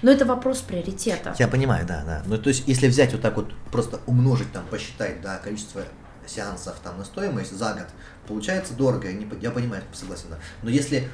Но 0.04 0.12
это 0.12 0.26
вопрос 0.26 0.60
приоритета. 0.62 1.34
Я 1.40 1.48
понимаю, 1.48 1.86
да, 1.88 2.04
да. 2.06 2.22
Ну, 2.26 2.38
то 2.38 2.50
есть, 2.50 2.68
если 2.68 2.88
взять 2.88 3.12
вот 3.14 3.22
так 3.22 3.36
вот, 3.38 3.52
просто 3.72 4.00
умножить, 4.06 4.52
там, 4.52 4.64
посчитать, 4.70 5.22
да, 5.22 5.38
количество 5.38 5.82
сеансов 6.28 6.76
там 6.84 6.98
на 7.00 7.06
стоимость 7.06 7.58
за 7.58 7.74
год, 7.74 7.88
получается 8.28 8.74
дорого, 8.76 9.08
я, 9.08 9.14
не, 9.14 9.28
я 9.42 9.50
понимаю, 9.52 9.82
согласен, 9.94 10.26
да. 10.30 10.38
Но 10.62 10.70
если 10.70 11.10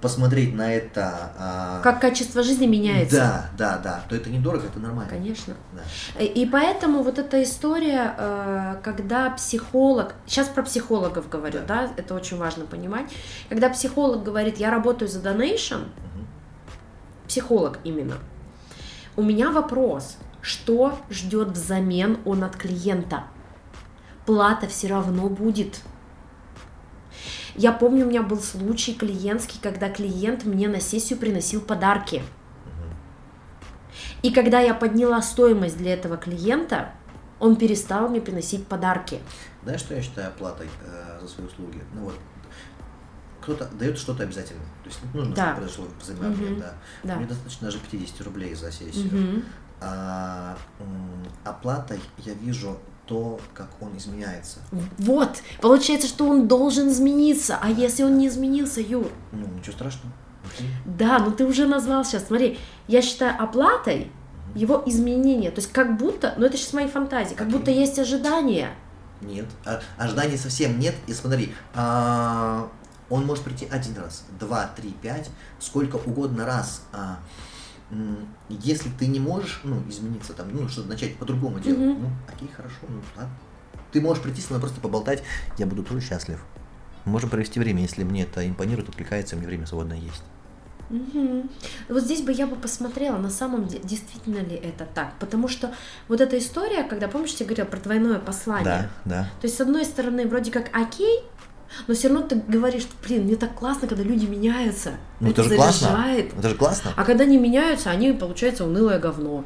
посмотреть 0.00 0.54
на 0.54 0.70
это... 0.74 1.32
а, 1.38 1.80
Как 1.82 1.98
качество 2.00 2.42
жизни 2.42 2.66
меняется. 2.66 3.16
Да, 3.16 3.50
да, 3.56 3.78
да. 3.82 4.02
То 4.08 4.14
это 4.14 4.28
недорого, 4.28 4.66
это 4.66 4.78
нормально. 4.78 5.08
Конечно. 5.10 5.54
Да. 5.72 6.20
И- 6.22 6.26
И 6.42 6.46
поэтому 6.46 7.02
вот 7.02 7.18
эта 7.18 7.42
история, 7.42 8.14
э, 8.18 8.76
когда 8.82 9.30
психолог, 9.30 10.14
сейчас 10.26 10.48
про 10.48 10.62
психологов 10.62 11.30
говорю, 11.30 11.60
да, 11.66 11.90
это 11.96 12.14
очень 12.14 12.36
важно 12.36 12.66
понимать, 12.66 13.06
когда 13.48 13.70
психолог 13.70 14.22
говорит, 14.22 14.58
я 14.58 14.70
работаю 14.70 15.08
за 15.08 15.20
донейшн, 15.20 15.74
Мгм. 15.76 16.13
Психолог 17.26 17.78
именно, 17.84 18.18
у 19.16 19.22
меня 19.22 19.50
вопрос, 19.50 20.16
что 20.42 20.98
ждет 21.08 21.48
взамен 21.48 22.18
он 22.24 22.44
от 22.44 22.56
клиента? 22.56 23.24
Плата 24.26 24.66
все 24.66 24.88
равно 24.88 25.28
будет. 25.28 25.80
Я 27.54 27.72
помню, 27.72 28.04
у 28.04 28.08
меня 28.08 28.22
был 28.22 28.40
случай 28.40 28.94
клиентский, 28.94 29.60
когда 29.62 29.88
клиент 29.88 30.44
мне 30.44 30.68
на 30.68 30.80
сессию 30.80 31.18
приносил 31.18 31.60
подарки. 31.60 32.22
И 34.22 34.32
когда 34.32 34.60
я 34.60 34.74
подняла 34.74 35.22
стоимость 35.22 35.76
для 35.76 35.94
этого 35.94 36.16
клиента, 36.16 36.92
он 37.38 37.56
перестал 37.56 38.08
мне 38.08 38.20
приносить 38.20 38.66
подарки. 38.66 39.20
Знаешь, 39.62 39.80
что 39.80 39.94
я 39.94 40.02
считаю 40.02 40.28
оплатой 40.28 40.68
э, 40.84 41.18
за 41.20 41.28
свои 41.28 41.46
услуги? 41.46 41.82
Ну 41.94 42.04
вот, 42.04 42.14
кто-то 43.44 43.66
дает 43.78 43.98
что-то 43.98 44.22
обязательно. 44.22 44.60
То 44.82 44.88
есть 44.88 44.98
нужно, 45.12 45.34
Да. 45.34 45.42
чтобы 45.42 45.56
произошло 45.58 45.86
взаимообмен, 46.00 46.52
Мгм. 46.52 46.60
да. 46.60 46.72
Да. 47.04 47.16
Мне 47.16 47.26
достаточно 47.26 47.66
даже 47.66 47.78
50 47.78 48.20
рублей 48.22 48.54
за 48.54 48.72
сессию. 48.72 49.06
Мгм. 49.12 49.44
А 49.80 50.56
оплатой 51.44 52.00
я 52.18 52.32
вижу 52.34 52.78
то, 53.06 53.38
как 53.52 53.68
он 53.82 53.94
изменяется. 53.98 54.60
Вот, 54.98 55.42
получается, 55.60 56.08
что 56.08 56.26
он 56.26 56.48
должен 56.48 56.88
измениться. 56.88 57.58
А 57.60 57.68
если 57.68 58.02
он 58.02 58.16
не 58.16 58.28
изменился, 58.28 58.80
Юр? 58.80 59.10
Ну, 59.32 59.46
ничего 59.58 59.72
страшного. 59.72 60.14
Окей. 60.46 60.70
Да, 60.86 61.18
ну 61.18 61.30
ты 61.32 61.44
уже 61.44 61.66
назвал 61.66 62.04
сейчас. 62.04 62.26
Смотри, 62.26 62.58
я 62.88 63.02
считаю 63.02 63.34
оплатой 63.42 64.10
его 64.54 64.82
изменения. 64.86 65.50
То 65.50 65.60
есть 65.60 65.70
как 65.72 65.98
будто, 65.98 66.34
ну 66.38 66.46
это 66.46 66.56
сейчас 66.56 66.72
мои 66.72 66.88
фантазии, 66.88 67.34
как 67.34 67.48
Окей. 67.48 67.58
будто 67.58 67.70
есть 67.70 67.98
ожидания. 67.98 68.70
Нет. 69.20 69.46
А- 69.66 69.80
ожиданий 69.98 70.36
совсем 70.38 70.78
нет. 70.78 70.94
И 71.06 71.12
смотри, 71.12 71.52
а, 71.74 72.68
он 73.14 73.26
может 73.26 73.44
прийти 73.44 73.68
один 73.70 73.96
раз, 73.96 74.24
два, 74.40 74.66
три, 74.66 74.90
пять, 74.90 75.30
сколько 75.60 75.96
угодно 75.96 76.44
раз. 76.44 76.82
А, 76.92 77.20
если 78.48 78.88
ты 78.98 79.06
не 79.06 79.20
можешь, 79.20 79.60
ну, 79.62 79.80
измениться 79.88 80.32
там, 80.32 80.48
ну, 80.52 80.68
что-то 80.68 80.88
начать 80.88 81.16
по-другому 81.16 81.60
делать, 81.60 81.78
Мгм. 81.78 82.02
ну, 82.02 82.10
окей, 82.32 82.50
хорошо, 82.56 82.74
ну, 82.88 83.00
ладно. 83.16 83.32
Ты 83.92 84.00
можешь 84.00 84.20
прийти 84.20 84.40
со 84.40 84.48
мной 84.50 84.60
просто 84.60 84.80
поболтать, 84.80 85.22
я 85.58 85.66
буду 85.66 85.84
тоже 85.84 86.00
счастлив. 86.00 86.44
Можем 87.04 87.30
провести 87.30 87.60
время, 87.60 87.82
если 87.82 88.02
мне 88.02 88.24
это 88.24 88.46
импонирует, 88.48 88.88
откликается, 88.88 89.36
мне 89.36 89.46
время 89.46 89.66
свободное 89.66 89.98
есть. 89.98 90.24
Мгм. 90.90 91.48
Вот 91.88 92.02
здесь 92.02 92.22
бы 92.22 92.32
я 92.32 92.46
бы 92.46 92.56
посмотрела, 92.56 93.16
на 93.16 93.30
самом 93.30 93.66
деле, 93.66 93.82
действительно 93.84 94.38
ли 94.38 94.56
это 94.56 94.86
так. 94.86 95.14
Потому 95.18 95.48
что 95.48 95.72
вот 96.08 96.20
эта 96.20 96.36
история, 96.38 96.82
когда, 96.84 97.08
помнишь, 97.08 97.34
я 97.38 97.46
говорила 97.46 97.66
про 97.66 97.78
двойное 97.78 98.18
послание. 98.18 98.64
Да, 98.64 98.90
да. 99.04 99.22
То 99.40 99.46
есть, 99.46 99.56
с 99.56 99.60
одной 99.60 99.84
стороны, 99.84 100.26
вроде 100.26 100.50
как 100.50 100.70
окей, 100.76 101.22
но 101.86 101.94
все 101.94 102.08
равно 102.08 102.26
ты 102.26 102.36
говоришь, 102.36 102.86
блин, 103.06 103.24
мне 103.24 103.36
так 103.36 103.54
классно, 103.54 103.88
когда 103.88 104.02
люди 104.02 104.26
меняются. 104.26 104.92
Ну, 105.20 105.30
это 105.30 105.42
это 105.42 105.50
же 105.50 105.56
классно. 105.56 105.88
заряжает. 105.88 106.32
Это 106.38 106.48
же 106.48 106.54
классно. 106.54 106.92
А 106.96 107.04
когда 107.04 107.24
не 107.24 107.36
меняются, 107.38 107.90
они, 107.90 108.12
получается, 108.12 108.64
унылое 108.64 108.98
говно. 108.98 109.44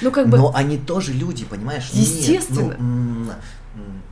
Ну, 0.00 0.10
как 0.12 0.28
бы, 0.28 0.38
Но 0.38 0.52
они 0.54 0.78
тоже 0.78 1.12
люди, 1.12 1.44
понимаешь? 1.44 1.90
Нет, 1.92 2.06
Естественно. 2.06 2.76
ну, 2.78 2.84
м, 2.84 3.30
м, 3.30 3.34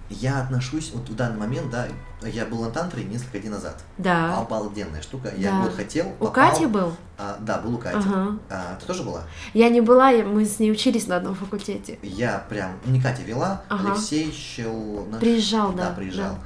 я 0.08 0.40
отношусь, 0.42 0.92
вот 0.94 1.08
в 1.08 1.14
данный 1.16 1.38
момент, 1.38 1.70
да, 1.70 1.86
я 2.22 2.46
был 2.46 2.62
на 2.62 2.70
тантре 2.70 3.02
несколько 3.04 3.38
дней 3.40 3.48
назад. 3.50 3.82
да. 3.98 4.38
Обалденная 4.38 5.02
штука. 5.02 5.32
Я 5.36 5.50
Да. 5.50 5.60
вот 5.62 5.74
хотел, 5.74 6.06
У 6.20 6.26
попал. 6.26 6.50
Кати 6.50 6.66
был? 6.66 6.94
А, 7.18 7.36
да, 7.40 7.58
был 7.58 7.74
у 7.74 7.78
Кати. 7.78 7.96
Ага. 7.96 8.38
А, 8.48 8.76
ты 8.80 8.86
тоже 8.86 9.02
была? 9.02 9.24
Я 9.54 9.68
не 9.68 9.80
была, 9.80 10.12
мы 10.12 10.44
с 10.44 10.58
ней 10.60 10.70
учились 10.70 11.08
на 11.08 11.16
одном 11.16 11.34
факультете. 11.34 11.98
Я 12.02 12.44
прям, 12.48 12.78
не 12.84 13.00
Катя 13.00 13.22
вела, 13.22 13.62
Ага. 13.68 13.92
Алексей 13.92 14.30
щел 14.32 15.06
наш- 15.10 15.20
Приезжал, 15.20 15.72
да. 15.72 15.88
Да, 15.88 15.94
приезжал. 15.94 16.38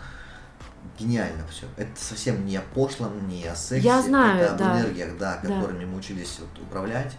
Гениально 0.98 1.42
все. 1.50 1.66
Это 1.76 1.90
совсем 1.96 2.44
не 2.46 2.56
о 2.56 2.62
пошлом, 2.74 3.26
не 3.28 3.44
о 3.46 3.54
сексе. 3.54 3.86
Я 3.86 4.02
знаю, 4.02 4.40
это 4.44 4.52
об 4.52 4.58
да. 4.58 4.80
энергиях, 4.80 5.18
да, 5.18 5.38
Да. 5.42 5.48
которыми 5.48 5.84
мы 5.86 5.98
учились 5.98 6.38
вот 6.40 6.62
управлять. 6.62 7.16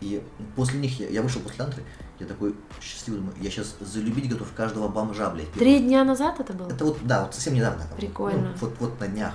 И 0.00 0.20
после 0.56 0.80
них 0.80 0.98
я, 0.98 1.08
я 1.08 1.22
вышел 1.22 1.40
после 1.40 1.58
тантры, 1.58 1.84
я 2.22 2.28
такой 2.28 2.54
счастливый, 2.80 3.20
думаю, 3.20 3.36
я 3.40 3.50
сейчас 3.50 3.74
залюбить 3.80 4.28
готов 4.30 4.52
каждого 4.54 4.88
бомжа, 4.88 5.28
блядь. 5.30 5.52
Три 5.52 5.80
дня 5.80 6.04
назад 6.04 6.38
это 6.40 6.52
было? 6.52 6.68
Это 6.68 6.84
вот, 6.84 6.98
да, 7.02 7.24
вот 7.24 7.34
совсем 7.34 7.54
недавно. 7.54 7.84
там, 7.84 7.96
Прикольно. 7.96 8.48
ну, 8.50 8.54
вот, 8.60 8.74
вот 8.78 9.00
на 9.00 9.08
днях. 9.08 9.34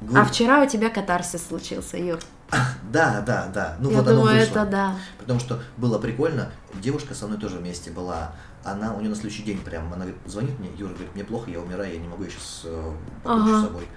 А 0.00 0.04
Говорю, 0.04 0.24
вчера 0.26 0.62
у 0.62 0.66
тебя 0.68 0.90
катарсис 0.90 1.46
случился, 1.46 1.96
Юр. 1.96 2.18
Да, 2.92 3.22
да, 3.26 3.48
да. 3.54 3.76
Ну 3.80 3.90
я 3.90 3.96
вот 3.98 4.06
оно 4.08 4.16
думаю, 4.20 4.38
вышло. 4.40 4.50
это 4.60 4.66
да. 4.66 4.96
Потому 5.18 5.40
что 5.40 5.60
было 5.78 5.98
прикольно, 5.98 6.50
девушка 6.74 7.14
со 7.14 7.26
мной 7.26 7.38
тоже 7.38 7.56
вместе 7.56 7.90
была, 7.90 8.32
она, 8.64 8.92
у 8.94 9.00
нее 9.00 9.08
на 9.08 9.14
следующий 9.14 9.42
день 9.44 9.58
прям, 9.58 9.86
она 9.86 10.04
говорит, 10.04 10.16
звонит 10.26 10.58
мне, 10.58 10.68
Юра 10.76 10.90
говорит, 10.90 11.14
мне 11.14 11.24
плохо, 11.24 11.50
я 11.50 11.60
умираю, 11.60 11.90
я 11.92 11.98
не 11.98 12.08
могу, 12.08 12.24
я 12.24 12.30
сейчас 12.30 12.62
э, 12.64 12.92
покончу 13.22 13.48
Ага. 13.50 13.58
с 13.60 13.64
собой. 13.64 13.88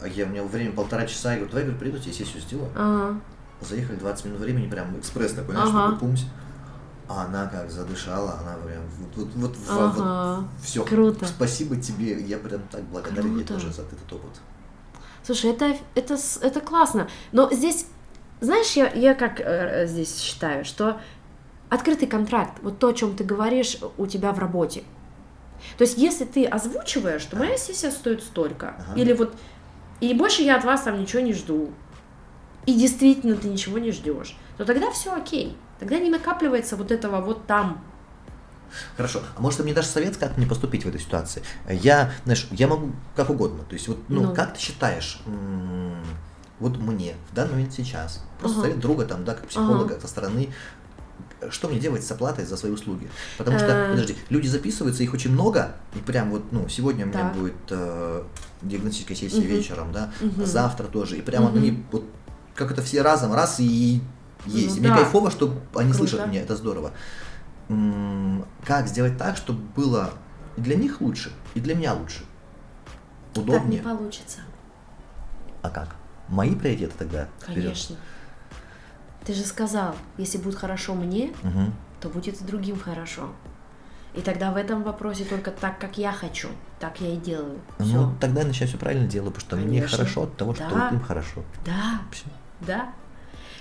А 0.00 0.06
я, 0.06 0.26
у 0.26 0.28
меня 0.28 0.44
время 0.44 0.72
полтора 0.72 1.06
часа, 1.06 1.30
я 1.32 1.36
говорю, 1.38 1.50
давай, 1.50 1.64
говорю, 1.64 1.80
приду, 1.80 1.98
тебе 1.98 2.12
сессию 2.12 2.40
сделаю. 2.40 2.70
Ага. 2.76 3.20
Заехали 3.60 3.96
20 3.96 4.24
минут 4.26 4.40
времени, 4.40 4.68
прям 4.68 4.96
экспресс 4.98 5.32
такой, 5.32 5.54
знаешь, 5.54 5.70
Ага. 5.72 5.96
пумсь. 5.96 6.26
А 7.08 7.24
она 7.24 7.46
как 7.46 7.70
задышала, 7.70 8.38
она 8.40 8.54
прям 8.64 8.82
вот, 9.14 9.28
вот, 9.34 9.56
вот, 9.56 9.56
Ага. 9.68 10.48
все. 10.62 10.84
Круто. 10.84 11.26
Спасибо 11.26 11.76
тебе, 11.76 12.20
я 12.22 12.38
прям 12.38 12.62
так 12.70 12.82
благодарен 12.84 13.36
ей 13.36 13.44
Круто. 13.44 13.54
тоже 13.54 13.72
за 13.72 13.82
этот 13.82 14.10
опыт. 14.12 14.30
Слушай, 15.22 15.50
это, 15.52 15.76
это, 15.94 16.16
это 16.42 16.60
классно. 16.60 17.08
Но 17.32 17.50
здесь, 17.52 17.86
знаешь, 18.40 18.72
я, 18.72 18.90
я 18.92 19.14
как 19.14 19.40
э, 19.40 19.86
здесь 19.86 20.18
считаю, 20.18 20.64
что 20.64 21.00
открытый 21.70 22.08
контракт, 22.08 22.58
вот 22.62 22.78
то, 22.78 22.88
о 22.88 22.92
чем 22.92 23.16
ты 23.16 23.24
говоришь 23.24 23.78
у 23.98 24.06
тебя 24.06 24.32
в 24.32 24.38
работе. 24.38 24.84
То 25.78 25.84
есть, 25.84 25.96
если 25.98 26.24
ты 26.24 26.44
озвучиваешь, 26.46 27.22
что 27.22 27.36
моя 27.36 27.56
сессия 27.56 27.90
стоит 27.90 28.22
столько, 28.22 28.76
Ага. 28.78 29.00
или 29.00 29.12
вот, 29.12 29.34
и 30.00 30.12
больше 30.14 30.42
я 30.42 30.56
от 30.56 30.64
вас 30.64 30.82
там 30.82 31.00
ничего 31.00 31.20
не 31.22 31.32
жду, 31.32 31.70
и 32.66 32.74
действительно 32.74 33.36
ты 33.36 33.48
ничего 33.48 33.78
не 33.78 33.90
ждешь, 33.92 34.36
то 34.56 34.64
тогда 34.64 34.90
все 34.90 35.14
окей. 35.14 35.56
Тогда 35.78 35.98
не 35.98 36.10
накапливается 36.10 36.76
вот 36.76 36.90
этого 36.90 37.20
вот 37.20 37.46
там. 37.46 37.82
Хорошо, 38.96 39.22
а 39.36 39.40
может 39.40 39.58
ты 39.58 39.64
мне 39.64 39.72
дашь 39.74 39.86
совет, 39.86 40.16
как 40.16 40.36
мне 40.36 40.46
поступить 40.46 40.84
в 40.84 40.88
этой 40.88 41.00
ситуации? 41.00 41.42
Я, 41.68 42.12
знаешь, 42.24 42.48
я 42.50 42.66
могу 42.66 42.92
как 43.14 43.30
угодно. 43.30 43.62
То 43.64 43.74
есть 43.74 43.86
вот, 43.88 43.98
ну, 44.08 44.22
Ну. 44.22 44.34
как 44.34 44.54
ты 44.54 44.60
считаешь, 44.60 45.20
вот 46.58 46.76
мне 46.78 47.14
в 47.30 47.34
данный 47.34 47.52
момент 47.52 47.72
сейчас, 47.72 48.24
просто 48.40 48.58
Ага. 48.58 48.68
совет 48.68 48.80
друга 48.80 49.04
там, 49.04 49.24
да, 49.24 49.34
как 49.34 49.46
психолога 49.48 50.00
со 50.00 50.08
стороны, 50.08 50.50
что 51.50 51.68
мне 51.68 51.78
делать 51.78 52.04
с 52.04 52.10
оплатой 52.10 52.44
за 52.46 52.56
свои 52.56 52.72
услуги? 52.72 53.08
Потому 53.38 53.58
что, 53.58 53.72
Э. 53.72 53.90
подожди, 53.90 54.16
люди 54.30 54.46
записываются, 54.48 55.02
их 55.02 55.12
очень 55.12 55.30
много, 55.32 55.74
и 55.94 55.98
прям 55.98 56.30
вот, 56.30 56.50
ну, 56.52 56.68
сегодня 56.68 57.04
у 57.04 57.08
меня 57.08 57.18
Так. 57.20 57.34
будет 57.34 57.54
э, 57.70 58.22
диагностическая 58.62 59.16
сессия 59.16 59.38
Мгм. 59.40 59.48
вечером, 59.48 59.92
да, 59.92 60.10
Мгм. 60.20 60.46
завтра 60.46 60.84
тоже, 60.86 61.18
и 61.18 61.22
прямо 61.22 61.48
Мгм. 61.48 61.58
они 61.58 61.84
вот 61.92 62.04
как 62.54 62.70
это 62.70 62.82
все 62.82 63.02
разом, 63.02 63.34
раз 63.34 63.56
и 63.58 64.00
есть. 64.46 64.76
Ну 64.76 64.80
мне 64.80 64.88
да. 64.90 64.96
кайфово, 64.96 65.30
что 65.30 65.46
они 65.74 65.92
Круто. 65.92 66.08
слышат 66.08 66.26
меня, 66.28 66.40
это 66.42 66.56
здорово. 66.56 66.92
Как 68.64 68.88
сделать 68.88 69.16
так, 69.18 69.36
чтобы 69.36 69.60
было 69.74 70.10
и 70.56 70.60
для 70.60 70.76
них 70.76 71.00
лучше, 71.00 71.32
и 71.54 71.60
для 71.60 71.74
меня 71.74 71.94
лучше? 71.94 72.24
Так 73.32 73.44
не 73.46 73.52
Удобнее? 73.52 73.82
получится. 73.82 74.40
А 75.62 75.70
как? 75.70 75.96
Мои 76.28 76.54
приоритеты 76.54 76.92
тогда? 76.98 77.28
вперед. 77.42 77.62
Конечно. 77.64 77.96
Ты 79.24 79.32
же 79.32 79.42
сказал, 79.44 79.94
если 80.18 80.38
будет 80.38 80.56
хорошо 80.56 80.94
мне, 80.94 81.32
Мгм. 81.42 81.72
то 82.00 82.08
будет 82.10 82.40
и 82.40 82.44
другим 82.44 82.78
хорошо. 82.78 83.30
И 84.14 84.20
тогда 84.20 84.52
в 84.52 84.56
этом 84.56 84.82
вопросе 84.84 85.24
только 85.24 85.50
так, 85.50 85.78
как 85.80 85.98
я 85.98 86.12
хочу, 86.12 86.48
так 86.78 87.00
я 87.00 87.14
и 87.14 87.16
делаю. 87.16 87.58
Все. 87.80 87.92
Ну, 87.96 88.14
тогда 88.20 88.42
я 88.42 88.46
начинаю 88.46 88.68
все 88.68 88.78
правильно 88.78 89.08
делаю, 89.08 89.32
потому 89.32 89.46
что 89.48 89.56
мне 89.56 89.78
Конечно. 89.80 89.98
хорошо 89.98 90.22
от 90.24 90.36
того, 90.36 90.54
что 90.54 90.68
Да. 90.70 90.88
им 90.90 91.00
хорошо. 91.00 91.42
Да, 91.64 92.00
Всё. 92.12 92.26
да. 92.60 92.92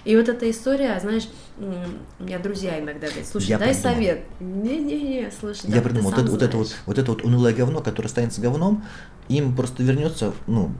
И 0.06 0.18
вот 0.18 0.28
эта 0.28 0.49
история, 0.51 0.99
знаешь, 0.99 1.30
у 1.58 2.24
меня 2.24 2.39
друзья 2.39 2.80
иногда 2.80 3.08
говорят, 3.08 3.26
слушай, 3.26 3.47
Я 3.47 3.58
дай 3.58 3.74
придумал. 3.74 3.95
совет. 3.95 4.22
Не-не-не, 4.41 5.32
слушай, 5.32 5.68
да 5.68 5.76
я 5.76 5.82
ты 5.82 5.89
придумал, 5.89 6.12
вот 6.12 6.20
это, 6.20 6.32
вот 6.32 6.41
это 6.41 6.58
вот, 6.58 6.76
вот 6.86 6.97
это 6.97 7.12
вот 7.12 7.24
унылое 7.24 7.54
говно, 7.54 7.80
которое 7.80 8.08
останется 8.08 8.41
говном, 8.41 8.84
им 9.30 9.56
просто 9.56 9.82
вернется, 9.82 10.34
ну, 10.45 10.72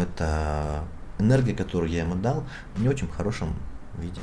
это 0.00 0.84
энергия, 1.18 1.54
которую 1.54 1.90
я 1.90 2.00
ему 2.00 2.14
дал, 2.14 2.44
в 2.74 2.82
не 2.82 2.88
очень 2.88 3.08
хорошем 3.08 3.54
виде. 3.98 4.20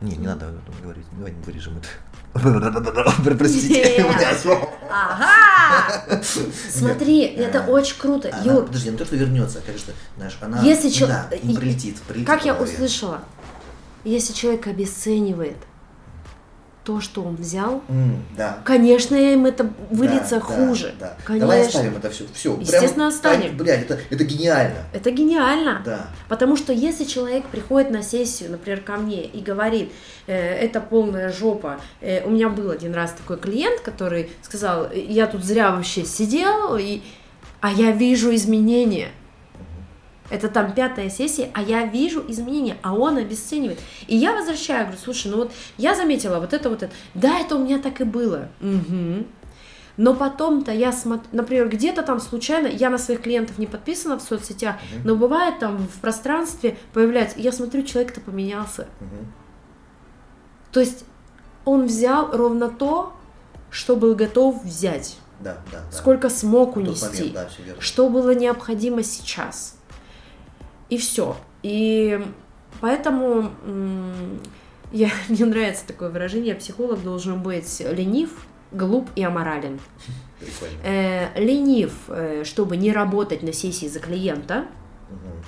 Не, 0.00 0.16
не 0.16 0.26
надо 0.26 0.54
говорить, 0.82 1.04
давай 1.12 1.32
не 1.32 1.42
вырежем 1.42 1.78
это. 1.78 1.88
Простите, 3.38 3.98
Нет. 3.98 4.06
блядь. 4.06 4.46
Ага! 4.90 6.22
Смотри, 6.70 7.22
это 7.22 7.62
очень 7.62 7.98
круто. 7.98 8.30
Юр, 8.44 8.66
подожди, 8.66 8.90
не 8.90 8.96
то, 8.96 9.04
что 9.04 9.16
вернется, 9.16 9.60
конечно, 9.64 9.92
знаешь, 10.16 10.38
она, 10.40 10.62
Если 10.62 10.88
и- 11.42 11.56
прилетит, 11.56 11.96
как 12.24 12.44
я 12.44 12.54
услышала, 12.54 13.22
если 14.04 14.32
человек 14.32 14.66
обесценивает 14.68 15.56
то, 16.88 17.02
что 17.02 17.22
он 17.22 17.36
взял, 17.36 17.82
М, 17.90 18.24
да. 18.34 18.60
конечно, 18.64 19.14
им 19.14 19.44
это 19.44 19.70
выльется 19.90 20.36
Да, 20.36 20.40
хуже. 20.40 20.94
Да, 20.98 21.08
да. 21.08 21.16
Конечно. 21.22 21.46
Давай 21.46 21.66
оставим 21.66 21.96
это 21.96 22.08
все. 22.08 22.24
Все. 22.32 22.56
Естественно, 22.58 23.08
оставим. 23.08 23.58
Блядь, 23.58 23.82
это, 23.82 23.98
это 24.08 24.24
гениально. 24.24 24.78
Это 24.94 25.10
гениально. 25.10 25.82
Да. 25.84 26.06
Потому 26.30 26.56
что 26.56 26.72
если 26.72 27.04
человек 27.04 27.44
приходит 27.44 27.90
на 27.90 28.02
сессию, 28.02 28.50
например, 28.50 28.80
ко 28.80 28.96
мне 28.96 29.22
и 29.22 29.42
говорит, 29.42 29.92
э, 30.26 30.34
это 30.34 30.80
полная 30.80 31.30
жопа. 31.30 31.78
Э, 32.00 32.24
у 32.24 32.30
меня 32.30 32.48
был 32.48 32.70
один 32.70 32.94
раз 32.94 33.12
такой 33.12 33.36
клиент, 33.36 33.80
который 33.80 34.30
сказал, 34.40 34.90
я 34.90 35.26
тут 35.26 35.44
зря 35.44 35.72
вообще 35.72 36.06
сидел, 36.06 36.74
и... 36.78 37.02
а 37.60 37.70
я 37.70 37.90
вижу 37.90 38.34
изменения. 38.34 39.08
Это 40.30 40.48
там 40.48 40.72
пятая 40.72 41.08
сессия, 41.08 41.50
а 41.54 41.62
я 41.62 41.86
вижу 41.86 42.24
изменения, 42.28 42.76
а 42.82 42.94
он 42.94 43.16
обесценивает. 43.16 43.78
И 44.06 44.16
я 44.16 44.34
возвращаю, 44.34 44.86
говорю, 44.86 45.00
слушай, 45.02 45.30
ну 45.30 45.38
вот 45.38 45.52
я 45.78 45.94
заметила 45.94 46.38
вот 46.38 46.52
это 46.52 46.68
вот 46.68 46.82
это. 46.82 46.92
Да, 47.14 47.38
это 47.38 47.56
у 47.56 47.64
меня 47.64 47.78
так 47.78 48.00
и 48.00 48.04
было. 48.04 48.48
Мгм. 48.60 49.26
Но 49.96 50.14
потом-то 50.14 50.70
я 50.70 50.92
смотрю, 50.92 51.28
например, 51.32 51.68
где-то 51.68 52.02
там 52.02 52.20
случайно, 52.20 52.68
я 52.68 52.88
на 52.88 52.98
своих 52.98 53.20
клиентов 53.22 53.58
не 53.58 53.66
подписана 53.66 54.16
в 54.16 54.22
соцсетях, 54.22 54.76
но 55.04 55.16
бывает 55.16 55.58
там 55.58 55.78
в 55.78 56.00
пространстве 56.00 56.78
появляется, 56.92 57.40
я 57.40 57.50
смотрю, 57.50 57.82
человек-то 57.82 58.20
поменялся. 58.20 58.86
Мгм. 59.00 59.32
То 60.70 60.80
есть 60.80 61.04
он 61.64 61.86
взял 61.86 62.30
ровно 62.30 62.68
то, 62.68 63.12
что 63.70 63.96
был 63.96 64.14
готов 64.14 64.62
взять, 64.64 65.18
Да, 65.40 65.58
да, 65.72 65.80
да. 65.80 65.96
сколько 65.96 66.30
смог 66.30 66.76
унести, 66.76 67.32
момент, 67.32 67.32
да, 67.34 67.48
что 67.80 68.08
было 68.08 68.34
необходимо 68.34 69.02
сейчас. 69.02 69.77
И 70.90 70.96
все. 70.98 71.36
И 71.62 72.20
поэтому 72.80 73.50
я, 74.92 75.10
мне 75.28 75.44
нравится 75.44 75.86
такое 75.86 76.10
выражение, 76.10 76.54
психолог 76.54 77.02
должен 77.02 77.42
быть 77.42 77.80
ленив, 77.80 78.30
глуп 78.72 79.08
и 79.16 79.22
аморален. 79.22 79.80
Э, 80.84 81.28
ленив, 81.38 81.92
э, 82.08 82.44
чтобы 82.44 82.76
не 82.76 82.92
работать 82.92 83.42
на 83.42 83.52
сессии 83.52 83.86
за 83.86 83.98
клиента, 84.00 84.66
Мгм. 85.10 85.42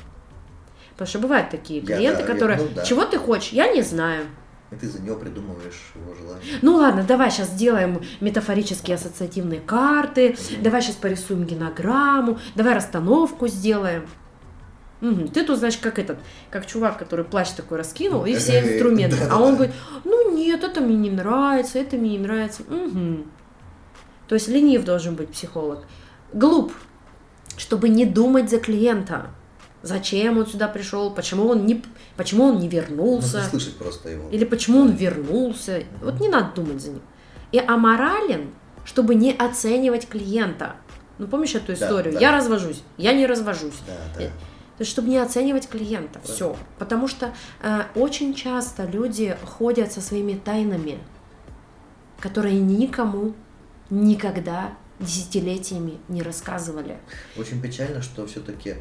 потому 0.92 1.06
что 1.08 1.18
бывают 1.20 1.50
такие 1.50 1.80
Я, 1.80 1.86
клиенты, 1.96 2.22
да, 2.22 2.26
я- 2.28 2.32
которые, 2.34 2.58
ну 2.58 2.68
да. 2.74 2.82
чего 2.84 3.04
ты 3.04 3.18
хочешь, 3.18 3.52
я 3.52 3.72
не 3.72 3.82
знаю. 3.82 4.24
И 4.72 4.76
ты 4.76 4.88
за 4.88 5.00
него 5.02 5.16
придумываешь 5.16 5.92
его 5.94 6.14
желание. 6.14 6.58
Ну 6.62 6.76
ладно, 6.76 7.02
давай 7.04 7.30
сейчас 7.30 7.48
сделаем 7.50 8.00
метафорические 8.20 8.94
ассоциативные 8.96 9.60
карты, 9.60 10.36
давай 10.60 10.80
сейчас 10.82 10.96
порисуем 10.96 11.44
генограмму, 11.44 12.38
давай 12.54 12.74
расстановку 12.74 13.46
сделаем. 13.48 14.06
Мгм, 15.00 15.28
Ты 15.28 15.44
тут, 15.44 15.58
значит, 15.58 15.80
как 15.80 15.98
этот, 15.98 16.18
как 16.50 16.66
чувак, 16.66 16.98
который 16.98 17.24
плащ 17.24 17.48
такой 17.50 17.78
раскинул, 17.78 18.24
и 18.26 18.34
все 18.36 18.60
Э, 18.60 18.74
инструменты. 18.74 19.16
да-да-да. 19.16 19.36
А 19.36 19.40
он 19.40 19.54
говорит, 19.54 19.74
ну 20.04 20.34
нет, 20.36 20.62
это 20.62 20.80
мне 20.80 20.96
не 20.96 21.10
нравится, 21.10 21.78
это 21.78 21.96
мне 21.96 22.10
не 22.10 22.18
нравится. 22.18 22.62
Мгм. 22.68 23.24
То 24.28 24.34
есть 24.34 24.48
ленив 24.48 24.84
должен 24.84 25.14
быть 25.14 25.30
психолог. 25.30 25.84
Глуп, 26.32 26.72
чтобы 27.56 27.88
не 27.88 28.04
думать 28.06 28.50
за 28.50 28.58
клиента. 28.58 29.26
Зачем 29.82 30.36
он 30.36 30.46
сюда 30.46 30.68
пришел, 30.68 31.10
почему 31.14 31.48
он 31.48 31.64
не, 31.64 31.82
почему 32.16 32.44
он 32.44 32.58
не 32.58 32.68
вернулся. 32.68 33.36
Нужно 33.38 33.50
слышать 33.50 33.76
просто 33.78 34.10
его. 34.10 34.28
Или 34.30 34.44
почему 34.44 34.80
он 34.80 34.90
вернулся. 34.92 35.82
Вот 36.02 36.20
не 36.20 36.28
надо 36.28 36.54
думать 36.54 36.82
за 36.82 36.90
ним. 36.90 37.00
И 37.52 37.58
аморален, 37.58 38.50
чтобы 38.84 39.14
не 39.14 39.32
оценивать 39.32 40.06
клиента. 40.06 40.76
Ну, 41.18 41.26
помнишь 41.26 41.54
эту 41.54 41.68
Да, 41.68 41.72
историю? 41.74 42.12
да. 42.14 42.20
Я 42.20 42.32
развожусь, 42.32 42.82
я 42.98 43.14
не 43.14 43.26
развожусь. 43.26 43.74
Да, 43.86 43.94
Э, 44.22 44.26
да. 44.26 44.30
Есть, 44.80 44.90
чтобы 44.92 45.08
не 45.08 45.18
оценивать 45.18 45.68
клиента. 45.68 46.20
Все. 46.24 46.56
Потому 46.78 47.06
что 47.06 47.32
э, 47.62 47.82
очень 47.94 48.34
часто 48.34 48.86
люди 48.86 49.36
ходят 49.44 49.92
со 49.92 50.00
своими 50.00 50.34
тайнами, 50.34 50.98
которые 52.18 52.58
никому 52.58 53.34
никогда 53.90 54.72
десятилетиями 54.98 55.98
не 56.08 56.22
рассказывали. 56.22 56.98
Очень 57.36 57.60
печально, 57.60 58.02
что 58.02 58.26
все-таки 58.26 58.76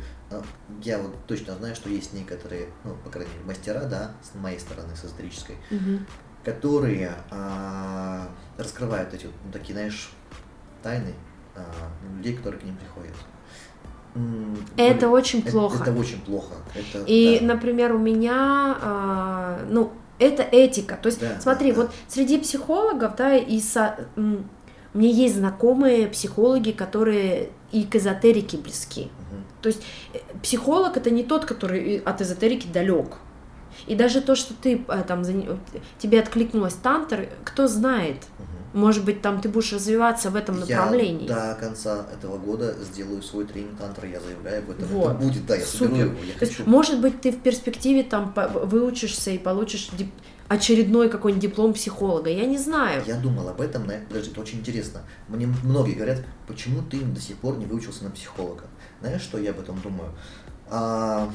я 0.84 1.00
вот 1.00 1.16
точно 1.28 1.56
знаю, 1.56 1.76
что 1.76 1.90
есть 1.90 2.14
некоторые, 2.14 2.70
ну, 2.84 2.96
по 3.04 3.10
крайней 3.10 3.32
мере, 3.34 3.46
мастера, 3.46 3.86
да, 3.86 4.12
с 4.22 4.36
моей 4.36 4.60
стороны, 4.60 4.96
с 4.96 5.06
эзотерической, 5.06 5.58
Мгм. 5.72 6.06
которые 6.44 7.14
а, 7.32 8.30
раскрывают 8.58 9.14
эти 9.14 9.26
вот, 9.26 9.36
ну, 9.46 9.52
такие, 9.52 9.74
знаешь, 9.74 10.12
тайны 10.84 11.14
а, 11.56 11.64
людей, 12.18 12.36
которые 12.36 12.62
к 12.62 12.64
ним 12.64 12.78
приходят. 12.78 13.16
Это 14.78 15.08
более- 15.08 15.10
очень 15.10 15.40
это- 15.40 15.52
плохо. 15.52 15.84
Это, 15.84 16.00
очень 16.00 16.20
плохо. 16.22 16.54
Это, 16.76 17.04
И, 17.06 17.40
да. 17.40 17.46
например, 17.54 17.94
у 17.96 18.00
меня, 18.00 18.78
а, 18.82 19.60
ну, 19.70 19.92
это 20.18 20.44
этика. 20.44 20.98
То 21.02 21.08
есть, 21.08 21.20
Да, 21.22 21.40
смотри, 21.40 21.72
да, 21.72 21.78
да. 21.78 21.82
вот 21.84 21.92
среди 22.08 22.38
психологов, 22.40 23.16
да, 23.16 23.36
и 23.36 23.60
со, 23.60 23.96
м, 24.16 24.50
у 24.94 24.98
меня 24.98 25.10
есть 25.10 25.36
знакомые 25.36 26.08
психологи, 26.08 26.72
которые 26.72 27.50
и 27.72 27.84
к 27.84 27.96
эзотерике 27.96 28.58
близки. 28.58 29.04
Мгм. 29.32 29.44
То 29.62 29.68
есть 29.70 29.82
э, 30.14 30.18
психолог 30.42 30.98
это 30.98 31.12
не 31.12 31.24
тот, 31.24 31.46
который 31.46 31.98
от 32.00 32.22
эзотерики 32.22 32.68
далек. 32.68 33.18
И 33.88 33.96
даже 33.96 34.22
то, 34.22 34.36
что 34.36 34.54
ты 34.54 34.84
э, 34.88 35.04
там 35.08 35.24
тебе 36.00 36.20
откликнулась 36.20 36.74
тантр, 36.74 37.30
кто 37.44 37.68
знает, 37.68 38.18
Мгм. 38.38 38.82
может 38.82 39.04
быть, 39.06 39.22
там 39.22 39.42
ты 39.42 39.50
будешь 39.50 39.74
развиваться 39.74 40.30
в 40.30 40.36
этом 40.36 40.60
направлении. 40.60 41.28
Я 41.28 41.54
до 41.54 41.60
конца 41.60 42.06
этого 42.14 42.38
года 42.38 42.76
сделаю 42.84 43.22
свой 43.22 43.46
тренинг 43.46 43.78
тантра, 43.80 44.08
я 44.08 44.20
заявляю 44.20 44.64
об 44.64 44.70
этом. 44.72 44.86
Вот. 44.88 45.12
Это 45.16 45.20
будет, 45.26 45.46
да, 45.46 45.56
я 45.56 45.66
соберу 45.66 45.96
Супер. 45.96 46.06
его, 46.08 46.24
я 46.24 46.34
То 46.34 46.46
есть, 46.46 46.58
хочу. 46.58 46.70
может 46.70 47.00
быть, 47.02 47.22
ты 47.22 47.32
в 47.32 47.40
перспективе 47.42 48.04
там 48.04 48.34
выучишься 48.64 49.32
и 49.32 49.38
получишь 49.38 49.90
дип- 49.98 50.12
очередной 50.48 51.10
какой-нибудь 51.10 51.44
диплом 51.44 51.74
психолога. 51.74 52.30
Я 52.32 52.46
не 52.46 52.58
знаю. 52.58 53.04
Я 53.06 53.16
думал 53.18 53.48
об 53.50 53.62
этом, 53.62 53.86
на... 53.86 53.94
подожди, 54.08 54.32
это 54.32 54.42
очень 54.42 54.60
интересно. 54.60 55.02
Мне 55.28 55.48
многие 55.64 55.94
говорят, 55.94 56.24
почему 56.48 56.82
ты 56.82 57.00
до 57.02 57.22
сих 57.22 57.38
пор 57.38 57.58
не 57.58 57.66
выучился 57.68 58.04
на 58.04 58.10
психолога? 58.10 58.64
Знаешь, 59.02 59.22
что 59.22 59.38
я 59.38 59.52
об 59.52 59.60
этом 59.60 59.80
думаю? 59.80 60.12
А, 60.72 61.30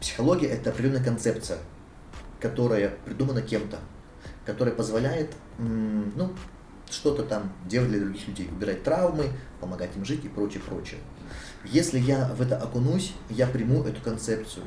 психология– 0.00 0.46
это 0.48 0.70
определенная 0.70 1.02
концепция, 1.04 1.58
которая 2.42 2.90
придумана 3.04 3.40
кем-то, 3.40 3.78
которая 4.44 4.74
позволяет, 4.74 5.32
ну, 5.58 6.32
что-то 6.90 7.22
там 7.22 7.52
делать 7.66 7.90
для 7.90 8.00
других 8.00 8.26
людей, 8.28 8.48
убирать 8.50 8.82
травмы, 8.82 9.26
помогать 9.60 9.96
им 9.96 10.04
жить 10.04 10.24
и 10.24 10.28
прочее, 10.28 10.60
прочее. 10.66 11.00
Если 11.64 11.98
я 11.98 12.26
в 12.34 12.42
это 12.42 12.58
окунусь, 12.58 13.14
я 13.30 13.46
приму 13.46 13.84
эту 13.84 14.02
концепцию. 14.02 14.64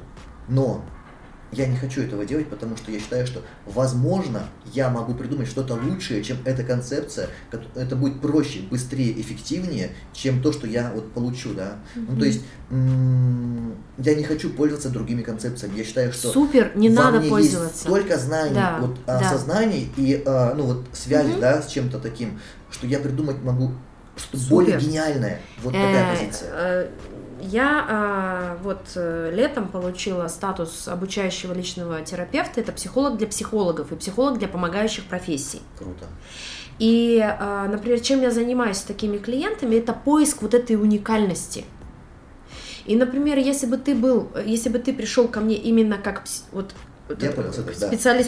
Но 0.48 0.84
я 1.52 1.68
не 1.68 1.76
хочу 1.78 2.02
этого 2.02 2.26
делать, 2.26 2.48
потому 2.50 2.76
что 2.76 2.92
я 2.92 3.00
считаю, 3.00 3.26
что, 3.28 3.42
возможно, 3.66 4.44
я 4.74 4.90
могу 4.90 5.14
придумать 5.14 5.48
что-то 5.48 5.76
лучшее, 5.76 6.24
чем 6.24 6.38
эта 6.46 6.64
концепция. 6.64 7.30
Это 7.76 7.96
будет 7.96 8.20
проще, 8.22 8.60
быстрее, 8.70 9.20
эффективнее, 9.20 9.92
чем 10.14 10.42
то, 10.42 10.52
что 10.52 10.68
я 10.68 10.92
вот 10.94 11.12
получу, 11.14 11.54
да. 11.54 11.76
Ну, 11.96 12.18
то 12.18 12.26
есть, 12.26 12.42
м, 12.72 13.76
я 13.98 14.16
не 14.16 14.24
хочу 14.24 14.50
пользоваться 14.50 14.90
другими 14.90 15.22
концепциями. 15.22 15.78
Я 15.78 15.84
считаю, 15.84 16.12
что 16.12 16.30
Супер, 16.32 16.72
не 16.76 16.90
надо 16.90 17.20
мне 17.20 17.30
пользоваться. 17.30 17.70
есть 17.70 17.80
столько 17.82 18.18
знаний, 18.18 18.56
Да, 18.56 18.78
вот, 18.82 18.98
да. 19.06 19.20
осознаний 19.20 19.90
и, 19.98 20.22
а, 20.26 20.54
ну, 20.56 20.64
вот, 20.64 20.86
связи, 20.94 21.32
Мгм. 21.32 21.40
да, 21.42 21.62
с 21.62 21.68
чем-то 21.68 22.00
таким, 22.00 22.40
что 22.72 22.88
я 22.88 23.00
придумать 23.00 23.42
могу 23.44 23.72
что-то 24.18 24.38
Супер. 24.38 24.50
более 24.56 24.80
гениальное. 24.80 25.42
Вот 25.62 25.74
такая 25.74 26.06
Э, 26.06 26.10
позиция. 26.18 26.88
Я 27.52 27.86
а, 27.88 28.58
вот 28.64 28.92
э, 28.96 29.32
летом 29.34 29.68
получила 29.68 30.28
статус 30.28 30.88
обучающего 30.88 31.54
личного 31.54 32.02
терапевта. 32.02 32.62
Это 32.62 32.72
психолог 32.72 33.18
для 33.18 33.28
психологов 33.28 33.92
и 33.92 33.96
психолог 33.96 34.40
для 34.40 34.48
помогающих 34.48 35.06
профессий. 35.06 35.62
Круто. 35.78 36.06
И, 36.80 37.22
а, 37.24 37.68
например, 37.68 38.00
чем 38.00 38.22
я 38.22 38.32
занимаюсь 38.32 38.78
с 38.78 38.84
такими 38.84 39.18
клиентами, 39.18 39.76
это 39.76 39.94
поиск 39.94 40.42
вот 40.42 40.54
этой 40.54 40.76
уникальности. 40.76 41.66
И, 42.86 42.96
например, 42.96 43.38
если 43.38 43.68
бы 43.68 43.78
ты 43.78 43.96
был, 43.96 44.30
если 44.44 44.70
бы 44.70 44.80
ты 44.80 44.94
пришел 44.94 45.28
ко 45.28 45.40
мне 45.40 45.56
именно 45.56 45.98
как 45.98 46.24
вот 46.52 46.74
Я 47.08 47.32
понял, 47.32 47.50
это, 47.50 47.80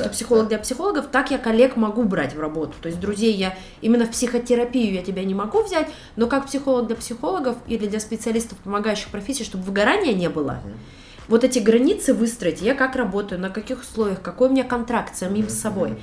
да, 0.03 0.09
психолог 0.09 0.43
да. 0.43 0.49
для 0.49 0.59
психологов, 0.59 1.07
так 1.07 1.31
я 1.31 1.39
коллег 1.39 1.75
могу 1.77 2.03
брать 2.03 2.35
в 2.35 2.39
работу. 2.39 2.73
То 2.79 2.89
есть 2.89 2.99
друзей 2.99 3.33
я 3.33 3.57
именно 3.81 4.05
в 4.05 4.11
психотерапию 4.11 4.93
я 4.93 5.03
тебя 5.03 5.23
не 5.23 5.33
могу 5.33 5.63
взять, 5.63 5.87
но 6.15 6.27
как 6.27 6.45
психолог 6.45 6.85
для 6.87 6.95
психологов 6.95 7.57
или 7.67 7.87
для 7.87 7.99
специалистов, 7.99 8.59
помогающих 8.59 9.09
профессий, 9.09 9.43
чтобы 9.43 9.63
выгорания 9.63 10.13
не 10.13 10.29
было. 10.29 10.59
Мгм. 10.63 10.77
Вот 11.27 11.43
эти 11.43 11.59
границы 11.59 12.13
выстроить, 12.13 12.61
я 12.61 12.75
как 12.75 12.95
работаю, 12.95 13.41
на 13.41 13.49
каких 13.49 13.81
условиях, 13.81 14.21
какой 14.21 14.47
у 14.49 14.51
меня 14.51 14.63
контракт 14.63 15.15
с 15.15 15.19
самим 15.19 15.45
Мгм, 15.45 15.49
собой. 15.49 15.89
мгм, 15.89 15.99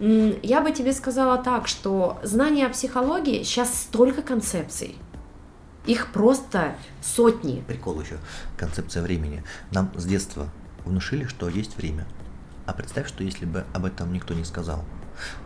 мгм. 0.00 0.30
М, 0.32 0.38
Я 0.42 0.60
бы 0.60 0.70
тебе 0.72 0.92
сказала 0.92 1.38
так, 1.38 1.66
что 1.66 2.18
знания 2.22 2.66
о 2.66 2.70
психологии 2.70 3.42
сейчас 3.42 3.74
столько 3.74 4.22
концепций. 4.22 4.96
Их 5.86 6.12
просто 6.12 6.76
сотни. 7.02 7.62
Прикол 7.66 8.00
еще. 8.00 8.16
Концепция 8.56 9.02
времени. 9.02 9.42
Нам 9.70 9.90
с 9.96 10.04
детства 10.04 10.48
внушили, 10.84 11.24
что 11.24 11.48
есть 11.48 11.76
время. 11.76 12.06
А 12.66 12.72
представь, 12.72 13.08
что 13.08 13.22
если 13.24 13.44
бы 13.44 13.64
об 13.72 13.84
этом 13.84 14.12
никто 14.12 14.34
не 14.34 14.44
сказал. 14.44 14.84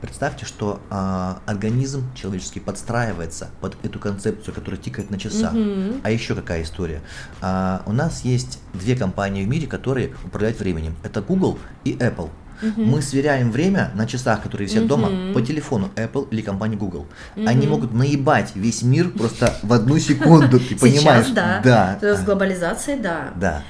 Представьте, 0.01 0.47
что 0.47 0.81
а, 0.89 1.41
организм 1.47 2.05
человеческий 2.15 2.61
подстраивается 2.61 3.51
под 3.61 3.77
эту 3.85 3.99
концепцию, 3.99 4.55
которая 4.55 4.81
тикает 4.81 5.11
на 5.11 5.19
часах. 5.19 5.53
Мгм. 5.53 6.01
А 6.03 6.11
еще 6.11 6.35
какая 6.35 6.63
история? 6.63 7.03
А, 7.41 7.83
у 7.87 7.93
нас 7.93 8.25
есть 8.25 8.61
две 8.73 8.97
компании 8.97 9.45
в 9.45 9.49
мире, 9.49 9.67
которые 9.67 10.15
управляют 10.25 10.59
временем. 10.59 10.97
Это 11.03 11.21
Google 11.21 11.59
и 11.85 11.93
Apple. 11.95 12.31
Мы 12.77 13.03
сверяем 13.03 13.53
время 13.53 13.93
на 13.95 14.07
часах, 14.07 14.43
которые 14.43 14.69
висят 14.69 14.87
дома, 14.89 15.33
по 15.33 15.41
телефону 15.41 15.91
Apple 15.95 16.29
или 16.31 16.43
компании 16.43 16.77
Google. 16.77 17.07
Они 17.37 17.67
могут 17.67 17.93
наебать 17.93 18.53
весь 18.57 18.83
мир 18.83 19.11
просто 19.11 19.55
в 19.63 19.73
одну 19.73 19.99
секунду, 19.99 20.59
ты 20.59 20.77
понимаешь? 20.81 21.29
Да. 21.29 21.61
Да. 21.63 22.17
С 22.17 22.25
глобализацией, 22.25 23.01
да. 23.01 23.33
Да. 23.37 23.63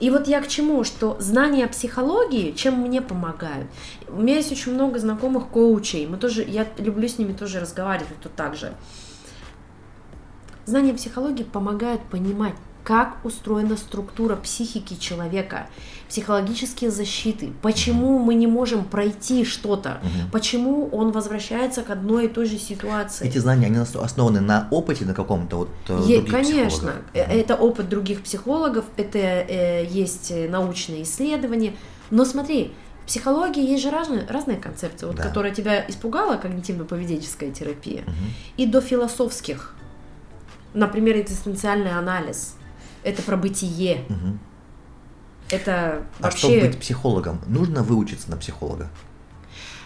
И 0.00 0.10
вот 0.10 0.26
я 0.26 0.40
к 0.40 0.48
чему, 0.48 0.84
что 0.84 1.16
знания 1.20 1.66
психологии, 1.68 2.52
чем 2.52 2.80
мне 2.80 3.00
помогают. 3.00 3.68
У 4.08 4.20
меня 4.20 4.36
есть 4.36 4.50
очень 4.50 4.74
много 4.74 4.98
знакомых 4.98 5.48
коучей, 5.48 6.06
мы 6.06 6.16
тоже, 6.16 6.42
я 6.42 6.66
люблю 6.78 7.08
с 7.08 7.18
ними 7.18 7.32
тоже 7.32 7.60
разговаривать 7.60 8.20
тут 8.22 8.34
также. 8.34 8.74
Знания 10.66 10.94
психологии 10.94 11.44
помогают 11.44 12.02
понимать, 12.02 12.54
как 12.84 13.16
устроена 13.24 13.76
структура 13.78 14.36
психики 14.36 14.94
человека, 14.94 15.68
психологические 16.10 16.90
защиты, 16.90 17.52
почему 17.62 18.18
мы 18.18 18.34
не 18.34 18.46
можем 18.46 18.84
пройти 18.84 19.44
что-то, 19.46 20.00
Мгм. 20.02 20.30
почему 20.30 20.88
он 20.92 21.10
возвращается 21.10 21.80
к 21.82 21.88
одной 21.88 22.26
и 22.26 22.28
той 22.28 22.44
же 22.44 22.58
ситуации. 22.58 23.26
Эти 23.26 23.38
знания, 23.38 23.66
они 23.66 23.78
ос- 23.78 23.96
основаны 23.96 24.40
на 24.40 24.68
опыте, 24.70 25.06
на 25.06 25.14
каком-то 25.14 25.56
вот 25.56 25.68
э, 25.88 25.98
Е- 26.06 26.16
других 26.20 26.30
конечно, 26.30 26.68
психологов? 26.68 27.04
Э, 27.14 27.20
это 27.22 27.54
опыт 27.56 27.88
других 27.88 28.22
психологов, 28.22 28.84
это 28.98 29.18
э, 29.18 29.86
есть 29.86 30.30
научные 30.50 31.04
исследования. 31.04 31.72
Но 32.10 32.26
смотри, 32.26 32.74
в 33.02 33.06
психологии 33.06 33.66
есть 33.66 33.82
же 33.82 33.90
разные, 33.90 34.26
разные 34.28 34.58
концепции, 34.58 35.06
вот, 35.06 35.16
Да. 35.16 35.22
которая 35.22 35.54
тебя 35.54 35.84
испугала, 35.88 36.36
когнитивно-поведенческая 36.36 37.50
терапия, 37.50 38.02
Мгм. 38.02 38.14
и 38.58 38.66
до 38.66 38.82
философских. 38.82 39.74
Например, 40.74 41.18
экзистенциальный 41.18 41.92
анализ. 41.92 42.56
Это 43.04 43.22
про 43.22 43.36
бытие. 43.36 44.04
Мгм. 44.08 44.40
Это 45.50 46.02
А 46.20 46.30
чтобы 46.30 46.54
вообще... 46.54 46.68
быть 46.68 46.80
психологом, 46.80 47.40
нужно 47.46 47.82
выучиться 47.82 48.30
на 48.30 48.36
психолога. 48.36 48.88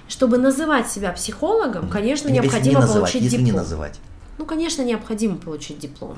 Чтобы 0.07 0.39
называть 0.39 0.89
себя 0.89 1.13
психологом, 1.13 1.85
Мгм. 1.85 1.93
конечно, 1.93 2.29
если 2.29 2.41
необходимо 2.41 2.77
не 2.77 2.81
называть, 2.81 3.01
получить 3.03 3.23
если 3.23 3.37
диплом. 3.37 3.45
не 3.47 3.53
называть. 3.53 4.01
Ну, 4.39 4.47
конечно, 4.47 4.83
необходимо 4.83 5.37
получить 5.37 5.79
диплом. 5.81 6.17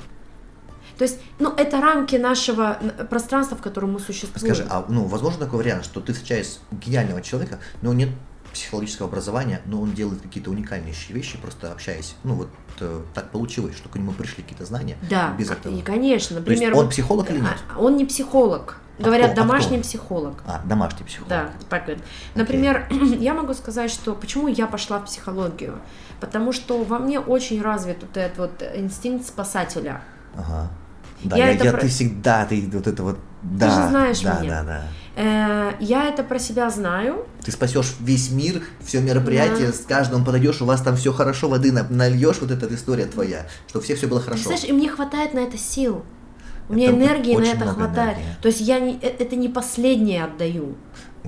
То 0.97 1.03
есть, 1.05 1.17
ну, 1.39 1.51
это 1.55 1.81
рамки 1.81 2.15
нашего 2.15 2.77
пространства, 3.09 3.57
в 3.57 3.61
котором 3.61 3.93
мы 3.93 3.99
существуем. 3.99 4.53
Скажи, 4.55 4.67
а 4.69 4.85
ну, 4.87 5.05
возможно 5.05 5.39
такой 5.45 5.57
вариант, 5.59 5.83
что 5.85 5.99
ты 5.99 6.13
встречаешь 6.13 6.57
гениального 6.71 7.21
человека, 7.23 7.59
но 7.81 7.89
у 7.89 7.93
него 7.93 8.11
нет 8.11 8.19
психологического 8.53 9.07
образования, 9.07 9.61
но 9.65 9.81
он 9.81 9.91
делает 9.93 10.21
какие-то 10.21 10.49
уникальнейшие 10.51 11.15
вещи, 11.15 11.37
просто 11.37 11.71
общаясь. 11.71 12.15
Ну, 12.23 12.35
вот 12.35 12.49
э, 12.79 13.01
так 13.13 13.31
получилось, 13.31 13.75
что 13.75 13.89
к 13.89 13.95
нему 13.95 14.11
пришли 14.11 14.43
какие-то 14.43 14.65
знания 14.65 14.97
Да, 15.09 15.33
без 15.37 15.49
этого. 15.51 15.73
и 15.73 15.81
конечно, 15.81 16.41
То 16.41 16.51
есть 16.51 16.61
например, 16.61 16.75
он 16.77 16.89
психолог 16.89 17.29
или 17.29 17.39
нет? 17.39 17.55
а, 17.75 17.79
он 17.79 17.95
не 17.97 18.05
психолог. 18.05 18.77
А 18.99 19.03
Говорят, 19.03 19.31
кто- 19.31 19.41
а 19.41 19.45
домашний 19.45 19.77
он? 19.77 19.83
психолог. 19.83 20.43
А, 20.45 20.61
домашний 20.65 21.03
психолог. 21.05 21.29
Да, 21.29 21.49
так 21.69 21.85
говорят. 21.85 22.03
Например, 22.35 22.87
я 23.19 23.33
могу 23.33 23.53
сказать, 23.53 23.89
что 23.89 24.13
почему 24.13 24.47
я 24.47 24.67
пошла 24.67 24.99
в 24.99 25.05
психологию? 25.05 25.79
Потому 26.19 26.51
что 26.53 26.83
во 26.83 26.99
мне 26.99 27.19
очень 27.19 27.61
развит 27.61 27.97
вот 28.01 28.15
этот 28.17 28.37
вот 28.37 28.63
инстинкт 28.75 29.25
спасателя. 29.25 30.01
Ага. 30.35 30.69
Да, 31.23 31.35
Я 31.37 31.47
я, 31.47 31.53
это 31.55 31.65
я- 31.65 31.71
про- 31.71 31.81
ты 31.81 31.87
всегда, 31.87 32.45
ты 32.45 32.69
вот 32.71 32.85
это 32.87 33.01
вот, 33.03 33.19
да, 33.41 33.69
же 33.83 33.89
знаешь 33.89 34.19
да, 34.21 34.39
меня. 34.39 34.63
да, 34.63 34.63
да. 34.63 34.83
Э, 35.15 35.73
Я 35.79 36.07
это 36.07 36.23
про 36.23 36.39
себя 36.39 36.69
знаю. 36.69 37.25
Ты 37.43 37.51
спасешь 37.51 37.95
весь 37.99 38.31
мир, 38.31 38.61
все 38.83 39.01
мероприятие, 39.01 39.73
с 39.73 39.79
каждым 39.79 40.23
подойдешь, 40.23 40.61
у 40.61 40.65
вас 40.65 40.81
там 40.81 40.95
все 40.95 41.11
хорошо, 41.11 41.49
воды 41.49 41.71
на- 41.71 41.87
нальешь, 41.89 42.37
вот 42.39 42.51
эта 42.51 42.73
история 42.73 43.05
твоя, 43.05 43.45
что 43.67 43.81
все 43.81 43.95
все 43.95 44.07
было 44.07 44.21
хорошо. 44.21 44.43
Знаешь, 44.43 44.63
и 44.63 44.71
мне 44.71 44.89
хватает 44.89 45.33
на 45.33 45.39
это 45.39 45.57
сил. 45.57 46.03
У 46.69 46.73
меня 46.73 46.87
Это 46.87 46.95
энергии 46.95 47.35
на 47.35 47.43
это 47.43 47.65
хватает. 47.65 48.17
энергии. 48.17 48.35
То 48.41 48.47
есть 48.47 48.61
я 48.61 48.79
не, 48.79 48.93
э- 49.01 49.15
это 49.19 49.35
не 49.35 49.49
последнее 49.49 50.23
отдаю. 50.23 50.75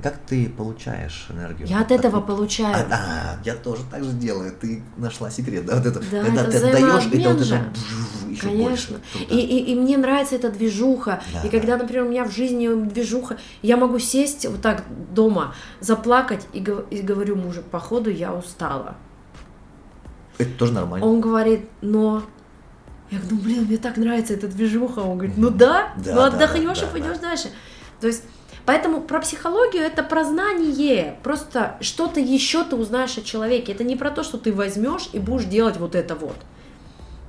Как 0.02 0.18
ты 0.26 0.49
получаешь 0.49 1.28
энергию? 1.30 1.68
Я 1.68 1.82
от 1.82 1.91
этого 1.91 2.18
Откуда? 2.18 2.36
получаю. 2.36 2.76
А, 2.76 2.95
а, 2.95 3.40
я 3.45 3.53
тоже 3.53 3.84
так 3.91 4.03
же 4.03 4.11
делаю. 4.14 4.52
Ты 4.60 4.82
нашла 4.98 5.30
секрет, 5.30 5.65
да? 5.65 5.76
Вот 5.76 5.86
это, 5.86 5.99
Да, 5.99 6.24
когда 6.24 6.41
это 6.41 6.52
ты 6.52 6.57
отдаешь, 6.57 7.06
это 7.11 7.30
вот 7.30 7.41
это 7.41 7.70
бжж, 7.72 8.30
еще 8.30 8.41
Конечно. 8.41 8.64
больше. 8.64 8.88
Круто. 9.14 9.34
И, 9.34 9.38
и, 9.40 9.72
и 9.72 9.76
мне 9.76 9.98
нравится 9.98 10.36
эта 10.36 10.49
движуха. 10.49 11.22
Да, 11.34 11.48
и 11.48 11.49
когда, 11.49 11.78
например, 11.78 12.06
у 12.06 12.10
меня 12.10 12.26
в 12.26 12.32
жизни 12.32 12.68
движуха, 12.90 13.38
я 13.61 13.78
могу 13.78 13.99
сесть 13.99 14.45
вот 14.48 14.61
так 14.61 14.84
дома, 15.14 15.53
заплакать 15.80 16.48
и, 16.53 16.57
и 16.90 17.02
говорю 17.02 17.36
мужу, 17.36 17.61
походу 17.61 18.10
я 18.10 18.34
устала. 18.34 18.95
Это 20.38 20.52
тоже 20.57 20.74
нормально. 20.74 21.06
Он 21.06 21.22
говорит, 21.22 21.61
но... 21.82 22.24
Я 23.11 23.20
говорю, 23.20 23.36
ну 23.36 23.41
блин, 23.44 23.64
мне 23.65 23.78
так 23.78 23.98
нравится 23.98 24.34
эта 24.34 24.48
движуха. 24.48 24.99
Он 24.99 25.18
говорит, 25.18 25.38
ну 25.38 25.52
да, 25.52 25.94
Да, 25.98 26.15
ну 26.15 26.22
да, 26.22 26.28
отдохнешь 26.28 26.80
да, 26.80 26.86
и 26.86 26.88
да, 26.88 26.91
пойдешь 26.91 27.18
да. 27.20 27.30
дальше. 27.30 27.49
То 28.02 28.07
есть, 28.07 28.24
поэтому 28.65 29.02
про 29.02 29.19
психологию 29.19 29.84
это 29.84 30.03
про 30.03 30.23
знание. 30.23 31.18
Просто 31.23 31.77
что-то 31.81 32.19
еще 32.19 32.64
ты 32.64 32.76
узнаешь 32.76 33.18
о 33.18 33.22
человеке. 33.22 33.72
Это 33.72 33.84
не 33.84 33.95
про 33.95 34.11
то, 34.11 34.23
что 34.23 34.38
ты 34.38 34.53
возьмешь 34.53 35.10
и 35.14 35.19
будешь 35.19 35.45
делать 35.45 35.77
вот 35.77 35.95
это 35.95 36.15
вот. 36.15 36.38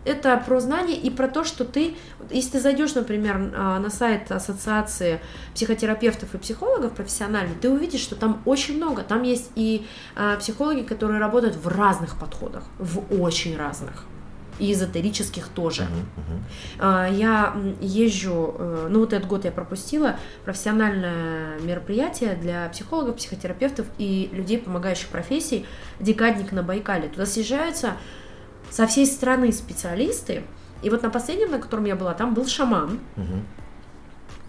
Это 0.04 0.36
про 0.46 0.60
знание 0.60 0.98
и 0.98 1.08
про 1.08 1.28
то, 1.28 1.44
что 1.44 1.64
ты, 1.64 1.96
если 2.30 2.50
ты 2.50 2.60
зайдешь, 2.60 2.94
например, 2.94 3.52
а, 3.56 3.78
на 3.78 3.88
сайт 3.88 4.30
Ассоциации 4.30 5.20
психотерапевтов 5.54 6.34
и 6.34 6.38
психологов 6.38 6.92
профессиональных, 6.92 7.58
ты 7.58 7.70
увидишь, 7.70 8.00
что 8.00 8.14
там 8.14 8.42
очень 8.44 8.76
много. 8.76 9.02
Там 9.02 9.22
есть 9.22 9.50
и 9.54 9.86
а, 10.14 10.36
психологи, 10.36 10.82
которые 10.82 11.20
работают 11.20 11.56
в 11.56 11.68
разных 11.68 12.18
подходах, 12.18 12.64
в 12.78 13.20
очень 13.20 13.56
разных. 13.56 14.04
И 14.60 14.72
эзотерических 14.72 15.48
тоже. 15.48 15.82
Мгм. 15.82 16.44
А, 16.78 17.08
Я 17.08 17.56
езжу, 17.80 18.54
э, 18.58 18.86
ну 18.90 19.00
вот 19.00 19.12
этот 19.12 19.28
год 19.28 19.44
я 19.44 19.50
пропустила, 19.50 20.16
профессиональное 20.44 21.58
мероприятие 21.60 22.34
для 22.36 22.68
психологов, 22.68 23.16
психотерапевтов 23.16 23.86
и 23.98 24.28
людей, 24.32 24.58
помогающих 24.58 25.08
профессий, 25.08 25.66
декадник 25.98 26.52
на 26.52 26.62
Байкале. 26.62 27.08
Туда 27.08 27.26
съезжаются 27.26 27.94
со 28.70 28.86
всей 28.86 29.06
страны 29.06 29.52
специалисты. 29.52 30.44
И 30.82 30.90
вот 30.90 31.02
на 31.02 31.10
последнем, 31.10 31.50
на 31.50 31.58
котором 31.58 31.84
я 31.86 31.96
была, 31.96 32.14
там 32.14 32.34
был 32.34 32.46
шаман, 32.46 33.00
Мгм. 33.16 33.44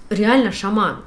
реально 0.10 0.52
шаман, 0.52 0.98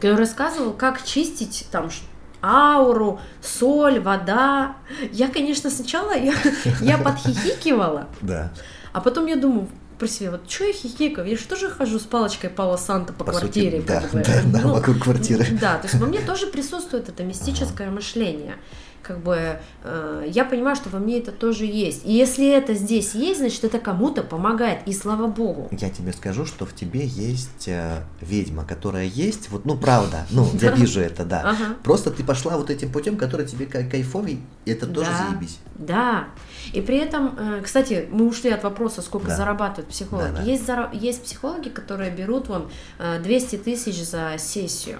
который 0.00 0.16
рассказывал, 0.16 0.72
как 0.72 1.04
чистить 1.04 1.68
там 1.70 1.90
ш- 1.90 2.02
ауру, 2.42 3.20
соль, 3.42 4.00
вода. 4.00 4.76
Я, 5.12 5.28
конечно, 5.28 5.70
сначала 5.70 6.12
я, 6.16 6.34
я 6.80 6.98
подхихикивала, 6.98 8.08
Да. 8.20 8.52
а 8.92 9.00
потом 9.00 9.26
я 9.26 9.36
думаю 9.36 9.68
про 9.98 10.08
себя, 10.08 10.30
вот 10.30 10.50
что 10.50 10.64
я 10.64 10.72
хихикаю, 10.72 11.28
я 11.28 11.36
же 11.36 11.68
хожу 11.68 11.98
с 11.98 12.04
палочкой 12.04 12.48
Пала 12.48 12.78
Санта 12.78 13.12
по, 13.12 13.24
По 13.24 13.32
сути, 13.32 13.40
квартире. 13.42 13.82
да, 13.86 14.00
как 14.00 14.10
бы. 14.12 14.18
да, 14.26 14.40
да, 14.46 14.60
Ну, 14.62 14.72
вокруг 14.72 14.98
квартиры. 15.00 15.46
Да, 15.60 15.76
то 15.76 15.86
есть 15.88 15.94
во 16.00 16.06
мне 16.06 16.20
тоже 16.20 16.46
присутствует 16.46 17.08
это 17.10 17.22
мистическое 17.22 17.90
мышление. 17.90 18.56
Как 19.02 19.18
бы 19.20 19.58
э, 19.82 20.24
я 20.28 20.44
понимаю, 20.44 20.76
что 20.76 20.88
во 20.90 20.98
мне 20.98 21.18
это 21.18 21.32
тоже 21.32 21.64
есть. 21.64 22.04
И 22.04 22.12
если 22.12 22.48
это 22.50 22.74
здесь 22.74 23.14
есть, 23.14 23.40
значит 23.40 23.64
это 23.64 23.78
кому-то 23.78 24.22
помогает. 24.22 24.80
И 24.86 24.92
слава 24.92 25.26
богу. 25.26 25.68
Я 25.72 25.88
тебе 25.90 26.12
скажу, 26.12 26.44
что 26.46 26.66
в 26.66 26.74
тебе 26.74 27.06
есть 27.06 27.66
э, 27.66 28.02
ведьма, 28.20 28.64
которая 28.64 29.06
есть, 29.06 29.48
вот, 29.50 29.64
ну, 29.64 29.76
правда, 29.76 30.26
ну, 30.30 30.48
я 30.60 30.70
вижу 30.72 31.00
это, 31.00 31.24
да. 31.24 31.56
Просто 31.82 32.10
ты 32.10 32.22
пошла 32.22 32.56
вот 32.56 32.70
этим 32.70 32.92
путем, 32.92 33.16
который 33.16 33.46
тебе 33.46 33.66
кай- 33.66 33.88
кайфовый, 33.88 34.40
и 34.64 34.70
это 34.70 34.86
тоже 34.86 35.10
заебись. 35.30 35.58
Да. 35.76 36.28
И 36.74 36.80
при 36.82 36.98
этом, 36.98 37.34
э, 37.38 37.60
кстати, 37.64 38.06
мы 38.10 38.28
ушли 38.28 38.50
от 38.50 38.62
вопроса, 38.62 39.00
сколько 39.02 39.28
зарабатывают 39.36 39.88
психологи. 39.88 40.28
Да, 40.32 40.36
да. 40.36 40.42
Есть, 40.42 40.68
зара- 40.68 40.90
есть 40.92 41.24
психологи, 41.24 41.68
которые 41.70 42.10
берут 42.10 42.48
вон 42.48 42.68
э, 42.98 43.18
200 43.22 43.56
тысяч 43.58 44.04
за 44.04 44.34
сессию. 44.38 44.98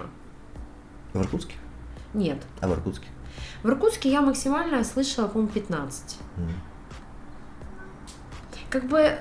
В 1.13 1.19
Иркутске? 1.21 1.53
Нет. 2.13 2.37
А 2.61 2.67
в 2.67 2.73
Иркутске? 2.73 3.07
В 3.63 3.67
Иркутске 3.69 4.09
я 4.11 4.21
максимально 4.21 4.83
слышала, 4.83 5.27
по-моему, 5.27 5.51
15. 5.53 6.17
М. 6.37 6.49
Как 8.69 8.85
бы 8.87 8.99
э, 8.99 9.17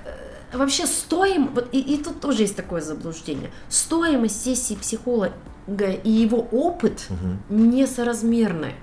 вообще 0.53 0.87
стоим, 0.87 1.49
вот 1.55 1.69
и, 1.73 1.81
и 1.81 2.03
тут 2.03 2.21
тоже 2.21 2.43
есть 2.43 2.57
такое 2.57 2.81
заблуждение. 2.81 3.51
Стоимость 3.69 4.43
сессии 4.43 4.75
психолога 4.75 5.33
и 5.69 6.11
его 6.11 6.39
опыт 6.53 7.07
Мгм. 7.11 7.71
несоразмерны. 7.71 8.75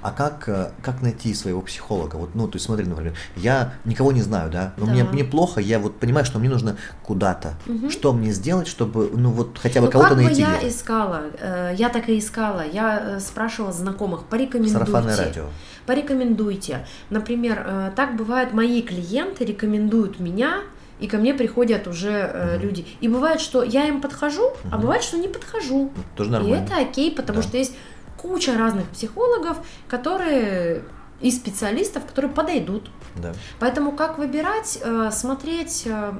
А 0.00 0.10
как, 0.10 0.48
э, 0.48 0.70
как 0.82 1.02
найти 1.02 1.34
своего 1.34 1.60
психолога? 1.60 2.16
Вот, 2.16 2.34
ну, 2.34 2.48
то 2.48 2.56
есть 2.56 2.64
смотри, 2.66 2.86
например, 2.86 3.14
я 3.36 3.74
никого 3.84 4.12
не 4.12 4.22
знаю, 4.22 4.50
да, 4.50 4.72
но 4.76 4.86
Да. 4.86 4.92
мне, 4.92 5.04
мне 5.04 5.24
плохо, 5.24 5.60
я 5.60 5.78
вот 5.78 5.98
понимаю, 6.00 6.24
что 6.24 6.38
мне 6.38 6.48
нужно 6.48 6.76
куда-то. 7.02 7.54
Мгм. 7.66 7.90
Что 7.90 8.12
мне 8.12 8.32
сделать, 8.32 8.66
чтобы, 8.68 9.10
ну, 9.12 9.30
вот 9.30 9.58
хотя 9.58 9.80
бы 9.80 9.86
Ну, 9.86 9.92
кого-то 9.92 10.10
как 10.10 10.18
бы 10.18 10.24
найти 10.24 10.40
я 10.40 10.66
искала, 10.68 11.22
э, 11.40 11.74
я 11.76 11.88
так 11.90 12.08
и 12.08 12.18
искала, 12.18 12.64
я 12.66 13.16
э, 13.16 13.20
спрашивала 13.20 13.72
знакомых, 13.72 14.24
порекомендуйте. 14.24 14.72
Сарафанное 14.78 15.16
радио. 15.16 15.44
Порекомендуйте. 15.86 16.86
Например, 17.10 17.92
так 17.94 18.16
бывает, 18.16 18.52
мои 18.54 18.80
клиенты 18.82 19.44
рекомендуют 19.44 20.20
меня, 20.20 20.60
и 21.00 21.06
ко 21.06 21.18
мне 21.18 21.34
приходят 21.34 21.86
уже 21.86 22.10
э, 22.10 22.54
Мгм. 22.56 22.62
люди. 22.66 22.86
И 23.00 23.08
бывает, 23.08 23.40
что 23.40 23.62
я 23.62 23.86
им 23.88 24.00
подхожу, 24.00 24.52
а 24.64 24.68
Мгм. 24.68 24.80
бывает, 24.80 25.02
что 25.02 25.18
не 25.18 25.28
подхожу. 25.28 25.92
Ну, 25.94 26.02
Тоже 26.16 26.30
И 26.30 26.32
нормально. 26.32 26.64
это 26.64 26.76
окей, 26.78 27.10
потому 27.10 27.42
Да. 27.42 27.48
что 27.48 27.56
есть 27.58 27.74
куча 28.16 28.56
разных 28.56 28.88
психологов, 28.88 29.58
которые 29.88 30.84
и 31.20 31.30
специалистов, 31.30 32.04
которые 32.06 32.32
подойдут. 32.32 32.90
Да. 33.16 33.32
Поэтому 33.58 33.92
как 33.92 34.18
выбирать, 34.18 34.78
э, 34.82 35.10
смотреть, 35.12 35.84
э, 35.86 36.12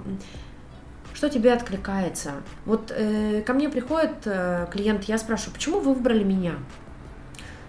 что 1.13 1.29
тебе 1.29 1.53
откликается. 1.53 2.33
Вот 2.65 2.93
э, 2.95 3.43
ко 3.43 3.53
мне 3.53 3.69
приходит 3.69 4.23
клиент, 4.71 5.05
я 5.05 5.19
спрашиваю, 5.19 5.55
почему 5.55 5.81
вы 5.81 5.95
выбрали 5.95 6.25
меня? 6.25 6.55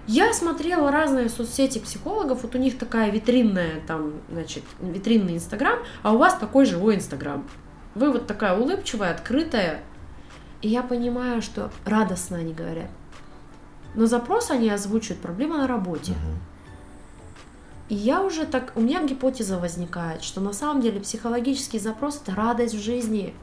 Я 0.08 0.34
смотрела 0.34 0.92
разные 0.92 1.30
соцсети 1.30 1.80
психологов, 1.80 2.44
вот 2.44 2.54
у 2.54 2.60
них 2.60 2.78
такая 2.78 3.10
витринная, 3.10 3.82
там, 3.88 4.14
значит, 4.32 4.64
витринный 4.80 5.36
Инстаграм, 5.36 5.80
а 6.04 6.14
у 6.14 6.20
вас 6.20 6.36
такой 6.36 6.66
живой 6.66 6.96
Инстаграм. 6.96 7.48
Вы 7.96 8.12
вот 8.12 8.28
такая 8.28 8.56
улыбчивая, 8.56 9.12
открытая. 9.12 9.80
И 10.62 10.70
я 10.70 10.84
понимаю, 10.84 11.42
что 11.42 11.72
радостно 11.86 12.38
они 12.38 12.54
говорят. 12.54 12.90
Но 13.96 14.06
запрос 14.06 14.52
они 14.52 14.70
озвучивают, 14.70 15.22
проблема 15.22 15.58
на 15.58 15.68
работе. 15.68 16.14
И 17.88 17.96
я 17.96 18.24
уже 18.24 18.46
так, 18.46 18.72
у 18.76 18.82
меня 18.82 19.04
гипотеза 19.04 19.60
возникает, 19.60 20.24
что 20.24 20.42
на 20.42 20.54
самом 20.54 20.82
деле 20.82 21.00
психологический 21.00 21.80
запрос 21.80 22.20
это 22.22 22.36
радость 22.36 22.74
в 22.74 22.80
жизни. 22.80 23.34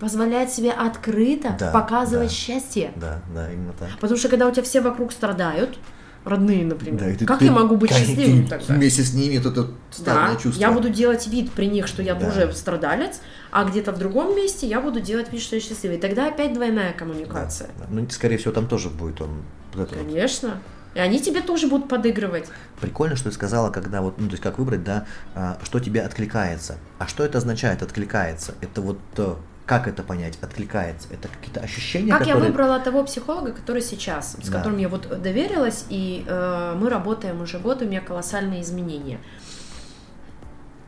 Позволять 0.00 0.52
себе 0.52 0.72
открыто 0.72 1.56
Да, 1.58 1.70
показывать 1.70 2.28
да. 2.28 2.34
счастье. 2.34 2.92
Да, 2.96 3.22
да, 3.32 3.52
именно 3.52 3.72
так. 3.72 3.88
Потому 4.00 4.18
что 4.18 4.28
когда 4.28 4.48
у 4.48 4.50
тебя 4.50 4.64
все 4.64 4.80
вокруг 4.80 5.12
страдают, 5.12 5.78
родные, 6.24 6.64
например, 6.64 7.00
Да, 7.00 7.14
ты- 7.16 7.24
как 7.26 7.38
ты- 7.40 7.46
я 7.46 7.52
могу 7.52 7.76
быть 7.76 7.90
счастливым 7.92 8.44
ты 8.44 8.50
тогда? 8.50 8.74
Вместе 8.74 9.02
с 9.02 9.12
ними 9.14 9.36
это 9.36 9.50
Да, 9.50 9.66
странное 9.90 10.36
чувство. 10.36 10.60
я 10.60 10.70
буду 10.72 10.88
делать 10.88 11.26
вид 11.26 11.50
при 11.52 11.66
них, 11.66 11.86
что 11.86 12.02
я 12.02 12.14
Да. 12.14 12.26
тоже 12.30 12.52
страдалец, 12.52 13.20
а 13.50 13.64
где-то 13.64 13.92
в 13.92 13.98
другом 13.98 14.36
месте 14.36 14.66
я 14.66 14.80
буду 14.80 15.00
делать 15.00 15.32
вид, 15.32 15.42
что 15.42 15.56
я 15.56 15.60
счастливый. 15.62 15.98
Тогда 15.98 16.28
опять 16.28 16.52
двойная 16.54 16.92
Да, 16.92 16.98
коммуникация. 16.98 17.70
да. 17.78 17.86
Ну, 17.90 18.06
скорее 18.10 18.36
всего, 18.38 18.52
там 18.52 18.68
тоже 18.68 18.88
будет 18.88 19.20
он. 19.20 19.30
вот 19.74 19.88
это 19.88 19.98
вот. 19.98 20.04
Конечно. 20.06 20.60
И 20.94 20.98
они 20.98 21.18
тебе 21.18 21.40
тоже 21.40 21.66
будут 21.66 21.88
подыгрывать. 21.88 22.44
Прикольно, 22.80 23.16
что 23.16 23.30
ты 23.30 23.34
сказала, 23.34 23.70
когда 23.70 24.02
вот, 24.02 24.18
ну, 24.20 24.26
то 24.26 24.32
есть 24.32 24.42
как 24.42 24.58
выбрать, 24.58 24.84
да, 24.84 25.06
а, 25.34 25.58
что 25.64 25.80
тебе 25.80 26.02
откликается. 26.02 26.76
А 26.98 27.06
что 27.06 27.24
это 27.24 27.38
означает, 27.38 27.82
откликается? 27.82 28.54
Это 28.60 28.82
вот 28.82 28.98
э, 29.16 29.34
как 29.66 29.86
это 29.88 30.02
понять, 30.02 30.38
откликается? 30.42 31.08
Это 31.12 31.28
какие-то 31.28 31.60
ощущения, 31.60 32.10
Как 32.10 32.26
я 32.26 32.34
которые... 32.34 32.50
выбрала 32.50 32.80
того 32.80 33.04
психолога, 33.04 33.52
который 33.52 33.80
сейчас, 33.82 34.32
с 34.42 34.48
Да. 34.48 34.58
которым 34.58 34.78
я 34.78 34.88
вот 34.88 35.08
доверилась, 35.22 35.86
и 35.88 36.24
э, 36.26 36.74
мы 36.78 36.90
работаем 36.90 37.40
уже 37.40 37.58
год, 37.58 37.80
у 37.82 37.84
меня 37.84 38.00
колоссальные 38.00 38.62
изменения. 38.62 39.20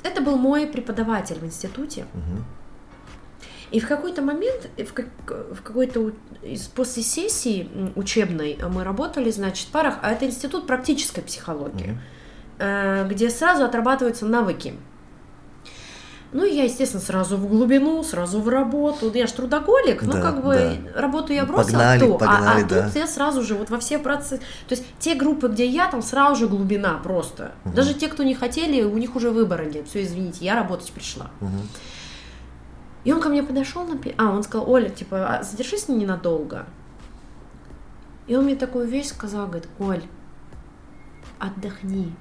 Это 0.03 0.21
был 0.21 0.37
мой 0.37 0.67
преподаватель 0.67 1.37
в 1.37 1.45
институте. 1.45 2.05
Мгм. 2.15 2.45
И 3.71 3.81
в 3.81 3.89
какой-то 3.89 4.23
момент, 4.23 4.69
в, 4.77 4.93
как- 4.93 5.09
в 5.27 5.63
какой-то 5.63 6.13
после 6.75 7.03
сессии 7.03 7.69
учебной 7.97 8.59
мы 8.71 8.85
работали, 8.85 9.31
значит, 9.31 9.69
в 9.69 9.71
парах, 9.73 9.99
а 10.03 10.13
это 10.13 10.27
институт 10.27 10.67
практической 10.67 11.23
психологии, 11.23 11.99
э, 12.59 13.09
где 13.09 13.31
сразу 13.31 13.65
отрабатываются 13.65 14.27
навыки. 14.27 14.75
Ну, 16.35 16.45
я, 16.45 16.65
естественно, 16.65 17.01
сразу 17.01 17.37
в 17.37 17.47
глубину, 17.49 18.03
сразу 18.03 18.41
в 18.41 18.49
работу. 18.49 19.09
Я 19.15 19.29
ж 19.29 19.31
трудоголик, 19.33 20.03
ну, 20.03 20.15
Да, 20.15 20.21
как 20.21 20.45
бы 20.45 20.81
да. 20.93 21.01
работу 21.01 21.33
я 21.33 21.47
бросила, 21.47 21.79
Погнали, 21.79 22.01
то, 22.01 22.15
а- 22.17 22.19
погнали, 22.19 22.65
а, 22.65 22.67
да. 22.67 22.87
тут 22.89 22.97
я 22.97 23.07
сразу 23.07 23.43
же 23.43 23.55
вот 23.55 23.71
во 23.71 23.79
все 23.79 24.01
процессы. 24.01 24.39
То 24.69 24.75
есть 24.75 24.85
те 24.99 25.15
группы, 25.15 25.47
где 25.47 25.65
я, 25.65 25.87
там 25.89 26.03
сразу 26.03 26.35
же 26.41 26.49
глубина 26.49 26.95
просто. 26.99 27.53
Мгм. 27.65 27.75
Даже 27.77 27.95
те, 27.95 28.09
кто 28.09 28.25
не 28.25 28.35
хотели, 28.35 28.83
у 28.83 28.99
них 28.99 29.15
уже 29.15 29.31
выбора 29.31 29.65
нет. 29.65 29.87
Все, 29.87 30.03
извините, 30.03 30.45
я 30.45 30.57
работать 30.57 30.91
пришла. 30.91 31.31
Мгм. 31.39 31.69
И 33.05 33.13
он 33.13 33.21
ко 33.21 33.29
мне 33.29 33.45
подошел, 33.45 33.85
на... 33.87 33.97
а, 34.19 34.33
он 34.33 34.43
сказал, 34.43 34.69
Оля, 34.69 34.89
типа, 34.89 35.37
а 35.39 35.43
задержись 35.45 35.87
ненадолго. 35.87 36.67
И 38.27 38.35
он 38.35 38.45
мне 38.47 38.57
такую 38.57 38.89
вещь 38.89 39.07
сказал, 39.07 39.47
говорит, 39.47 39.69
Оль, 39.79 40.03
отдохни. 41.39 42.13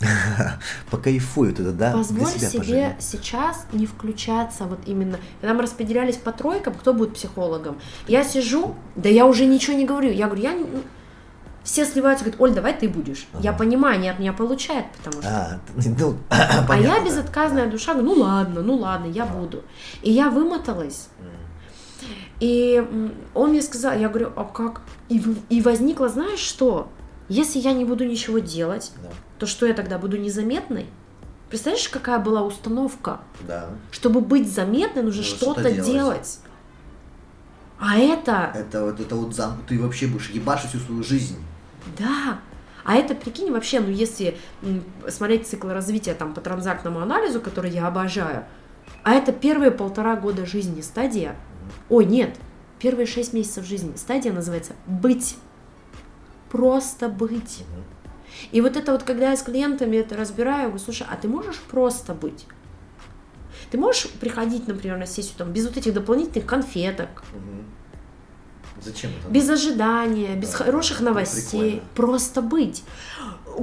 Покайфуй 0.90 1.50
вот 1.50 1.60
это, 1.60 1.72
да? 1.72 1.92
Позволь 1.92 2.26
себя 2.28 2.48
себе 2.48 2.58
поживи. 2.58 2.86
сейчас 2.98 3.66
не 3.72 3.86
включаться 3.86 4.64
вот 4.64 4.80
именно. 4.86 5.18
Мы 5.42 5.62
распределялись 5.62 6.16
по 6.16 6.32
тройкам, 6.32 6.74
кто 6.74 6.92
будет 6.92 7.14
психологом. 7.14 7.78
Я 8.06 8.24
сижу, 8.24 8.74
да 8.94 9.08
я 9.08 9.26
уже 9.26 9.46
ничего 9.46 9.76
не 9.76 9.84
говорю. 9.86 10.10
Я 10.12 10.26
говорю, 10.26 10.42
я 10.42 10.52
не... 10.52 10.64
ну, 10.64 10.82
Все 11.64 11.84
сливаются, 11.84 12.24
говорят, 12.24 12.40
Оль, 12.40 12.52
давай 12.54 12.78
ты 12.78 12.88
будешь. 12.88 13.26
Я 13.40 13.50
Ага. 13.50 13.58
понимаю, 13.60 13.96
они 13.96 14.08
от 14.08 14.18
меня 14.18 14.32
получают, 14.32 14.86
потому 14.98 15.22
что... 15.22 15.30
А, 15.30 15.60
ну, 15.98 16.16
А 16.30 16.36
я 16.60 16.62
понятно, 16.68 17.00
да. 17.00 17.04
безотказная 17.06 17.66
душа, 17.70 17.94
говорю, 17.94 18.14
ну 18.14 18.20
ладно, 18.22 18.62
ну 18.62 18.76
ладно, 18.76 19.06
я 19.06 19.24
буду. 19.26 19.64
И 20.02 20.12
я 20.12 20.30
вымоталась. 20.30 21.08
И 22.38 22.84
он 23.34 23.50
мне 23.50 23.62
сказал, 23.62 23.94
я 23.98 24.08
говорю, 24.10 24.30
а 24.36 24.44
как? 24.44 24.82
И, 25.08 25.22
и 25.48 25.62
возникло, 25.62 26.08
знаешь 26.08 26.38
что? 26.40 26.88
Если 27.28 27.58
я 27.58 27.72
не 27.72 27.84
буду 27.86 28.04
ничего 28.04 28.38
делать, 28.40 28.92
Да, 29.02 29.08
то 29.38 29.46
что 29.46 29.66
я 29.66 29.74
тогда 29.74 29.98
буду 29.98 30.16
незаметной? 30.16 30.86
Представляешь, 31.48 31.88
какая 31.88 32.18
была 32.18 32.42
установка? 32.42 33.20
да. 33.46 33.68
Чтобы 33.92 34.20
быть 34.20 34.52
заметной, 34.52 35.02
нужно 35.02 35.22
Нужно 35.22 35.36
что-то 35.36 35.60
что-то 35.60 35.70
делать. 35.74 35.92
делать. 35.92 36.38
А 37.78 37.96
это, 37.98 38.52
Это 38.54 38.84
вот 38.84 39.00
это 39.00 39.14
вот 39.16 39.34
зам, 39.34 39.62
ты 39.68 39.78
вообще 39.80 40.06
будешь 40.06 40.30
ебашить 40.30 40.70
всю 40.70 40.78
свою 40.80 41.02
жизнь. 41.02 41.36
да. 41.98 42.38
А 42.88 42.94
это, 42.94 43.16
прикинь, 43.16 43.50
вообще, 43.50 43.80
ну 43.80 43.90
если 43.90 44.38
смотреть 45.08 45.48
цикл 45.48 45.68
развития 45.70 46.14
там 46.14 46.32
по 46.34 46.40
транзактному 46.40 47.00
анализу, 47.00 47.40
который 47.40 47.72
я 47.72 47.88
обожаю, 47.88 48.44
а 49.02 49.10
это 49.14 49.32
первые 49.32 49.72
полтора 49.72 50.14
года 50.14 50.46
жизни 50.46 50.80
стадия. 50.82 51.34
Ой, 51.88 52.04
нет, 52.04 52.36
первые 52.78 53.06
шесть 53.08 53.32
месяцев 53.32 53.64
жизни. 53.66 53.96
Стадия 53.96 54.32
называется 54.32 54.74
быть. 54.86 55.36
Просто 56.48 57.08
быть. 57.08 57.64
И 58.52 58.60
вот 58.60 58.76
это 58.76 58.92
вот, 58.92 59.02
когда 59.02 59.30
я 59.30 59.36
с 59.36 59.42
клиентами 59.42 59.96
это 59.96 60.16
разбираю, 60.16 60.58
я 60.62 60.68
говорю, 60.68 60.82
слушай, 60.84 61.06
а 61.10 61.16
ты 61.16 61.28
можешь 61.28 61.58
просто 61.70 62.14
быть? 62.14 62.46
Ты 63.70 63.78
можешь 63.78 64.08
приходить, 64.20 64.68
например, 64.68 64.98
на 64.98 65.06
сессию 65.06 65.34
там, 65.38 65.52
без 65.52 65.66
вот 65.66 65.76
этих 65.76 65.92
дополнительных 65.94 66.46
конфеток, 66.46 67.08
Мгм. 67.34 67.64
Зачем 68.82 69.10
это? 69.18 69.30
без 69.30 69.48
ожидания, 69.48 70.34
без 70.36 70.50
Да, 70.50 70.58
хороших 70.58 70.96
это 71.00 71.04
новостей, 71.06 71.60
прикольно. 71.60 71.82
просто 71.94 72.42
быть. 72.42 72.84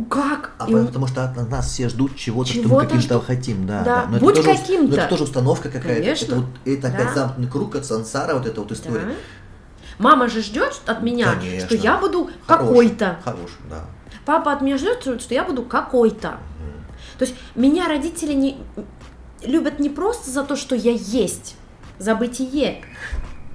Как? 0.09 0.51
А 0.57 0.67
И 0.67 0.73
потому 0.73 1.05
что 1.05 1.23
от 1.23 1.49
нас 1.51 1.67
все 1.69 1.87
ждут 1.87 2.15
чего-то, 2.15 2.49
что 2.51 2.67
мы 2.67 2.79
каким-то 2.81 3.01
ждут. 3.03 3.25
хотим, 3.25 3.67
да. 3.67 3.83
Да, 3.83 4.05
Но 4.09 4.15
это 4.17 4.25
будь 4.25 4.35
тоже 4.35 4.51
ус- 4.51 4.59
каким-то. 4.59 4.87
но 4.95 4.97
это 4.97 5.07
тоже 5.09 5.23
установка 5.25 5.69
какая-то. 5.69 6.01
Конечно. 6.01 6.25
Это, 6.25 6.35
вот, 6.37 6.45
это 6.65 6.87
опять 6.87 7.07
Да. 7.09 7.13
замкнутый 7.13 7.51
круг 7.51 7.75
от 7.75 7.85
сансара, 7.85 8.33
вот 8.33 8.47
эта 8.47 8.59
вот 8.59 8.71
история. 8.71 9.05
Да. 9.05 9.13
Мама 9.99 10.27
же 10.27 10.41
ждет 10.41 10.81
от 10.87 11.03
меня, 11.03 11.35
Конечно. 11.35 11.67
что 11.67 11.75
я 11.75 11.97
буду 11.99 12.31
какой-то. 12.47 13.19
Хорош, 13.23 13.51
да. 13.69 13.85
Папа 14.25 14.53
от 14.53 14.61
меня 14.61 14.77
ждет, 14.77 15.01
что 15.21 15.33
я 15.33 15.43
буду 15.43 15.63
какой-то. 15.63 16.37
То 17.19 17.25
есть 17.25 17.35
меня 17.55 17.87
родители 17.87 18.33
не 18.33 18.57
любят 19.43 19.79
не 19.79 19.89
просто 19.89 20.31
за 20.31 20.43
то, 20.43 20.55
что 20.55 20.75
я 20.75 20.91
есть, 20.91 21.55
за 21.99 22.15
бытие. 22.15 22.81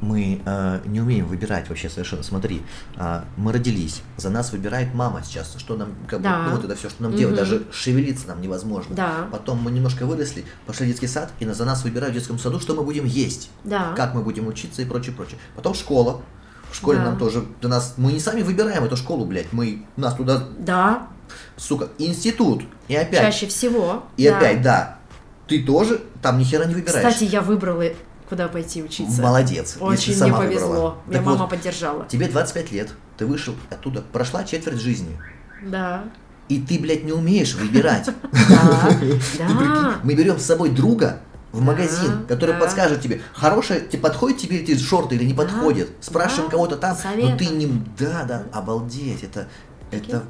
Мы 0.00 0.40
э, 0.44 0.80
не 0.86 1.00
умеем 1.00 1.26
выбирать 1.26 1.68
вообще 1.68 1.88
совершенно. 1.90 2.22
Смотри, 2.22 2.62
а, 2.96 3.24
мы 3.36 3.52
родились, 3.52 4.02
за 4.16 4.30
нас 4.30 4.52
выбирает 4.52 4.94
мама 4.94 5.22
сейчас, 5.24 5.56
что 5.58 5.76
нам, 5.76 5.94
как 6.06 6.20
бы, 6.20 6.24
Да. 6.24 6.44
ну 6.44 6.52
вот 6.54 6.64
это 6.64 6.76
все, 6.76 6.88
что 6.88 7.02
нам 7.02 7.10
Мгм. 7.10 7.18
делать, 7.18 7.34
даже 7.34 7.64
шевелиться 7.72 8.28
нам 8.28 8.40
невозможно. 8.40 8.94
Да. 8.94 9.26
Потом 9.32 9.60
мы 9.60 9.72
немножко 9.72 10.06
выросли, 10.06 10.44
пошли 10.66 10.84
в 10.86 10.88
детский 10.90 11.08
сад, 11.08 11.32
и 11.40 11.44
на- 11.44 11.52
за 11.54 11.64
нас 11.64 11.82
выбирают 11.82 12.12
в 12.14 12.18
детском 12.18 12.38
саду, 12.38 12.60
что 12.60 12.76
мы 12.76 12.84
будем 12.84 13.06
есть, 13.06 13.50
Да. 13.64 13.92
как 13.96 14.14
мы 14.14 14.22
будем 14.22 14.46
учиться 14.46 14.82
и 14.82 14.84
прочее, 14.84 15.16
прочее. 15.16 15.38
Потом 15.56 15.74
школа. 15.74 16.22
В 16.70 16.76
школе 16.76 16.98
Да. 16.98 17.04
нам 17.06 17.18
тоже, 17.18 17.44
до 17.60 17.68
нас, 17.68 17.94
мы 17.96 18.12
не 18.12 18.20
сами 18.20 18.42
выбираем 18.42 18.84
эту 18.84 18.96
школу, 18.96 19.24
блядь, 19.24 19.52
мы, 19.52 19.84
нас 19.96 20.14
туда, 20.14 20.44
Да, 20.58 21.08
сука, 21.56 21.88
институт, 21.98 22.62
и 22.88 22.94
опять, 22.96 23.20
чаще 23.20 23.46
всего. 23.46 24.04
и 24.16 24.28
да. 24.28 24.36
опять, 24.38 24.62
да, 24.62 24.98
ты 25.46 25.62
тоже 25.62 26.02
там 26.22 26.38
ни 26.38 26.44
хера 26.44 26.64
не 26.66 26.74
выбираешь. 26.74 27.06
Кстати, 27.14 27.24
я 27.30 27.40
выбрала, 27.40 27.84
куда 28.28 28.48
пойти 28.48 28.82
учиться. 28.82 29.22
Молодец, 29.22 29.72
если 29.74 29.84
Очень 29.84 30.12
мне 30.12 30.16
сама 30.16 30.38
повезло. 30.38 30.66
выбрала. 30.68 30.94
Меня 31.06 31.16
Так 31.18 31.26
мама 31.26 31.38
вот, 31.38 31.50
поддержала. 31.50 32.06
Тебе 32.08 32.28
25 32.28 32.72
лет, 32.72 32.90
ты 33.16 33.24
вышел 33.26 33.54
оттуда, 33.70 34.02
прошла 34.12 34.44
четверть 34.44 34.80
жизни, 34.80 35.16
Да. 35.64 36.04
и 36.50 36.60
ты, 36.60 36.78
блядь, 36.78 37.04
не 37.04 37.12
умеешь 37.12 37.54
выбирать. 37.54 38.08
Да. 39.38 39.94
Мы 40.02 40.14
берем 40.14 40.38
с 40.38 40.44
собой 40.44 40.70
друга 40.70 41.20
в 41.58 41.62
магазин, 41.62 42.26
который 42.26 42.54
да. 42.54 42.60
подскажет 42.60 43.00
тебе, 43.00 43.20
хорошая, 43.32 43.80
тебе 43.80 44.00
подходят 44.00 44.38
тебе 44.38 44.60
эти 44.60 44.76
шорты 44.78 45.16
или 45.16 45.24
не 45.24 45.34
Да, 45.34 45.42
подходят. 45.42 45.88
Спрашиваем 46.00 46.46
да, 46.46 46.50
кого-то 46.52 46.76
там, 46.76 46.90
но 46.90 47.36
ты 47.36 47.44
советом. 47.44 47.58
не... 47.58 47.66
Да, 47.98 48.24
да, 48.24 48.44
обалдеть, 48.52 49.22
это, 49.24 49.48
это 49.90 50.24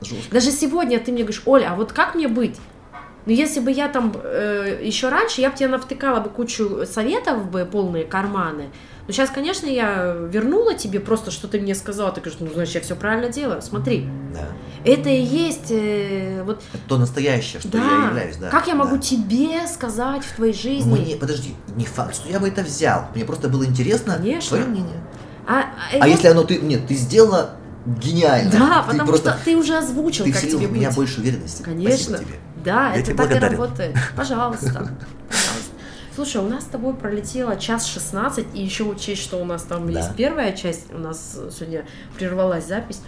жестко. 0.00 0.32
Даже 0.32 0.50
сегодня 0.50 0.98
ты 1.00 1.12
мне 1.12 1.22
говоришь, 1.22 1.42
Оля, 1.46 1.72
а 1.72 1.76
вот 1.76 1.92
как 1.92 2.14
мне 2.14 2.28
быть? 2.28 2.56
Ну, 3.24 3.32
если 3.32 3.60
бы 3.60 3.70
я 3.70 3.88
там 3.88 4.12
э, 4.22 4.80
еще 4.82 5.08
раньше, 5.08 5.40
я 5.40 5.50
бы 5.50 5.56
тебе 5.56 5.68
навтыкала 5.68 6.20
бы 6.20 6.28
кучу 6.28 6.84
советов 6.86 7.50
бы, 7.50 7.64
полные 7.64 8.04
карманы. 8.04 8.70
Но 9.06 9.12
сейчас, 9.12 9.30
конечно, 9.30 9.66
я 9.66 10.12
вернула 10.30 10.74
тебе 10.74 11.00
просто, 11.00 11.30
что 11.30 11.48
ты 11.48 11.60
мне 11.60 11.74
сказала. 11.74 12.10
Ты 12.12 12.20
говоришь, 12.20 12.38
ну, 12.40 12.48
значит, 12.52 12.74
я 12.76 12.80
все 12.80 12.94
правильно 12.96 13.28
делаю. 13.32 13.60
Смотри, 13.62 14.06
Да. 14.34 14.46
это 14.84 15.08
и 15.08 15.20
есть 15.20 15.70
э, 15.70 16.42
вот 16.44 16.62
Это 16.72 16.82
то 16.88 16.98
настоящее, 16.98 17.60
что 17.60 17.68
да. 17.70 17.78
я 17.78 18.06
являюсь, 18.08 18.36
да. 18.36 18.48
Как 18.48 18.66
я 18.66 18.74
могу 18.74 18.96
да. 18.96 19.02
тебе 19.02 19.66
сказать 19.68 20.24
в 20.24 20.34
твоей 20.36 20.52
жизни? 20.54 20.90
Мне, 21.00 21.16
подожди, 21.16 21.54
не 21.76 21.84
факт, 21.84 22.14
что 22.16 22.28
я 22.28 22.38
бы 22.40 22.48
это 22.48 22.62
взял. 22.62 23.06
Мне 23.14 23.24
просто 23.24 23.48
было 23.48 23.64
интересно 23.64 24.14
Конечно. 24.16 24.56
твое 24.56 24.64
мнение. 24.64 25.00
А, 25.46 25.60
а 25.60 25.64
А 25.94 25.98
вот- 25.98 26.06
если 26.08 26.28
оно 26.28 26.44
ты. 26.44 26.58
Нет, 26.58 26.86
ты 26.86 26.94
сделала 26.94 27.50
гениально. 27.86 28.50
Да, 28.52 28.82
Ты 28.82 28.90
потому 28.92 29.08
просто- 29.08 29.30
что 29.32 29.44
ты 29.44 29.56
уже 29.56 29.76
озвучил, 29.76 30.24
Ты 30.24 30.32
как 30.32 30.42
тебе 30.42 30.68
в 30.68 30.72
меня 30.72 30.88
быть. 30.88 30.96
больше 30.96 31.20
уверенности. 31.20 31.62
Конечно. 31.62 32.18
Спасибо 32.18 32.18
тебе. 32.18 32.38
Да, 32.64 32.92
Я 32.92 32.96
это 32.96 33.06
так 33.06 33.10
и 33.10 33.16
благодарен. 33.16 33.52
работает. 33.52 33.96
Пожалуйста. 34.16 34.66
Пожалуйста. 34.66 34.94
Слушай, 36.14 36.42
у 36.42 36.48
нас 36.48 36.64
с 36.64 36.66
тобой 36.66 36.92
пролетело 36.94 37.56
час 37.56 37.86
16, 37.86 38.46
и 38.54 38.62
еще 38.62 38.84
учесть, 38.84 39.22
что 39.22 39.38
у 39.38 39.44
нас 39.46 39.62
там 39.62 39.86
Да. 39.90 39.98
есть 40.00 40.14
первая 40.14 40.52
часть, 40.52 40.92
у 40.92 40.98
нас 40.98 41.38
сегодня 41.50 41.86
прервалась 42.18 42.66
запись. 42.68 43.00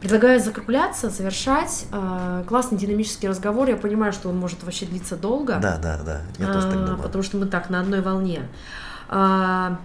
Предлагаю 0.00 0.38
закругляться, 0.40 1.08
завершать. 1.08 1.86
А, 1.90 2.44
Классный 2.44 2.76
динамический 2.78 3.28
разговор. 3.28 3.66
Я 3.68 3.76
понимаю, 3.76 4.12
что 4.12 4.28
он 4.28 4.36
может 4.36 4.62
вообще 4.62 4.84
длиться 4.86 5.16
долго. 5.16 5.58
Да, 5.60 5.78
да, 5.78 5.98
да. 6.04 6.20
Я 6.38 6.52
тоже 6.52 6.66
так 6.68 6.76
А, 6.76 6.84
думаю. 6.86 6.98
Потому 7.02 7.24
что 7.24 7.38
мы 7.38 7.46
так 7.46 7.70
на 7.70 7.80
одной 7.80 8.02
волне. 8.02 8.42
А, 9.08 9.78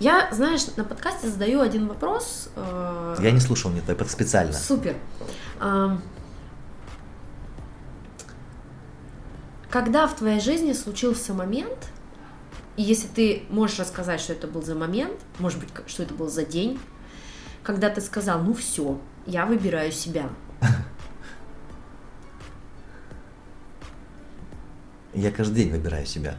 Я, 0.00 0.28
знаешь, 0.32 0.62
на 0.76 0.82
подкасте 0.84 1.28
задаю 1.28 1.60
один 1.60 1.86
вопрос. 1.86 2.48
э, 2.56 3.16
Я 3.20 3.30
не 3.30 3.38
слушал, 3.38 3.70
нет, 3.70 3.84
это 3.88 4.04
специально. 4.06 4.52
Супер. 4.52 4.96
А, 5.60 5.98
Когда 9.72 10.06
в 10.06 10.14
твоей 10.14 10.38
жизни 10.38 10.74
случился 10.74 11.32
момент, 11.32 11.88
и 12.76 12.82
если 12.82 13.08
ты 13.08 13.44
можешь 13.48 13.78
рассказать, 13.78 14.20
что 14.20 14.34
это 14.34 14.46
был 14.46 14.62
за 14.62 14.74
момент, 14.74 15.18
может 15.38 15.58
быть, 15.58 15.70
что 15.86 16.02
это 16.02 16.12
был 16.12 16.28
за 16.28 16.44
день, 16.44 16.78
когда 17.62 17.88
ты 17.88 18.02
сказал, 18.02 18.42
ну 18.42 18.52
все, 18.52 19.00
я 19.24 19.46
выбираю 19.46 19.90
себя. 19.90 20.28
Я 25.14 25.30
каждый 25.30 25.54
день 25.64 25.70
выбираю 25.70 26.04
себя. 26.04 26.36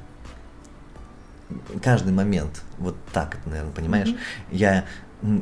Каждый 1.81 2.13
момент. 2.13 2.61
Вот 2.77 2.95
так 3.13 3.39
наверное, 3.47 3.73
понимаешь? 3.73 4.09
Мгм. 4.09 4.17
Я, 4.51 4.85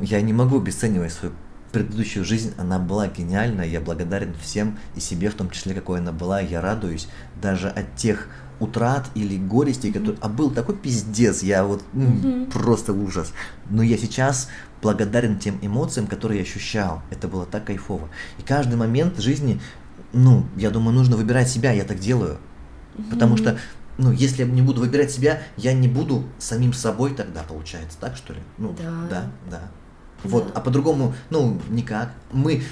я 0.00 0.22
не 0.22 0.32
могу 0.32 0.58
обесценивать 0.58 1.12
свою 1.12 1.34
предыдущую 1.72 2.24
жизнь. 2.24 2.52
Она 2.58 2.78
была 2.78 3.08
гениальна. 3.08 3.62
Я 3.62 3.80
благодарен 3.80 4.34
всем 4.40 4.78
и 4.94 5.00
себе 5.00 5.30
в 5.30 5.34
том 5.34 5.50
числе, 5.50 5.74
какой 5.74 5.98
она 5.98 6.12
была. 6.12 6.40
Я 6.40 6.60
радуюсь 6.60 7.08
даже 7.40 7.68
от 7.68 7.96
тех 7.96 8.28
утрат 8.60 9.10
или 9.14 9.36
горестей, 9.36 9.92
которые... 9.92 10.16
А 10.20 10.28
был 10.28 10.50
такой 10.50 10.76
пиздец, 10.76 11.42
я 11.42 11.64
вот 11.64 11.82
Мгм. 11.92 12.46
просто 12.46 12.92
ужас. 12.92 13.32
Но 13.70 13.82
я 13.82 13.96
сейчас 13.98 14.48
благодарен 14.80 15.38
тем 15.38 15.58
эмоциям, 15.62 16.06
которые 16.06 16.38
я 16.40 16.44
ощущал. 16.44 17.02
Это 17.10 17.26
было 17.26 17.44
так 17.46 17.64
кайфово. 17.64 18.08
И 18.38 18.42
каждый 18.42 18.76
момент 18.76 19.18
жизни, 19.18 19.60
ну, 20.12 20.46
я 20.56 20.70
думаю, 20.70 20.94
нужно 20.94 21.16
выбирать 21.16 21.48
себя, 21.48 21.72
я 21.72 21.84
так 21.84 21.98
делаю. 21.98 22.38
Потому 23.10 23.36
что, 23.36 23.58
ну, 23.98 24.12
если 24.12 24.44
я 24.44 24.48
не 24.48 24.62
буду 24.62 24.80
выбирать 24.80 25.10
себя, 25.10 25.42
я 25.56 25.72
не 25.72 25.88
буду 25.88 26.24
самим 26.38 26.72
собой 26.72 27.14
тогда, 27.14 27.42
получается, 27.42 27.96
так 27.98 28.16
что 28.16 28.34
ли? 28.34 28.40
Ну, 28.58 28.76
Да. 28.78 28.92
да, 29.10 29.24
да. 29.50 29.60
Вот, 30.24 30.50
а 30.54 30.60
по-другому, 30.60 31.14
ну, 31.30 31.60
никак. 31.70 32.12
Мы, 32.32 32.62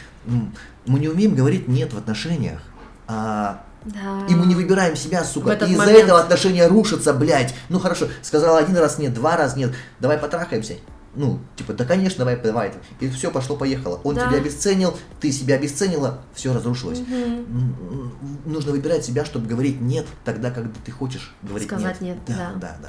мы 0.87 0.99
не 1.01 1.09
умеем 1.09 1.35
говорить 1.35 1.69
нет 1.69 1.93
в 1.93 1.99
отношениях, 1.99 2.61
а, 3.09 3.65
Да. 3.85 4.27
и 4.29 4.35
мы 4.35 4.47
не 4.47 4.55
выбираем 4.55 4.95
себя, 4.97 5.25
сука, 5.25 5.53
и 5.53 5.73
из-за 5.73 5.91
этого 5.91 6.21
отношения 6.21 6.67
рушатся, 6.69 7.13
блядь. 7.15 7.55
Ну 7.69 7.79
хорошо, 7.79 8.07
сказала 8.23 8.59
один 8.59 8.77
раз 8.77 8.99
нет, 8.99 9.15
два 9.15 9.37
раза 9.37 9.59
нет, 9.59 9.73
давай 9.99 10.19
потрахаемся. 10.19 10.75
Ну, 11.17 11.41
типа, 11.57 11.73
да 11.73 11.85
конечно, 11.85 12.19
давай, 12.19 12.37
давай. 12.41 12.73
И 13.01 13.09
все, 13.09 13.33
пошло-поехало. 13.33 14.01
Он 14.05 14.15
Да. 14.15 14.29
тебя 14.29 14.39
обесценил, 14.39 14.97
ты 15.21 15.33
себя 15.33 15.57
обесценила, 15.57 16.21
все 16.35 16.53
разрушилось. 16.55 17.01
М, 17.01 18.13
Нужно 18.47 18.71
выбирать 18.71 19.05
себя, 19.05 19.25
чтобы 19.25 19.49
говорить 19.49 19.81
нет 19.81 20.07
тогда, 20.25 20.53
когда 20.53 20.71
ты 20.85 20.93
хочешь 20.93 21.35
говорить 21.43 21.67
Сказать 21.67 22.01
нет. 22.01 22.17
нет, 22.29 22.37
Да, 22.39 22.53
да. 22.55 22.61
да, 22.61 22.77
да. 22.83 22.89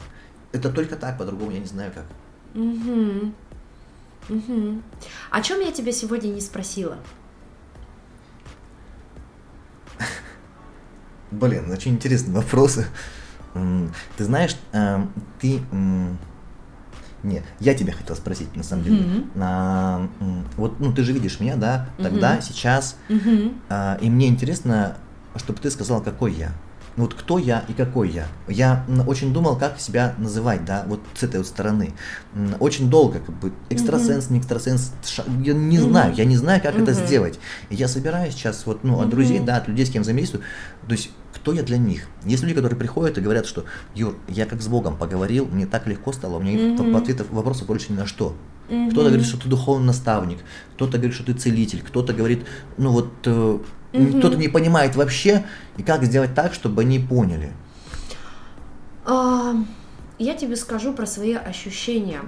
Это 0.52 0.70
только 0.70 0.98
так, 0.98 1.18
по-другому 1.18 1.50
я 1.50 1.58
не 1.60 1.66
знаю 1.66 1.92
как. 1.96 2.04
Мгм. 2.54 3.34
Мгм. 4.32 4.82
О 5.30 5.42
чем 5.42 5.60
я 5.60 5.72
тебя 5.74 5.92
сегодня 5.92 6.30
не 6.30 6.40
спросила? 6.40 6.98
Блин, 11.32 11.70
очень 11.70 11.92
интересные 11.92 12.34
вопросы. 12.36 12.86
Ты 14.18 14.24
знаешь, 14.24 14.56
эм, 14.72 15.12
ты... 15.40 15.62
м, 15.72 16.18
Не, 17.24 17.44
я 17.60 17.74
тебя 17.76 17.94
хотел 17.94 18.16
спросить, 18.16 18.56
на 18.56 18.64
самом 18.64 18.84
деле. 18.84 18.96
Мгм. 19.04 19.32
А, 19.36 20.08
вот, 20.58 20.80
ну, 20.80 20.92
ты 20.94 21.04
же 21.04 21.12
видишь 21.14 21.40
меня, 21.40 21.56
да, 21.58 21.90
тогда, 22.02 22.34
Мгм. 22.34 22.42
сейчас. 22.42 22.96
А, 23.70 23.98
И 24.02 24.10
мне 24.10 24.28
интересно, 24.28 24.98
чтобы 25.36 25.60
ты 25.60 25.70
сказал, 25.70 26.02
какой 26.02 26.32
я. 26.34 26.52
Ну, 26.98 27.04
Вот 27.04 27.14
кто 27.14 27.38
я 27.38 27.64
и 27.70 27.74
какой 27.74 28.10
я. 28.10 28.28
Я 28.50 28.86
очень 29.08 29.32
думал, 29.34 29.56
как 29.56 29.80
себя 29.80 30.14
называть, 30.18 30.66
да, 30.66 30.84
вот 30.88 31.00
с 31.14 31.24
этой 31.24 31.38
вот 31.38 31.48
стороны. 31.48 31.94
Очень 32.60 32.90
долго, 32.90 33.20
как 33.20 33.34
бы, 33.40 33.54
экстрасенс, 33.70 34.30
не 34.30 34.40
экстрасенс, 34.40 34.92
ша- 35.06 35.24
я 35.44 35.54
не 35.54 35.78
знаю, 35.80 36.14
я 36.16 36.26
не 36.26 36.36
знаю, 36.36 36.62
как 36.62 36.76
это 36.78 36.92
сделать. 36.94 37.40
И 37.70 37.76
я 37.76 37.88
собираюсь 37.88 38.34
сейчас 38.34 38.66
вот, 38.66 38.84
ну, 38.84 39.00
от 39.00 39.10
друзей, 39.10 39.40
да, 39.40 39.58
от 39.58 39.68
людей, 39.70 39.86
с 39.86 39.90
кем 39.90 40.02
взаимодействую, 40.04 40.44
то 40.86 40.92
есть, 40.92 41.12
кто 41.34 41.54
я 41.54 41.64
для 41.64 41.78
них. 41.78 42.08
Есть 42.26 42.44
люди, 42.44 42.56
которые 42.56 42.78
приходят 42.78 43.18
и 43.18 43.22
говорят, 43.22 43.46
что, 43.46 43.64
Юр, 43.96 44.18
я 44.28 44.46
как 44.46 44.62
с 44.62 44.68
Богом 44.68 44.98
поговорил, 44.98 45.46
мне 45.46 45.66
так 45.66 45.88
легко 45.88 46.12
стало, 46.12 46.36
у 46.38 46.42
меня 46.42 46.74
Мгм. 46.74 46.96
ответов, 46.96 47.28
вопросов 47.32 47.68
больше 47.68 47.94
ни 47.94 47.98
на 47.98 48.06
что. 48.06 48.36
Мгм. 48.70 48.92
Кто-то 48.92 49.08
говорит, 49.08 49.26
что 49.26 49.38
ты 49.40 49.48
духовный 49.48 49.86
наставник, 49.88 50.40
кто-то 50.76 50.98
говорит, 50.98 51.16
что 51.16 51.24
ты 51.24 51.34
целитель, 51.34 51.82
кто-то 51.82 52.14
говорит, 52.14 52.46
ну 52.78 52.92
вот, 52.92 53.12
Мгм. 53.94 54.20
кто-то 54.20 54.38
не 54.38 54.48
понимает 54.48 54.96
вообще, 54.96 55.46
и 55.78 55.84
как 55.84 56.04
сделать 56.04 56.34
так, 56.34 56.54
чтобы 56.54 56.82
они 56.82 57.00
поняли. 57.00 57.52
А, 59.06 59.56
Я 60.20 60.36
тебе 60.36 60.56
скажу 60.56 60.94
про 60.94 61.08
свои 61.08 61.34
ощущения. 61.34 62.22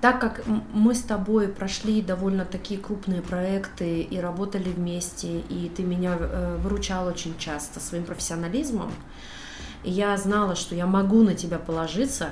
Так 0.00 0.18
как 0.20 0.42
мы 0.72 0.94
с 0.94 1.02
тобой 1.02 1.48
прошли 1.48 2.00
довольно 2.00 2.44
такие 2.44 2.80
крупные 2.80 3.20
проекты 3.20 4.00
и 4.00 4.18
работали 4.18 4.70
вместе, 4.70 5.40
и 5.40 5.70
ты 5.74 5.82
меня 5.82 6.16
э, 6.18 6.56
выручал 6.60 7.06
очень 7.06 7.36
часто 7.38 7.80
своим 7.80 8.04
профессионализмом, 8.04 8.90
я 9.84 10.16
знала, 10.16 10.56
что 10.56 10.74
я 10.74 10.86
могу 10.86 11.22
на 11.22 11.34
тебя 11.34 11.58
положиться, 11.58 12.30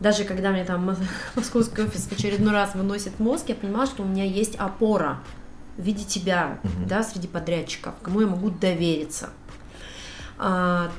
даже 0.00 0.24
когда 0.24 0.50
мне 0.50 0.64
там 0.64 0.96
московский 1.36 1.82
офис 1.82 2.06
в 2.06 2.12
очередной 2.12 2.52
раз 2.52 2.74
выносит 2.74 3.20
мозг, 3.20 3.48
я 3.48 3.54
понимала, 3.54 3.86
что 3.86 4.02
у 4.02 4.06
меня 4.06 4.24
есть 4.24 4.56
опора 4.56 5.18
в 5.78 5.82
виде 5.82 6.04
тебя, 6.04 6.58
Мгм. 6.64 6.86
да, 6.88 7.02
среди 7.02 7.28
подрядчиков, 7.28 7.94
кому 8.02 8.20
я 8.20 8.26
могу 8.26 8.50
довериться. 8.50 9.30
А, 10.38 10.90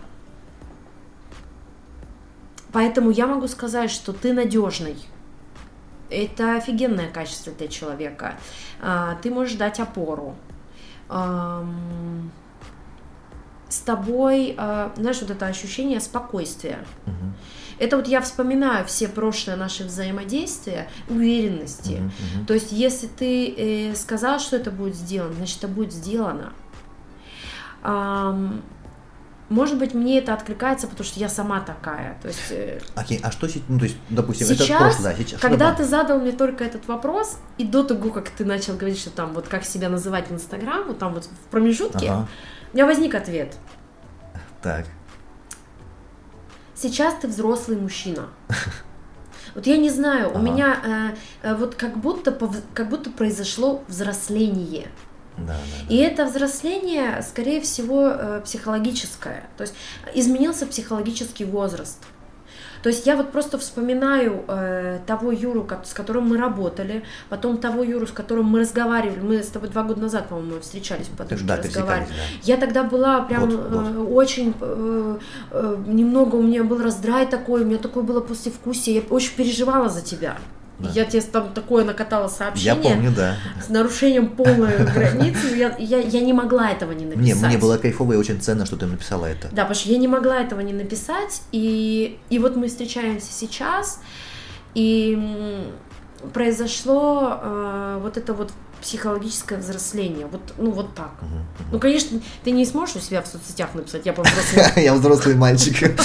Поэтому 2.72 3.10
я 3.10 3.26
могу 3.28 3.48
сказать, 3.48 3.90
что 3.92 4.14
ты 4.14 4.32
надежный. 4.32 4.96
Это 6.12 6.56
офигенное 6.56 7.10
качество 7.10 7.52
для 7.54 7.68
человека. 7.68 8.36
А, 8.82 9.16
Ты 9.24 9.32
можешь 9.32 9.56
дать 9.56 9.80
опору. 9.80 10.36
Ам, 11.10 12.32
С 13.70 13.80
тобой, 13.80 14.56
а, 14.58 14.92
знаешь, 14.96 15.20
вот 15.22 15.30
это 15.32 15.46
ощущение 15.48 16.00
спокойствия. 16.00 16.80
Мгм, 17.06 17.34
Это 17.80 17.98
вот 17.98 18.08
я 18.08 18.22
вспоминаю 18.22 18.86
все 18.86 19.08
прошлые 19.08 19.56
наши 19.56 19.86
взаимодействия, 19.86 20.90
уверенности. 21.08 21.94
мгм, 21.94 22.12
мгм. 22.36 22.46
То 22.46 22.54
есть, 22.54 22.72
если 22.72 23.08
ты 23.08 23.54
э, 23.92 23.96
сказал, 23.96 24.40
что 24.40 24.58
это 24.58 24.70
будет 24.70 24.96
сделано, 24.96 25.34
значит, 25.34 25.60
это 25.60 25.68
будет 25.70 25.94
сделано. 25.94 26.54
Ам, 27.82 28.62
может 29.50 29.80
быть, 29.80 29.96
мне 29.96 30.20
это 30.20 30.34
откликается, 30.34 30.88
потому 30.88 31.06
что 31.06 31.20
я 31.20 31.28
сама 31.28 31.60
такая. 31.60 32.18
То 32.22 32.28
есть, 32.28 32.52
э, 32.52 32.80
Окей, 32.96 33.20
а 33.24 33.32
что 33.32 33.48
сейчас, 33.48 33.64
ну 33.68 33.80
то 33.80 33.86
есть, 33.86 33.98
допустим, 34.10 34.46
это 34.48 34.64
сейчас, 34.64 34.80
прошлое, 34.80 35.12
да, 35.12 35.24
сейчас. 35.24 35.42
когда 35.42 35.74
ты 35.74 35.86
задал 35.86 36.20
мне 36.20 36.32
только 36.34 36.64
этот 36.64 36.88
вопрос, 36.88 37.40
и 37.58 37.64
до 37.64 37.84
того, 37.84 38.12
как 38.12 38.30
ты 38.30 38.46
начал 38.46 38.76
говорить, 38.76 39.00
что 39.00 39.10
там 39.10 39.34
вот 39.34 39.48
как 39.48 39.64
себя 39.64 39.90
называть 39.90 40.30
в 40.30 40.34
Инстаграм, 40.34 40.84
вот 40.88 41.00
там 41.00 41.14
вот 41.14 41.26
в 41.26 41.50
промежутке, 41.50 42.10
Ага, 42.10 42.28
у 42.72 42.76
меня 42.76 42.86
возник 42.86 43.16
ответ. 43.16 43.56
так, 44.62 44.86
Сейчас 46.82 47.16
ты 47.22 47.28
взрослый 47.28 47.78
мужчина. 47.78 48.30
Вот 49.56 49.66
я 49.66 49.78
не 49.78 49.90
знаю, 49.90 50.28
у 50.30 50.36
Ага. 50.36 50.40
меня 50.42 50.80
э, 51.44 51.48
э, 51.50 51.56
вот 51.56 51.74
как 51.74 51.98
будто, 51.98 52.32
как 52.76 52.88
будто 52.88 53.10
произошло 53.10 53.84
взросление. 53.88 54.90
да, 55.38 55.46
да, 55.48 55.54
да. 55.54 55.94
И 55.94 55.98
это 55.98 56.26
взросление, 56.26 57.24
скорее 57.28 57.60
всего, 57.60 58.10
э, 58.10 58.42
психологическое. 58.46 59.50
То 59.58 59.64
есть 59.64 59.74
изменился 60.14 60.68
психологический 60.68 61.46
возраст. 61.46 61.98
То 62.84 62.90
есть 62.90 63.06
я 63.06 63.16
вот 63.16 63.32
просто 63.32 63.58
вспоминаю 63.58 64.44
э, 64.48 65.00
того 65.06 65.32
Юру, 65.32 65.64
ко- 65.64 65.82
с 65.84 65.94
которым 65.94 66.30
мы 66.30 66.38
работали, 66.38 67.04
потом 67.30 67.58
того 67.58 67.84
Юру, 67.84 68.08
с 68.08 68.12
которым 68.12 68.46
мы 68.46 68.60
разговаривали. 68.60 69.20
Мы 69.20 69.44
с 69.44 69.48
тобой 69.48 69.70
два 69.70 69.84
года 69.84 70.02
назад, 70.02 70.28
по-моему, 70.30 70.60
встречались, 70.62 71.08
по 71.08 71.18
подушке 71.24 71.46
да, 71.46 71.58
разговаривали. 71.58 72.08
пересекались, 72.08 72.48
Я 72.48 72.58
тогда 72.58 72.84
была 72.84 73.22
прям 73.22 73.50
Вот, 73.50 73.70
вот. 73.70 73.88
э, 73.96 73.98
очень 74.00 74.54
э, 74.62 75.18
э, 75.52 75.84
немного 75.88 76.36
у 76.36 76.42
меня 76.44 76.64
был 76.64 76.82
раздрай 76.82 77.26
такой, 77.28 77.62
у 77.64 77.66
меня 77.66 77.78
такое 77.78 78.04
было 78.04 78.22
послевкусие, 78.22 78.96
я 78.98 79.02
очень 79.10 79.36
переживала 79.36 79.90
за 79.90 80.02
тебя. 80.02 80.38
Да. 80.80 80.90
Я 80.94 81.06
тебе 81.06 81.22
там 81.22 81.54
такое 81.54 81.84
накатала 81.84 82.30
сообщение 82.30 82.84
Я 82.84 82.90
помню, 82.90 83.12
да. 83.12 83.36
с 83.66 83.70
нарушением 83.70 84.30
полной 84.30 84.78
границы. 84.94 85.56
Я, 85.56 85.76
я, 85.78 86.00
я 86.00 86.22
не 86.22 86.32
могла 86.32 86.72
этого 86.72 86.94
не 86.94 87.06
написать. 87.06 87.36
Мне, 87.36 87.48
мне 87.48 87.58
было 87.58 87.78
кайфово 87.78 88.14
и 88.14 88.16
очень 88.16 88.40
ценно, 88.40 88.66
что 88.66 88.78
ты 88.78 88.86
написала 88.86 89.26
это. 89.26 89.50
Да, 89.52 89.64
потому 89.64 89.76
что 89.76 89.90
я 89.90 89.98
не 89.98 90.08
могла 90.08 90.40
этого 90.40 90.62
не 90.62 90.74
написать. 90.74 91.42
И, 91.52 92.18
и 92.30 92.40
вот 92.40 92.56
мы 92.56 92.70
встречаемся 92.70 93.32
сейчас. 93.32 94.00
И 94.74 95.18
произошло 96.34 97.40
э, 97.42 98.00
вот 98.02 98.18
это 98.18 98.34
вот 98.34 98.52
психологическое 98.82 99.58
взросление. 99.58 100.28
Вот, 100.28 100.42
ну, 100.58 100.72
вот 100.72 100.96
так. 100.96 101.12
Ну, 101.72 101.80
конечно, 101.80 102.20
ты 102.44 102.52
не 102.52 102.66
сможешь 102.66 102.98
у 102.98 103.00
себя 103.00 103.22
в 103.22 103.28
соцсетях 103.28 103.74
написать, 103.76 104.06
я 104.06 104.14
повзрослел. 104.14 104.66
Я 104.76 104.94
взрослый 104.94 105.36
мальчик. 105.36 105.96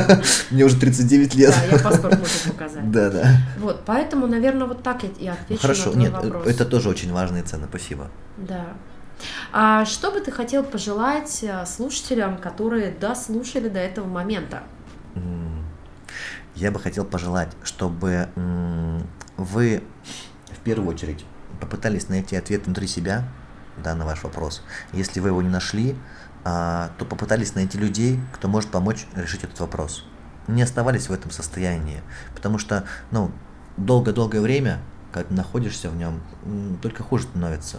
Мне 0.50 0.64
уже 0.64 0.78
39 0.78 1.34
лет. 1.34 1.54
Да, 1.54 1.76
я 1.76 1.82
паспорт 1.82 2.14
могу 2.14 2.26
показать. 2.46 2.90
Да, 2.90 3.10
да. 3.10 3.36
Вот, 3.58 3.82
поэтому, 3.86 4.26
наверное, 4.26 4.66
вот 4.66 4.82
так 4.82 5.02
я 5.18 5.32
отвечу 5.34 5.62
Хорошо, 5.62 5.92
нет, 5.94 6.12
вопрос. 6.12 6.46
это 6.46 6.64
тоже 6.64 6.88
очень 6.88 7.12
важные 7.12 7.42
цены, 7.42 7.66
спасибо. 7.68 8.10
Да. 8.36 8.66
А 9.52 9.84
что 9.84 10.10
бы 10.10 10.20
ты 10.20 10.30
хотел 10.30 10.64
пожелать 10.64 11.40
э, 11.42 11.64
слушателям, 11.66 12.38
которые 12.38 12.90
дослушали 12.90 13.68
до 13.68 13.78
этого 13.78 14.06
момента? 14.06 14.62
Я 16.54 16.70
бы 16.70 16.78
хотел 16.78 17.04
пожелать, 17.04 17.50
чтобы 17.64 18.28
вы 19.36 19.82
в 20.50 20.60
первую 20.62 20.88
очередь 20.88 21.24
попытались 21.64 22.08
найти 22.08 22.36
ответ 22.36 22.66
внутри 22.66 22.86
себя 22.86 23.24
да, 23.82 23.94
на 23.94 24.04
ваш 24.04 24.22
вопрос. 24.22 24.62
Если 24.92 25.20
вы 25.20 25.28
его 25.28 25.42
не 25.42 25.48
нашли, 25.48 25.96
а, 26.44 26.90
то 26.98 27.04
попытались 27.04 27.54
найти 27.54 27.78
людей, 27.78 28.20
кто 28.32 28.48
может 28.48 28.70
помочь 28.70 29.06
решить 29.16 29.44
этот 29.44 29.58
вопрос. 29.60 30.04
Не 30.46 30.62
оставались 30.62 31.08
в 31.08 31.12
этом 31.12 31.30
состоянии, 31.30 32.02
потому 32.34 32.58
что 32.58 32.84
ну, 33.10 33.30
долгое-долгое 33.76 34.40
время, 34.40 34.80
когда 35.12 35.28
ты 35.28 35.34
находишься 35.34 35.88
в 35.88 35.96
нем, 35.96 36.20
только 36.82 37.02
хуже 37.02 37.24
становится. 37.24 37.78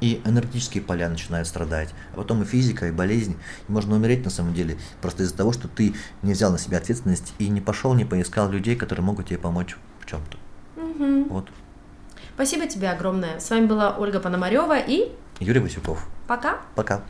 И 0.00 0.20
энергетические 0.26 0.82
поля 0.82 1.08
начинают 1.08 1.48
страдать, 1.48 1.94
а 2.12 2.16
потом 2.16 2.42
и 2.42 2.44
физика, 2.46 2.86
и 2.86 2.90
болезнь. 2.90 3.36
И 3.68 3.72
можно 3.72 3.96
умереть 3.96 4.24
на 4.24 4.30
самом 4.30 4.52
деле 4.52 4.76
просто 5.00 5.22
из-за 5.22 5.34
того, 5.34 5.52
что 5.52 5.68
ты 5.68 5.94
не 6.22 6.32
взял 6.32 6.52
на 6.52 6.58
себя 6.58 6.78
ответственность 6.78 7.32
и 7.38 7.48
не 7.48 7.62
пошел, 7.62 7.94
не 7.94 8.04
поискал 8.04 8.50
людей, 8.50 8.76
которые 8.76 9.04
могут 9.04 9.28
тебе 9.28 9.38
помочь 9.38 9.76
в 10.00 10.06
чем-то. 10.06 10.36
Мгм. 10.76 11.28
Вот. 11.28 11.50
Спасибо 12.34 12.66
тебе 12.66 12.90
огромное. 12.90 13.40
С 13.40 13.50
вами 13.50 13.66
была 13.66 13.96
Ольга 13.96 14.20
Пономарева 14.20 14.78
и 14.78 15.12
Юрий 15.40 15.60
Васюков. 15.60 16.06
пока. 16.26 16.58
Пока. 16.74 17.02